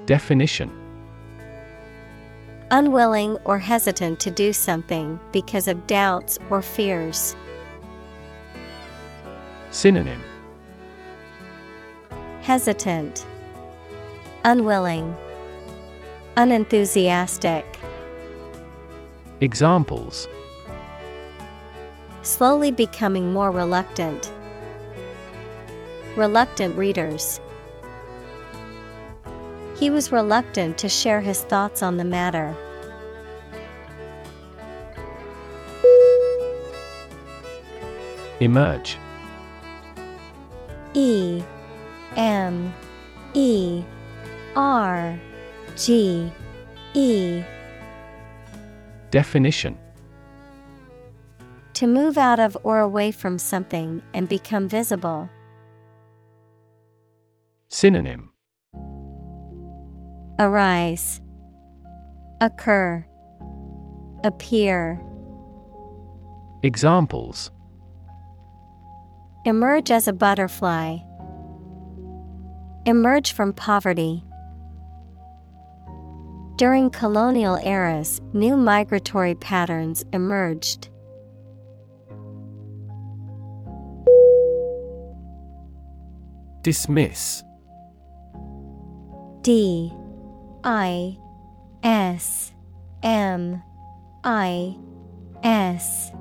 Definition 0.05 0.78
Unwilling 2.71 3.35
or 3.45 3.57
hesitant 3.57 4.19
to 4.19 4.29
do 4.29 4.53
something 4.53 5.19
because 5.31 5.67
of 5.67 5.87
doubts 5.87 6.37
or 6.51 6.61
fears. 6.61 7.35
Synonym 9.71 10.21
Hesitant, 12.41 13.25
Unwilling, 14.43 15.15
Unenthusiastic. 16.37 17.65
Examples 19.41 20.27
Slowly 22.21 22.69
becoming 22.69 23.33
more 23.33 23.49
reluctant. 23.49 24.31
Reluctant 26.15 26.77
readers. 26.77 27.39
He 29.79 29.89
was 29.89 30.11
reluctant 30.11 30.77
to 30.79 30.89
share 30.89 31.21
his 31.21 31.41
thoughts 31.43 31.81
on 31.81 31.95
the 31.95 32.03
matter. 32.03 32.53
Emerge 38.41 38.97
E 40.93 41.41
M 42.17 42.73
E 43.33 43.83
R 44.57 45.17
G 45.77 46.29
E 46.93 47.41
Definition 49.11 49.77
To 51.75 51.87
move 51.87 52.17
out 52.17 52.41
of 52.41 52.57
or 52.63 52.79
away 52.79 53.11
from 53.11 53.39
something 53.39 54.01
and 54.13 54.27
become 54.27 54.67
visible. 54.67 55.29
Synonym 57.69 58.33
Arise, 60.41 61.19
Occur, 62.39 63.05
Appear. 64.23 65.01
Examples 66.63 67.51
Emerge 69.43 69.91
as 69.91 70.07
a 70.07 70.13
butterfly. 70.13 70.99
Emerge 72.85 73.33
from 73.33 73.51
poverty. 73.51 74.23
During 76.55 76.89
colonial 76.89 77.57
eras, 77.57 78.21
new 78.31 78.55
migratory 78.55 79.35
patterns 79.35 80.05
emerged. 80.13 80.87
Dismiss 86.61 87.43
D 89.41 89.93
I 90.63 91.17
S 91.83 92.51
M 93.03 93.61
I 94.23 94.75
S 95.43 96.11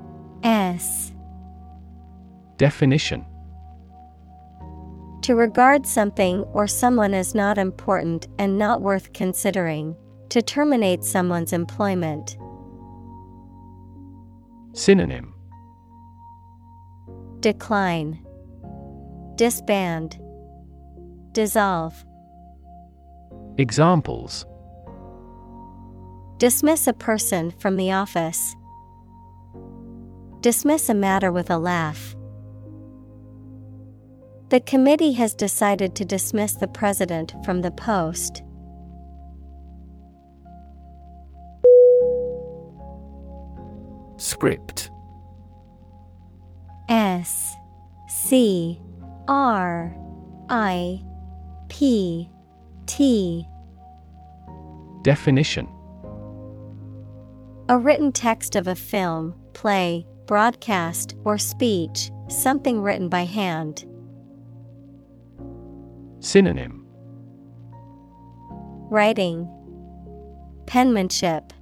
S 0.43 1.11
Definition 2.57 3.25
To 5.23 5.35
regard 5.35 5.85
something 5.85 6.41
or 6.53 6.67
someone 6.67 7.13
as 7.13 7.35
not 7.35 7.57
important 7.57 8.27
and 8.37 8.57
not 8.57 8.81
worth 8.81 9.11
considering. 9.13 9.95
To 10.29 10.41
terminate 10.41 11.03
someone's 11.03 11.53
employment. 11.53 12.37
Synonym 14.73 15.33
Decline. 17.39 18.23
Disband. 19.35 20.19
Dissolve. 21.31 22.05
Examples 23.59 24.45
Dismiss 26.37 26.87
a 26.87 26.93
person 26.93 27.51
from 27.51 27.75
the 27.75 27.91
office. 27.91 28.55
Dismiss 30.39 30.87
a 30.87 30.93
matter 30.93 31.29
with 31.33 31.49
a 31.49 31.57
laugh. 31.57 32.15
The 34.47 34.61
committee 34.61 35.11
has 35.11 35.35
decided 35.35 35.93
to 35.95 36.05
dismiss 36.05 36.53
the 36.53 36.69
president 36.69 37.33
from 37.43 37.61
the 37.61 37.71
post. 37.71 38.43
Script 44.15 44.89
S 46.87 47.57
C 48.07 48.79
R 49.27 49.93
I 50.47 51.03
P 51.67 52.29
T 52.85 53.45
Definition 55.09 55.67
A 57.67 57.79
written 57.79 58.11
text 58.11 58.55
of 58.55 58.67
a 58.67 58.75
film, 58.75 59.33
play, 59.53 60.05
broadcast, 60.27 61.15
or 61.25 61.39
speech, 61.39 62.11
something 62.27 62.83
written 62.83 63.09
by 63.09 63.23
hand. 63.23 63.87
Synonym 66.19 66.85
Writing 68.91 69.49
Penmanship 70.67 71.53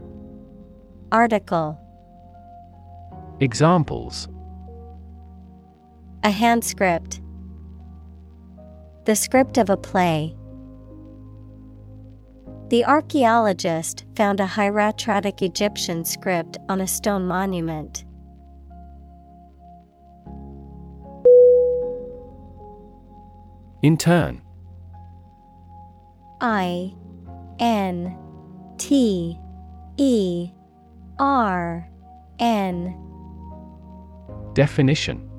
Article 1.13 1.79
Examples 3.39 4.27
A 6.25 6.31
hand 6.31 6.65
script 6.65 7.21
The 9.05 9.15
script 9.15 9.57
of 9.57 9.69
a 9.69 9.77
play. 9.77 10.35
The 12.69 12.83
archaeologist 12.83 14.03
found 14.17 14.41
a 14.41 14.45
hieratic 14.45 15.41
Egyptian 15.41 16.03
script 16.03 16.57
on 16.67 16.81
a 16.81 16.87
stone 16.87 17.25
monument. 17.25 18.03
Intern. 23.81 24.41
I 26.41 26.93
N 27.59 28.17
T 28.77 29.39
E 29.95 30.51
R 31.19 31.89
N 32.39 32.95
Definition 34.53 35.29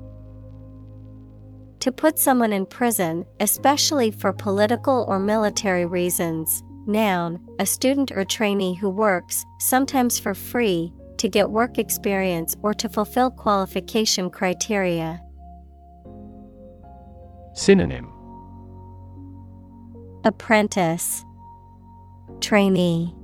To 1.81 1.91
put 1.91 2.17
someone 2.17 2.53
in 2.53 2.65
prison, 2.65 3.23
especially 3.39 4.09
for 4.09 4.33
political 4.33 5.05
or 5.07 5.19
military 5.19 5.85
reasons. 5.85 6.63
Noun, 6.89 7.39
a 7.59 7.65
student 7.65 8.11
or 8.11 8.25
trainee 8.25 8.73
who 8.73 8.89
works, 8.89 9.45
sometimes 9.59 10.17
for 10.17 10.33
free, 10.33 10.91
to 11.17 11.29
get 11.29 11.51
work 11.51 11.77
experience 11.77 12.55
or 12.63 12.73
to 12.73 12.89
fulfill 12.89 13.29
qualification 13.29 14.29
criteria. 14.29 15.21
Synonym. 17.53 18.11
Apprentice, 20.25 21.23
Trainee, 22.41 23.15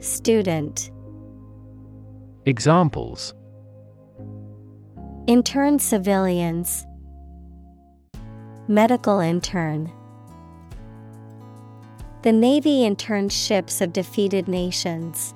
Student, 0.00 0.90
Examples. 2.46 3.34
Intern 5.26 5.78
civilians, 5.78 6.86
Medical 8.68 9.20
intern. 9.20 9.92
The 12.26 12.32
Navy 12.32 12.84
interned 12.84 13.32
ships 13.32 13.80
of 13.80 13.92
defeated 13.92 14.48
nations. 14.48 15.32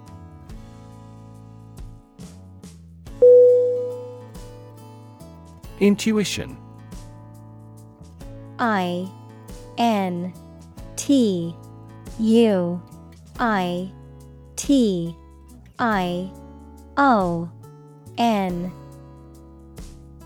Intuition. 5.78 6.58
I 8.58 9.08
N 9.78 10.34
T 10.96 11.54
U 12.18 12.82
I 13.38 13.92
T 14.56 15.16
I 15.78 16.28
O 16.96 17.48
N. 18.18 18.72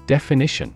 Definition 0.07 0.75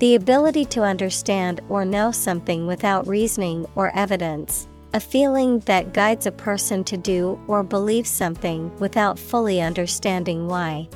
The 0.00 0.14
ability 0.14 0.64
to 0.66 0.82
understand 0.82 1.60
or 1.68 1.84
know 1.84 2.10
something 2.10 2.66
without 2.66 3.06
reasoning 3.06 3.66
or 3.74 3.94
evidence. 3.94 4.66
A 4.94 4.98
feeling 4.98 5.58
that 5.60 5.92
guides 5.92 6.24
a 6.24 6.32
person 6.32 6.84
to 6.84 6.96
do 6.96 7.38
or 7.46 7.62
believe 7.62 8.06
something 8.06 8.74
without 8.78 9.18
fully 9.18 9.60
understanding 9.60 10.48
why. 10.48 10.88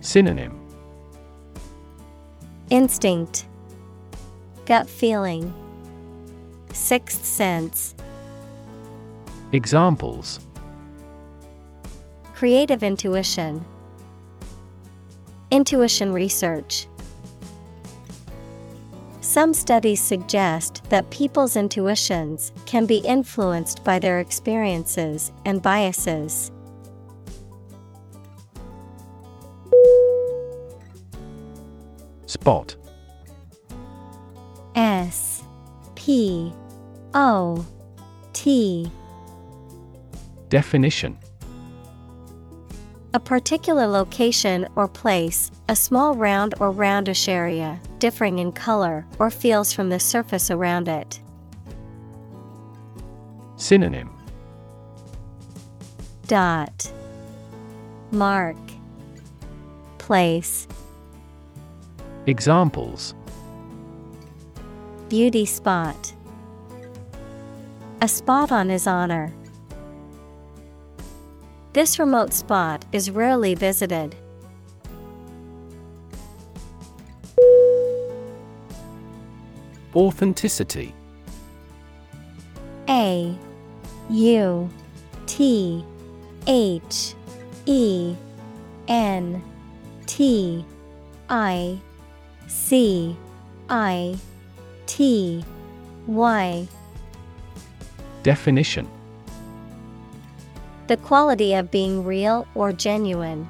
Synonym 0.00 0.56
Instinct, 2.70 3.46
Gut 4.64 4.88
feeling, 4.88 5.52
Sixth 6.72 7.24
sense. 7.24 7.96
Examples 9.50 10.38
Creative 12.34 12.84
intuition. 12.84 13.64
Intuition 15.50 16.12
research. 16.12 16.86
Some 19.22 19.54
studies 19.54 20.02
suggest 20.02 20.82
that 20.90 21.08
people's 21.10 21.56
intuitions 21.56 22.52
can 22.66 22.86
be 22.86 22.98
influenced 22.98 23.82
by 23.82 23.98
their 23.98 24.20
experiences 24.20 25.32
and 25.44 25.62
biases. 25.62 26.50
Spot 32.26 32.76
S 34.74 35.42
P 35.94 36.52
O 37.14 37.66
T 38.32 38.90
Definition 40.48 41.18
A 43.18 43.20
particular 43.20 43.88
location 43.88 44.68
or 44.76 44.86
place, 44.86 45.50
a 45.68 45.74
small 45.74 46.14
round 46.14 46.54
or 46.60 46.70
roundish 46.70 47.28
area, 47.28 47.80
differing 47.98 48.38
in 48.38 48.52
color 48.52 49.06
or 49.18 49.28
feels 49.28 49.72
from 49.72 49.88
the 49.88 49.98
surface 49.98 50.52
around 50.52 50.86
it. 50.86 51.18
Synonym. 53.56 54.08
Dot. 56.28 56.92
Mark. 58.12 58.56
Place. 59.98 60.68
Examples. 62.26 63.16
Beauty 65.08 65.44
spot. 65.44 66.14
A 68.00 68.06
spot 68.06 68.52
on 68.52 68.68
his 68.68 68.86
honor. 68.86 69.32
This 71.78 72.00
remote 72.00 72.34
spot 72.34 72.84
is 72.90 73.08
rarely 73.08 73.54
visited. 73.54 74.16
Authenticity. 79.94 80.92
A 82.88 83.32
U 84.10 84.68
T 85.26 85.84
H 86.48 87.14
E 87.66 88.16
N 88.88 89.40
T 90.06 90.64
I 91.28 91.78
C 92.48 93.16
I 93.68 94.18
T 94.86 95.44
Y. 96.08 96.66
Definition 98.24 98.97
The 100.88 100.96
quality 100.96 101.52
of 101.52 101.70
being 101.70 102.02
real 102.02 102.48
or 102.54 102.72
genuine. 102.72 103.46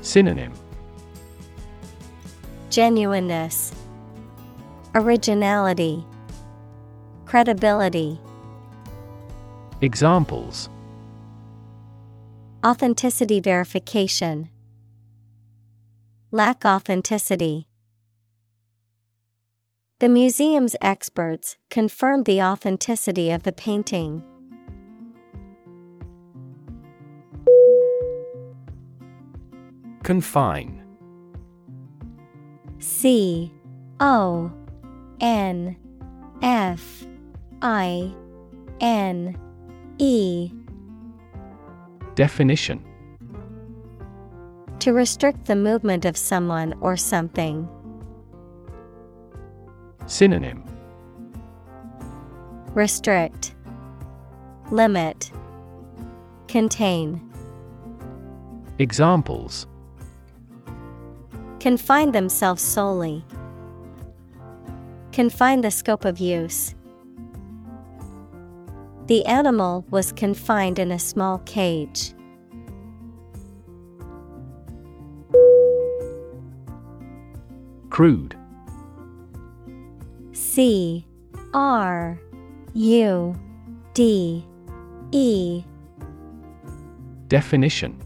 Synonym 0.00 0.54
Genuineness, 2.70 3.72
Originality, 4.94 6.06
Credibility. 7.26 8.18
Examples 9.82 10.70
Authenticity 12.64 13.40
verification. 13.40 14.48
Lack 16.30 16.64
authenticity. 16.64 17.68
The 19.98 20.08
museum's 20.08 20.74
experts 20.80 21.58
confirmed 21.68 22.24
the 22.24 22.40
authenticity 22.40 23.30
of 23.30 23.42
the 23.42 23.52
painting. 23.52 24.24
Confine 30.04 30.84
C 32.78 33.50
O 34.00 34.52
N 35.18 35.76
F 36.42 37.06
I 37.62 38.14
N 38.80 39.34
E. 39.96 40.52
Definition 42.14 42.84
To 44.80 44.92
restrict 44.92 45.46
the 45.46 45.56
movement 45.56 46.04
of 46.04 46.18
someone 46.18 46.74
or 46.82 46.98
something. 46.98 47.66
Synonym 50.04 50.62
Restrict, 52.74 53.54
Limit, 54.70 55.30
Contain. 56.46 57.22
Examples 58.78 59.66
Confine 61.64 62.12
themselves 62.12 62.60
solely. 62.60 63.24
Confine 65.12 65.62
the 65.62 65.70
scope 65.70 66.04
of 66.04 66.18
use. 66.18 66.74
The 69.06 69.24
animal 69.24 69.86
was 69.88 70.12
confined 70.12 70.78
in 70.78 70.92
a 70.92 70.98
small 70.98 71.38
cage. 71.46 72.12
Crude 77.88 78.36
C 80.32 81.06
R 81.54 82.20
U 82.74 83.40
D 83.94 84.44
E 85.12 85.64
Definition 87.28 88.03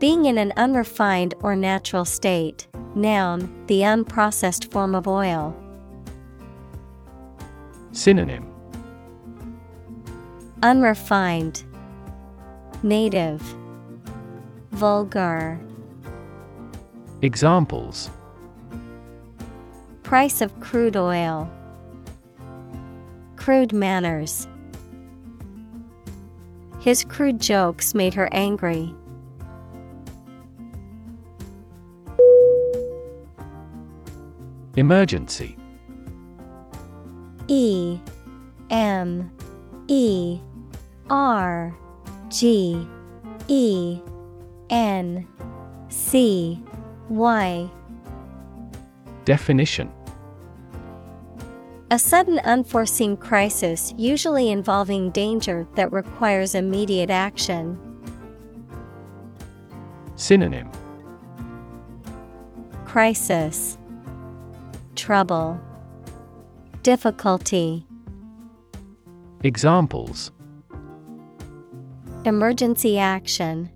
Being 0.00 0.24
in 0.24 0.38
an 0.38 0.54
unrefined 0.56 1.34
or 1.42 1.54
natural 1.54 2.06
state. 2.06 2.66
Noun, 2.94 3.66
the 3.66 3.82
unprocessed 3.82 4.72
form 4.72 4.94
of 4.94 5.06
oil. 5.06 5.54
Synonym 7.92 8.50
Unrefined, 10.62 11.64
Native, 12.82 13.42
Vulgar. 14.70 15.60
Examples 17.20 18.08
Price 20.02 20.40
of 20.40 20.58
crude 20.60 20.96
oil. 20.96 21.50
Crude 23.36 23.74
manners. 23.74 24.48
His 26.80 27.04
crude 27.04 27.38
jokes 27.38 27.94
made 27.94 28.14
her 28.14 28.30
angry. 28.32 28.94
Emergency. 34.76 35.56
E 37.48 37.98
M 38.70 39.30
E 39.88 40.38
R 41.08 41.76
G 42.28 42.86
E 43.48 44.00
N 44.70 45.26
C 45.88 46.62
Y. 47.08 47.70
Definition. 49.24 49.92
A 51.90 51.98
sudden 51.98 52.38
unforeseen 52.44 53.16
crisis 53.16 53.92
usually 53.98 54.50
involving 54.50 55.10
danger 55.10 55.66
that 55.74 55.90
requires 55.90 56.54
immediate 56.54 57.10
action. 57.10 57.76
Synonym. 60.14 60.70
Crisis 62.84 63.76
Trouble. 65.00 65.58
Difficulty. 66.82 67.86
Examples. 69.42 70.30
Emergency 72.26 72.98
action. 72.98 73.70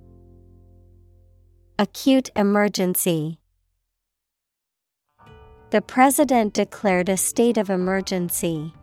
Acute 1.78 2.28
emergency. 2.36 3.38
The 5.70 5.80
President 5.80 6.52
declared 6.52 7.08
a 7.08 7.16
state 7.16 7.56
of 7.56 7.70
emergency. 7.70 8.74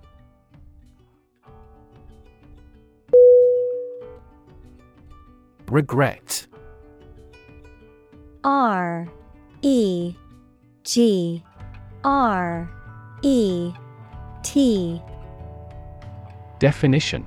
Regret 5.68 6.48
R 8.44 9.08
E 9.62 10.16
G 10.84 11.44
R 12.04 12.70
E 13.22 13.74
T. 14.44 15.02
Definition. 16.60 17.26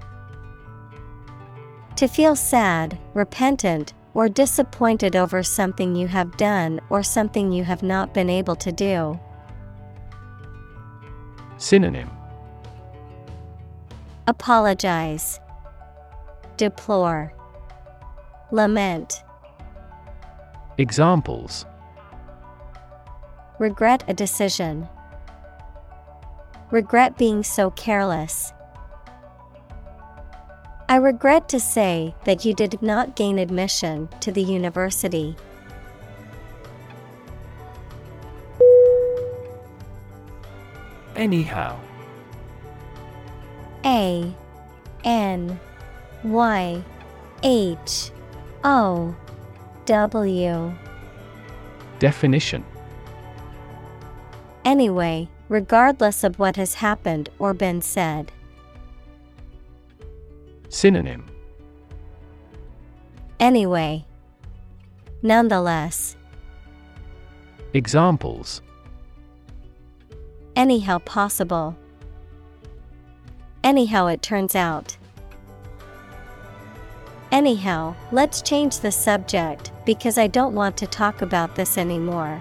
To 1.97 2.09
feel 2.09 2.35
sad, 2.35 2.99
repentant, 3.15 3.93
or 4.15 4.29
disappointed 4.29 5.15
over 5.17 5.43
something 5.43 5.95
you 5.95 6.09
have 6.09 6.37
done 6.37 6.81
or 6.91 7.03
something 7.03 7.53
you 7.53 7.65
have 7.65 7.83
not 7.83 8.13
been 8.15 8.31
able 8.31 8.57
to 8.57 8.73
do. 8.73 9.19
Synonym. 11.57 12.11
Apologize, 14.27 15.39
Deplore, 16.57 17.33
Lament, 18.51 19.23
Examples 20.79 21.67
Regret 23.65 24.05
a 24.09 24.13
decision. 24.13 24.87
Regret 26.71 27.17
being 27.17 27.43
so 27.43 27.71
careless. 27.71 28.53
I 30.87 30.97
regret 30.97 31.49
to 31.49 31.59
say 31.59 32.15
that 32.25 32.45
you 32.45 32.53
did 32.53 32.83
not 32.83 33.17
gain 33.17 33.39
admission 33.39 34.11
to 34.21 34.31
the 34.31 34.43
university. 34.43 35.35
Anyhow 41.17 41.81
A 43.87 44.31
N 45.05 45.59
Y 46.23 46.85
H 47.43 48.11
O 48.63 49.17
W 49.87 50.75
Definition 51.99 52.63
Anyway, 54.65 55.29
regardless 55.49 56.25
of 56.25 56.39
what 56.39 56.57
has 56.57 56.75
happened 56.75 57.29
or 57.39 57.53
been 57.55 57.83
said. 57.83 58.33
Synonym 60.69 61.27
Anyway. 63.39 64.07
Nonetheless. 65.23 66.17
Examples 67.75 68.63
Anyhow 70.57 70.99
possible. 70.99 71.77
Anyhow 73.63 74.07
it 74.07 74.23
turns 74.23 74.55
out. 74.55 74.97
Anyhow, 77.33 77.97
let's 78.13 78.43
change 78.43 78.79
the 78.79 78.93
subject 78.93 79.73
because 79.85 80.19
I 80.19 80.29
don't 80.29 80.55
want 80.55 80.77
to 80.77 80.87
talk 80.87 81.23
about 81.23 81.57
this 81.57 81.77
anymore. 81.77 82.41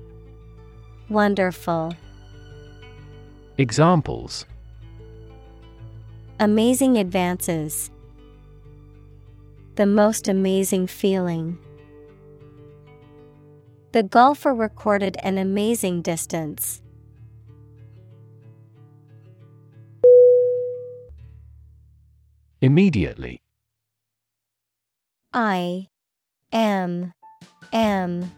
Wonderful, 1.11 1.93
Examples 3.57 4.45
Amazing 6.39 6.95
advances. 6.97 7.91
The 9.75 9.85
most 9.85 10.29
amazing 10.29 10.87
feeling. 10.87 11.57
The 13.91 14.03
golfer 14.03 14.53
recorded 14.53 15.17
an 15.21 15.37
amazing 15.37 16.01
distance. 16.01 16.81
Immediately 22.61 23.41
I 25.33 25.89
M 26.53 27.11
M 27.73 28.31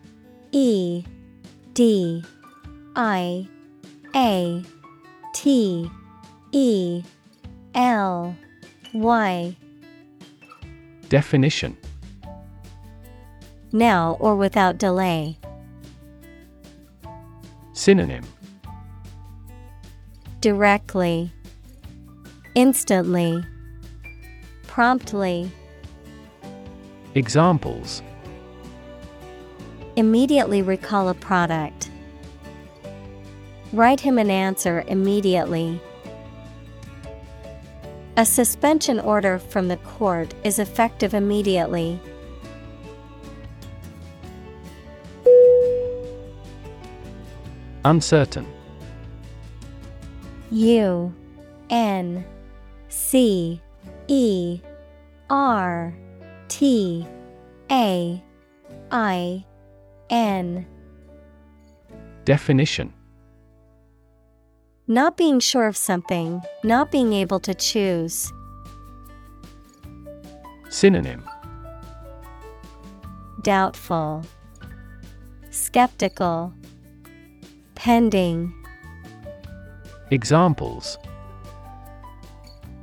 E 0.51 1.03
D 1.75 2.23
I 2.95 3.47
A 4.15 4.63
T 5.33 5.89
E 6.51 7.03
L 7.73 8.35
Y. 8.93 9.55
Definition 11.09 11.75
Now 13.71 14.17
or 14.19 14.35
without 14.35 14.77
delay. 14.77 15.37
Synonym 17.73 18.23
Directly, 20.39 21.31
Instantly, 22.53 23.43
Promptly. 24.67 25.51
Examples 27.15 28.03
Immediately 29.95 30.61
recall 30.61 31.09
a 31.09 31.13
product. 31.13 31.89
Write 33.73 34.01
him 34.01 34.19
an 34.19 34.29
answer 34.29 34.83
immediately. 34.87 35.81
A 38.15 38.23
suspension 38.23 38.99
order 38.99 39.39
from 39.39 39.67
the 39.67 39.77
court 39.77 40.31
is 40.43 40.59
effective 40.59 41.15
immediately. 41.15 41.99
Uncertain 47.83 48.45
U 50.51 51.11
N 51.71 52.23
C 52.89 53.59
E 54.07 54.61
R 55.31 55.95
T 56.47 57.07
A 57.71 58.23
I 58.91 59.45
N 60.11 60.67
Definition 62.23 62.93
Not 64.87 65.15
being 65.15 65.39
sure 65.39 65.67
of 65.67 65.77
something, 65.77 66.41
not 66.61 66.91
being 66.91 67.13
able 67.13 67.39
to 67.39 67.53
choose. 67.53 68.33
Synonym 70.67 71.23
Doubtful, 73.43 74.25
Skeptical, 75.51 76.53
Pending. 77.75 78.53
Examples 80.11 80.97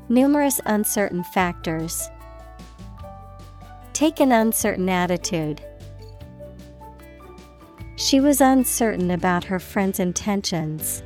Numerous 0.09 0.59
uncertain 0.65 1.23
factors. 1.23 2.09
Take 3.93 4.20
an 4.20 4.33
uncertain 4.33 4.89
attitude. 4.89 5.61
She 7.97 8.20
was 8.20 8.41
uncertain 8.41 9.11
about 9.11 9.45
her 9.45 9.59
friend's 9.59 10.01
intentions. 10.01 11.03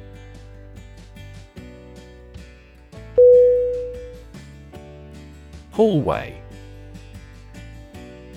Hallway. 5.75 6.41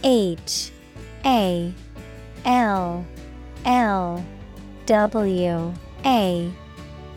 H 0.03 0.71
A 1.23 1.71
L 2.45 3.05
L 3.63 4.25
W 4.87 5.73
A 6.03 6.51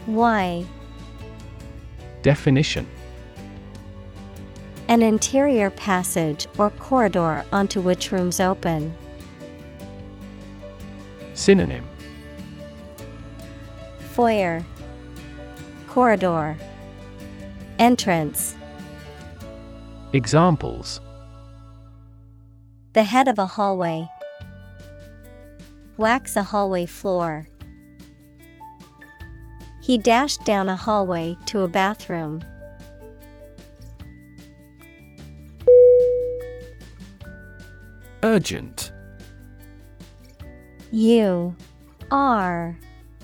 Y. 0.07 0.67
Definition. 2.21 2.87
An 4.89 5.01
interior 5.01 5.71
passage 5.71 6.47
or 6.59 6.69
corridor 6.69 7.43
onto 7.51 7.81
which 7.81 8.13
rooms 8.13 8.41
open. 8.41 8.95
Synonym. 11.33 11.89
Foyer. 14.13 14.67
Corridor. 15.89 16.59
Entrance 17.79 18.55
Examples 20.13 21.01
The 22.95 23.05
head 23.05 23.29
of 23.29 23.39
a 23.39 23.47
hallway. 23.47 24.09
Wax 25.99 26.35
a 26.35 26.43
hallway 26.43 26.87
floor. 26.87 27.47
He 29.81 29.99
dashed 29.99 30.45
down 30.45 30.69
a 30.69 30.75
hallway 30.75 31.37
to 31.47 31.61
a 31.61 31.69
bathroom. 31.69 32.43
Urgent 38.25 38.93
U 40.91 41.55
R 42.11 42.77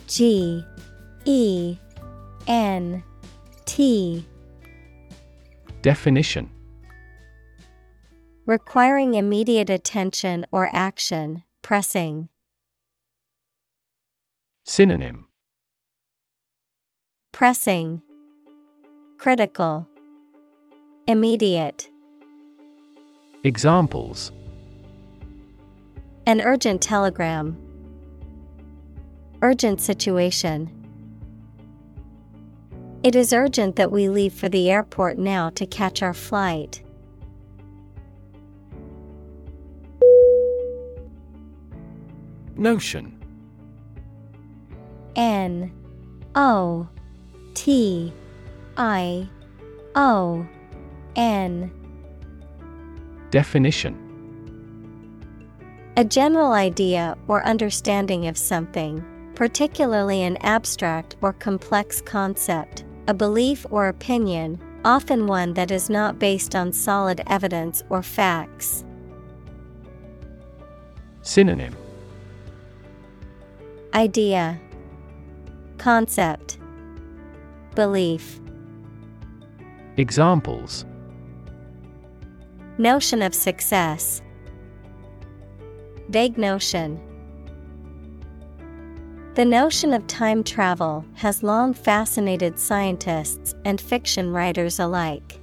G 0.07 0.65
E 1.25 1.79
N 2.47 3.03
T 3.65 4.25
Definition 5.83 6.49
Requiring 8.47 9.15
immediate 9.15 9.69
attention 9.69 10.47
or 10.53 10.71
action, 10.73 11.43
pressing. 11.63 12.29
Synonym 14.65 15.27
Pressing. 17.33 18.03
Critical. 19.19 19.89
Immediate. 21.09 21.91
Examples 23.43 24.31
An 26.27 26.41
urgent 26.41 26.81
telegram. 26.81 27.57
Urgent 29.43 29.81
situation. 29.81 30.71
It 33.03 33.17
is 33.17 33.33
urgent 33.33 33.75
that 33.75 33.91
we 33.91 34.09
leave 34.09 34.33
for 34.33 34.49
the 34.49 34.71
airport 34.71 35.19
now 35.19 35.51
to 35.51 35.67
catch 35.67 36.01
our 36.01 36.15
flight. 36.15 36.85
Notion. 42.59 43.13
N 45.15 45.73
O 46.35 46.89
T 47.55 48.13
I 48.77 49.29
O 49.95 50.47
N. 51.17 51.71
Definition. 53.31 54.03
A 55.99 56.05
general 56.05 56.53
idea 56.53 57.17
or 57.29 57.45
understanding 57.45 58.27
of 58.27 58.39
something, 58.39 59.05
particularly 59.35 60.23
an 60.23 60.37
abstract 60.39 61.17
or 61.23 61.33
complex 61.33 62.01
concept, 62.01 62.85
a 63.09 63.15
belief 63.15 63.67
or 63.71 63.89
opinion, 63.89 64.61
often 64.85 65.27
one 65.27 65.55
that 65.55 65.71
is 65.71 65.91
not 65.91 66.19
based 66.19 66.55
on 66.55 66.73
solid 66.73 67.23
evidence 67.27 67.83
or 67.91 68.03
facts. 68.03 68.85
Synonym 71.23 71.75
Idea. 73.97 74.61
Concept. 75.79 76.59
Belief. 77.75 78.39
Examples. 79.97 80.85
Notion 82.77 83.23
of 83.23 83.35
success. 83.35 84.21
Vague 86.11 86.37
notion. 86.37 87.01
The 89.33 89.47
notion 89.47 89.95
of 89.95 90.07
time 90.07 90.45
travel 90.45 91.03
has 91.15 91.43
long 91.43 91.73
fascinated 91.73 92.59
scientists 92.59 93.55
and 93.65 93.81
fiction 93.81 94.31
writers 94.31 94.79
alike. 94.79 95.41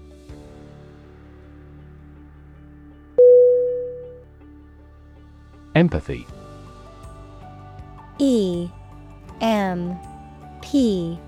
Empathy 5.73 6.27
E 8.19 8.69
M 9.42 9.98
P 10.61 11.19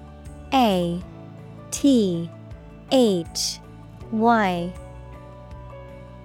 A 0.54 1.02
T 1.72 2.30
H 2.92 3.60
Y. 4.12 4.74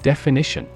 Definition. 0.03 0.67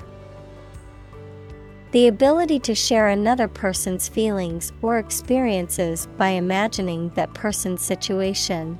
The 1.92 2.08
ability 2.08 2.58
to 2.60 2.74
share 2.74 3.08
another 3.08 3.46
person's 3.46 4.08
feelings 4.08 4.72
or 4.82 4.98
experiences 4.98 6.08
by 6.16 6.30
imagining 6.30 7.10
that 7.10 7.32
person's 7.34 7.82
situation. 7.82 8.76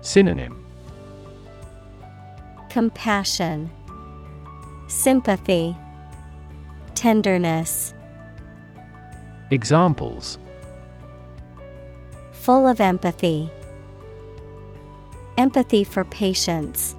Synonym. 0.00 0.64
Compassion, 2.68 3.70
Sympathy, 4.88 5.76
Tenderness. 6.96 7.94
Examples. 9.52 10.38
Full 12.32 12.66
of 12.66 12.80
empathy, 12.80 13.50
empathy 15.36 15.84
for 15.84 16.04
patients. 16.06 16.96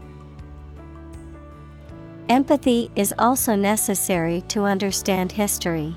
Empathy 2.30 2.92
is 2.96 3.12
also 3.18 3.56
necessary 3.56 4.42
to 4.50 4.66
understand 4.66 5.32
history. 5.32 5.96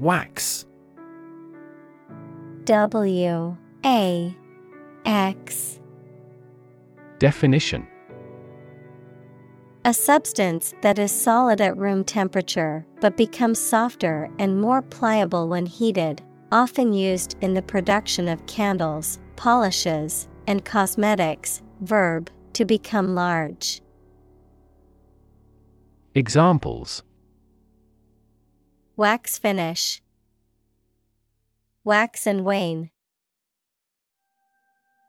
Wax. 0.00 0.64
W 2.64 3.56
A 3.84 4.36
X. 5.04 5.80
Definition. 7.18 7.86
A 9.84 9.92
substance 9.92 10.74
that 10.82 11.00
is 11.00 11.10
solid 11.10 11.60
at 11.60 11.76
room 11.76 12.04
temperature 12.04 12.86
but 13.00 13.16
becomes 13.16 13.58
softer 13.58 14.30
and 14.38 14.60
more 14.60 14.80
pliable 14.80 15.48
when 15.48 15.66
heated, 15.66 16.22
often 16.52 16.92
used 16.92 17.36
in 17.40 17.52
the 17.52 17.62
production 17.62 18.28
of 18.28 18.46
candles, 18.46 19.18
polishes, 19.34 20.28
and 20.46 20.64
cosmetics. 20.64 21.62
Verb, 21.80 22.30
to 22.52 22.64
become 22.64 23.16
large. 23.16 23.82
Examples 26.14 27.02
Wax 28.94 29.36
finish. 29.36 30.00
Wax 31.82 32.24
and 32.24 32.44
wane. 32.44 32.90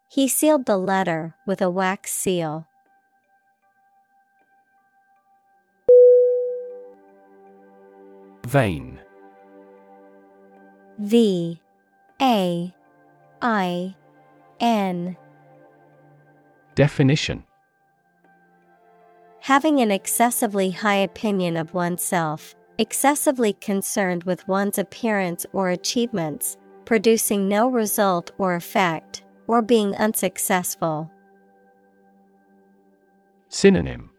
He 0.10 0.27
sealed 0.27 0.66
the 0.66 0.77
letter 0.77 1.35
with 1.45 1.61
a 1.61 1.69
wax 1.69 2.11
seal. 2.11 2.66
Vain. 8.53 8.99
V 10.99 11.59
A 12.22 12.72
I 13.41 13.95
N. 14.59 15.17
Definition 16.75 17.45
Having 19.40 19.80
an 19.80 19.90
excessively 19.90 20.69
high 20.69 20.98
opinion 20.98 21.57
of 21.57 21.73
oneself, 21.73 22.53
excessively 22.77 23.53
concerned 23.53 24.23
with 24.25 24.48
one's 24.48 24.77
appearance 24.77 25.48
or 25.51 25.72
achievements, 25.72 26.56
producing 26.85 27.49
no 27.49 27.67
result 27.67 28.30
or 28.38 28.53
effect, 28.53 29.23
or 29.48 29.64
being 29.64 29.95
unsuccessful. 29.95 31.09
Synonym 33.49 34.11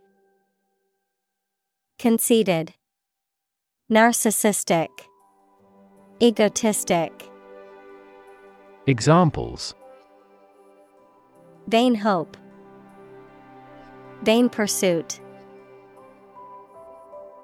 Conceited, 2.01 2.75
Narcissistic, 3.91 4.89
Egotistic, 6.19 7.13
Examples 8.87 9.75
Vain 11.69 11.95
hope, 11.95 12.39
Vain 14.23 14.49
pursuit. 14.49 15.21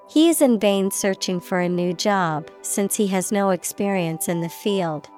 He 0.08 0.30
is 0.30 0.40
in 0.40 0.58
vain 0.58 0.90
searching 0.90 1.40
for 1.40 1.60
a 1.60 1.68
new 1.68 1.92
job 1.92 2.50
since 2.62 2.96
he 2.96 3.08
has 3.08 3.30
no 3.30 3.50
experience 3.50 4.26
in 4.26 4.40
the 4.40 4.48
field. 4.48 5.10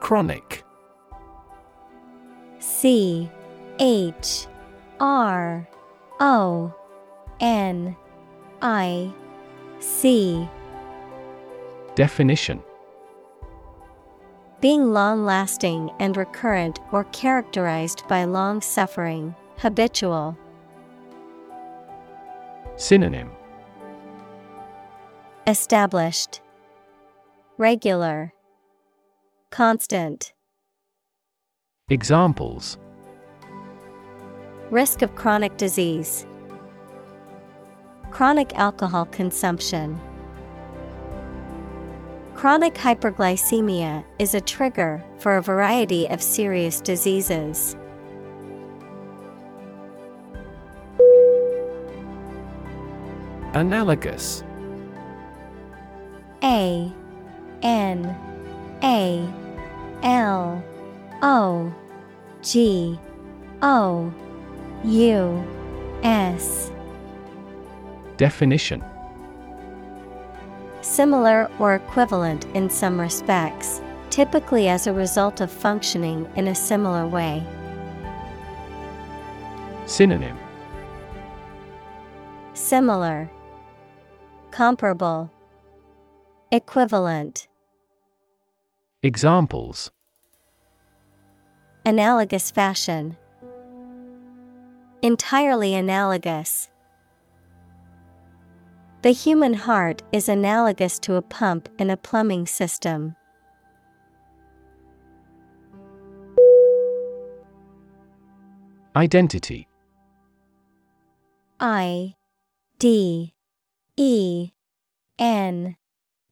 Chronic. 0.00 0.64
C 2.58 3.30
H 3.78 4.46
R 5.02 5.68
O 6.20 6.72
N 7.40 7.96
I 8.62 9.12
C. 9.80 10.48
Definition 11.96 12.62
Being 14.60 14.92
long 14.92 15.24
lasting 15.24 15.90
and 15.98 16.16
recurrent 16.16 16.78
or 16.92 17.02
characterized 17.06 18.06
by 18.06 18.22
long 18.22 18.60
suffering, 18.60 19.34
habitual. 19.58 20.38
Synonym 22.76 23.32
Established, 25.48 26.40
Regular, 27.58 28.32
Constant. 29.50 30.32
Examples 31.88 32.78
Risk 34.72 35.02
of 35.02 35.14
chronic 35.14 35.58
disease. 35.58 36.24
Chronic 38.10 38.54
alcohol 38.54 39.04
consumption. 39.04 40.00
Chronic 42.34 42.72
hyperglycemia 42.72 44.02
is 44.18 44.32
a 44.32 44.40
trigger 44.40 45.04
for 45.18 45.36
a 45.36 45.42
variety 45.42 46.06
of 46.06 46.22
serious 46.22 46.80
diseases. 46.80 47.76
Analogous. 53.52 54.42
A 56.42 56.90
N 57.62 58.16
A 58.82 59.28
L 60.02 60.64
O 61.20 61.74
G 62.40 62.98
O 63.60 64.10
U 64.84 65.44
S. 66.02 66.72
Definition. 68.16 68.84
Similar 70.80 71.48
or 71.60 71.76
equivalent 71.76 72.46
in 72.54 72.68
some 72.68 73.00
respects, 73.00 73.80
typically 74.10 74.68
as 74.68 74.88
a 74.88 74.92
result 74.92 75.40
of 75.40 75.52
functioning 75.52 76.28
in 76.34 76.48
a 76.48 76.54
similar 76.54 77.06
way. 77.06 77.44
Synonym. 79.86 80.36
Similar, 82.54 83.30
Comparable, 84.50 85.30
Equivalent, 86.50 87.46
Examples. 89.04 89.90
Analogous 91.84 92.50
fashion. 92.50 93.16
Entirely 95.04 95.74
analogous. 95.74 96.68
The 99.02 99.10
human 99.10 99.52
heart 99.52 100.00
is 100.12 100.28
analogous 100.28 101.00
to 101.00 101.16
a 101.16 101.22
pump 101.22 101.68
in 101.76 101.90
a 101.90 101.96
plumbing 101.96 102.46
system. 102.46 103.16
Identity 108.94 109.66
I 111.58 112.14
D 112.78 113.34
E 113.96 114.50
N 115.18 115.76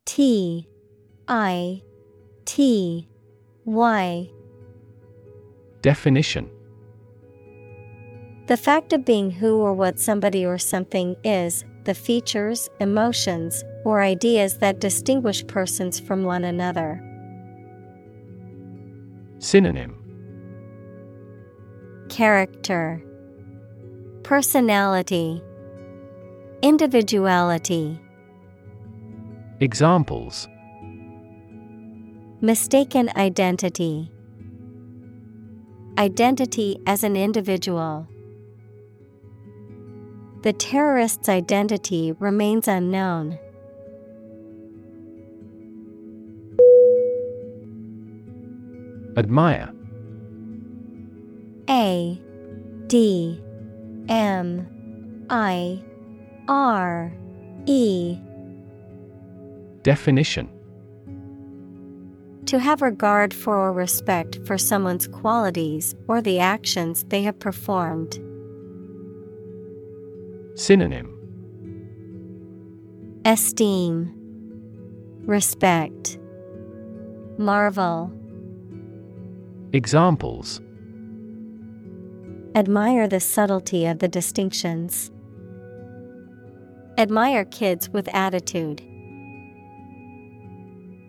T 0.04 0.68
I 1.26 1.82
T 2.44 3.08
Y 3.64 4.30
Definition 5.82 6.59
The 8.50 8.56
fact 8.56 8.92
of 8.92 9.04
being 9.04 9.30
who 9.30 9.58
or 9.58 9.72
what 9.72 10.00
somebody 10.00 10.44
or 10.44 10.58
something 10.58 11.14
is, 11.22 11.64
the 11.84 11.94
features, 11.94 12.68
emotions, 12.80 13.62
or 13.84 14.02
ideas 14.02 14.58
that 14.58 14.80
distinguish 14.80 15.46
persons 15.46 16.00
from 16.00 16.24
one 16.24 16.42
another. 16.42 17.00
Synonym 19.38 19.94
Character, 22.08 23.00
Personality, 24.24 25.40
Individuality. 26.60 28.00
Examples 29.60 30.48
Mistaken 32.40 33.10
identity. 33.14 34.10
Identity 35.96 36.80
as 36.88 37.04
an 37.04 37.14
individual. 37.14 38.08
The 40.42 40.54
terrorist's 40.54 41.28
identity 41.28 42.12
remains 42.12 42.66
unknown. 42.66 43.38
Admire 49.18 49.70
A 51.68 52.18
D 52.86 53.38
M 54.08 55.26
I 55.28 55.82
R 56.48 57.12
E 57.66 58.18
Definition 59.82 60.48
To 62.46 62.58
have 62.58 62.80
regard 62.80 63.34
for 63.34 63.58
or 63.58 63.72
respect 63.74 64.38
for 64.46 64.56
someone's 64.56 65.06
qualities 65.06 65.94
or 66.08 66.22
the 66.22 66.38
actions 66.38 67.04
they 67.08 67.24
have 67.24 67.38
performed. 67.38 68.18
Synonym 70.60 71.08
Esteem, 73.24 74.12
Respect, 75.24 76.18
Marvel, 77.38 78.12
Examples 79.72 80.60
Admire 82.54 83.08
the 83.08 83.20
subtlety 83.20 83.86
of 83.86 84.00
the 84.00 84.08
distinctions. 84.08 85.10
Admire 86.98 87.46
kids 87.46 87.88
with 87.88 88.14
attitude. 88.14 88.82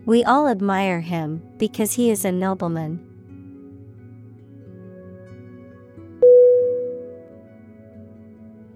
We 0.06 0.24
all 0.24 0.48
admire 0.48 1.02
him 1.02 1.44
because 1.58 1.92
he 1.92 2.10
is 2.10 2.24
a 2.24 2.32
nobleman. 2.32 3.11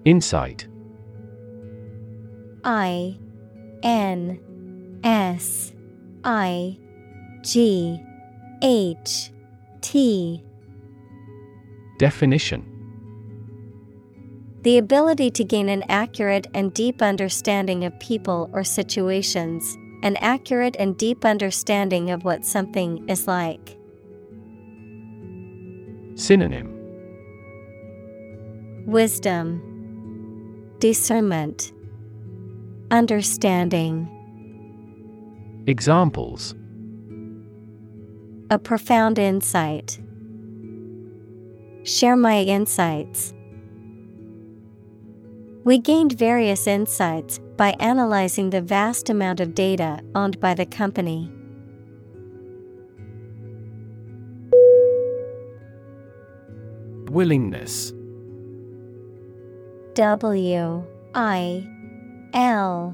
Insight. 0.06 0.67
I 2.64 3.17
N 3.82 4.40
S 5.03 5.74
I 6.24 6.77
G 7.42 8.00
H 8.61 9.32
T. 9.82 10.43
Definition. 11.98 12.72
The 14.61 14.77
ability 14.77 15.32
to 15.32 15.43
gain 15.43 15.69
an 15.69 15.84
accurate 15.90 16.48
and 16.53 16.74
deep 16.74 17.01
understanding 17.01 17.84
of 17.84 18.00
people 18.00 18.50
or 18.53 18.64
situations, 18.64 19.75
an 20.03 20.17
accurate 20.17 20.75
and 20.77 20.98
deep 20.98 21.25
understanding 21.25 22.11
of 22.11 22.24
what 22.24 22.45
something 22.45 23.08
is 23.09 23.27
like. 23.27 23.77
Synonym. 26.16 26.72
Wisdom, 28.85 29.75
Discernment, 30.85 31.73
Understanding. 32.91 34.07
Examples 35.65 36.53
A 38.51 38.59
profound 38.59 39.17
insight. 39.17 39.99
Share 41.81 42.15
my 42.15 42.41
insights. 42.43 43.33
We 45.64 45.80
gained 45.80 46.11
various 46.19 46.67
insights 46.67 47.39
by 47.57 47.73
analyzing 47.80 48.51
the 48.51 48.61
vast 48.61 49.09
amount 49.09 49.39
of 49.39 49.55
data 49.55 50.01
owned 50.14 50.39
by 50.39 50.53
the 50.53 50.67
company. 50.67 51.31
Willingness 57.09 57.91
W 59.95 60.85
I 61.15 61.67
L 62.33 62.93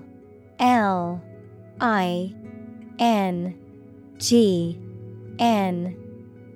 L 0.60 1.22
I 1.80 2.36
N 3.00 3.58
G 4.20 4.80
N 5.40 5.98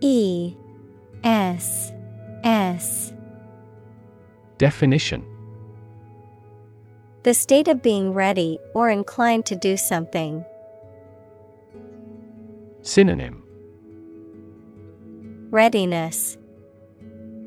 E 0.01 0.53
S 1.24 1.91
S. 2.43 3.11
Definition. 4.59 5.25
The 7.24 7.33
state 7.33 7.67
of 7.67 7.82
being 7.82 8.14
ready 8.14 8.59
or 8.75 8.91
inclined 8.91 9.48
to 9.48 9.56
do 9.56 9.75
something. 9.77 10.45
Synonym. 12.83 13.41
Readiness, 15.49 16.38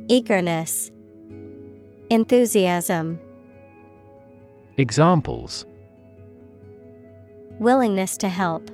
Eagerness, 0.08 0.90
Enthusiasm, 2.10 3.20
Examples 4.78 5.66
Willingness 7.58 8.16
to 8.16 8.30
help. 8.30 8.70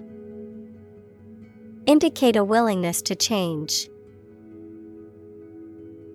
Indicate 1.86 2.36
a 2.36 2.44
willingness 2.44 3.02
to 3.02 3.16
change. 3.16 3.88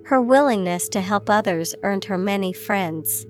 Her 0.06 0.22
willingness 0.22 0.88
to 0.90 1.02
help 1.02 1.30
others 1.30 1.76
earned 1.84 2.06
her 2.06 2.18
many 2.18 2.54
friends. 2.54 3.26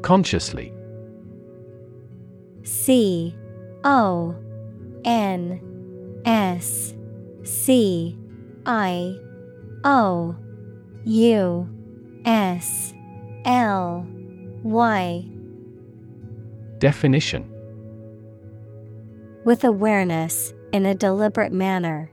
Consciously 0.00 0.72
C 2.62 3.36
O 3.84 4.34
N 5.04 5.60
S 6.24 6.95
C 7.46 8.18
I 8.66 9.16
O 9.84 10.36
U 11.04 11.68
S 12.24 12.92
L 13.44 14.06
Y. 14.62 15.28
Definition. 16.78 17.50
With 19.44 19.64
awareness, 19.64 20.52
in 20.72 20.84
a 20.84 20.94
deliberate 20.94 21.52
manner. 21.52 22.10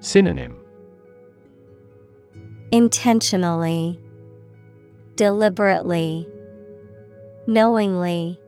Synonym. 0.00 0.56
Intentionally, 2.70 3.98
Deliberately, 5.16 6.26
Knowingly, 7.46 8.38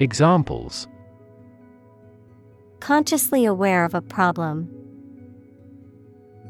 Examples 0.00 0.88
Consciously 2.82 3.44
aware 3.44 3.84
of 3.84 3.94
a 3.94 4.00
problem. 4.00 4.68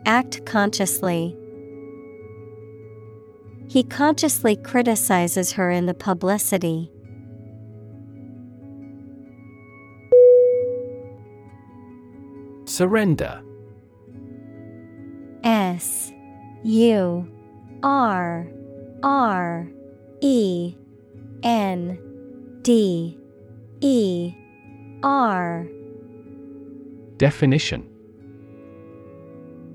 Act 0.07 0.47
consciously. 0.47 1.37
He 3.69 3.83
consciously 3.83 4.57
criticizes 4.57 5.53
her 5.53 5.71
in 5.71 5.85
the 5.85 5.93
publicity. 5.93 6.91
Surrender 12.65 13.43
S 15.45 16.11
U 16.65 17.31
R 17.83 18.47
R 19.03 19.69
E 20.23 20.75
N 21.43 21.99
D 22.63 23.19
E 23.83 24.35
R 25.03 25.67
Definition 27.23 27.89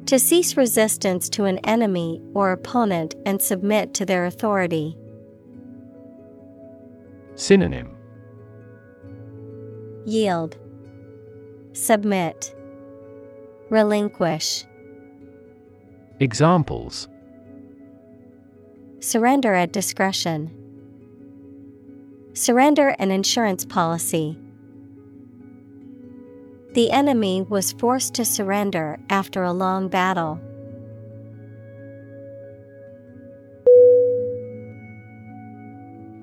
To 0.07 0.19
cease 0.19 0.57
resistance 0.57 1.29
to 1.29 1.45
an 1.45 1.59
enemy 1.59 2.21
or 2.33 2.51
opponent 2.51 3.15
and 3.25 3.41
submit 3.41 3.93
to 3.93 4.05
their 4.05 4.25
authority. 4.25 4.97
Synonym 7.35 7.95
Yield, 10.05 10.57
Submit, 11.71 12.53
Relinquish. 13.69 14.65
Examples 16.19 17.07
Surrender 18.99 19.53
at 19.53 19.71
discretion. 19.71 20.51
Surrender 22.33 22.89
an 22.99 23.09
insurance 23.09 23.63
policy. 23.63 24.37
The 26.77 26.91
enemy 26.91 27.41
was 27.41 27.71
forced 27.71 28.13
to 28.13 28.23
surrender 28.23 28.99
after 29.09 29.41
a 29.41 29.51
long 29.51 29.87
battle. 29.87 30.39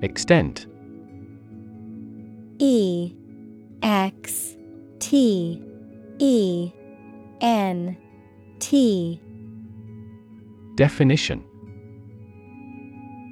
Extent 0.01 0.65
E 2.57 3.13
X 3.83 4.55
T 4.99 5.61
E 6.19 6.71
N 7.41 7.97
T 8.59 9.19
Definition 10.75 11.43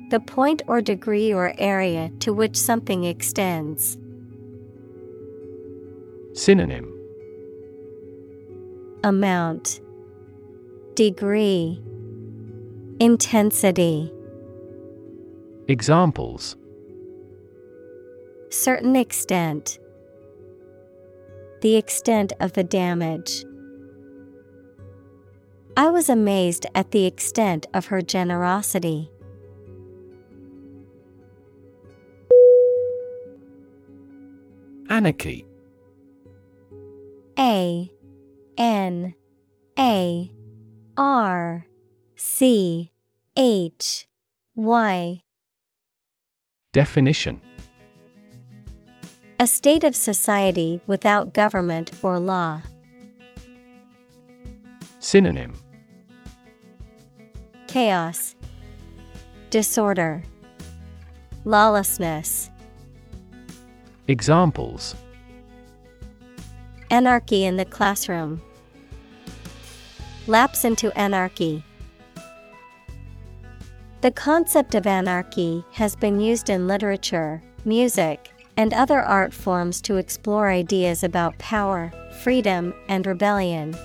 The 0.10 0.20
point 0.20 0.62
or 0.68 0.82
degree 0.82 1.34
or 1.34 1.54
area 1.58 2.12
to 2.20 2.34
which 2.34 2.58
something 2.58 3.06
extends. 3.06 3.98
Synonym 6.34 6.93
Amount 9.06 9.82
Degree 10.96 11.82
Intensity. 13.02 14.14
Examples. 15.68 16.56
Certain 18.50 18.96
extent. 18.96 19.78
The 21.60 21.76
extent 21.76 22.32
of 22.40 22.54
the 22.54 22.64
damage. 22.64 23.44
I 25.76 25.90
was 25.90 26.08
amazed 26.08 26.66
at 26.74 26.92
the 26.92 27.06
extent 27.06 27.66
of 27.74 27.88
her 27.88 28.02
generosity. 28.02 29.12
Anarchy. 34.90 35.46
A 37.38 37.92
N 38.58 39.14
A 39.78 40.32
R 40.98 41.66
C 42.16 42.92
H 43.36 44.08
Y. 44.56 45.22
Definition. 46.72 47.42
A 49.40 49.48
state 49.48 49.84
of 49.84 49.96
society 49.96 50.82
without 50.88 51.34
government 51.34 51.92
or 52.02 52.20
law. 52.20 52.62
Synonym. 55.00 55.54
Chaos, 57.68 58.36
disorder, 59.50 60.24
lawlessness. 61.44 62.50
Examples 64.08 64.96
Anarchy 66.94 67.46
in 67.46 67.58
the 67.58 67.66
classroom. 67.66 68.40
Lapse 70.28 70.64
into 70.64 70.96
anarchy. 70.96 71.64
The 74.02 74.12
concept 74.12 74.76
of 74.76 74.86
anarchy 74.86 75.66
has 75.72 75.96
been 75.96 76.20
used 76.20 76.52
in 76.52 76.68
literature, 76.68 77.42
music, 77.66 78.30
and 78.58 78.76
other 78.76 79.02
art 79.02 79.34
forms 79.34 79.82
to 79.82 79.98
explore 79.98 80.52
ideas 80.52 81.04
about 81.04 81.36
power, 81.40 81.92
freedom, 82.22 82.76
and 82.88 83.08
rebellion. 83.08 83.76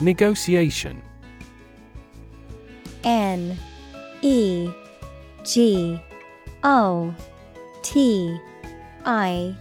Negotiation 0.00 1.00
N 3.04 3.56
E 4.22 4.72
G 5.44 6.00
O 6.64 7.14
T 7.82 8.38
I 9.04 9.54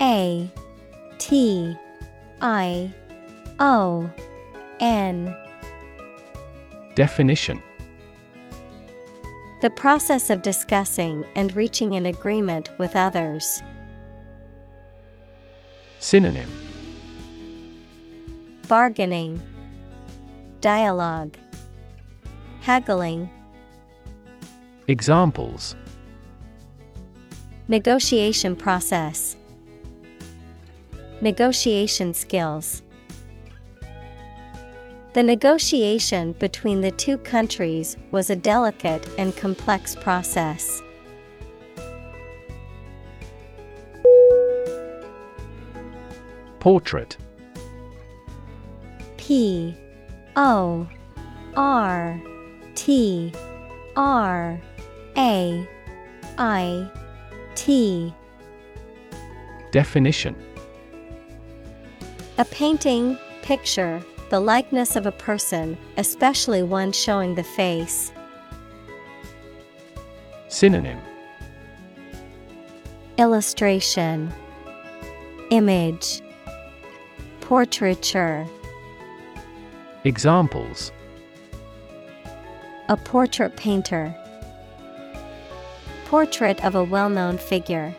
A 0.00 0.50
T 1.18 1.76
I 2.40 2.92
O 3.58 4.10
N 4.80 5.36
Definition. 6.94 7.62
The 9.62 9.70
process 9.70 10.30
of 10.30 10.42
discussing 10.42 11.24
and 11.34 11.54
reaching 11.56 11.94
an 11.94 12.06
agreement 12.06 12.70
with 12.78 12.94
others. 12.94 13.62
Synonym. 16.00 16.50
Bargaining, 18.68 19.40
Dialogue, 20.60 21.36
Haggling, 22.60 23.30
Examples 24.86 25.76
Negotiation 27.66 28.54
process, 28.56 29.36
Negotiation 31.22 32.12
skills. 32.12 32.82
The 35.14 35.22
negotiation 35.22 36.32
between 36.32 36.82
the 36.82 36.90
two 36.90 37.16
countries 37.16 37.96
was 38.10 38.28
a 38.28 38.36
delicate 38.36 39.08
and 39.16 39.34
complex 39.34 39.96
process. 39.96 40.82
Portrait 46.60 47.16
P 49.16 49.74
O 50.36 50.86
R 51.56 52.20
T 52.74 53.32
R 53.96 54.60
A 55.16 55.68
I 56.36 56.90
T 57.54 58.12
Definition. 59.70 60.36
A 62.38 62.44
painting, 62.44 63.18
picture, 63.42 64.02
the 64.30 64.40
likeness 64.40 64.96
of 64.96 65.06
a 65.06 65.12
person, 65.12 65.76
especially 65.96 66.62
one 66.62 66.92
showing 66.92 67.34
the 67.34 67.42
face. 67.42 68.12
Synonym. 70.48 71.00
Illustration. 73.18 74.32
Image. 75.50 76.20
Portraiture. 77.40 78.46
Examples. 80.04 80.92
A 82.88 82.96
portrait 82.96 83.56
painter. 83.56 84.14
Portrait 86.04 86.64
of 86.64 86.74
a 86.74 86.84
well 86.84 87.08
known 87.08 87.38
figure. 87.38 87.94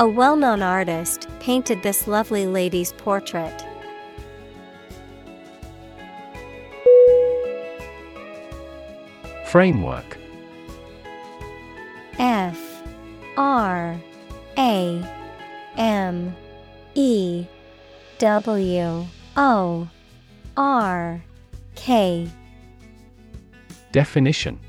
A 0.00 0.08
well 0.08 0.36
known 0.36 0.62
artist 0.62 1.28
painted 1.40 1.82
this 1.82 2.06
lovely 2.06 2.46
lady's 2.46 2.92
portrait. 2.92 3.64
Framework 9.46 10.18
F 12.18 12.82
R 13.36 13.98
A 14.58 15.04
M 15.76 16.36
E 16.94 17.46
W 18.18 19.06
O 19.36 19.88
R 20.56 21.24
K 21.76 22.28
Definition 23.92 24.60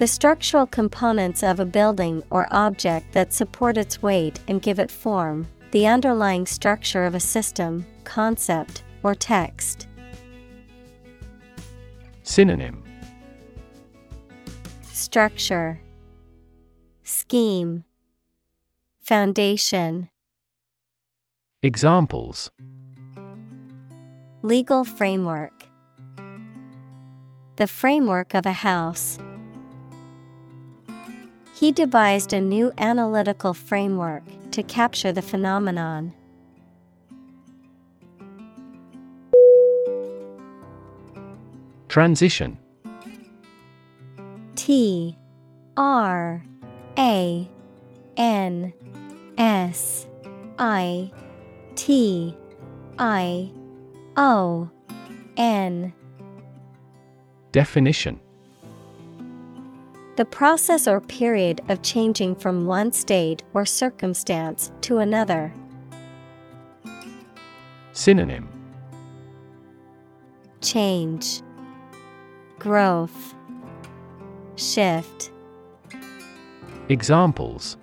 The 0.00 0.06
structural 0.06 0.66
components 0.66 1.42
of 1.42 1.60
a 1.60 1.66
building 1.66 2.22
or 2.30 2.48
object 2.52 3.12
that 3.12 3.34
support 3.34 3.76
its 3.76 4.00
weight 4.00 4.40
and 4.48 4.62
give 4.62 4.78
it 4.78 4.90
form, 4.90 5.46
the 5.72 5.86
underlying 5.86 6.46
structure 6.46 7.04
of 7.04 7.14
a 7.14 7.20
system, 7.20 7.84
concept, 8.04 8.82
or 9.02 9.14
text. 9.14 9.88
Synonym. 12.22 12.82
Structure. 14.80 15.82
Scheme. 17.02 17.84
Foundation. 19.02 20.08
Examples. 21.62 22.50
Legal 24.40 24.82
framework. 24.84 25.66
The 27.56 27.66
framework 27.66 28.32
of 28.32 28.46
a 28.46 28.52
house. 28.52 29.18
He 31.60 31.72
devised 31.72 32.32
a 32.32 32.40
new 32.40 32.72
analytical 32.78 33.52
framework 33.52 34.22
to 34.52 34.62
capture 34.62 35.12
the 35.12 35.20
phenomenon. 35.20 36.14
Transition. 41.88 42.56
T 44.54 45.18
R 45.76 46.42
A 46.96 47.50
N 48.16 48.72
S 49.36 50.06
I 50.58 51.12
T 51.74 52.34
I 52.98 53.52
O 54.16 54.70
N. 55.36 55.92
Definition 57.52 58.18
The 60.16 60.24
process 60.24 60.86
or 60.86 61.00
period 61.00 61.62
of 61.68 61.82
changing 61.82 62.34
from 62.34 62.66
one 62.66 62.92
state 62.92 63.42
or 63.54 63.64
circumstance 63.64 64.70
to 64.82 64.98
another. 64.98 65.52
Synonym 67.92 68.48
Change, 70.60 71.42
Growth, 72.58 73.34
Shift, 74.56 75.30
Examples 76.88 77.76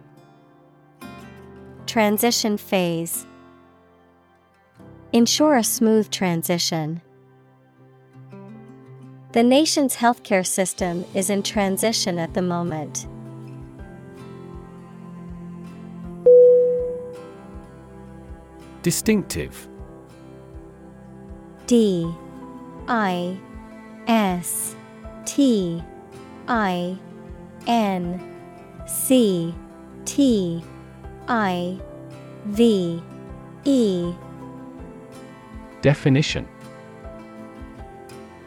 Transition 1.87 2.57
phase. 2.57 3.25
Ensure 5.13 5.55
a 5.55 5.63
smooth 5.63 6.09
transition. 6.11 7.01
The 9.37 9.43
nation's 9.43 9.95
healthcare 9.95 10.43
system 10.43 11.05
is 11.13 11.29
in 11.29 11.43
transition 11.43 12.17
at 12.17 12.33
the 12.33 12.41
moment. 12.41 13.05
Distinctive. 18.81 19.69
D. 21.67 22.11
I. 22.87 23.37
S. 24.07 24.75
T. 25.25 25.83
I. 26.47 26.97
N. 27.67 28.19
C. 28.87 29.53
T. 30.05 30.63
I. 31.27 31.79
V. 32.45 33.03
E. 33.65 34.13
Definition 35.83 36.47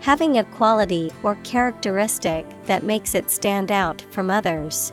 Having 0.01 0.39
a 0.39 0.45
quality 0.45 1.12
or 1.23 1.35
characteristic 1.45 2.47
that 2.65 2.85
makes 2.85 3.15
it 3.15 3.31
stand 3.31 3.70
out 3.70 4.01
from 4.11 4.31
others. 4.31 4.93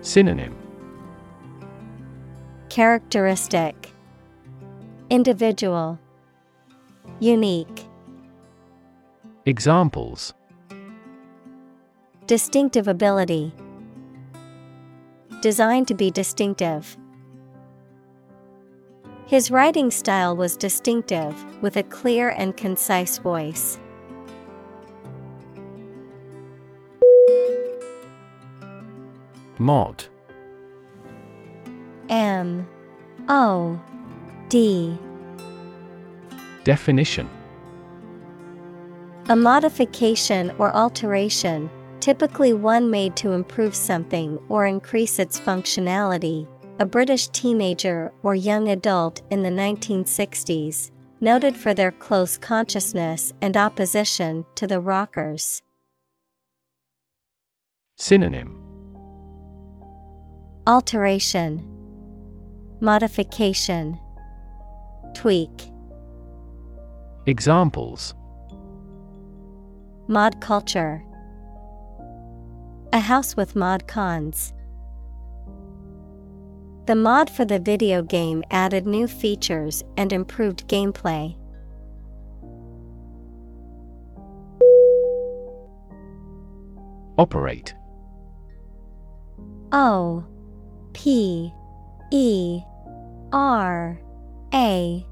Synonym. 0.00 0.56
Characteristic. 2.70 3.92
Individual. 5.10 5.98
Unique. 7.20 7.86
Examples. 9.44 10.32
Distinctive 12.26 12.88
ability. 12.88 13.52
Designed 15.42 15.88
to 15.88 15.94
be 15.94 16.10
distinctive. 16.10 16.96
His 19.32 19.50
writing 19.50 19.90
style 19.90 20.36
was 20.36 20.58
distinctive, 20.58 21.34
with 21.62 21.78
a 21.78 21.82
clear 21.84 22.28
and 22.36 22.54
concise 22.54 23.16
voice. 23.16 23.78
Mod. 29.56 30.04
M. 32.10 32.68
O. 33.30 33.80
D. 34.50 34.98
Definition. 36.64 37.26
A 39.30 39.34
modification 39.34 40.52
or 40.58 40.76
alteration, 40.76 41.70
typically 42.00 42.52
one 42.52 42.90
made 42.90 43.16
to 43.16 43.32
improve 43.32 43.74
something 43.74 44.38
or 44.50 44.66
increase 44.66 45.18
its 45.18 45.40
functionality. 45.40 46.46
A 46.82 46.84
British 46.84 47.28
teenager 47.28 48.12
or 48.24 48.34
young 48.34 48.68
adult 48.70 49.22
in 49.30 49.44
the 49.44 49.50
1960s, 49.50 50.90
noted 51.20 51.56
for 51.56 51.74
their 51.74 51.92
close 51.92 52.36
consciousness 52.36 53.32
and 53.40 53.56
opposition 53.56 54.44
to 54.56 54.66
the 54.66 54.80
rockers. 54.80 55.62
Synonym 57.98 58.58
Alteration, 60.66 61.64
Modification, 62.80 63.96
Tweak. 65.14 65.70
Examples 67.26 68.12
Mod 70.08 70.40
culture, 70.40 71.04
A 72.92 72.98
house 72.98 73.36
with 73.36 73.54
mod 73.54 73.86
cons. 73.86 74.52
The 76.86 76.96
mod 76.96 77.30
for 77.30 77.44
the 77.44 77.60
video 77.60 78.02
game 78.02 78.42
added 78.50 78.86
new 78.86 79.06
features 79.06 79.84
and 79.96 80.12
improved 80.12 80.66
gameplay. 80.68 81.36
Operate 87.18 87.74
O 89.70 90.24
P 90.92 91.52
E 92.10 92.60
R 93.32 94.00
A 94.52 95.06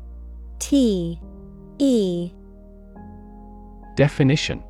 T 0.58 1.20
E 1.78 2.32
Definition 3.94 4.64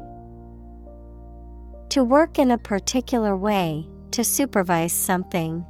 To 1.88 2.04
work 2.04 2.38
in 2.38 2.50
a 2.50 2.58
particular 2.58 3.36
way, 3.36 3.88
to 4.10 4.22
supervise 4.22 4.92
something. 4.92 5.64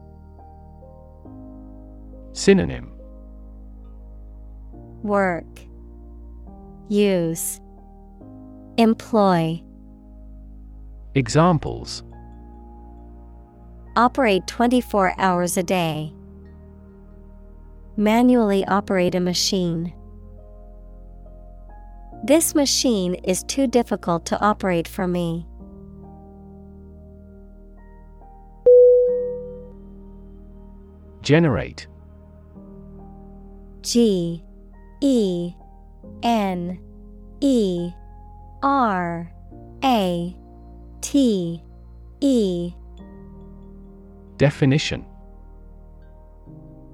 Synonym 2.32 2.92
Work, 5.02 5.60
Use, 6.88 7.60
Employ. 8.76 9.62
Examples 11.14 12.04
Operate 13.96 14.46
24 14.46 15.14
hours 15.18 15.56
a 15.56 15.62
day. 15.62 16.14
Manually 17.96 18.64
operate 18.66 19.14
a 19.14 19.20
machine. 19.20 19.92
This 22.22 22.54
machine 22.54 23.14
is 23.24 23.42
too 23.44 23.66
difficult 23.66 24.24
to 24.26 24.40
operate 24.40 24.86
for 24.86 25.08
me. 25.08 25.46
Generate 31.22 31.86
G 33.82 34.42
E 35.00 35.52
N 36.22 36.78
E 37.40 37.90
R 38.62 39.32
A 39.82 40.36
T 41.00 41.62
E. 42.20 42.72
Definition. 44.36 45.06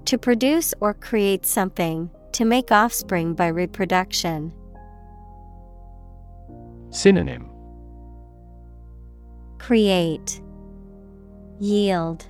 To 0.04 0.18
produce 0.18 0.72
or 0.80 0.94
create 0.94 1.44
something, 1.44 2.10
to 2.32 2.44
make 2.44 2.70
offspring 2.70 3.34
by 3.34 3.48
reproduction. 3.48 4.52
Synonym. 6.90 7.50
Create, 9.58 10.40
Yield, 11.58 12.26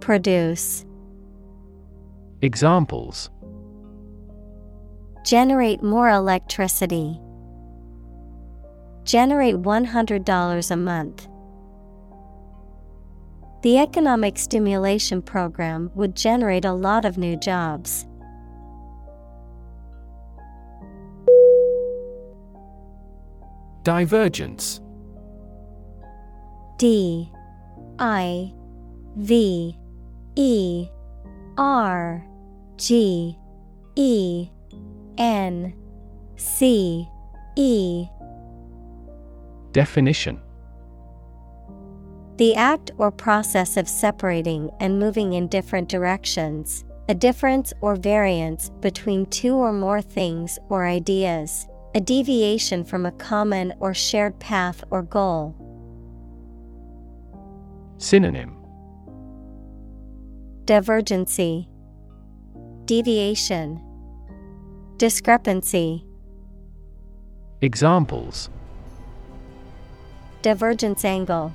Produce. 0.00 0.85
Examples. 2.46 3.28
Generate 5.24 5.82
more 5.82 6.08
electricity. 6.08 7.20
Generate 9.02 9.56
$100 9.56 10.70
a 10.70 10.76
month. 10.76 11.26
The 13.62 13.78
economic 13.78 14.38
stimulation 14.38 15.22
program 15.22 15.90
would 15.96 16.14
generate 16.14 16.64
a 16.64 16.72
lot 16.72 17.04
of 17.04 17.18
new 17.18 17.36
jobs. 17.36 18.06
Divergence. 23.82 24.80
D. 26.78 27.28
I. 27.98 28.52
V. 29.16 29.76
E. 30.36 30.88
R 31.58 32.24
G 32.76 33.38
E 33.94 34.48
N 35.18 35.74
C 36.36 37.08
E. 37.56 38.06
Definition. 39.72 40.40
The 42.36 42.54
act 42.54 42.90
or 42.98 43.10
process 43.10 43.78
of 43.78 43.88
separating 43.88 44.70
and 44.80 44.98
moving 44.98 45.32
in 45.32 45.48
different 45.48 45.88
directions, 45.88 46.84
a 47.08 47.14
difference 47.14 47.72
or 47.80 47.96
variance 47.96 48.70
between 48.80 49.24
two 49.26 49.54
or 49.54 49.72
more 49.72 50.02
things 50.02 50.58
or 50.68 50.86
ideas, 50.86 51.66
a 51.94 52.00
deviation 52.00 52.84
from 52.84 53.06
a 53.06 53.12
common 53.12 53.72
or 53.80 53.94
shared 53.94 54.38
path 54.38 54.84
or 54.90 55.02
goal. 55.02 55.54
Synonym. 57.96 58.54
Divergency, 60.66 61.70
Deviation, 62.86 63.82
Discrepancy. 64.96 66.06
Examples 67.60 68.48
Divergence 70.40 71.04
angle. 71.04 71.52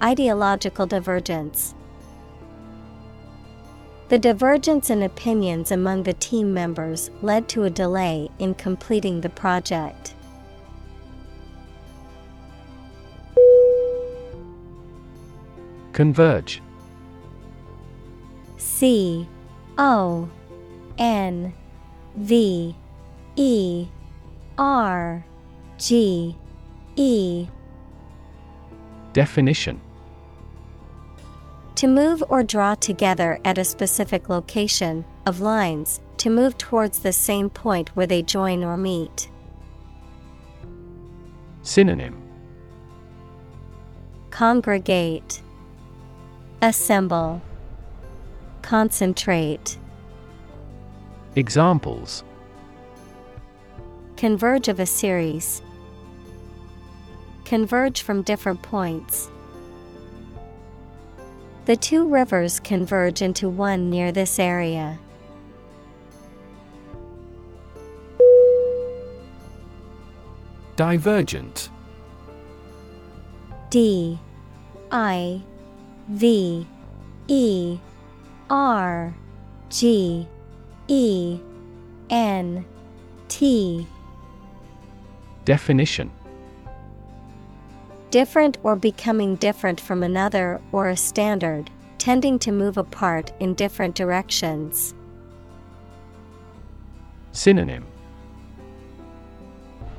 Ideological 0.00 0.86
divergence. 0.86 1.74
The 4.10 4.18
divergence 4.20 4.90
in 4.90 5.02
opinions 5.02 5.72
among 5.72 6.04
the 6.04 6.12
team 6.12 6.54
members 6.54 7.10
led 7.20 7.48
to 7.48 7.64
a 7.64 7.70
delay 7.70 8.30
in 8.38 8.54
completing 8.54 9.22
the 9.22 9.28
project. 9.28 10.14
Converge 15.92 16.62
C 18.56 19.28
O 19.78 20.28
N 20.98 21.52
V 22.16 22.74
E 23.36 23.86
R 24.58 25.24
G 25.78 26.36
E. 26.96 27.46
Definition. 29.12 29.80
To 31.76 31.88
move 31.88 32.22
or 32.28 32.42
draw 32.42 32.74
together 32.76 33.40
at 33.44 33.58
a 33.58 33.64
specific 33.64 34.28
location, 34.28 35.04
of 35.26 35.40
lines, 35.40 36.00
to 36.18 36.30
move 36.30 36.56
towards 36.58 37.00
the 37.00 37.12
same 37.12 37.50
point 37.50 37.96
where 37.96 38.06
they 38.06 38.22
join 38.22 38.62
or 38.62 38.76
meet. 38.76 39.28
Synonym. 41.62 42.20
Congregate, 44.30 45.42
Assemble, 46.60 47.42
Concentrate. 48.62 49.76
Examples 51.34 52.24
Converge 54.16 54.68
of 54.68 54.78
a 54.78 54.86
series. 54.86 55.60
Converge 57.44 58.02
from 58.02 58.22
different 58.22 58.62
points. 58.62 59.28
The 61.64 61.76
two 61.76 62.08
rivers 62.08 62.60
converge 62.60 63.20
into 63.20 63.48
one 63.48 63.90
near 63.90 64.12
this 64.12 64.38
area. 64.38 64.98
Divergent 70.76 71.68
D 73.70 74.18
I 74.90 75.42
V 76.08 76.66
E 77.28 77.78
R 78.52 79.14
G 79.70 80.28
E 80.86 81.40
N 82.10 82.66
T. 83.28 83.86
Definition. 85.46 86.10
Different 88.10 88.58
or 88.62 88.76
becoming 88.76 89.36
different 89.36 89.80
from 89.80 90.02
another 90.02 90.60
or 90.70 90.90
a 90.90 90.96
standard, 90.98 91.70
tending 91.96 92.38
to 92.40 92.52
move 92.52 92.76
apart 92.76 93.32
in 93.40 93.54
different 93.54 93.94
directions. 93.94 94.94
Synonym. 97.32 97.86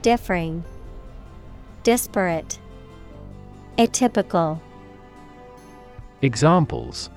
Differing, 0.03 0.63
Disparate, 1.81 2.59
Atypical. 3.79 4.61
Examples 6.21 7.09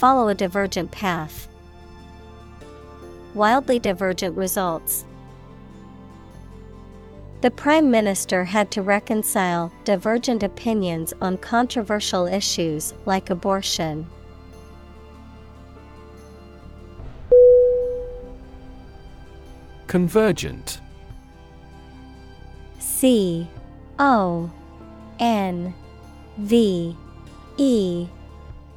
Follow 0.00 0.28
a 0.28 0.34
divergent 0.34 0.90
path. 0.90 1.46
Wildly 3.34 3.78
divergent 3.78 4.34
results. 4.34 5.04
The 7.42 7.50
Prime 7.50 7.90
Minister 7.90 8.44
had 8.44 8.70
to 8.70 8.80
reconcile 8.80 9.70
divergent 9.84 10.42
opinions 10.42 11.12
on 11.20 11.36
controversial 11.36 12.26
issues 12.26 12.94
like 13.04 13.28
abortion. 13.28 14.06
Convergent 19.86 20.80
C 22.78 23.46
O 23.98 24.50
N 25.18 25.74
V 26.38 26.96
E 27.58 28.06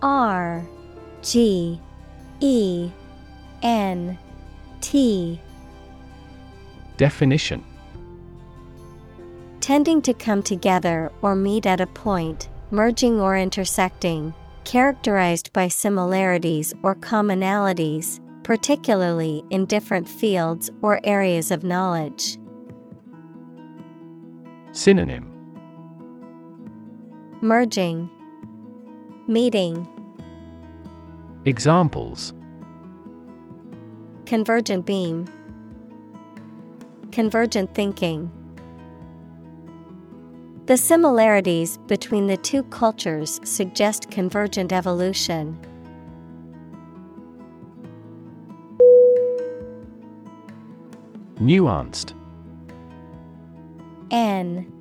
R 0.02 0.68
G 1.24 1.80
E 2.42 2.92
N 3.62 4.18
T. 4.82 5.40
Definition. 6.98 7.64
Tending 9.62 10.02
to 10.02 10.14
come 10.14 10.44
together 10.44 11.12
or 11.22 11.36
meet 11.36 11.66
at 11.66 11.80
a 11.80 11.88
point, 11.88 12.50
merging 12.70 13.22
or 13.22 13.38
intersecting, 13.38 14.34
characterized 14.66 15.54
by 15.54 15.70
similarities 15.70 16.74
or 16.84 16.96
commonalities, 16.96 18.20
particularly 18.44 19.42
in 19.50 19.66
different 19.66 20.08
fields 20.08 20.70
or 20.82 21.00
areas 21.06 21.50
of 21.50 21.64
knowledge. 21.64 22.38
Synonym. 24.74 25.30
Merging, 27.42 28.10
Meeting, 29.28 29.88
Examples 31.46 32.34
Convergent 34.26 34.86
beam, 34.86 35.28
Convergent 37.12 37.76
thinking. 37.76 38.32
The 40.68 40.78
similarities 40.78 41.80
between 41.88 42.28
the 42.28 42.38
two 42.38 42.64
cultures 42.64 43.42
suggest 43.44 44.10
convergent 44.10 44.72
evolution. 44.72 45.60
Nuanced 51.42 52.14
N 54.12 54.72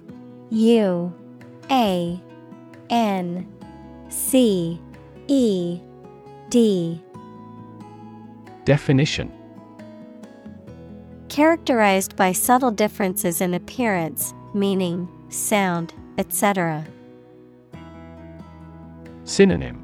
U 0.50 1.12
A 1.72 2.22
N 2.88 3.52
C 4.08 4.80
E 5.26 5.80
D 6.52 7.00
Definition 8.66 9.32
Characterized 11.30 12.14
by 12.14 12.32
subtle 12.32 12.70
differences 12.70 13.40
in 13.40 13.54
appearance, 13.54 14.34
meaning, 14.52 15.08
sound, 15.30 15.94
etc. 16.18 16.84
Synonym 19.24 19.78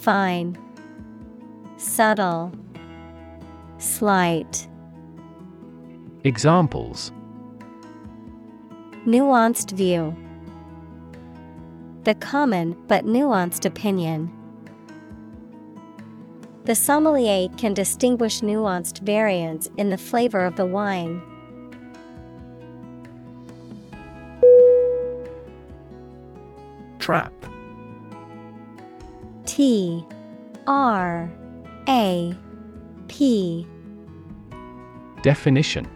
Fine, 0.00 0.56
Subtle, 1.76 2.50
Slight. 3.76 4.66
Examples 6.24 7.12
Nuanced 9.04 9.72
view. 9.72 10.16
The 12.04 12.14
common 12.14 12.74
but 12.88 13.04
nuanced 13.04 13.66
opinion. 13.66 14.32
The 16.68 16.74
sommelier 16.74 17.48
can 17.56 17.72
distinguish 17.72 18.42
nuanced 18.42 18.98
variants 18.98 19.70
in 19.78 19.88
the 19.88 19.96
flavor 19.96 20.44
of 20.44 20.56
the 20.56 20.66
wine. 20.66 21.22
Trap 26.98 27.32
T 29.46 30.04
R 30.66 31.30
A 31.88 32.36
P 33.08 33.66
Definition 35.22 35.88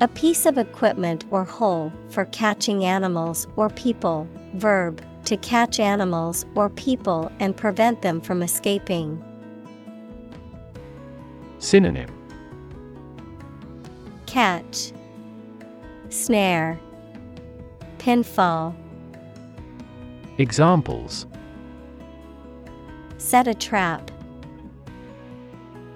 A 0.00 0.08
piece 0.08 0.46
of 0.46 0.56
equipment 0.56 1.26
or 1.30 1.44
hole 1.44 1.92
for 2.08 2.24
catching 2.24 2.86
animals 2.86 3.46
or 3.56 3.68
people. 3.68 4.26
Verb 4.54 5.04
to 5.24 5.36
catch 5.36 5.78
animals 5.78 6.44
or 6.54 6.68
people 6.70 7.30
and 7.40 7.56
prevent 7.56 8.02
them 8.02 8.20
from 8.20 8.42
escaping. 8.42 9.22
Synonym 11.58 12.08
Catch, 14.26 14.92
Snare, 16.08 16.78
Pinfall. 17.98 18.74
Examples 20.38 21.26
Set 23.18 23.46
a 23.46 23.54
trap. 23.54 24.10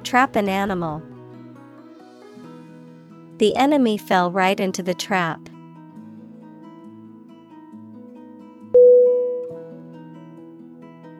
Trap 0.02 0.36
an 0.36 0.48
animal. 0.48 1.02
The 3.38 3.56
enemy 3.56 3.96
fell 3.96 4.30
right 4.30 4.60
into 4.60 4.82
the 4.82 4.94
trap. 4.94 5.40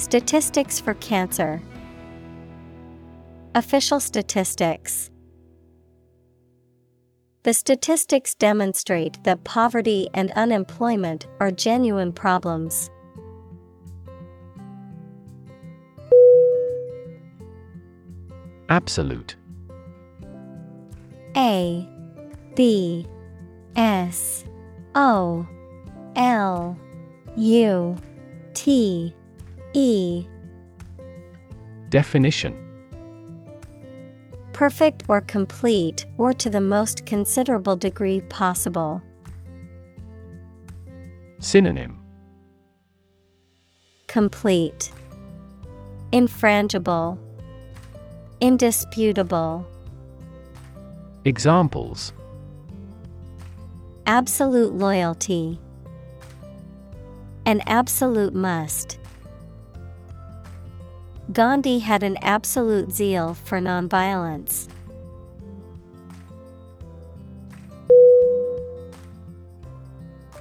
Statistics 0.00 0.80
for 0.80 0.94
cancer. 0.94 1.60
Official 3.54 4.00
statistics. 4.00 5.10
The 7.42 7.52
statistics 7.52 8.34
demonstrate 8.34 9.22
that 9.24 9.44
poverty 9.44 10.08
and 10.14 10.32
unemployment 10.32 11.26
are 11.38 11.50
genuine 11.50 12.12
problems. 12.14 12.90
Absolute 18.70 19.36
A 21.36 21.86
B 22.56 23.06
S 23.76 24.44
O 24.94 25.46
L 26.16 26.78
U 27.36 27.96
T 28.54 29.14
E. 29.72 30.26
Definition. 31.90 32.56
Perfect 34.52 35.04
or 35.08 35.20
complete 35.20 36.06
or 36.18 36.32
to 36.32 36.50
the 36.50 36.60
most 36.60 37.06
considerable 37.06 37.76
degree 37.76 38.20
possible. 38.22 39.00
Synonym. 41.38 41.98
Complete. 44.08 44.92
Infrangible. 46.12 47.16
Indisputable. 48.40 49.66
Examples. 51.24 52.12
Absolute 54.06 54.74
loyalty. 54.74 55.60
An 57.46 57.62
absolute 57.66 58.34
must. 58.34 58.99
Gandhi 61.32 61.78
had 61.78 62.02
an 62.02 62.16
absolute 62.22 62.90
zeal 62.90 63.34
for 63.34 63.60
nonviolence. 63.60 64.68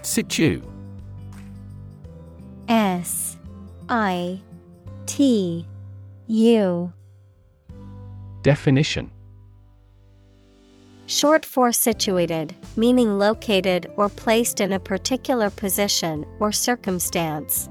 Situ 0.02 0.64
S 2.68 3.38
I 3.88 4.42
T 5.06 5.68
U 6.28 6.94
Definition 8.42 9.12
Short 11.06 11.46
for 11.46 11.72
situated, 11.72 12.56
meaning 12.76 13.20
located 13.20 13.92
or 13.96 14.10
placed 14.10 14.60
in 14.60 14.74
a 14.74 14.80
particular 14.80 15.52
position 15.52 16.26
or 16.40 16.52
circumstance. 16.52 17.70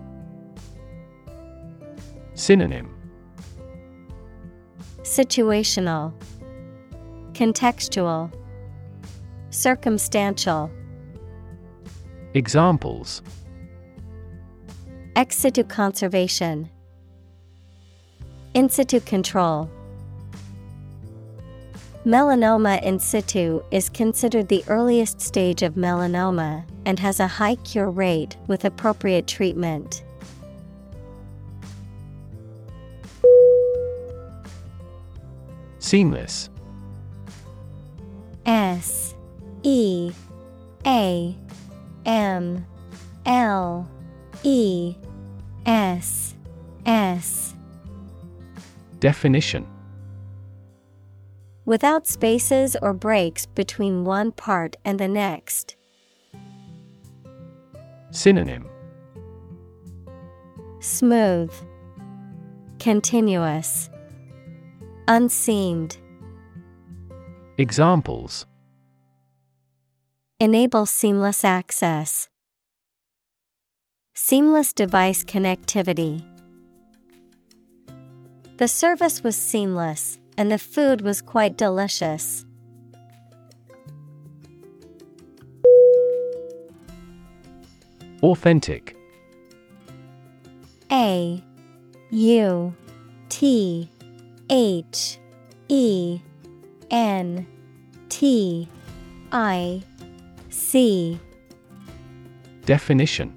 Synonym 2.35 2.98
Situational, 5.09 6.13
Contextual, 7.33 8.31
Circumstantial. 9.49 10.71
Examples 12.35 13.23
Ex 15.17 15.35
situ 15.39 15.65
conservation, 15.65 16.69
In 18.53 18.69
situ 18.69 19.01
control. 19.01 19.71
Melanoma 22.05 22.83
in 22.83 22.99
situ 22.99 23.63
is 23.71 23.89
considered 23.89 24.49
the 24.49 24.63
earliest 24.69 25.23
stage 25.23 25.63
of 25.63 25.73
melanoma 25.73 26.67
and 26.85 27.01
has 27.01 27.19
a 27.19 27.27
high 27.27 27.55
cure 27.57 27.91
rate 27.91 28.37
with 28.47 28.67
appropriate 28.67 29.27
treatment. 29.27 30.03
Seamless 35.89 36.51
S 38.45 39.15
E 39.63 40.13
A 40.85 41.35
M 42.05 42.67
L 43.25 43.91
E 44.43 44.95
S 45.65 46.35
S. 46.85 47.55
Definition. 49.01 49.67
Without 51.65 52.07
spaces 52.07 52.77
or 52.83 52.93
breaks 52.93 53.47
between 53.47 54.05
one 54.05 54.31
part 54.33 54.77
and 54.85 55.01
the 55.01 55.09
next. 55.09 55.77
Synonym. 58.11 58.69
Smooth, 60.81 61.51
Continuous, 62.79 63.89
Unseamed. 65.11 65.97
Examples 67.57 68.45
Enable 70.39 70.85
seamless 70.85 71.47
access. 71.47 72.29
Seamless 74.15 74.75
device 74.75 75.25
connectivity. 75.25 76.23
The 78.59 78.69
service 78.69 79.25
was 79.25 79.35
seamless, 79.35 80.19
and 80.37 80.53
the 80.53 80.59
food 80.59 81.01
was 81.01 81.23
quite 81.23 81.57
delicious. 81.57 82.45
Authentic 88.23 88.95
A 90.93 91.43
U 92.11 92.75
T 93.31 93.91
H 94.51 95.19
E 95.69 96.21
N 96.91 97.47
T 98.09 98.69
I 99.31 99.83
C. 100.49 101.21
Definition. 102.65 103.35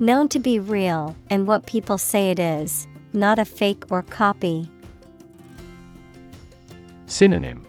Known 0.00 0.28
to 0.28 0.38
be 0.38 0.60
real 0.60 1.16
and 1.30 1.46
what 1.46 1.66
people 1.66 1.98
say 1.98 2.30
it 2.30 2.38
is, 2.38 2.86
not 3.12 3.38
a 3.38 3.44
fake 3.44 3.84
or 3.90 4.02
copy. 4.02 4.70
Synonym. 7.06 7.66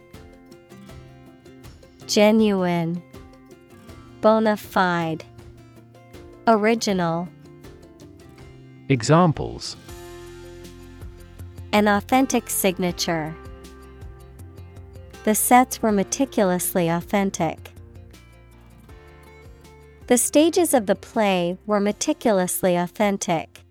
Genuine, 2.06 3.02
Bona 4.22 4.58
fide, 4.58 5.24
Original. 6.48 7.28
Examples 8.90 9.76
An 11.72 11.88
authentic 11.88 12.50
signature. 12.50 13.36
The 15.24 15.36
sets 15.36 15.82
were 15.82 15.92
meticulously 15.92 16.90
authentic. 16.90 17.72
The 20.08 20.18
stages 20.18 20.74
of 20.74 20.88
the 20.88 20.96
play 20.96 21.60
were 21.68 21.80
meticulously 21.80 22.76
authentic. 22.76 23.62